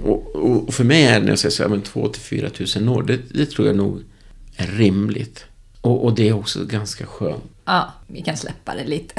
Och, 0.03 0.35
och, 0.35 0.73
för 0.73 0.83
mig 0.83 1.03
är 1.03 1.13
det 1.13 1.19
när 1.19 1.29
jag 1.29 1.39
säger 1.39 1.51
så 1.51 1.63
här, 1.63 1.69
men 1.69 1.81
2 1.81 2.07
till 2.07 2.21
4 2.21 2.49
tusen 2.49 2.89
år, 2.89 3.03
det, 3.03 3.19
det 3.29 3.45
tror 3.45 3.67
jag 3.67 3.75
nog 3.75 4.01
är 4.55 4.67
rimligt. 4.67 5.45
Och, 5.81 6.05
och, 6.05 6.15
det 6.15 6.29
är 6.29 6.33
också 6.33 6.65
ganska 6.65 7.05
skönt. 7.05 7.43
Ja, 7.65 7.93
vi 8.07 8.21
kan 8.21 8.37
släppa 8.37 8.75
det 8.75 8.83
lite. 8.83 9.13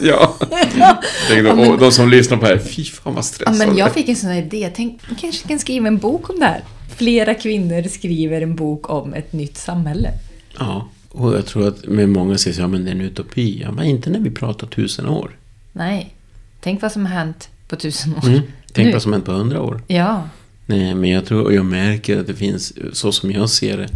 ja. 0.00 0.36
ja. 0.78 1.02
Tänk 1.28 1.42
då, 1.42 1.48
ja, 1.48 1.76
de 1.76 1.92
som 1.92 2.08
lyssnar 2.08 2.36
på 2.36 2.44
det 2.44 2.50
här, 2.50 2.58
fy 2.58 2.84
fan 2.84 3.14
vad 3.14 3.24
stressande. 3.24 3.64
Ja, 3.64 3.66
men 3.66 3.76
jag 3.76 3.92
fick 3.92 4.08
en 4.08 4.16
sån 4.16 4.30
här 4.30 4.38
idé. 4.42 4.70
Tänk, 4.76 5.00
man 5.08 5.16
kanske 5.16 5.48
kan 5.48 5.58
skriva 5.58 5.88
en 5.88 5.98
bok 5.98 6.30
om 6.30 6.38
det 6.38 6.46
här. 6.46 6.64
Flera 6.96 7.34
kvinnor 7.34 7.88
skriver 7.88 8.40
en 8.40 8.56
bok 8.56 8.90
om 8.90 9.14
ett 9.14 9.32
nytt 9.32 9.56
samhälle. 9.56 10.10
Ja, 10.58 10.88
och 11.08 11.34
jag 11.34 11.46
tror 11.46 11.68
att 11.68 11.86
med 11.86 12.08
många 12.08 12.38
säger 12.38 12.60
ja 12.60 12.68
men 12.68 12.84
det 12.84 12.90
är 12.90 12.94
en 12.94 13.00
utopi. 13.00 13.60
Ja, 13.62 13.72
men 13.72 13.84
inte 13.84 14.10
när 14.10 14.20
vi 14.20 14.30
pratar 14.30 14.66
tusen 14.66 15.06
år. 15.06 15.38
Nej. 15.72 16.14
Tänk 16.60 16.82
vad 16.82 16.92
som 16.92 17.06
har 17.06 17.14
hänt 17.14 17.48
på 17.68 17.76
tusen 17.76 18.16
år. 18.16 18.28
Mm. 18.28 18.40
Tänk 18.72 18.86
nu. 18.86 18.92
vad 18.92 19.02
som 19.02 19.12
har 19.12 19.16
hänt 19.16 19.26
på 19.26 19.32
hundra 19.32 19.62
år. 19.62 19.82
Ja. 19.86 20.28
Nej, 20.66 20.94
men 20.94 21.10
jag 21.10 21.26
tror, 21.26 21.42
och 21.42 21.54
jag 21.54 21.64
märker 21.64 22.20
att 22.20 22.26
det 22.26 22.34
finns, 22.34 22.72
så 22.92 23.12
som 23.12 23.30
jag 23.30 23.50
ser 23.50 23.76
det, 23.76 23.88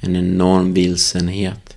en 0.00 0.16
enorm 0.16 0.72
vilsenhet. 0.72 1.76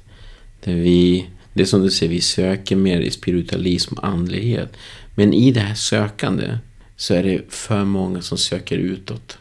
Där 0.63 0.73
vi, 0.73 1.27
det 1.53 1.61
är 1.61 1.65
som 1.65 1.81
du 1.81 1.91
säger, 1.91 2.13
vi 2.13 2.21
söker 2.21 2.75
mer 2.75 2.99
i 2.99 3.11
spiritualism 3.11 3.93
och 3.93 4.07
andlighet. 4.07 4.73
Men 5.15 5.33
i 5.33 5.51
det 5.51 5.59
här 5.59 5.75
sökande 5.75 6.57
så 6.95 7.13
är 7.13 7.23
det 7.23 7.41
för 7.49 7.85
många 7.85 8.21
som 8.21 8.37
söker 8.37 8.77
utåt. 8.77 9.37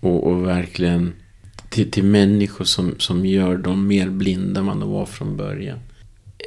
Och, 0.00 0.26
och 0.26 0.46
verkligen 0.46 1.12
till, 1.68 1.90
till 1.90 2.04
människor 2.04 2.64
som, 2.64 2.94
som 2.98 3.26
gör 3.26 3.56
dem 3.56 3.86
mer 3.86 4.10
blinda 4.10 4.60
än 4.60 4.66
man 4.66 4.90
var 4.90 5.06
från 5.06 5.36
början. 5.36 5.78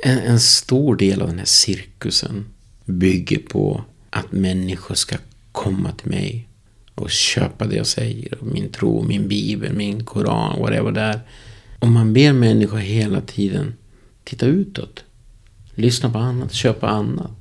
En, 0.04 0.18
en 0.18 0.39
stor 0.39 0.95
del 0.95 1.22
av 1.22 1.28
den 1.28 1.38
här 1.38 1.45
cirkusen 1.45 2.45
bygger 2.86 3.39
på 3.39 3.84
att 4.10 4.32
människor 4.32 4.95
ska 4.95 5.16
komma 5.52 5.91
till 5.91 6.10
mig 6.10 6.47
och 6.95 7.10
köpa 7.10 7.66
det 7.68 7.76
jag 7.76 7.88
säger. 7.88 8.38
Min 8.41 8.70
tro, 8.70 9.04
min 9.04 9.28
bibel, 9.28 9.74
min 9.74 10.06
koran, 10.06 10.60
whatever 10.60 10.91
det 10.91 11.02
är. 11.02 11.20
Om 11.80 11.93
man 11.93 12.14
ber 12.14 12.34
människor 12.34 12.78
hela 12.78 13.22
tiden 13.22 13.74
titta 14.24 14.45
utåt. 14.45 15.04
Lyssna 15.76 16.12
på 16.12 16.18
annat, 16.18 16.54
köpa 16.54 16.88
annat. 16.88 17.32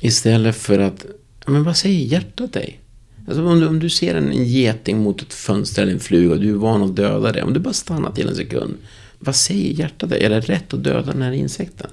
Istället 0.00 0.56
för 0.56 0.78
att, 0.78 1.06
men 1.46 1.64
vad 1.64 1.76
säger 1.76 2.04
hjärtat 2.04 2.52
dig? 2.52 2.80
Alltså 3.26 3.46
om, 3.46 3.60
du, 3.60 3.66
om 3.66 3.78
du 3.78 3.90
ser 3.90 4.14
en 4.14 4.44
geting 4.44 4.98
mot 4.98 5.22
ett 5.22 5.34
fönster 5.34 5.82
eller 5.82 5.92
en 5.92 6.00
fluga 6.00 6.34
och 6.34 6.40
du 6.40 6.50
är 6.50 6.54
van 6.54 6.82
att 6.82 6.96
döda 6.96 7.32
det. 7.32 7.42
Om 7.42 7.52
du 7.52 7.60
bara 7.60 7.74
stannar 7.74 8.12
till 8.12 8.28
en 8.28 8.34
sekund. 8.34 8.74
Vad 9.18 9.36
säger 9.36 9.72
hjärtat 9.72 10.10
dig? 10.10 10.24
Är 10.24 10.30
det 10.30 10.40
rätt 10.40 10.74
att 10.74 10.84
döda 10.84 11.12
den 11.12 11.22
här 11.22 11.32
insekten? 11.32 11.90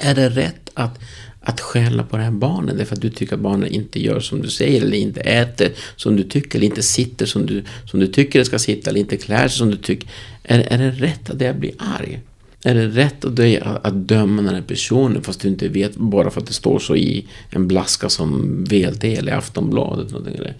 Är 0.00 0.14
det 0.14 0.28
rätt 0.28 0.70
att, 0.74 0.98
att 1.40 1.60
skälla 1.60 2.02
på 2.02 2.16
det 2.16 2.22
här 2.22 2.30
barnet 2.30 2.78
därför 2.78 2.94
att 2.94 3.02
du 3.02 3.10
tycker 3.10 3.34
att 3.34 3.40
barnet 3.40 3.70
inte 3.70 4.04
gör 4.04 4.20
som 4.20 4.42
du 4.42 4.48
säger 4.48 4.82
eller 4.82 4.96
inte 4.96 5.20
äter 5.20 5.72
som 5.96 6.16
du 6.16 6.22
tycker 6.22 6.58
eller 6.58 6.66
inte 6.66 6.82
sitter 6.82 7.26
som 7.26 7.46
du, 7.46 7.64
som 7.90 8.00
du 8.00 8.06
tycker 8.06 8.38
det 8.38 8.44
ska 8.44 8.58
sitta 8.58 8.90
eller 8.90 9.00
inte 9.00 9.16
klär 9.16 9.48
sig 9.48 9.58
som 9.58 9.70
du 9.70 9.76
tycker. 9.76 10.08
Är, 10.42 10.60
är 10.60 10.78
det 10.78 10.90
rätt 10.90 11.30
att 11.30 11.40
jag 11.40 11.56
blir 11.56 11.72
arg? 11.78 12.20
Är 12.64 12.74
det 12.74 12.88
rätt 12.88 13.24
av 13.24 13.34
dig 13.34 13.60
att 13.60 13.94
döma 13.94 14.42
den 14.42 14.54
här 14.54 14.62
personen 14.62 15.22
fast 15.22 15.40
du 15.40 15.48
inte 15.48 15.68
vet 15.68 15.96
bara 15.96 16.30
för 16.30 16.40
att 16.40 16.46
det 16.46 16.52
står 16.52 16.78
så 16.78 16.96
i 16.96 17.28
en 17.50 17.68
blaska 17.68 18.08
som 18.08 18.64
VLT 18.64 19.04
eller 19.04 19.32
Aftonbladet? 19.32 20.12
Eller, 20.12 20.56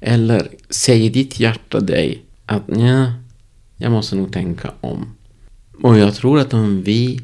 eller 0.00 0.48
säger 0.70 1.10
ditt 1.10 1.40
hjärta 1.40 1.80
dig 1.80 2.22
att 2.46 2.68
nja, 2.68 3.14
jag 3.76 3.92
måste 3.92 4.16
nog 4.16 4.32
tänka 4.32 4.72
om. 4.80 5.14
Och 5.82 5.98
jag 5.98 6.14
tror 6.14 6.38
att 6.38 6.54
om 6.54 6.82
vi 6.82 7.20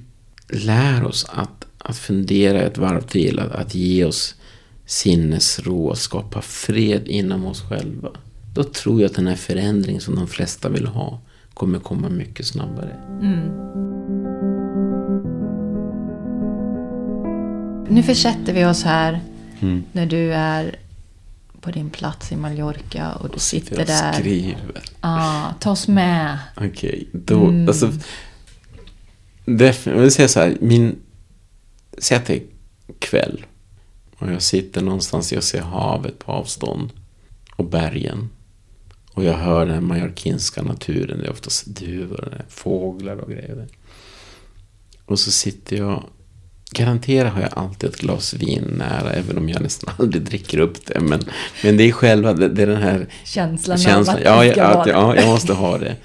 lär 0.49 1.05
oss 1.05 1.27
att, 1.29 1.67
att 1.79 1.99
fundera 1.99 2.63
ett 2.63 2.79
varv 2.79 3.01
till, 3.01 3.39
att, 3.39 3.53
att 3.53 3.75
ge 3.75 4.05
oss 4.05 4.35
sinnesro, 4.87 5.91
att 5.91 5.99
skapa 5.99 6.43
fred 6.43 7.09
inom 7.09 7.47
oss 7.47 7.63
själva. 7.63 8.11
Då 8.55 8.65
tror 8.65 9.01
jag 9.01 9.09
att 9.09 9.17
den 9.17 9.27
här 9.27 9.37
förändringen 9.37 10.01
som 10.01 10.15
de 10.15 10.29
flesta 10.29 10.69
vill 10.69 10.87
ha 10.87 11.21
kommer 11.55 11.79
komma 11.79 12.09
mycket 12.09 12.47
snabbare. 12.47 12.97
Mm. 13.23 13.88
Nu 17.91 18.03
försätter 18.03 18.53
vi 18.53 18.65
oss 18.65 18.83
här 18.83 19.21
mm. 19.61 19.85
när 19.93 20.07
du 20.07 20.33
är 20.33 20.77
på 21.61 21.71
din 21.71 21.91
plats 21.91 22.33
i 22.33 22.37
Mallorca 22.37 23.13
och 23.13 23.31
du 23.31 23.39
sitter 23.39 23.79
jag 23.79 23.87
där. 23.87 24.13
skriver. 24.13 24.83
Ah, 25.01 25.53
ta 25.61 25.71
oss 25.71 25.89
med. 25.89 26.39
Okej, 26.57 26.69
okay, 26.69 27.07
då, 27.13 27.45
mm. 27.47 27.69
alltså. 27.69 27.93
Jag 29.45 30.01
vill 30.01 30.11
säga 30.11 30.29
så 30.29 30.41
här, 30.41 30.57
min, 30.61 30.97
säg 31.99 32.17
att 32.17 32.27
det 32.27 32.35
är 32.35 32.43
kväll. 32.99 33.47
Och 34.19 34.33
jag 34.33 34.43
sitter 34.43 34.83
någonstans, 34.83 35.33
jag 35.33 35.43
ser 35.43 35.61
havet 35.61 36.19
på 36.19 36.33
avstånd. 36.33 36.91
Och 37.57 37.65
bergen. 37.65 38.31
Och 39.15 39.25
jag 39.25 39.35
hör 39.35 39.67
den 39.67 39.87
mallorquinska 39.87 40.63
naturen. 40.63 41.19
Det 41.19 41.27
är 41.27 41.31
oftast 41.31 41.67
duvor, 41.67 42.45
fåglar 42.49 43.17
och 43.17 43.31
grejer. 43.31 43.67
Och 45.05 45.19
så 45.19 45.31
sitter 45.31 45.77
jag 45.77 46.05
Garanterat 46.71 47.33
har 47.33 47.41
jag 47.41 47.51
alltid 47.57 47.91
ett 47.91 47.97
glas 47.97 48.35
vin 48.35 48.75
nära, 48.79 49.13
även 49.13 49.39
om 49.39 49.49
jag 49.49 49.63
nästan 49.63 49.95
aldrig 49.99 50.23
dricker 50.23 50.59
upp 50.59 50.87
det. 50.87 51.01
Men, 51.01 51.21
men 51.65 51.77
det 51.77 51.85
är 51.85 51.93
själva, 51.93 52.33
det, 52.33 52.49
det 52.49 52.63
är 52.63 52.67
den 52.67 52.83
här 52.83 53.09
känslan, 53.25 53.79
känslan. 53.79 54.19
Ja, 54.25 54.45
jag, 54.45 54.59
att, 54.59 54.87
ja, 54.87 55.17
jag 55.17 55.27
måste 55.27 55.53
ha 55.53 55.79
det. 55.79 55.97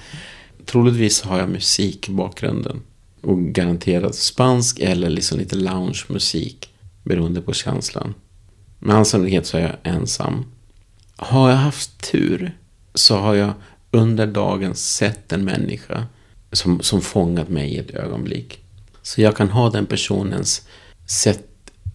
Troligtvis 0.65 1.21
har 1.21 1.39
jag 1.39 1.49
musik 1.49 2.09
i 2.09 2.11
bakgrunden. 2.11 2.81
Och 3.21 3.41
garanterat 3.41 4.15
spansk 4.15 4.79
eller 4.79 5.09
liksom 5.09 5.39
lite 5.39 5.55
lounge-musik. 5.55 6.69
Beroende 7.03 7.41
på 7.41 7.53
känslan. 7.53 8.13
Med 8.79 8.95
all 8.95 9.05
sannolikhet 9.05 9.45
så 9.45 9.57
är 9.57 9.61
jag 9.61 9.93
ensam. 9.93 10.45
Har 11.15 11.49
jag 11.49 11.57
haft 11.57 12.11
tur 12.11 12.57
så 12.93 13.17
har 13.17 13.35
jag 13.35 13.53
under 13.91 14.27
dagen 14.27 14.75
sett 14.75 15.31
en 15.31 15.45
människa 15.45 16.05
som, 16.51 16.81
som 16.81 17.01
fångat 17.01 17.49
mig 17.49 17.73
i 17.73 17.77
ett 17.77 17.91
ögonblick. 17.91 18.62
Så 19.03 19.21
jag 19.21 19.37
kan 19.37 19.49
ha 19.49 19.69
den 19.69 19.85
personens 19.85 20.67
sätt, 21.05 21.47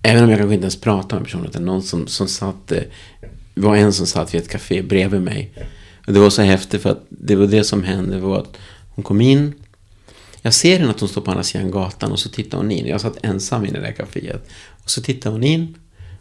även 0.03 0.25
om 0.25 0.31
jag 0.31 0.39
kanske 0.39 0.55
inte 0.55 0.65
ens 0.65 0.81
pratar 0.81 1.17
med 1.17 1.25
personen, 1.25 1.47
utan 1.47 1.65
någon 1.65 1.83
som, 1.83 2.07
som 2.07 2.29
satt, 2.29 2.73
eh, 2.73 2.83
var 3.55 3.77
en 3.77 3.93
som 3.93 4.07
satt 4.07 4.35
vid 4.35 4.41
ett 4.41 4.49
café 4.49 4.83
bredvid 4.83 5.21
mig. 5.21 5.53
Och 6.07 6.13
det 6.13 6.21
var 6.21 6.31
så 6.31 6.43
häftigt 6.43 6.83
för 6.83 6.91
att 6.91 7.07
det 7.09 7.37
var 7.37 7.47
det 7.47 7.65
som 7.65 7.85
hände 7.85 8.19
var 8.19 8.39
att 8.39 8.57
hon 8.91 9.05
kom 9.05 9.21
in. 9.21 9.55
Jag 10.43 10.55
ser 10.55 10.79
henne 10.79 10.91
att 10.91 11.01
hon 11.01 11.09
står 11.09 11.21
på 11.21 11.31
andra 11.31 11.43
sidan 11.43 11.71
gatan 11.71 12.13
och 12.13 12.19
så 12.19 12.29
tittar 12.29 12.59
hon 12.59 12.71
in. 12.71 12.87
Jag 12.87 13.01
satt 13.01 13.25
ensam 13.25 13.65
i 13.65 13.71
det 13.71 13.81
där 13.81 13.93
kaféet. 13.93 14.49
Och 14.85 14.91
så 14.91 15.03
tittar 15.03 15.31
hon 15.31 15.45
in 15.45 15.75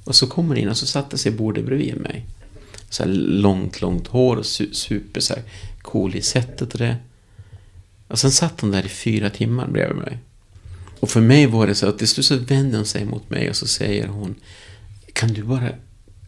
och 0.04 0.16
så 0.16 0.28
kommer 0.28 0.50
hon 0.50 0.58
in 0.58 0.70
och 0.70 0.78
så 0.78 0.86
satte 0.86 1.18
sig 1.18 1.32
bordet 1.32 1.66
bredvid 1.66 1.98
mig. 1.98 2.26
Så 2.90 3.04
här 3.04 3.10
långt, 3.12 3.82
långt 3.82 4.08
hår 4.08 4.38
och 4.38 4.46
super 4.46 5.20
så 5.20 5.34
här 5.34 5.44
cool 5.82 6.16
i 6.16 6.22
sättet 6.22 6.74
och 6.74 6.80
det. 6.80 6.96
Och 8.08 8.20
sen 8.20 8.32
satt 8.32 8.62
hon 8.62 8.72
där 8.72 8.86
i 8.86 8.90
fyra 8.90 9.30
timmar 9.30 9.68
bredvid 9.68 9.98
mig. 9.98 10.20
Och 11.00 11.10
för 11.10 11.22
mig 11.22 11.46
var 11.48 11.68
det 11.68 11.76
så 11.76 11.88
att 11.88 11.98
till 11.98 12.08
slut 12.08 12.26
så 12.26 12.38
vänder 12.38 12.78
hon 12.78 12.86
sig 12.86 13.06
mot 13.06 13.30
mig 13.30 13.50
och 13.50 13.56
så 13.56 13.68
säger 13.68 14.08
hon 14.08 14.36
Kan 15.14 15.34
du 15.34 15.44
bara 15.44 15.70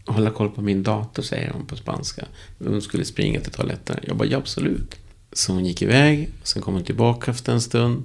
hålla 0.05 0.31
koll 0.31 0.49
på 0.49 0.61
min 0.61 0.83
dator, 0.83 1.23
säger 1.23 1.51
hon 1.51 1.65
på 1.65 1.75
spanska. 1.75 2.25
Hon 2.59 2.81
skulle 2.81 3.05
springa 3.05 3.39
till 3.39 3.51
toaletten. 3.51 3.99
Jag 4.07 4.17
bara, 4.17 4.27
ja 4.27 4.37
absolut. 4.37 4.95
Så 5.33 5.53
hon 5.53 5.65
gick 5.65 5.81
iväg, 5.81 6.29
sen 6.43 6.61
kom 6.61 6.73
hon 6.73 6.83
tillbaka 6.83 7.31
efter 7.31 7.53
en 7.53 7.61
stund. 7.61 8.03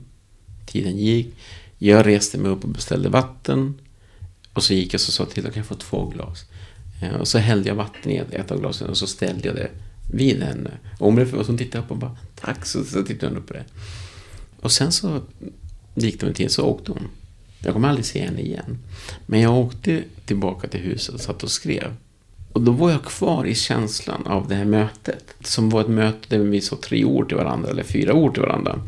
Tiden 0.66 0.98
gick. 0.98 1.34
Jag 1.78 2.06
reste 2.06 2.38
mig 2.38 2.50
upp 2.50 2.64
och 2.64 2.70
beställde 2.70 3.08
vatten. 3.08 3.74
Och 4.52 4.62
så 4.62 4.74
gick 4.74 4.94
jag 4.94 4.98
och 4.98 5.00
sa 5.00 5.24
till, 5.24 5.46
att 5.46 5.56
jag 5.56 5.66
få 5.66 5.74
två 5.74 6.06
glas. 6.06 6.44
Eh, 7.02 7.14
och 7.14 7.28
så 7.28 7.38
hällde 7.38 7.68
jag 7.68 7.76
vatten 7.76 8.12
i 8.12 8.16
ett 8.16 8.50
av 8.50 8.60
glasen 8.60 8.88
och 8.88 8.96
så 8.96 9.06
ställde 9.06 9.48
jag 9.48 9.56
det 9.56 9.70
vid 10.12 10.42
henne. 10.42 10.70
Och 10.98 11.06
hon 11.06 11.14
blev 11.14 11.24
förvånad, 11.24 11.46
hon 11.46 11.58
tittade 11.58 11.84
upp 11.84 11.90
och 11.90 11.96
bara, 11.96 12.16
tack, 12.34 12.66
så, 12.66 12.84
så 12.84 13.02
tittade 13.02 13.32
hon 13.32 13.42
upp 13.42 13.46
på 13.46 13.52
det. 13.52 13.64
Och 14.60 14.72
sen 14.72 14.92
så 14.92 15.22
gick 15.94 16.20
de 16.20 16.26
en 16.26 16.34
tid, 16.34 16.50
så 16.50 16.64
åkte 16.64 16.92
hon. 16.92 17.08
Jag 17.60 17.72
kommer 17.72 17.88
aldrig 17.88 18.04
se 18.04 18.24
henne 18.24 18.40
igen. 18.40 18.78
Men 19.26 19.40
jag 19.40 19.54
åkte 19.54 20.02
tillbaka 20.24 20.68
till 20.68 20.80
huset 20.80 21.14
och 21.14 21.20
satt 21.20 21.42
och 21.42 21.50
skrev. 21.50 21.94
Och 22.52 22.60
då 22.60 22.72
var 22.72 22.90
jag 22.90 23.04
kvar 23.04 23.44
i 23.44 23.54
känslan 23.54 24.26
av 24.26 24.48
det 24.48 24.54
här 24.54 24.64
mötet. 24.64 25.34
Som 25.40 25.70
var 25.70 25.80
ett 25.80 25.88
möte 25.88 26.18
där 26.28 26.38
vi 26.38 26.60
sa 26.60 26.76
tre 26.76 27.04
ord 27.04 27.28
till 27.28 27.36
varandra, 27.36 27.70
eller 27.70 27.82
fyra 27.82 28.14
ord 28.14 28.34
till 28.34 28.42
varandra. 28.42 28.80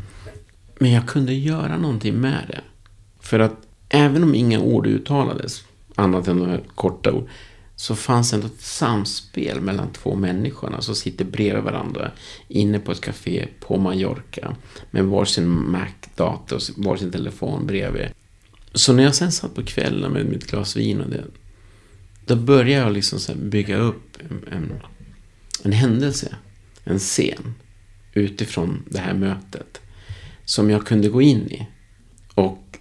Men 0.79 0.91
jag 0.91 1.07
kunde 1.07 1.33
göra 1.33 1.77
någonting 1.77 2.13
med 2.13 2.43
det. 2.47 2.61
För 3.19 3.39
att 3.39 3.55
även 3.89 4.23
om 4.23 4.35
inga 4.35 4.59
ord 4.59 4.87
uttalades, 4.87 5.63
annat 5.95 6.27
än 6.27 6.37
några 6.37 6.59
korta 6.75 7.11
ord, 7.11 7.27
så 7.79 7.95
fanns 7.95 8.33
ändå 8.33 8.47
ett 8.47 8.61
samspel 8.61 9.61
mellan 9.61 9.91
två 9.91 10.15
människorna 10.15 10.81
som 10.81 10.95
sitter 10.95 11.25
bredvid 11.25 11.63
varandra 11.63 12.11
inne 12.47 12.79
på 12.79 12.91
ett 12.91 13.01
café 13.01 13.47
på 13.59 13.77
Mallorca 13.77 14.55
med 14.91 15.05
varsin 15.05 15.47
Mac-dator 15.47 16.55
och 16.55 16.85
varsin 16.85 17.11
telefon 17.11 17.67
bredvid. 17.67 18.07
Så 18.73 18.93
när 18.93 19.03
jag 19.03 19.15
sen 19.15 19.31
satt 19.31 19.55
på 19.55 19.63
kvällen 19.63 20.11
med 20.11 20.25
mitt 20.25 20.51
glas 20.51 20.75
vin 20.75 21.01
och 21.01 21.09
det, 21.09 21.23
då 22.25 22.35
började 22.35 22.83
jag 22.83 22.93
liksom 22.93 23.19
så 23.19 23.35
bygga 23.35 23.77
upp 23.77 24.17
en, 24.29 24.43
en, 24.51 24.73
en 25.63 25.71
händelse, 25.71 26.35
en 26.83 26.99
scen 26.99 27.53
utifrån 28.13 28.83
det 28.89 28.99
här 28.99 29.13
mötet 29.13 29.81
som 30.45 30.69
jag 30.69 30.87
kunde 30.87 31.09
gå 31.09 31.21
in 31.21 31.51
i 31.51 31.67
och 32.33 32.79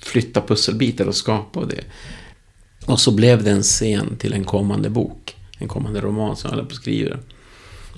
flytta 0.00 0.40
pusselbitar 0.40 1.06
och 1.06 1.16
skapa 1.16 1.64
det. 1.64 1.84
Och 2.86 3.00
så 3.00 3.10
blev 3.10 3.44
det 3.44 3.50
en 3.50 3.62
scen 3.62 4.16
till 4.16 4.32
en 4.32 4.44
kommande 4.44 4.90
bok, 4.90 5.36
en 5.58 5.68
kommande 5.68 6.00
roman 6.00 6.36
som 6.36 6.48
jag 6.48 6.56
håller 6.56 6.68
på 6.68 6.72
att 6.72 6.76
skriva. 6.76 7.16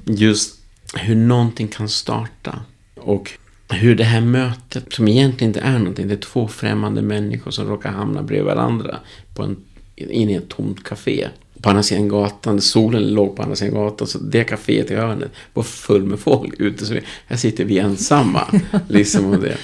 Just 0.05 0.61
hur 0.95 1.15
någonting 1.15 1.69
kan 1.69 1.89
starta 1.89 2.61
och 2.97 3.31
hur 3.69 3.95
det 3.95 4.05
här 4.05 4.21
mötet, 4.21 4.93
som 4.93 5.09
egentligen 5.09 5.51
inte 5.51 5.61
är 5.61 5.79
någonting, 5.79 6.09
det 6.09 6.15
är 6.15 6.19
två 6.19 6.49
främmande 6.49 7.03
människor 7.03 7.51
som 7.51 7.69
råkar 7.69 7.91
hamna 7.91 8.23
bredvid 8.23 8.47
varandra 8.47 8.99
på 9.35 9.43
en, 9.43 9.57
in 9.97 10.31
i 10.31 10.35
ett 10.35 10.49
tomt 10.49 10.85
café. 10.85 11.29
På 11.63 11.69
andra 11.71 11.83
sidan 11.83 12.09
gatan, 12.09 12.61
solen 12.61 13.15
låg 13.15 13.37
på 13.37 13.43
andra 13.43 13.57
sidan 13.57 13.75
gatan, 13.75 14.07
så 14.07 14.19
det 14.19 14.45
kaféet 14.45 14.91
i 14.91 14.95
hörnet 14.95 15.31
var 15.55 15.63
full 15.63 16.05
med 16.05 16.19
folk 16.19 16.61
ute. 16.61 16.87
Så 16.87 16.99
här 17.27 17.37
sitter 17.37 17.65
vi 17.65 17.79
ensamma. 17.79 18.61
liksom 18.89 19.27
och, 19.27 19.39
det. 19.39 19.57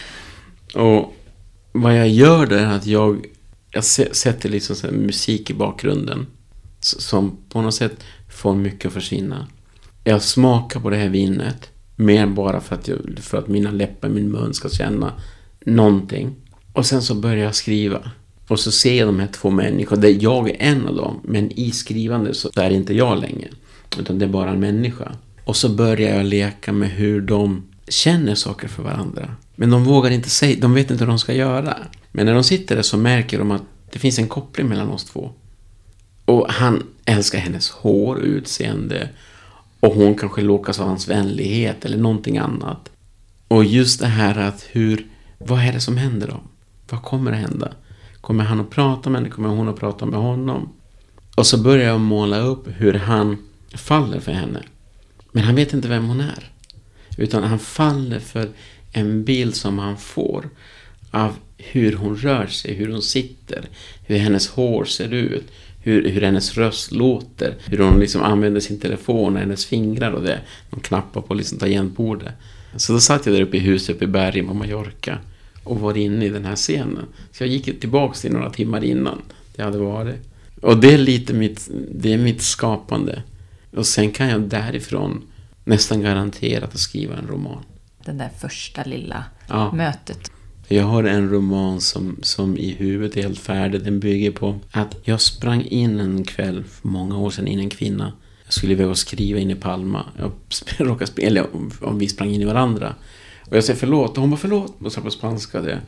och 0.80 1.14
vad 1.72 1.98
jag 1.98 2.08
gör 2.08 2.46
där 2.46 2.58
är 2.58 2.76
att 2.76 2.86
jag, 2.86 3.26
jag 3.78 4.16
sätter 4.16 4.48
liksom 4.48 4.76
så 4.76 4.86
musik 4.86 5.50
i 5.50 5.54
bakgrunden. 5.54 6.26
Som 6.80 7.36
på 7.48 7.62
något 7.62 7.74
sätt 7.74 8.04
får 8.28 8.54
mycket 8.54 8.86
att 8.86 8.92
försvinna. 8.92 9.46
Jag 10.04 10.22
smakar 10.22 10.80
på 10.80 10.90
det 10.90 10.96
här 10.96 11.08
vinet. 11.08 11.70
Mer 11.96 12.26
bara 12.26 12.60
för 12.60 12.74
att, 12.74 12.88
jag, 12.88 12.98
för 13.20 13.38
att 13.38 13.48
mina 13.48 13.70
läppar, 13.70 14.08
min 14.08 14.30
mun 14.30 14.54
ska 14.54 14.68
känna 14.68 15.12
någonting. 15.66 16.34
Och 16.72 16.86
sen 16.86 17.02
så 17.02 17.14
börjar 17.14 17.44
jag 17.44 17.54
skriva. 17.54 18.10
Och 18.48 18.60
så 18.60 18.70
ser 18.72 18.94
jag 18.94 19.08
de 19.08 19.20
här 19.20 19.28
två 19.32 19.50
människorna, 19.50 20.02
där 20.02 20.16
jag 20.20 20.50
är 20.50 20.56
en 20.58 20.86
av 20.86 20.96
dem. 20.96 21.20
Men 21.24 21.52
i 21.52 21.70
skrivande 21.70 22.34
så 22.34 22.50
är 22.56 22.70
det 22.70 22.76
inte 22.76 22.94
jag 22.94 23.20
längre. 23.20 23.48
Utan 23.98 24.18
det 24.18 24.24
är 24.24 24.28
bara 24.28 24.50
en 24.50 24.60
människa. 24.60 25.12
Och 25.44 25.56
så 25.56 25.68
börjar 25.68 26.16
jag 26.16 26.26
leka 26.26 26.72
med 26.72 26.90
hur 26.90 27.20
de 27.20 27.62
känner 27.88 28.34
saker 28.34 28.68
för 28.68 28.82
varandra. 28.82 29.34
Men 29.56 29.70
de 29.70 29.84
vågar 29.84 30.10
inte 30.10 30.30
säga, 30.30 30.56
de 30.60 30.74
vet 30.74 30.90
inte 30.90 31.04
hur 31.04 31.08
de 31.08 31.18
ska 31.18 31.32
göra. 31.32 31.76
Men 32.12 32.26
när 32.26 32.34
de 32.34 32.44
sitter 32.44 32.76
där 32.76 32.82
så 32.82 32.96
märker 32.96 33.38
de 33.38 33.50
att 33.50 33.62
det 33.92 33.98
finns 33.98 34.18
en 34.18 34.28
koppling 34.28 34.68
mellan 34.68 34.90
oss 34.90 35.04
två. 35.04 35.30
Och 36.24 36.52
han 36.52 36.86
älskar 37.04 37.38
hennes 37.38 37.70
hår 37.70 38.16
och 38.16 38.24
utseende. 38.24 39.08
Och 39.80 39.94
hon 39.94 40.14
kanske 40.14 40.42
lockas 40.42 40.80
av 40.80 40.88
hans 40.88 41.08
vänlighet 41.08 41.84
eller 41.84 41.98
någonting 41.98 42.38
annat. 42.38 42.90
Och 43.48 43.64
just 43.64 44.00
det 44.00 44.06
här 44.06 44.38
att 44.38 44.66
hur, 44.70 45.06
vad 45.38 45.60
är 45.60 45.72
det 45.72 45.80
som 45.80 45.96
händer 45.96 46.26
då? 46.26 46.40
Vad 46.90 47.02
kommer 47.02 47.32
att 47.32 47.38
hända? 47.38 47.72
Kommer 48.20 48.44
han 48.44 48.60
att 48.60 48.70
prata 48.70 49.10
med 49.10 49.20
henne? 49.20 49.30
Kommer 49.34 49.48
hon 49.48 49.68
att 49.68 49.76
prata 49.76 50.06
med 50.06 50.20
honom? 50.20 50.72
Och 51.36 51.46
så 51.46 51.58
börjar 51.58 51.88
jag 51.88 52.00
måla 52.00 52.38
upp 52.38 52.68
hur 52.76 52.94
han 52.94 53.36
faller 53.74 54.20
för 54.20 54.32
henne. 54.32 54.62
Men 55.32 55.44
han 55.44 55.54
vet 55.54 55.72
inte 55.72 55.88
vem 55.88 56.08
hon 56.08 56.20
är. 56.20 56.52
Utan 57.16 57.42
han 57.42 57.58
faller 57.58 58.18
för 58.18 58.48
en 58.92 59.24
bild 59.24 59.54
som 59.54 59.78
han 59.78 59.96
får 59.96 60.50
av 61.10 61.36
hur 61.58 61.92
hon 61.92 62.16
rör 62.16 62.46
sig, 62.46 62.74
hur 62.74 62.92
hon 62.92 63.02
sitter, 63.02 63.64
hur 64.06 64.18
hennes 64.18 64.48
hår 64.48 64.84
ser 64.84 65.14
ut, 65.14 65.44
hur, 65.82 66.08
hur 66.08 66.20
hennes 66.20 66.56
röst 66.56 66.92
låter, 66.92 67.54
hur 67.66 67.78
hon 67.78 68.00
liksom 68.00 68.22
använder 68.22 68.60
sin 68.60 68.80
telefon 68.80 69.34
och 69.34 69.40
hennes 69.40 69.66
fingrar 69.66 70.12
och 70.12 70.22
det. 70.22 70.40
De 70.70 70.80
knappar 70.80 71.20
på 71.20 71.34
liksom 71.34 71.58
tangentbordet. 71.58 72.32
Så 72.76 72.92
då 72.92 73.00
satt 73.00 73.26
jag 73.26 73.34
där 73.34 73.42
uppe 73.42 73.56
i 73.56 73.60
huset 73.60 73.96
uppe 73.96 74.04
i 74.04 74.08
bergen 74.08 74.46
på 74.46 74.54
Mallorca 74.54 75.18
och 75.64 75.80
var 75.80 75.96
inne 75.96 76.24
i 76.24 76.28
den 76.28 76.44
här 76.44 76.56
scenen. 76.56 77.06
Så 77.32 77.42
jag 77.42 77.50
gick 77.50 77.80
tillbaka 77.80 78.14
till 78.14 78.32
några 78.32 78.50
timmar 78.50 78.84
innan 78.84 79.22
det 79.56 79.62
hade 79.62 79.78
varit. 79.78 80.16
Och 80.62 80.76
det 80.76 80.94
är 80.94 80.98
lite 80.98 81.34
mitt, 81.34 81.70
det 81.90 82.12
är 82.12 82.18
mitt 82.18 82.42
skapande. 82.42 83.22
Och 83.76 83.86
sen 83.86 84.10
kan 84.10 84.28
jag 84.28 84.40
därifrån 84.40 85.22
nästan 85.64 86.00
garanterat 86.02 86.74
att 86.74 86.80
skriva 86.80 87.16
en 87.16 87.26
roman. 87.26 87.62
Den 88.04 88.18
där 88.18 88.30
första 88.38 88.84
lilla 88.84 89.24
ja. 89.48 89.72
mötet. 89.72 90.30
Jag 90.70 90.84
har 90.84 91.04
en 91.04 91.30
roman 91.30 91.80
som, 91.80 92.18
som 92.22 92.56
i 92.56 92.70
huvudet 92.70 93.16
är 93.16 93.22
helt 93.22 93.38
färdig. 93.38 93.84
Den 93.84 94.00
bygger 94.00 94.30
på 94.30 94.58
att 94.70 94.96
jag 95.02 95.20
sprang 95.20 95.64
in 95.64 96.00
en 96.00 96.24
kväll 96.24 96.64
för 96.64 96.88
många 96.88 97.18
år 97.18 97.30
sedan 97.30 97.48
in 97.48 97.58
en 97.58 97.70
kvinna. 97.70 98.12
Jag 98.44 98.52
skulle 98.52 98.72
iväg 98.72 98.86
och 98.86 98.98
skriva 98.98 99.38
in 99.38 99.50
i 99.50 99.54
Palma. 99.54 100.04
Jag 100.18 100.32
råkade 100.86 101.06
spela, 101.06 101.26
eller 101.26 101.46
om 101.80 101.98
vi 101.98 102.08
sprang 102.08 102.30
in 102.30 102.40
i 102.40 102.44
varandra. 102.44 102.94
Och 103.40 103.56
jag 103.56 103.64
säger 103.64 103.78
förlåt 103.78 104.10
och 104.10 104.20
hon 104.20 104.30
bara 104.30 104.36
förlåt 104.36 104.76
och 104.82 104.92
sa 104.92 105.00
på 105.00 105.10
spanska 105.10 105.60
det. 105.60 105.80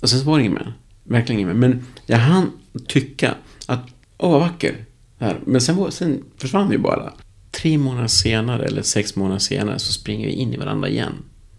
Och 0.00 0.10
sen 0.10 0.20
så 0.20 0.26
var 0.26 0.38
det 0.38 0.44
inget 0.44 0.54
mer. 0.54 0.74
Verkligen 1.04 1.40
inget 1.40 1.56
mer. 1.56 1.68
Men 1.68 1.86
jag 2.06 2.18
hann 2.18 2.50
tycka 2.86 3.34
att, 3.66 3.86
åh 4.18 4.30
vad 4.30 4.40
vacker. 4.40 4.84
Här. 5.18 5.40
Men 5.46 5.60
sen, 5.60 5.76
var, 5.76 5.90
sen 5.90 6.24
försvann 6.36 6.68
vi 6.68 6.78
bara. 6.78 7.12
Tre 7.50 7.78
månader 7.78 8.08
senare, 8.08 8.64
eller 8.64 8.82
sex 8.82 9.16
månader 9.16 9.38
senare, 9.38 9.78
så 9.78 9.92
springer 9.92 10.26
vi 10.26 10.32
in 10.32 10.54
i 10.54 10.56
varandra 10.56 10.88
igen 10.88 11.12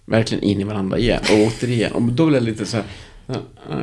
verkligen 0.07 0.43
in 0.43 0.61
i 0.61 0.63
varandra 0.63 0.97
igen. 0.97 1.21
Och 1.31 1.47
återigen. 1.47 1.91
Och 1.91 2.01
då 2.01 2.25
blev 2.25 2.41
det 2.41 2.51
lite 2.51 2.65
så 2.65 2.77
här. 2.77 2.85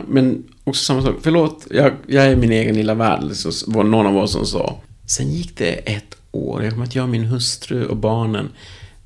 Men 0.08 0.44
också 0.64 0.84
samma 0.84 1.02
sak. 1.02 1.16
Förlåt, 1.22 1.66
jag, 1.70 1.92
jag 2.06 2.24
är 2.24 2.36
min 2.36 2.52
egen 2.52 2.74
lilla 2.74 2.94
värld. 2.94 3.32
Så 3.32 3.70
var 3.72 3.84
någon 3.84 4.06
av 4.06 4.16
oss 4.16 4.32
som 4.32 4.46
sa. 4.46 4.80
Sen 5.06 5.32
gick 5.32 5.58
det 5.58 5.72
ett 5.72 6.16
år. 6.30 6.62
Jag 6.62 6.72
kommer 6.72 6.86
att 6.86 6.94
jag, 6.94 7.08
min 7.08 7.24
hustru 7.24 7.86
och 7.86 7.96
barnen 7.96 8.48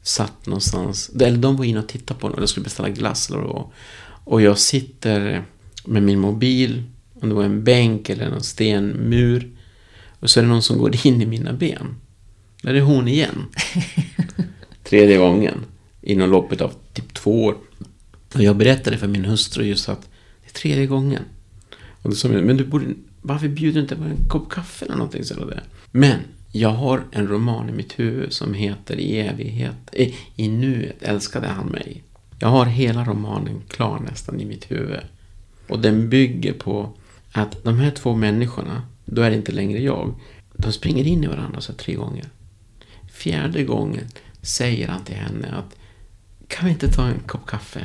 satt 0.02 0.46
någonstans. 0.46 1.10
Eller 1.20 1.38
de 1.38 1.56
var 1.56 1.64
inne 1.64 1.78
och 1.78 1.88
tittade 1.88 2.20
på 2.20 2.28
något. 2.28 2.40
Jag 2.40 2.48
skulle 2.48 2.64
beställa 2.64 2.88
glass 2.88 3.30
eller 3.30 3.38
vad. 3.38 3.64
Och 4.24 4.42
jag 4.42 4.58
sitter 4.58 5.42
med 5.84 6.02
min 6.02 6.18
mobil. 6.18 6.82
Om 7.20 7.28
det 7.28 7.34
var 7.34 7.44
en 7.44 7.64
bänk 7.64 8.08
eller 8.08 8.26
en 8.26 8.42
stenmur. 8.42 9.50
Och 10.20 10.30
så 10.30 10.40
är 10.40 10.44
det 10.44 10.50
någon 10.50 10.62
som 10.62 10.78
går 10.78 11.06
in 11.06 11.22
i 11.22 11.26
mina 11.26 11.52
ben. 11.52 11.96
Där 12.62 12.74
är 12.74 12.80
hon 12.80 13.08
igen. 13.08 13.44
Tredje 14.84 15.16
gången 15.16 15.64
inom 16.02 16.30
loppet 16.30 16.60
av 16.60 16.72
typ 16.92 17.14
två 17.14 17.44
år. 17.44 17.56
Och 18.34 18.42
jag 18.42 18.56
berättade 18.56 18.98
för 18.98 19.08
min 19.08 19.24
hustru 19.24 19.64
just 19.64 19.88
att 19.88 20.02
det 20.42 20.50
är 20.50 20.52
tredje 20.52 20.86
gången. 20.86 21.22
Och 22.02 22.10
då 22.10 22.16
sa 22.16 22.28
men 22.28 22.56
du 22.56 22.64
borde, 22.64 22.86
varför 23.22 23.48
bjuder 23.48 23.74
du 23.74 23.80
inte 23.80 23.96
på 23.96 24.04
en 24.04 24.28
kopp 24.28 24.50
kaffe 24.50 24.84
eller 24.84 24.96
någonting? 24.96 25.24
Så 25.24 25.44
där? 25.44 25.62
Men 25.90 26.18
jag 26.52 26.68
har 26.68 27.04
en 27.10 27.28
roman 27.28 27.68
i 27.68 27.72
mitt 27.72 27.98
huvud 27.98 28.32
som 28.32 28.54
heter 28.54 28.96
I 28.96 29.18
evighet, 29.18 29.94
i, 29.94 30.14
i 30.36 30.48
nuet 30.48 31.02
älskade 31.02 31.46
han 31.46 31.66
mig. 31.66 32.02
Jag 32.38 32.48
har 32.48 32.66
hela 32.66 33.04
romanen 33.04 33.62
klar 33.68 33.98
nästan 33.98 34.40
i 34.40 34.44
mitt 34.44 34.70
huvud. 34.70 35.00
Och 35.68 35.78
den 35.78 36.08
bygger 36.08 36.52
på 36.52 36.92
att 37.32 37.64
de 37.64 37.78
här 37.78 37.90
två 37.90 38.14
människorna, 38.14 38.82
då 39.04 39.22
är 39.22 39.30
det 39.30 39.36
inte 39.36 39.52
längre 39.52 39.82
jag, 39.82 40.14
de 40.52 40.72
springer 40.72 41.04
in 41.04 41.24
i 41.24 41.26
varandra 41.26 41.60
så 41.60 41.72
tre 41.72 41.94
gånger. 41.94 42.24
Fjärde 43.12 43.64
gången 43.64 44.04
säger 44.42 44.88
han 44.88 45.04
till 45.04 45.16
henne 45.16 45.48
att 45.48 45.77
kan 46.48 46.66
vi 46.66 46.70
inte 46.72 46.88
ta 46.88 47.06
en 47.06 47.20
kopp 47.26 47.46
kaffe? 47.46 47.84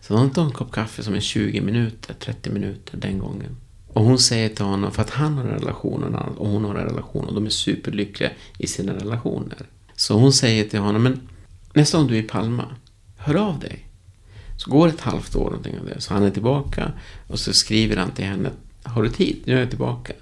Så 0.00 0.14
de 0.14 0.30
tar 0.30 0.44
en 0.44 0.50
kopp 0.50 0.72
kaffe 0.72 1.02
som 1.02 1.14
är 1.14 1.20
20 1.20 1.60
minuter, 1.60 2.14
30 2.14 2.50
minuter 2.50 2.96
den 2.96 3.18
gången. 3.18 3.56
Och 3.88 4.04
hon 4.04 4.18
säger 4.18 4.48
till 4.48 4.64
honom, 4.64 4.92
för 4.92 5.02
att 5.02 5.10
han 5.10 5.38
har 5.38 5.44
en 5.44 5.50
relation 5.50 6.14
och 6.14 6.48
hon 6.48 6.64
har 6.64 6.74
en 6.74 6.84
relation 6.84 7.24
och 7.24 7.34
de 7.34 7.46
är 7.46 7.50
superlyckliga 7.50 8.30
i 8.58 8.66
sina 8.66 8.94
relationer. 8.94 9.66
Så 9.96 10.18
hon 10.18 10.32
säger 10.32 10.64
till 10.64 10.78
honom, 10.78 11.02
men 11.02 11.28
nästa 11.72 11.98
gång 11.98 12.06
du 12.06 12.14
är 12.16 12.22
i 12.22 12.26
Palma, 12.26 12.64
hör 13.16 13.34
av 13.34 13.58
dig. 13.58 13.86
Så 14.56 14.70
går 14.70 14.88
ett 14.88 15.00
halvt 15.00 15.36
år 15.36 15.44
någonting 15.44 15.78
av 15.78 15.86
det, 15.86 16.00
så 16.00 16.14
han 16.14 16.22
är 16.22 16.30
tillbaka 16.30 16.92
och 17.26 17.38
så 17.38 17.52
skriver 17.52 17.96
han 17.96 18.10
till 18.10 18.24
henne, 18.24 18.50
har 18.82 19.02
du 19.02 19.08
tid? 19.08 19.36
Nu 19.44 19.54
är 19.54 19.60
jag 19.60 19.68
tillbaka. 19.68 20.12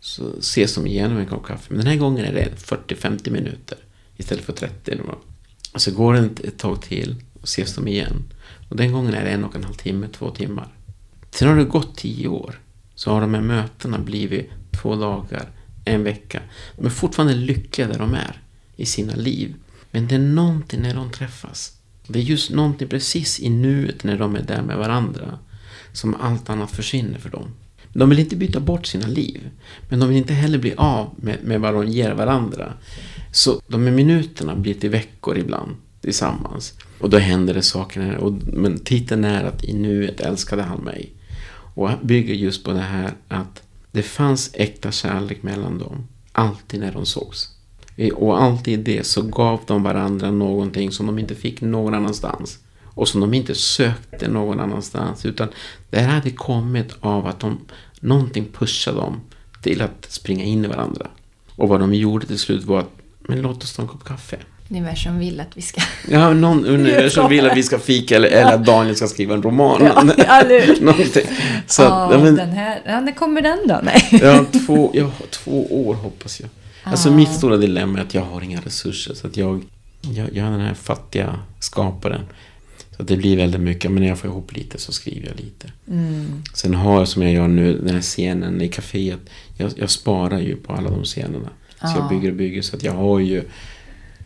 Så 0.00 0.38
ses 0.38 0.74
de 0.74 0.86
igenom 0.86 1.18
en 1.18 1.26
kopp 1.26 1.46
kaffe. 1.46 1.66
Men 1.68 1.78
den 1.78 1.86
här 1.86 1.96
gången 1.96 2.24
är 2.24 2.32
det 2.32 2.50
40-50 2.56 3.30
minuter 3.30 3.78
istället 4.16 4.44
för 4.44 4.52
30. 4.52 5.00
Och 5.72 5.80
så 5.80 5.90
går 5.90 6.14
det 6.14 6.44
ett 6.44 6.58
tag 6.58 6.82
till 6.82 7.22
och 7.40 7.44
ses 7.44 7.74
de 7.74 7.88
igen. 7.88 8.24
Och 8.68 8.76
den 8.76 8.92
gången 8.92 9.14
är 9.14 9.24
det 9.24 9.30
en 9.30 9.44
och 9.44 9.56
en 9.56 9.64
halv 9.64 9.74
timme, 9.74 10.08
två 10.08 10.30
timmar. 10.30 10.68
Sen 11.30 11.48
har 11.48 11.56
det 11.56 11.64
gått 11.64 11.96
tio 11.96 12.28
år. 12.28 12.60
Så 12.94 13.10
har 13.10 13.20
de 13.20 13.34
här 13.34 13.40
mötena 13.40 13.98
blivit 13.98 14.50
två 14.82 14.96
dagar, 14.96 15.50
en 15.84 16.04
vecka. 16.04 16.42
De 16.76 16.86
är 16.86 16.90
fortfarande 16.90 17.34
lyckliga 17.34 17.88
där 17.88 17.98
de 17.98 18.14
är 18.14 18.42
i 18.76 18.86
sina 18.86 19.14
liv. 19.14 19.54
Men 19.90 20.06
det 20.08 20.14
är 20.14 20.18
någonting 20.18 20.82
när 20.82 20.94
de 20.94 21.10
träffas. 21.10 21.72
Det 22.06 22.18
är 22.18 22.22
just 22.22 22.50
någonting 22.50 22.88
precis 22.88 23.40
i 23.40 23.50
nuet 23.50 24.04
när 24.04 24.18
de 24.18 24.36
är 24.36 24.42
där 24.42 24.62
med 24.62 24.76
varandra. 24.76 25.38
Som 25.92 26.14
allt 26.20 26.50
annat 26.50 26.70
försvinner 26.70 27.18
för 27.18 27.30
dem. 27.30 27.48
De 27.92 28.08
vill 28.08 28.18
inte 28.18 28.36
byta 28.36 28.60
bort 28.60 28.86
sina 28.86 29.06
liv. 29.06 29.50
Men 29.88 30.00
de 30.00 30.08
vill 30.08 30.18
inte 30.18 30.34
heller 30.34 30.58
bli 30.58 30.74
av 30.76 31.14
med, 31.16 31.38
med 31.44 31.60
vad 31.60 31.74
de 31.74 31.86
ger 31.86 32.12
varandra. 32.12 32.72
Så 33.34 33.60
de 33.66 33.84
här 33.84 33.92
minuterna 33.92 34.54
blir 34.54 34.74
till 34.74 34.90
veckor 34.90 35.38
ibland 35.38 35.76
tillsammans. 36.00 36.74
Och 37.00 37.10
då 37.10 37.18
händer 37.18 37.54
det 37.54 37.62
saker. 37.62 38.16
Och, 38.16 38.32
men 38.32 38.78
titeln 38.78 39.24
är 39.24 39.44
att 39.44 39.64
i 39.64 39.72
nuet 39.72 40.20
älskade 40.20 40.62
han 40.62 40.80
mig. 40.80 41.12
Och 41.74 41.90
bygger 42.02 42.34
just 42.34 42.64
på 42.64 42.72
det 42.72 42.80
här 42.80 43.14
att 43.28 43.62
det 43.90 44.02
fanns 44.02 44.50
äkta 44.54 44.92
kärlek 44.92 45.42
mellan 45.42 45.78
dem. 45.78 46.06
Alltid 46.32 46.80
när 46.80 46.92
de 46.92 47.06
sågs. 47.06 47.48
Och 48.14 48.42
alltid 48.42 48.80
det 48.80 49.06
så 49.06 49.22
gav 49.22 49.60
de 49.66 49.82
varandra 49.82 50.30
någonting 50.30 50.92
som 50.92 51.06
de 51.06 51.18
inte 51.18 51.34
fick 51.34 51.60
någon 51.60 51.94
annanstans. 51.94 52.58
Och 52.84 53.08
som 53.08 53.20
de 53.20 53.34
inte 53.34 53.54
sökte 53.54 54.28
någon 54.28 54.60
annanstans. 54.60 55.26
Utan 55.26 55.48
det 55.90 56.00
här 56.00 56.14
hade 56.14 56.30
kommit 56.30 56.94
av 57.00 57.26
att 57.26 57.40
de, 57.40 57.58
någonting 58.00 58.46
pushade 58.52 58.96
dem 58.96 59.20
till 59.62 59.82
att 59.82 60.06
springa 60.08 60.44
in 60.44 60.64
i 60.64 60.68
varandra. 60.68 61.06
Och 61.56 61.68
vad 61.68 61.80
de 61.80 61.94
gjorde 61.94 62.26
till 62.26 62.38
slut 62.38 62.64
var 62.64 62.80
att, 62.80 63.01
men 63.28 63.42
låt 63.42 63.62
oss 63.62 63.72
ta 63.72 63.82
en 63.82 63.88
kopp 63.88 64.04
kaffe. 64.04 64.38
Universum 64.72 65.18
vill 65.18 65.40
att 65.40 65.56
vi 65.56 65.62
ska... 65.62 65.80
Ja, 66.08 66.32
någon 66.34 66.66
universum 66.66 67.28
vill 67.28 67.46
att 67.46 67.56
vi 67.56 67.62
ska 67.62 67.78
fika 67.78 68.16
eller, 68.16 68.28
eller 68.28 68.52
att 68.52 68.66
Daniel 68.66 68.96
ska 68.96 69.06
skriva 69.06 69.34
en 69.34 69.42
roman. 69.42 69.82
Ja, 69.84 70.02
Någonting. 70.80 71.26
Så, 71.66 71.82
ja, 71.82 72.18
men, 72.22 72.36
den 72.36 72.50
här, 72.50 72.80
ja, 72.86 73.00
när 73.00 73.12
kommer 73.12 73.42
den 73.42 73.58
då? 73.68 73.80
Nej. 73.82 74.08
Ja, 74.22 74.44
två, 74.66 74.90
ja, 74.94 75.10
två 75.30 75.86
år 75.88 75.94
hoppas 75.94 76.40
jag. 76.40 76.48
Alltså 76.82 77.10
mitt 77.10 77.32
stora 77.32 77.56
dilemma 77.56 77.98
är 77.98 78.02
att 78.02 78.14
jag 78.14 78.22
har 78.22 78.40
inga 78.40 78.60
resurser. 78.60 79.14
Så 79.14 79.26
att 79.26 79.36
jag, 79.36 79.62
jag, 80.00 80.28
jag 80.32 80.46
är 80.46 80.50
den 80.50 80.60
här 80.60 80.74
fattiga 80.74 81.38
skaparen. 81.60 82.26
Så 82.96 83.02
att 83.02 83.08
det 83.08 83.16
blir 83.16 83.36
väldigt 83.36 83.60
mycket, 83.60 83.90
men 83.90 84.02
när 84.02 84.08
jag 84.08 84.18
får 84.18 84.30
ihop 84.30 84.52
lite 84.52 84.78
så 84.78 84.92
skriver 84.92 85.28
jag 85.28 85.36
lite. 85.36 85.72
Mm. 85.88 86.42
Sen 86.54 86.74
har 86.74 86.98
jag 86.98 87.08
som 87.08 87.22
jag 87.22 87.32
gör 87.32 87.48
nu, 87.48 87.78
den 87.78 87.94
här 87.94 88.02
scenen 88.02 88.60
i 88.60 88.68
kaféet. 88.68 89.20
Jag, 89.56 89.72
jag 89.76 89.90
sparar 89.90 90.38
ju 90.38 90.56
på 90.56 90.72
alla 90.72 90.90
de 90.90 91.04
scenerna. 91.04 91.48
Så 91.82 91.98
jag 91.98 92.08
bygger 92.08 92.30
och 92.30 92.36
bygger. 92.36 92.62
Så 92.62 92.76
att 92.76 92.82
jag 92.82 92.92
har 92.92 93.18
ju 93.18 93.44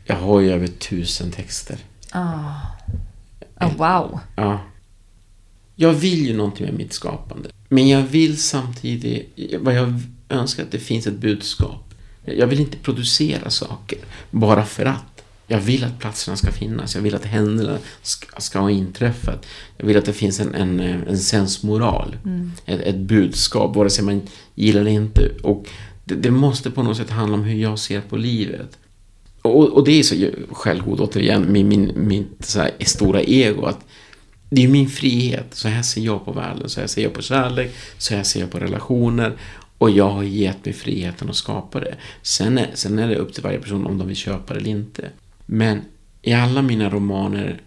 jag 0.07 0.17
har 0.17 0.41
ju 0.41 0.53
över 0.53 0.67
tusen 0.67 1.31
texter. 1.31 1.79
Oh. 2.15 2.65
oh. 3.61 3.77
wow. 3.77 4.21
Ja. 4.37 4.61
Jag 5.75 5.93
vill 5.93 6.27
ju 6.27 6.37
någonting 6.37 6.67
med 6.67 6.75
mitt 6.75 6.93
skapande. 6.93 7.49
Men 7.69 7.89
jag 7.89 8.03
vill 8.03 8.43
samtidigt, 8.43 9.39
vad 9.61 9.75
jag 9.75 10.01
önskar 10.29 10.63
att 10.63 10.71
det 10.71 10.79
finns 10.79 11.07
ett 11.07 11.19
budskap. 11.19 11.95
Jag 12.25 12.47
vill 12.47 12.61
inte 12.61 12.77
producera 12.77 13.51
saker 13.51 13.99
bara 14.31 14.65
för 14.65 14.85
att. 14.85 15.23
Jag 15.49 15.61
vill 15.61 15.85
att 15.85 15.99
platserna 15.99 16.37
ska 16.37 16.53
finnas. 16.53 16.95
Jag 16.95 17.03
vill 17.03 17.15
att 17.15 17.25
händelserna 17.25 17.79
ska, 18.03 18.41
ska 18.41 18.59
ha 18.59 18.71
inträffat. 18.71 19.47
Jag 19.77 19.87
vill 19.87 19.99
att 19.99 20.05
det 20.05 20.13
finns 20.13 20.41
en, 20.41 20.55
en, 20.55 20.81
en 20.81 21.19
sensmoral. 21.19 22.17
Mm. 22.25 22.53
Ett, 22.67 22.81
ett 22.81 22.97
budskap, 22.97 23.77
vare 23.77 23.91
sig 23.91 24.05
man 24.05 24.23
gillar 24.55 24.85
det 24.85 24.91
eller 24.91 25.01
inte. 25.01 25.31
Och 25.43 25.67
det, 26.07 26.15
det 26.15 26.31
måste 26.31 26.71
på 26.71 26.83
något 26.83 26.97
sätt 26.97 27.11
handla 27.11 27.35
om 27.35 27.45
hur 27.45 27.63
jag 27.63 27.79
ser 27.79 28.01
på 28.01 28.17
livet. 28.17 28.79
Och, 29.43 29.69
och 29.69 29.85
det 29.85 29.99
är 29.99 30.03
så 30.03 30.31
självgod 30.51 31.01
återigen, 31.01 31.53
min, 31.53 31.69
min, 31.69 31.93
mitt 31.97 32.45
så 32.45 32.61
här, 32.61 32.71
stora 32.81 33.23
ego. 33.23 33.65
att 33.65 33.85
Det 34.51 34.65
är 34.65 34.69
min 34.69 34.89
frihet. 34.89 35.47
Så 35.51 35.69
här 35.69 35.83
ser 35.83 36.01
jag 36.01 36.25
på 36.25 36.33
världen. 36.33 36.69
Så 36.69 36.81
här 36.81 36.87
ser 36.87 37.03
jag 37.03 37.13
på 37.13 37.23
kärlek. 37.23 37.75
Så 37.99 38.15
här 38.15 38.23
ser 38.23 38.41
jag 38.41 38.51
på 38.51 38.59
relationer. 38.59 39.37
Och 39.79 39.91
jag 39.91 40.11
har 40.11 40.23
gett 40.23 40.65
mig 40.65 40.75
friheten 40.75 41.31
att 41.31 41.37
skapa 41.37 41.81
det. 41.81 41.95
Sen 42.23 42.59
är, 42.59 42.71
sen 42.75 42.99
är 42.99 43.09
det 43.09 43.17
upp 43.17 43.35
till 43.35 43.43
varje 43.43 43.59
person 43.59 43.87
om 43.87 43.99
de 43.99 44.07
vill 44.07 44.17
köpa 44.17 44.55
det 44.55 44.61
eller 44.61 44.71
inte. 44.71 45.11
Men 45.47 45.81
i 46.23 46.33
alla 46.33 46.63
mina 46.63 46.91
romaner, 46.91 47.63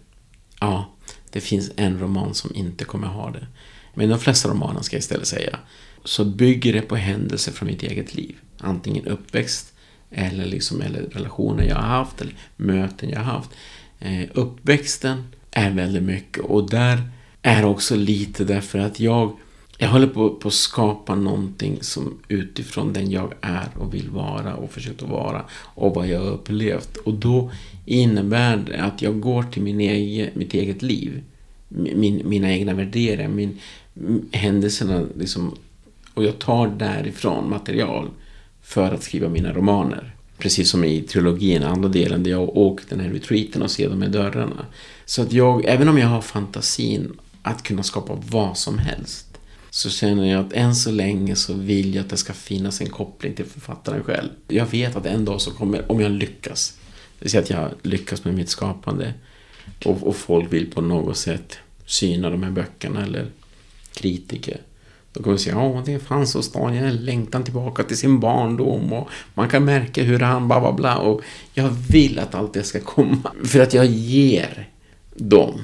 ja, 0.60 0.92
det 1.30 1.40
finns 1.40 1.70
en 1.76 2.00
roman 2.00 2.34
som 2.34 2.54
inte 2.54 2.84
kommer 2.84 3.06
ha 3.06 3.30
det. 3.30 3.46
Men 3.94 4.08
de 4.08 4.18
flesta 4.18 4.48
romaner, 4.48 4.82
ska 4.82 4.96
jag 4.96 5.00
istället 5.00 5.26
säga, 5.26 5.58
så 6.04 6.24
bygger 6.24 6.72
det 6.72 6.82
på 6.82 6.96
händelser 6.96 7.52
från 7.52 7.66
mitt 7.66 7.82
eget 7.82 8.14
liv. 8.14 8.36
Antingen 8.58 9.06
uppväxt 9.06 9.72
eller, 10.10 10.44
liksom, 10.44 10.80
eller 10.80 11.00
relationer 11.00 11.64
jag 11.64 11.76
har 11.76 11.82
haft, 11.82 12.20
eller 12.20 12.34
möten 12.56 13.10
jag 13.10 13.20
har 13.20 13.32
haft. 13.32 13.50
Eh, 13.98 14.22
uppväxten 14.34 15.24
är 15.50 15.70
väldigt 15.70 16.02
mycket 16.02 16.44
och 16.44 16.70
där 16.70 17.02
är 17.42 17.64
också 17.64 17.96
lite 17.96 18.44
därför 18.44 18.78
att 18.78 19.00
jag 19.00 19.36
jag 19.82 19.88
håller 19.88 20.06
på, 20.06 20.30
på 20.30 20.48
att 20.48 20.54
skapa 20.54 21.14
någonting 21.14 21.78
som 21.80 22.18
utifrån 22.28 22.92
den 22.92 23.10
jag 23.10 23.32
är 23.40 23.68
och 23.78 23.94
vill 23.94 24.10
vara 24.10 24.54
och 24.54 24.70
försökt 24.70 25.02
att 25.02 25.08
vara 25.08 25.44
och 25.74 25.94
vad 25.94 26.08
jag 26.08 26.18
har 26.20 26.30
upplevt. 26.30 26.96
Och 26.96 27.14
då 27.14 27.50
innebär 27.86 28.56
det 28.56 28.82
att 28.82 29.02
jag 29.02 29.20
går 29.20 29.42
till 29.42 29.62
min 29.62 29.80
egen, 29.80 30.30
mitt 30.34 30.54
eget 30.54 30.82
liv. 30.82 31.22
Min, 31.68 32.22
mina 32.24 32.52
egna 32.52 32.74
värderingar, 32.74 33.28
min, 33.28 33.58
händelserna 34.32 35.06
liksom, 35.18 35.54
och 36.20 36.26
jag 36.26 36.38
tar 36.38 36.68
därifrån 36.68 37.50
material 37.50 38.10
för 38.62 38.94
att 38.94 39.02
skriva 39.02 39.28
mina 39.28 39.52
romaner. 39.52 40.14
Precis 40.38 40.70
som 40.70 40.84
i 40.84 41.02
trilogin, 41.02 41.62
andra 41.62 41.88
delen, 41.88 42.22
där 42.22 42.30
jag 42.30 42.56
åker 42.56 42.84
den 42.88 43.00
här 43.00 43.10
retreaten 43.10 43.62
och 43.62 43.70
ser 43.70 43.88
de 43.88 44.02
här 44.02 44.08
dörrarna. 44.08 44.66
Så 45.04 45.22
att 45.22 45.32
jag, 45.32 45.64
även 45.64 45.88
om 45.88 45.98
jag 45.98 46.06
har 46.06 46.20
fantasin 46.20 47.18
att 47.42 47.62
kunna 47.62 47.82
skapa 47.82 48.18
vad 48.30 48.58
som 48.58 48.78
helst, 48.78 49.26
så 49.70 49.90
känner 49.90 50.24
jag 50.24 50.46
att 50.46 50.52
än 50.52 50.74
så 50.74 50.90
länge 50.90 51.36
så 51.36 51.54
vill 51.54 51.94
jag 51.94 52.02
att 52.02 52.10
det 52.10 52.16
ska 52.16 52.32
finnas 52.32 52.80
en 52.80 52.90
koppling 52.90 53.34
till 53.34 53.44
författaren 53.44 54.02
själv. 54.02 54.28
Jag 54.48 54.66
vet 54.66 54.96
att 54.96 55.06
en 55.06 55.24
dag 55.24 55.40
så 55.40 55.50
kommer, 55.50 55.92
om 55.92 56.00
jag 56.00 56.10
lyckas, 56.10 56.78
det 57.18 57.24
vill 57.24 57.30
säga 57.30 57.42
att 57.42 57.50
jag 57.50 57.70
lyckas 57.82 58.24
med 58.24 58.34
mitt 58.34 58.48
skapande 58.48 59.14
och, 59.84 60.06
och 60.06 60.16
folk 60.16 60.52
vill 60.52 60.70
på 60.70 60.80
något 60.80 61.16
sätt 61.16 61.58
syna 61.86 62.30
de 62.30 62.42
här 62.42 62.50
böckerna 62.50 63.04
eller 63.04 63.26
kritiker, 63.94 64.60
då 65.12 65.30
vi 65.30 65.38
säga, 65.38 65.56
ja 65.56 65.82
det 65.86 65.98
fanns 65.98 66.34
hos 66.34 66.52
Daniel 66.52 66.84
en 66.84 67.04
längtan 67.04 67.44
tillbaka 67.44 67.82
till 67.82 67.96
sin 67.96 68.20
barndom 68.20 68.92
och 68.92 69.08
man 69.34 69.48
kan 69.48 69.64
märka 69.64 70.02
hur 70.02 70.18
han 70.18 70.48
bla 70.48 70.60
bla 70.60 70.72
bla 70.72 70.98
och 70.98 71.20
jag 71.54 71.68
vill 71.68 72.18
att 72.18 72.34
allt 72.34 72.54
det 72.54 72.62
ska 72.62 72.80
komma. 72.80 73.32
För 73.44 73.60
att 73.60 73.74
jag 73.74 73.86
ger 73.86 74.68
de 75.14 75.54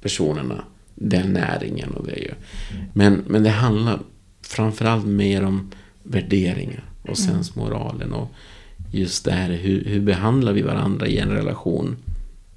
personerna 0.00 0.64
den 0.94 1.32
näringen 1.32 1.90
och 1.90 2.06
det 2.06 2.16
ju. 2.16 2.32
Men, 2.92 3.24
men 3.26 3.42
det 3.42 3.50
handlar 3.50 3.98
framförallt 4.42 5.06
mer 5.06 5.44
om 5.44 5.70
värderingar 6.02 6.84
och 7.02 7.18
mm. 7.18 7.30
sensmoralen 7.30 8.12
och 8.12 8.28
just 8.92 9.24
det 9.24 9.32
här 9.32 9.50
hur, 9.50 9.84
hur 9.84 10.00
behandlar 10.00 10.52
vi 10.52 10.62
varandra 10.62 11.06
i 11.06 11.18
en 11.18 11.30
relation? 11.30 11.96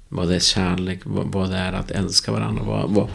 Vad 0.08 0.32
är 0.32 0.38
kärlek? 0.38 1.00
Vad, 1.04 1.32
vad 1.32 1.52
är 1.52 1.72
att 1.72 1.90
älska 1.90 2.32
varandra? 2.32 2.62
Vad, 2.62 2.90
vad, 2.90 3.08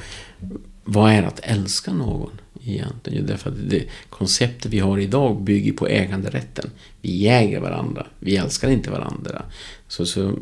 vad 0.84 1.12
är 1.12 1.24
att 1.24 1.40
älska 1.40 1.94
någon? 1.94 2.32
Egentligen. 2.66 3.26
Därför 3.26 3.50
att 3.50 3.70
det 3.70 3.84
konceptet 4.10 4.72
vi 4.72 4.80
har 4.80 4.98
idag 4.98 5.42
bygger 5.42 5.74
på 5.74 5.88
äganderätten. 5.88 6.70
Vi 7.02 7.28
äger 7.28 7.60
varandra, 7.60 8.06
vi 8.20 8.36
älskar 8.36 8.70
inte 8.70 8.92
varandra. 8.92 9.42
Så, 9.88 10.06
så, 10.06 10.34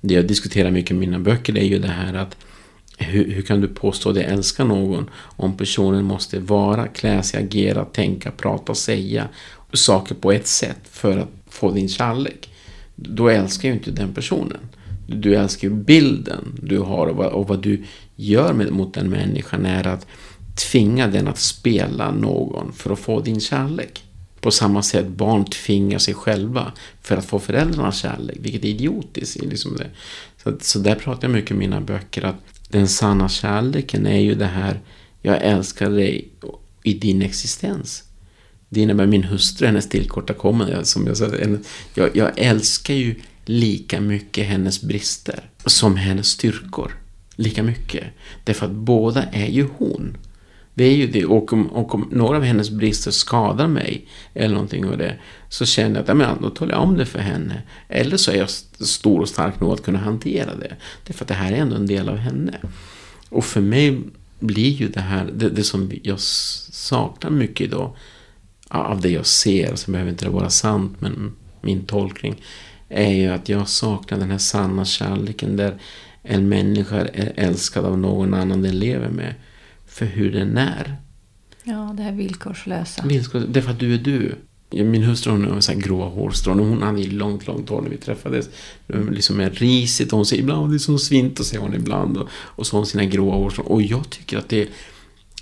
det 0.00 0.14
jag 0.14 0.26
diskuterar 0.26 0.70
mycket 0.70 0.90
i 0.90 0.94
mina 0.94 1.18
böcker 1.18 1.58
är 1.58 1.64
ju 1.64 1.78
det 1.78 1.88
här 1.88 2.14
att 2.14 2.36
hur, 2.98 3.30
hur 3.30 3.42
kan 3.42 3.60
du 3.60 3.68
påstå 3.68 4.08
att 4.08 4.14
du 4.14 4.20
älskar 4.20 4.64
någon 4.64 5.10
om 5.14 5.56
personen 5.56 6.04
måste 6.04 6.38
vara, 6.38 6.88
klä 6.88 7.22
sig, 7.22 7.42
agera, 7.44 7.84
tänka, 7.84 8.30
prata, 8.30 8.74
säga 8.74 9.28
saker 9.72 10.14
på 10.14 10.32
ett 10.32 10.46
sätt 10.46 10.80
för 10.84 11.18
att 11.18 11.28
få 11.48 11.70
din 11.70 11.88
kärlek? 11.88 12.48
Då 12.96 13.28
älskar 13.28 13.68
ju 13.68 13.74
inte 13.74 13.90
den 13.90 14.14
personen. 14.14 14.60
Du 15.06 15.34
älskar 15.34 15.68
ju 15.68 15.74
bilden 15.74 16.58
du 16.62 16.78
har 16.78 17.06
och 17.06 17.16
vad, 17.16 17.32
och 17.32 17.48
vad 17.48 17.62
du 17.62 17.84
gör 18.16 18.52
med, 18.52 18.72
mot 18.72 18.94
den 18.94 19.10
människan 19.10 19.66
är 19.66 19.86
att 19.86 20.06
tvinga 20.54 21.08
den 21.08 21.28
att 21.28 21.38
spela 21.38 22.10
någon 22.10 22.72
för 22.72 22.90
att 22.92 22.98
få 22.98 23.20
din 23.20 23.40
kärlek. 23.40 24.04
På 24.40 24.50
samma 24.50 24.82
sätt 24.82 25.08
barn 25.08 25.44
tvingar 25.44 25.98
sig 25.98 26.14
själva 26.14 26.72
för 27.02 27.16
att 27.16 27.24
få 27.24 27.38
föräldrarnas 27.38 27.98
kärlek, 27.98 28.36
vilket 28.40 28.64
är 28.64 28.68
idiotiskt. 28.68 29.44
Liksom 29.44 29.76
det. 29.76 29.90
Så, 30.42 30.56
så 30.60 30.78
där 30.78 30.94
pratar 30.94 31.28
jag 31.28 31.34
mycket 31.34 31.50
i 31.50 31.54
mina 31.54 31.80
böcker 31.80 32.22
att 32.22 32.36
den 32.68 32.88
sanna 32.88 33.28
kärleken 33.28 34.06
är 34.06 34.20
ju 34.20 34.34
det 34.34 34.46
här, 34.46 34.80
jag 35.22 35.42
älskar 35.42 35.90
dig 35.90 36.28
i 36.82 36.94
din 36.94 37.22
existens. 37.22 38.04
Det 38.68 38.80
innebär 38.80 39.06
min 39.06 39.24
hustru, 39.24 39.66
hennes 39.66 39.88
tillkortakommande, 39.88 40.84
som 40.84 41.06
jag 41.06 41.16
sa, 41.16 41.28
jag, 41.94 42.16
jag 42.16 42.38
älskar 42.38 42.94
ju 42.94 43.14
lika 43.44 44.00
mycket 44.00 44.46
hennes 44.46 44.82
brister 44.82 45.48
som 45.66 45.96
hennes 45.96 46.26
styrkor. 46.26 46.96
Lika 47.36 47.62
mycket. 47.62 48.04
Därför 48.44 48.66
att 48.66 48.72
båda 48.72 49.22
är 49.22 49.46
ju 49.46 49.68
hon. 49.76 50.16
Det 50.74 50.84
är 50.84 50.96
ju 50.96 51.06
det. 51.06 51.24
Och 51.24 51.52
om, 51.52 51.66
och 51.66 51.94
om 51.94 52.08
några 52.12 52.36
av 52.36 52.42
hennes 52.42 52.70
brister 52.70 53.10
skadar 53.10 53.68
mig 53.68 54.06
eller 54.34 54.54
någonting 54.54 54.84
av 54.86 54.98
det 54.98 55.16
så 55.48 55.66
känner 55.66 56.04
jag 56.06 56.10
att 56.10 56.18
ja, 56.18 56.36
då 56.40 56.50
talar 56.50 56.72
jag 56.72 56.82
om 56.82 56.96
det 56.96 57.06
för 57.06 57.18
henne. 57.18 57.62
Eller 57.88 58.16
så 58.16 58.30
är 58.30 58.36
jag 58.36 58.50
stor 58.50 59.20
och 59.20 59.28
stark 59.28 59.60
nog 59.60 59.72
att 59.72 59.82
kunna 59.82 59.98
hantera 59.98 60.54
det. 60.54 60.76
Därför 61.06 61.24
att 61.24 61.28
det 61.28 61.34
här 61.34 61.52
är 61.52 61.56
ändå 61.56 61.76
en 61.76 61.86
del 61.86 62.08
av 62.08 62.16
henne. 62.16 62.58
Och 63.28 63.44
för 63.44 63.60
mig 63.60 64.00
blir 64.40 64.70
ju 64.70 64.88
det 64.88 65.00
här, 65.00 65.30
det, 65.34 65.48
det 65.48 65.62
som 65.62 65.90
jag 66.02 66.20
saknar 66.20 67.30
mycket 67.30 67.66
idag 67.66 67.96
av 68.68 69.00
det 69.00 69.10
jag 69.10 69.26
ser, 69.26 69.74
så 69.74 69.90
behöver 69.90 70.10
inte 70.10 70.24
det 70.24 70.30
vara 70.30 70.50
sant, 70.50 70.96
men 70.98 71.32
min 71.60 71.84
tolkning 71.84 72.42
är 72.88 73.12
ju 73.12 73.28
att 73.28 73.48
jag 73.48 73.68
saknar 73.68 74.18
den 74.18 74.30
här 74.30 74.38
sanna 74.38 74.84
kärleken 74.84 75.56
där 75.56 75.78
en 76.22 76.48
människa 76.48 76.96
är 77.00 77.32
älskad 77.36 77.84
av 77.84 77.98
någon 77.98 78.34
annan 78.34 78.62
den 78.62 78.78
lever 78.78 79.08
med 79.08 79.34
för 79.92 80.06
hur 80.06 80.32
den 80.32 80.56
är. 80.56 80.96
Ja, 81.64 81.94
det 81.96 82.02
här 82.02 82.12
villkorslösa. 82.12 83.02
Villkors, 83.06 83.42
det 83.48 83.60
är 83.60 83.62
för 83.62 83.70
att 83.70 83.80
du 83.80 83.94
är 83.94 83.98
du. 83.98 84.34
Min 84.70 85.02
hustru 85.02 85.32
hon 85.32 85.50
har 85.50 85.60
så 85.60 85.72
här 85.72 85.78
gråa 85.78 86.08
hårstrån 86.08 86.60
och 86.60 86.66
hon 86.66 86.82
hade 86.82 87.00
ju 87.00 87.10
långt, 87.10 87.46
långt 87.46 87.68
hår 87.68 87.82
när 87.82 87.90
vi 87.90 87.96
träffades. 87.96 88.48
Liksom 89.10 89.36
med 89.36 89.58
risigt 89.58 90.12
och 90.12 90.16
hon 90.16 90.26
säger 90.26 90.42
ibland 90.42 90.72
det 90.72 90.76
är 90.76 90.78
som 90.78 90.98
svint 90.98 91.40
och 91.40 91.46
säger 91.46 91.62
hon 91.62 91.74
ibland. 91.74 92.16
Och, 92.16 92.28
och 92.32 92.66
så 92.66 92.76
har 92.76 92.78
hon 92.78 92.86
sina 92.86 93.04
gråa 93.04 93.34
hårstrån. 93.34 93.66
Och 93.66 93.82
jag 93.82 94.10
tycker 94.10 94.38
att 94.38 94.48
det, 94.48 94.68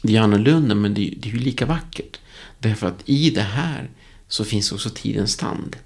det 0.03 0.17
är 0.17 0.21
annorlunda 0.21 0.75
men 0.75 0.95
det, 0.95 1.15
det 1.19 1.29
är 1.29 1.33
ju 1.33 1.39
lika 1.39 1.67
vackert. 1.67 2.19
Därför 2.59 2.87
att 2.87 3.03
i 3.05 3.31
det 3.31 3.43
här 3.43 3.91
så 4.29 4.45
finns 4.45 4.73
också 4.73 4.91
tidens 4.91 5.37
tand. 5.37 5.77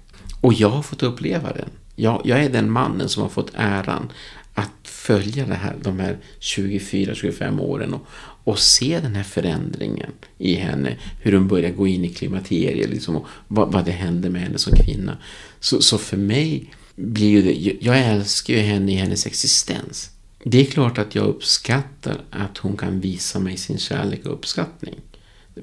Och 0.41 0.53
jag 0.53 0.69
har 0.69 0.81
fått 0.81 1.03
uppleva 1.03 1.53
den. 1.53 1.69
Jag, 1.95 2.21
jag 2.25 2.43
är 2.43 2.49
den 2.49 2.71
mannen 2.71 3.09
som 3.09 3.23
har 3.23 3.29
fått 3.29 3.51
äran 3.53 4.11
att 4.53 4.71
följa 4.83 5.45
det 5.45 5.55
här, 5.55 5.75
de 5.81 5.99
här 5.99 6.17
24-25 6.39 7.59
åren 7.59 7.93
och, 7.93 8.07
och 8.45 8.59
se 8.59 8.99
den 8.99 9.15
här 9.15 9.23
förändringen 9.23 10.11
i 10.37 10.55
henne. 10.55 10.97
Hur 11.21 11.33
hon 11.33 11.47
börjar 11.47 11.71
gå 11.71 11.87
in 11.87 12.05
i 12.05 12.09
klimakteriet 12.09 12.89
liksom, 12.89 13.15
och 13.15 13.27
vad, 13.47 13.71
vad 13.71 13.85
det 13.85 13.91
händer 13.91 14.29
med 14.29 14.41
henne 14.41 14.57
som 14.57 14.73
kvinna. 14.77 15.17
Så, 15.59 15.81
så 15.81 15.97
för 15.97 16.17
mig 16.17 16.73
blir 16.95 17.29
ju 17.29 17.41
det, 17.41 17.85
jag 17.85 17.99
älskar 17.99 18.53
ju 18.53 18.59
henne 18.59 18.91
i 18.91 18.95
hennes 18.95 19.25
existens. 19.25 20.09
Det 20.43 20.61
är 20.61 20.65
klart 20.65 20.97
att 20.97 21.15
jag 21.15 21.25
uppskattar 21.25 22.21
att 22.29 22.57
hon 22.57 22.77
kan 22.77 22.99
visa 22.99 23.39
mig 23.39 23.57
sin 23.57 23.77
kärlek 23.77 24.25
och 24.25 24.33
uppskattning. 24.33 24.95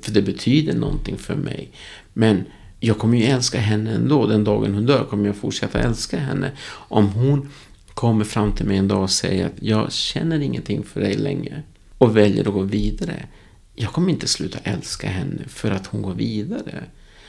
För 0.03 0.13
det 0.13 0.23
betyder 0.23 0.75
någonting 0.75 1.19
för 1.19 1.35
mig. 1.35 1.71
Men 2.13 2.45
jag 2.81 2.99
kommer 2.99 3.19
ju 3.19 3.25
älska 3.25 3.61
henne 3.61 3.91
ändå. 3.91 4.27
Den 4.27 4.45
dagen 4.45 4.75
hon 4.75 4.87
dör 4.87 5.05
kommer 5.05 5.27
jag 5.27 5.37
fortsätta 5.37 5.81
älska 5.81 6.19
henne. 6.19 6.51
Om 6.69 7.09
hon 7.09 7.49
kommer 7.95 8.25
fram 8.25 8.53
till 8.53 8.67
mig 8.67 8.77
en 8.77 8.89
dag 8.89 9.03
och 9.03 9.11
säger 9.11 9.47
att 9.47 9.63
jag 9.63 9.93
känner 9.93 10.41
ingenting 10.41 10.85
för 10.85 11.01
dig 11.01 11.15
längre 11.15 11.63
och 12.03 12.17
väljer 12.17 12.49
att 12.49 12.55
gå 12.55 12.63
vidare. 12.63 13.27
Jag 13.75 13.93
kommer 13.93 14.11
inte 14.11 14.29
sluta 14.29 14.59
älska 14.59 15.09
henne 15.09 15.43
för 15.49 15.71
att 15.71 15.87
hon 15.87 16.03
går 16.03 16.15
vidare. 16.15 16.85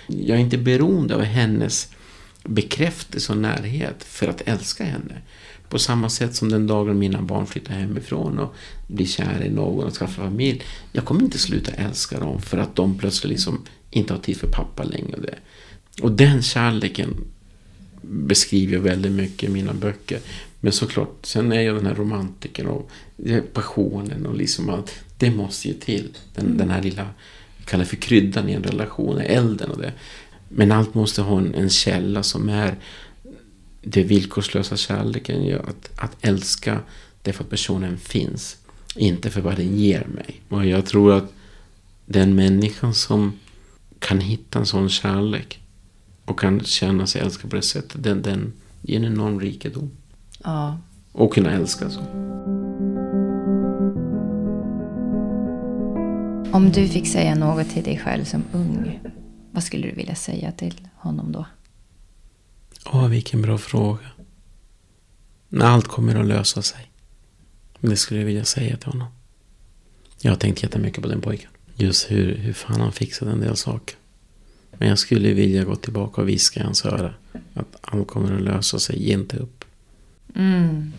Jag 0.07 0.37
är 0.37 0.41
inte 0.41 0.57
beroende 0.57 1.15
av 1.15 1.21
hennes 1.21 1.91
bekräftelse 2.43 3.31
och 3.31 3.37
närhet 3.37 4.03
för 4.03 4.27
att 4.27 4.41
älska 4.41 4.83
henne. 4.83 5.21
På 5.69 5.79
samma 5.79 6.09
sätt 6.09 6.35
som 6.35 6.49
den 6.49 6.67
dagen 6.67 6.99
mina 6.99 7.21
barn 7.21 7.45
flyttar 7.45 7.73
hemifrån 7.73 8.39
och 8.39 8.55
blir 8.87 9.05
kära 9.05 9.45
i 9.45 9.49
någon 9.49 9.85
och 9.85 9.93
skaffar 9.93 10.23
familj. 10.23 10.61
Jag 10.91 11.05
kommer 11.05 11.21
inte 11.21 11.37
sluta 11.37 11.71
älska 11.71 12.19
dem 12.19 12.41
för 12.41 12.57
att 12.57 12.75
de 12.75 12.97
plötsligt 12.97 13.31
liksom 13.31 13.65
inte 13.89 14.13
har 14.13 14.19
tid 14.19 14.37
för 14.37 14.47
pappa 14.47 14.83
längre. 14.83 15.35
Och 16.01 16.11
den 16.11 16.41
kärleken 16.41 17.15
beskriver 18.01 18.73
jag 18.73 18.81
väldigt 18.81 19.11
mycket 19.11 19.49
i 19.49 19.53
mina 19.53 19.73
böcker. 19.73 20.19
Men 20.63 20.73
såklart, 20.73 21.25
sen 21.25 21.51
är 21.51 21.61
jag 21.61 21.75
den 21.75 21.85
här 21.85 21.95
romantiken 21.95 22.67
och 22.67 22.89
passionen 23.53 24.25
och 24.25 24.35
liksom 24.35 24.69
att 24.69 24.93
det 25.17 25.31
måste 25.31 25.67
ju 25.67 25.73
till. 25.73 26.17
Den, 26.35 26.45
mm. 26.45 26.57
den 26.57 26.69
här 26.69 26.81
lilla, 26.81 27.09
kallar 27.65 27.85
för 27.85 27.95
kryddan 27.95 28.49
i 28.49 28.53
en 28.53 28.63
relation, 28.63 29.17
elden 29.17 29.71
och 29.71 29.77
det. 29.77 29.93
Men 30.49 30.71
allt 30.71 30.93
måste 30.93 31.21
ha 31.21 31.37
en, 31.37 31.55
en 31.55 31.69
källa 31.69 32.23
som 32.23 32.49
är 32.49 32.75
det 33.81 34.03
villkorslösa 34.03 34.77
kärleken. 34.77 35.59
Att, 35.67 35.89
att 35.95 36.17
älska 36.21 36.79
därför 37.21 37.43
att 37.43 37.49
personen 37.49 37.97
finns. 37.97 38.57
Inte 38.95 39.29
för 39.29 39.41
vad 39.41 39.55
den 39.55 39.77
ger 39.77 40.07
mig. 40.07 40.41
Och 40.49 40.65
jag 40.65 40.85
tror 40.85 41.13
att 41.13 41.33
den 42.05 42.35
människan 42.35 42.93
som 42.93 43.39
kan 43.99 44.19
hitta 44.19 44.59
en 44.59 44.65
sån 44.65 44.89
kärlek 44.89 45.59
och 46.25 46.39
kan 46.39 46.63
känna 46.63 47.07
sig 47.07 47.21
älskad 47.21 47.49
på 47.49 47.55
det 47.55 47.61
sättet, 47.61 48.03
den, 48.03 48.21
den 48.21 48.53
ger 48.81 48.97
en 48.97 49.05
enorm 49.05 49.39
rikedom. 49.39 49.91
Ja. 50.43 50.77
Och 51.11 51.33
kunna 51.33 51.51
älska 51.51 51.89
så. 51.89 51.99
Om 56.51 56.71
du 56.73 56.87
fick 56.87 57.07
säga 57.07 57.35
något 57.35 57.69
till 57.69 57.83
dig 57.83 57.99
själv 57.99 58.23
som 58.23 58.43
ung, 58.53 58.99
vad 59.51 59.63
skulle 59.63 59.87
du 59.87 59.93
vilja 59.95 60.15
säga 60.15 60.51
till 60.51 60.87
honom 60.95 61.31
då? 61.31 61.45
Åh, 62.85 63.07
vilken 63.07 63.41
bra 63.41 63.57
fråga. 63.57 64.05
När 65.49 65.65
allt 65.65 65.87
kommer 65.87 66.15
att 66.15 66.25
lösa 66.25 66.61
sig. 66.61 66.91
Det 67.79 67.95
skulle 67.95 68.19
jag 68.19 68.27
vilja 68.27 68.45
säga 68.45 68.77
till 68.77 68.91
honom. 68.91 69.07
Jag 70.21 70.31
har 70.31 70.37
tänkt 70.37 70.63
jättemycket 70.63 71.03
på 71.03 71.09
den 71.09 71.21
pojken. 71.21 71.49
Just 71.75 72.11
hur, 72.11 72.35
hur 72.35 72.53
fan 72.53 72.81
han 72.81 72.91
fixade 72.91 73.31
en 73.31 73.39
del 73.39 73.55
saker. 73.55 73.95
Men 74.71 74.89
jag 74.89 74.99
skulle 74.99 75.33
vilja 75.33 75.63
gå 75.63 75.75
tillbaka 75.75 76.21
och 76.21 76.29
viska 76.29 76.59
i 76.59 76.63
hans 76.63 76.85
öra. 76.85 77.13
Att 77.53 77.77
allt 77.81 78.07
kommer 78.07 78.35
att 78.35 78.41
lösa 78.41 78.79
sig, 78.79 79.07
ge 79.07 79.13
inte 79.13 79.37
upp. 79.37 79.62
Mm. 80.35 80.93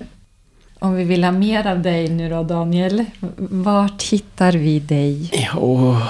Om 0.79 0.95
vi 0.95 1.05
vill 1.05 1.25
ha 1.25 1.33
mer 1.33 1.67
av 1.67 1.83
dig 1.83 2.09
nu 2.09 2.29
då 2.29 2.43
Daniel, 2.43 3.05
vart 3.37 4.03
hittar 4.03 4.53
vi 4.53 4.81
dig? 4.81 5.31
Ja, 5.33 6.03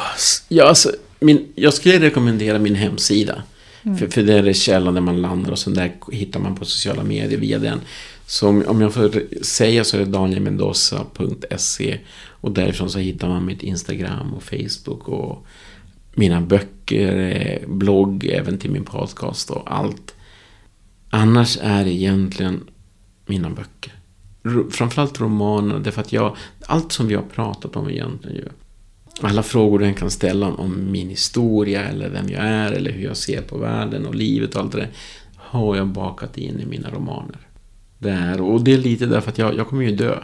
ja 0.49 0.69
alltså, 0.69 0.93
min, 1.21 1.53
jag 1.55 1.75
skulle 1.75 2.01
rekommendera 2.01 2.59
min 2.59 2.75
hemsida. 2.75 3.43
Mm. 3.83 3.99
För, 3.99 4.09
för 4.09 4.23
det 4.23 4.35
är 4.35 4.53
källan 4.53 4.95
där 4.95 5.01
man 5.01 5.23
landar 5.23 5.51
och 5.51 5.59
sen 5.59 5.75
där 5.75 5.93
hittar 6.13 6.41
man 6.41 6.57
på 6.57 6.65
sociala 6.65 7.03
medier 7.03 7.39
via 7.39 7.59
den. 7.59 7.81
Så 8.27 8.49
om, 8.49 8.65
om 8.67 8.81
jag 8.81 8.95
får 8.95 9.43
säga 9.45 9.85
så 9.85 9.97
är 9.97 10.01
det 10.01 10.07
danielmendoza.se 10.07 11.99
och 12.29 12.53
därifrån 12.53 12.91
så 12.91 12.99
hittar 12.99 13.29
man 13.29 13.47
mitt 13.47 13.63
Instagram 13.63 14.35
och 14.35 14.43
Facebook 14.43 15.09
och 15.09 15.47
mina 16.15 16.41
böcker, 16.41 17.65
blogg, 17.67 18.25
även 18.25 18.59
till 18.59 18.71
min 18.71 18.85
podcast 18.85 19.51
och 19.51 19.73
allt. 19.75 20.15
Annars 21.11 21.59
är 21.63 21.85
det 21.85 21.91
egentligen 21.91 22.61
mina 23.27 23.51
böcker. 23.51 23.93
Framförallt 24.71 25.21
romaner, 25.21 25.79
därför 25.79 26.01
att 26.01 26.13
jag, 26.13 26.37
allt 26.67 26.93
som 26.93 27.07
vi 27.09 27.15
har 27.15 27.23
pratat 27.23 27.77
om 27.77 27.91
egentligen 27.91 28.37
ju. 28.37 28.49
Alla 29.21 29.43
frågor 29.43 29.79
den 29.79 29.95
kan 29.95 30.11
ställa 30.11 30.47
om 30.47 30.91
min 30.91 31.09
historia 31.09 31.85
eller 31.85 32.09
vem 32.09 32.29
jag 32.29 32.43
är 32.45 32.73
eller 32.73 32.93
hur 32.93 33.05
jag 33.05 33.17
ser 33.17 33.43
på 33.43 33.59
världen 33.59 34.07
och 34.07 34.15
livet 34.15 34.55
och 34.55 34.61
allt 34.61 34.73
det 34.73 34.79
där 34.79 34.91
har 35.37 35.77
jag 35.77 35.87
bakat 35.87 36.39
in 36.39 36.61
i 36.61 36.67
mina 36.67 36.91
romaner. 36.91 37.39
Det 37.99 38.11
är, 38.11 38.41
och 38.41 38.65
det 38.65 38.73
är 38.73 38.79
lite 38.79 39.07
därför 39.07 39.31
att 39.31 39.39
jag, 39.39 39.57
jag 39.57 39.69
kommer 39.69 39.83
ju 39.83 39.97
dö. 39.97 40.19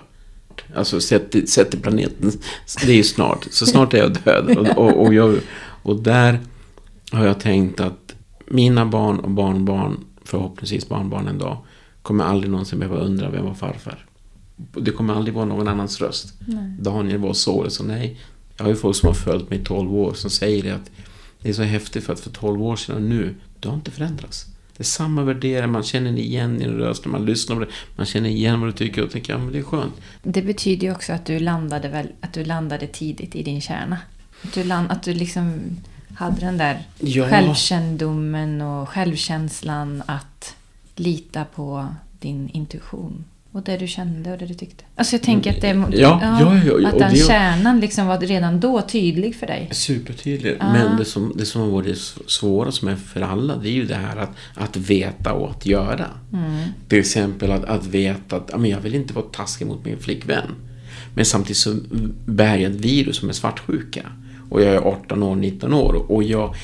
Alltså 0.75 1.01
sett, 1.01 1.49
sett 1.49 1.71
till 1.71 1.81
planeten, 1.81 2.33
det 2.87 2.93
är 2.93 2.97
ju 2.97 3.03
snart. 3.03 3.47
Så 3.51 3.67
snart 3.67 3.95
är 3.95 3.99
jag 3.99 4.13
död. 4.25 4.59
Och, 4.59 4.79
och, 4.79 5.07
och, 5.07 5.15
jag, 5.15 5.39
och 5.83 6.03
där 6.03 6.39
har 7.13 7.27
jag 7.27 7.41
tänkt 7.41 7.81
att 7.81 8.15
mina 8.47 8.87
barn 8.87 9.19
och 9.19 9.31
barnbarn, 9.31 10.05
förhoppningsvis 10.25 10.89
barnbarn 10.89 11.29
en 11.29 11.39
dag, 11.39 11.57
kommer 12.11 12.25
aldrig 12.25 12.51
någonsin 12.51 12.79
behöva 12.79 13.01
undra 13.01 13.31
vem 13.31 13.45
var 13.45 13.55
farfar. 13.55 14.07
Det 14.57 14.91
kommer 14.91 15.15
aldrig 15.15 15.35
vara 15.35 15.45
någon 15.45 15.69
annans 15.69 16.01
röst. 16.01 16.35
Nej. 16.47 16.77
Daniel 16.81 17.19
var 17.19 17.33
så, 17.33 17.71
så 17.71 17.85
nej. 17.85 18.21
Jag 18.57 18.65
har 18.65 18.71
ju 18.71 18.77
folk 18.77 18.97
som 18.97 19.07
har 19.07 19.15
följt 19.15 19.51
mig 19.51 19.59
i 19.61 19.65
12 19.65 19.95
år 19.95 20.15
som 20.15 20.31
säger 20.31 20.63
det 20.63 20.71
att 20.71 20.91
det 21.43 21.49
är 21.49 21.53
så 21.53 21.63
häftigt 21.63 22.05
för 22.05 22.13
att 22.13 22.21
för 22.21 22.31
12 22.31 22.63
år 22.63 22.77
sedan 22.77 23.09
nu, 23.09 23.35
du 23.61 23.69
har 23.69 23.75
inte 23.75 23.91
förändrats. 23.91 24.47
Det 24.77 24.83
är 24.83 24.85
samma 24.85 25.23
värderingar, 25.23 25.67
man 25.67 25.83
känner 25.83 26.19
igen 26.19 26.59
din 26.59 26.71
röst 26.71 27.05
när 27.05 27.13
man 27.13 27.25
lyssnar 27.25 27.57
på 27.57 27.61
det. 27.65 27.71
Man 27.97 28.07
känner 28.07 28.29
igen 28.29 28.61
vad 28.61 28.69
du 28.69 28.73
tycker 28.73 29.05
och 29.05 29.11
tänker, 29.11 29.33
ja 29.33 29.39
men 29.39 29.53
det 29.53 29.59
är 29.59 29.63
skönt. 29.63 29.95
Det 30.23 30.43
betyder 30.43 30.87
ju 30.87 30.93
också 30.93 31.13
att 31.13 31.27
du 31.27 31.39
landade, 31.39 31.89
väl, 31.89 32.07
att 32.21 32.33
du 32.33 32.45
landade 32.45 32.87
tidigt 32.87 33.37
i 33.37 33.43
din 33.43 33.61
kärna. 33.61 33.99
Att 34.43 34.53
du, 34.55 34.65
land, 34.65 34.91
att 34.91 35.03
du 35.03 35.15
liksom 35.15 35.61
hade 36.15 36.41
den 36.41 36.59
där 36.59 36.83
Ja. 36.99 37.29
självkännedomen 37.29 38.63
och 38.63 38.89
självkänslan 38.89 40.03
att 40.07 40.57
lita 41.01 41.45
på 41.45 41.87
din 42.21 42.49
intuition. 42.49 43.25
Och 43.53 43.63
det 43.63 43.77
du 43.77 43.87
kände 43.87 44.33
och 44.33 44.39
det 44.39 44.47
du 44.47 44.55
tyckte. 44.55 44.85
Alltså 44.97 45.15
jag 45.15 45.23
tänker 45.23 45.51
att 45.51 45.61
det... 45.61 45.69
Ja, 45.69 45.89
ja, 46.23 46.57
ja, 46.67 46.79
ja, 46.81 46.89
att 46.89 46.99
den 46.99 47.13
det- 47.13 47.27
kärnan 47.27 47.81
liksom 47.81 48.07
var 48.07 48.19
redan 48.19 48.61
då 48.61 48.83
tydlig 48.83 49.37
för 49.37 49.47
dig. 49.47 49.69
Supertydligt. 49.73 50.57
Ja. 50.61 50.73
Men 50.73 50.97
det 50.97 51.05
som, 51.05 51.33
det 51.37 51.47
som 51.47 51.61
har 51.61 51.69
varit 51.69 51.99
svåra 52.27 52.73
som 52.73 52.89
är 52.89 52.97
för 52.97 53.21
alla, 53.21 53.57
det 53.57 53.69
är 53.69 53.73
ju 53.73 53.87
det 53.87 53.95
här 53.95 54.17
att, 54.17 54.31
att 54.55 54.77
veta 54.77 55.33
och 55.33 55.51
att 55.51 55.67
göra. 55.67 56.07
Mm. 56.33 56.67
Till 56.89 56.99
exempel 56.99 57.53
att, 57.53 57.65
att 57.65 57.87
veta 57.87 58.37
att 58.37 58.49
ja, 58.53 58.59
men 58.59 58.71
jag 58.71 58.81
vill 58.81 58.95
inte 58.95 59.15
vara 59.15 59.27
taskig 59.33 59.67
mot 59.67 59.85
min 59.85 59.99
flickvän. 59.99 60.55
Men 61.15 61.25
samtidigt 61.25 61.57
så 61.57 61.77
bär 62.25 62.57
jag 62.57 62.73
ett 62.73 62.81
virus 62.81 63.17
som 63.17 63.29
är 63.29 63.33
svartsjuka. 63.33 64.03
Och 64.51 64.63
jag 64.63 64.75
är 64.75 64.79
18 64.79 65.23
år, 65.23 65.37
19 65.37 65.75
år. 65.75 66.11
Och 66.13 66.23
jag, 66.23 66.55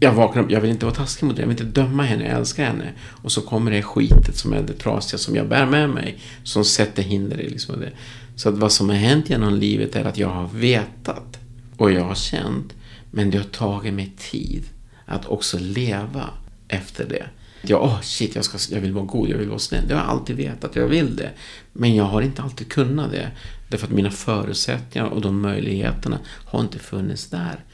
jag 0.00 0.12
vaknar 0.12 0.42
upp, 0.42 0.50
jag 0.50 0.60
vill 0.60 0.70
inte 0.70 0.86
vara 0.86 0.94
taskig 0.94 1.26
mot 1.26 1.38
henne, 1.38 1.42
jag 1.42 1.48
vill 1.48 1.66
inte 1.66 1.80
döma 1.80 2.02
henne, 2.02 2.24
jag 2.24 2.38
älskar 2.38 2.64
henne. 2.64 2.92
Och 3.22 3.32
så 3.32 3.40
kommer 3.40 3.70
det 3.70 3.82
skitet 3.82 4.36
som 4.36 4.52
är 4.52 4.62
det 4.62 4.72
trasiga 4.72 5.18
som 5.18 5.36
jag 5.36 5.48
bär 5.48 5.66
med 5.66 5.90
mig. 5.90 6.18
Som 6.44 6.64
sätter 6.64 7.02
hinder 7.02 7.40
i 7.40 7.48
liksom 7.48 7.80
det. 7.80 7.92
Så 8.36 8.48
att 8.48 8.54
vad 8.54 8.72
som 8.72 8.88
har 8.88 8.96
hänt 8.96 9.30
genom 9.30 9.54
livet 9.54 9.96
är 9.96 10.04
att 10.04 10.18
jag 10.18 10.28
har 10.28 10.48
vetat. 10.48 11.38
Och 11.76 11.92
jag 11.92 12.04
har 12.04 12.14
känt. 12.14 12.74
Men 13.10 13.30
det 13.30 13.38
har 13.38 13.44
tagit 13.44 13.94
mig 13.94 14.12
tid 14.18 14.64
att 15.06 15.26
också 15.26 15.58
leva 15.58 16.30
efter 16.68 17.08
det. 17.08 17.26
Jag, 17.62 17.82
oh 17.82 18.00
shit, 18.00 18.34
jag, 18.34 18.44
ska, 18.44 18.74
jag 18.74 18.80
vill 18.80 18.92
vara 18.92 19.04
god, 19.04 19.28
jag 19.28 19.38
vill 19.38 19.48
vara 19.48 19.58
snäll. 19.58 19.88
Det 19.88 19.94
har 19.94 20.00
jag 20.00 20.10
alltid 20.10 20.36
vetat, 20.36 20.76
jag 20.76 20.86
vill 20.86 21.16
det. 21.16 21.30
Men 21.72 21.94
jag 21.94 22.04
har 22.04 22.22
inte 22.22 22.42
alltid 22.42 22.72
kunnat 22.72 23.10
det. 23.10 23.30
Därför 23.68 23.86
att 23.86 23.92
mina 23.92 24.10
förutsättningar 24.10 25.06
och 25.06 25.20
de 25.20 25.40
möjligheterna 25.40 26.18
har 26.44 26.60
inte 26.60 26.78
funnits 26.78 27.26
där. 27.30 27.64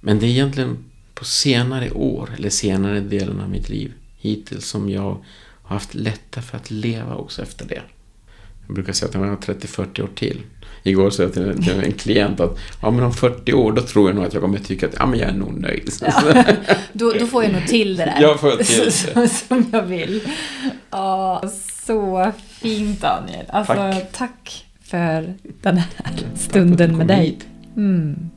Men 0.00 0.18
det 0.18 0.26
är 0.26 0.30
egentligen 0.30 0.89
på 1.20 1.26
senare 1.26 1.90
år, 1.90 2.30
eller 2.36 2.50
senare 2.50 3.00
delen 3.00 3.40
av 3.40 3.50
mitt 3.50 3.68
liv 3.68 3.92
hittills, 4.16 4.66
som 4.66 4.90
jag 4.90 5.16
har 5.62 5.74
haft 5.74 5.94
lättare 5.94 6.44
för 6.44 6.56
att 6.56 6.70
leva 6.70 7.14
också 7.14 7.42
efter 7.42 7.64
det. 7.64 7.82
Jag 8.66 8.74
brukar 8.74 8.92
säga 8.92 9.08
att 9.08 9.14
jag 9.14 9.20
har 9.20 9.36
30-40 9.36 10.02
år 10.02 10.08
till. 10.14 10.40
Igår 10.82 11.10
sa 11.10 11.22
jag 11.22 11.32
till 11.32 11.42
en, 11.42 11.62
till 11.62 11.80
en 11.80 11.92
klient 11.92 12.40
att 12.40 12.58
ja, 12.82 12.90
men 12.90 13.04
om 13.04 13.12
40 13.12 13.52
år 13.52 13.72
då 13.72 13.82
tror 13.82 14.08
jag 14.08 14.16
nog 14.16 14.24
att 14.24 14.32
jag 14.34 14.42
kommer 14.42 14.58
tycka 14.58 14.86
att 14.86 14.94
ja, 14.98 15.06
men 15.06 15.18
jag 15.18 15.28
är 15.28 15.34
nog 15.34 15.60
nöjd. 15.60 15.90
Då, 16.92 17.12
då 17.12 17.26
får 17.26 17.44
jag 17.44 17.52
nog 17.52 17.66
till 17.66 17.96
det 17.96 18.04
där. 18.04 18.22
Jag 18.22 18.40
får 18.40 18.50
till 18.50 18.84
det. 18.84 18.90
som, 18.90 19.28
som 19.28 19.66
jag 19.72 19.82
vill. 19.82 20.20
Ja, 20.90 21.42
så 21.86 22.32
fint 22.48 23.00
Daniel. 23.00 23.46
Alltså, 23.48 23.74
Tack. 23.74 24.12
tack. 24.12 24.66
för 24.82 25.34
den 25.62 25.76
här 25.76 26.14
stunden 26.34 26.96
med 26.96 27.06
dig. 27.06 27.38
Mm. 27.76 28.30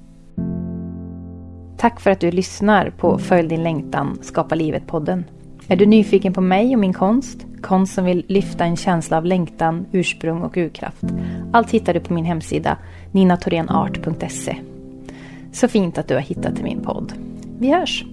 Tack 1.78 2.00
för 2.00 2.12
att 2.12 2.20
du 2.20 2.32
lyssnar 2.32 2.90
på 2.90 3.18
Följ 3.18 3.48
din 3.48 3.64
längtan, 3.64 4.18
Skapa 4.22 4.56
livet-podden. 4.56 5.24
Är 5.68 5.76
du 5.76 5.86
nyfiken 5.86 6.34
på 6.34 6.41
mig 6.41 6.74
och 6.74 6.80
min 6.80 6.94
konst? 6.94 7.45
Konst 7.62 7.94
som 7.94 8.06
vill 8.06 8.26
lyfta 8.28 8.66
en 8.66 8.78
känsla 8.78 9.18
av 9.18 9.26
längtan, 9.26 9.86
ursprung 9.91 10.41
och 10.41 10.58
urkraft. 10.58 11.04
Allt 11.52 11.72
hittar 11.72 11.94
du 11.94 12.00
på 12.00 12.14
min 12.14 12.26
hemsida 12.26 12.78
ninatorenart.se. 13.12 14.56
Så 15.52 15.68
fint 15.68 15.98
att 15.98 16.08
du 16.08 16.14
har 16.14 16.22
hittat 16.22 16.56
till 16.56 16.64
min 16.64 16.82
podd. 16.82 17.14
Vi 17.60 17.72
hörs! 17.74 18.06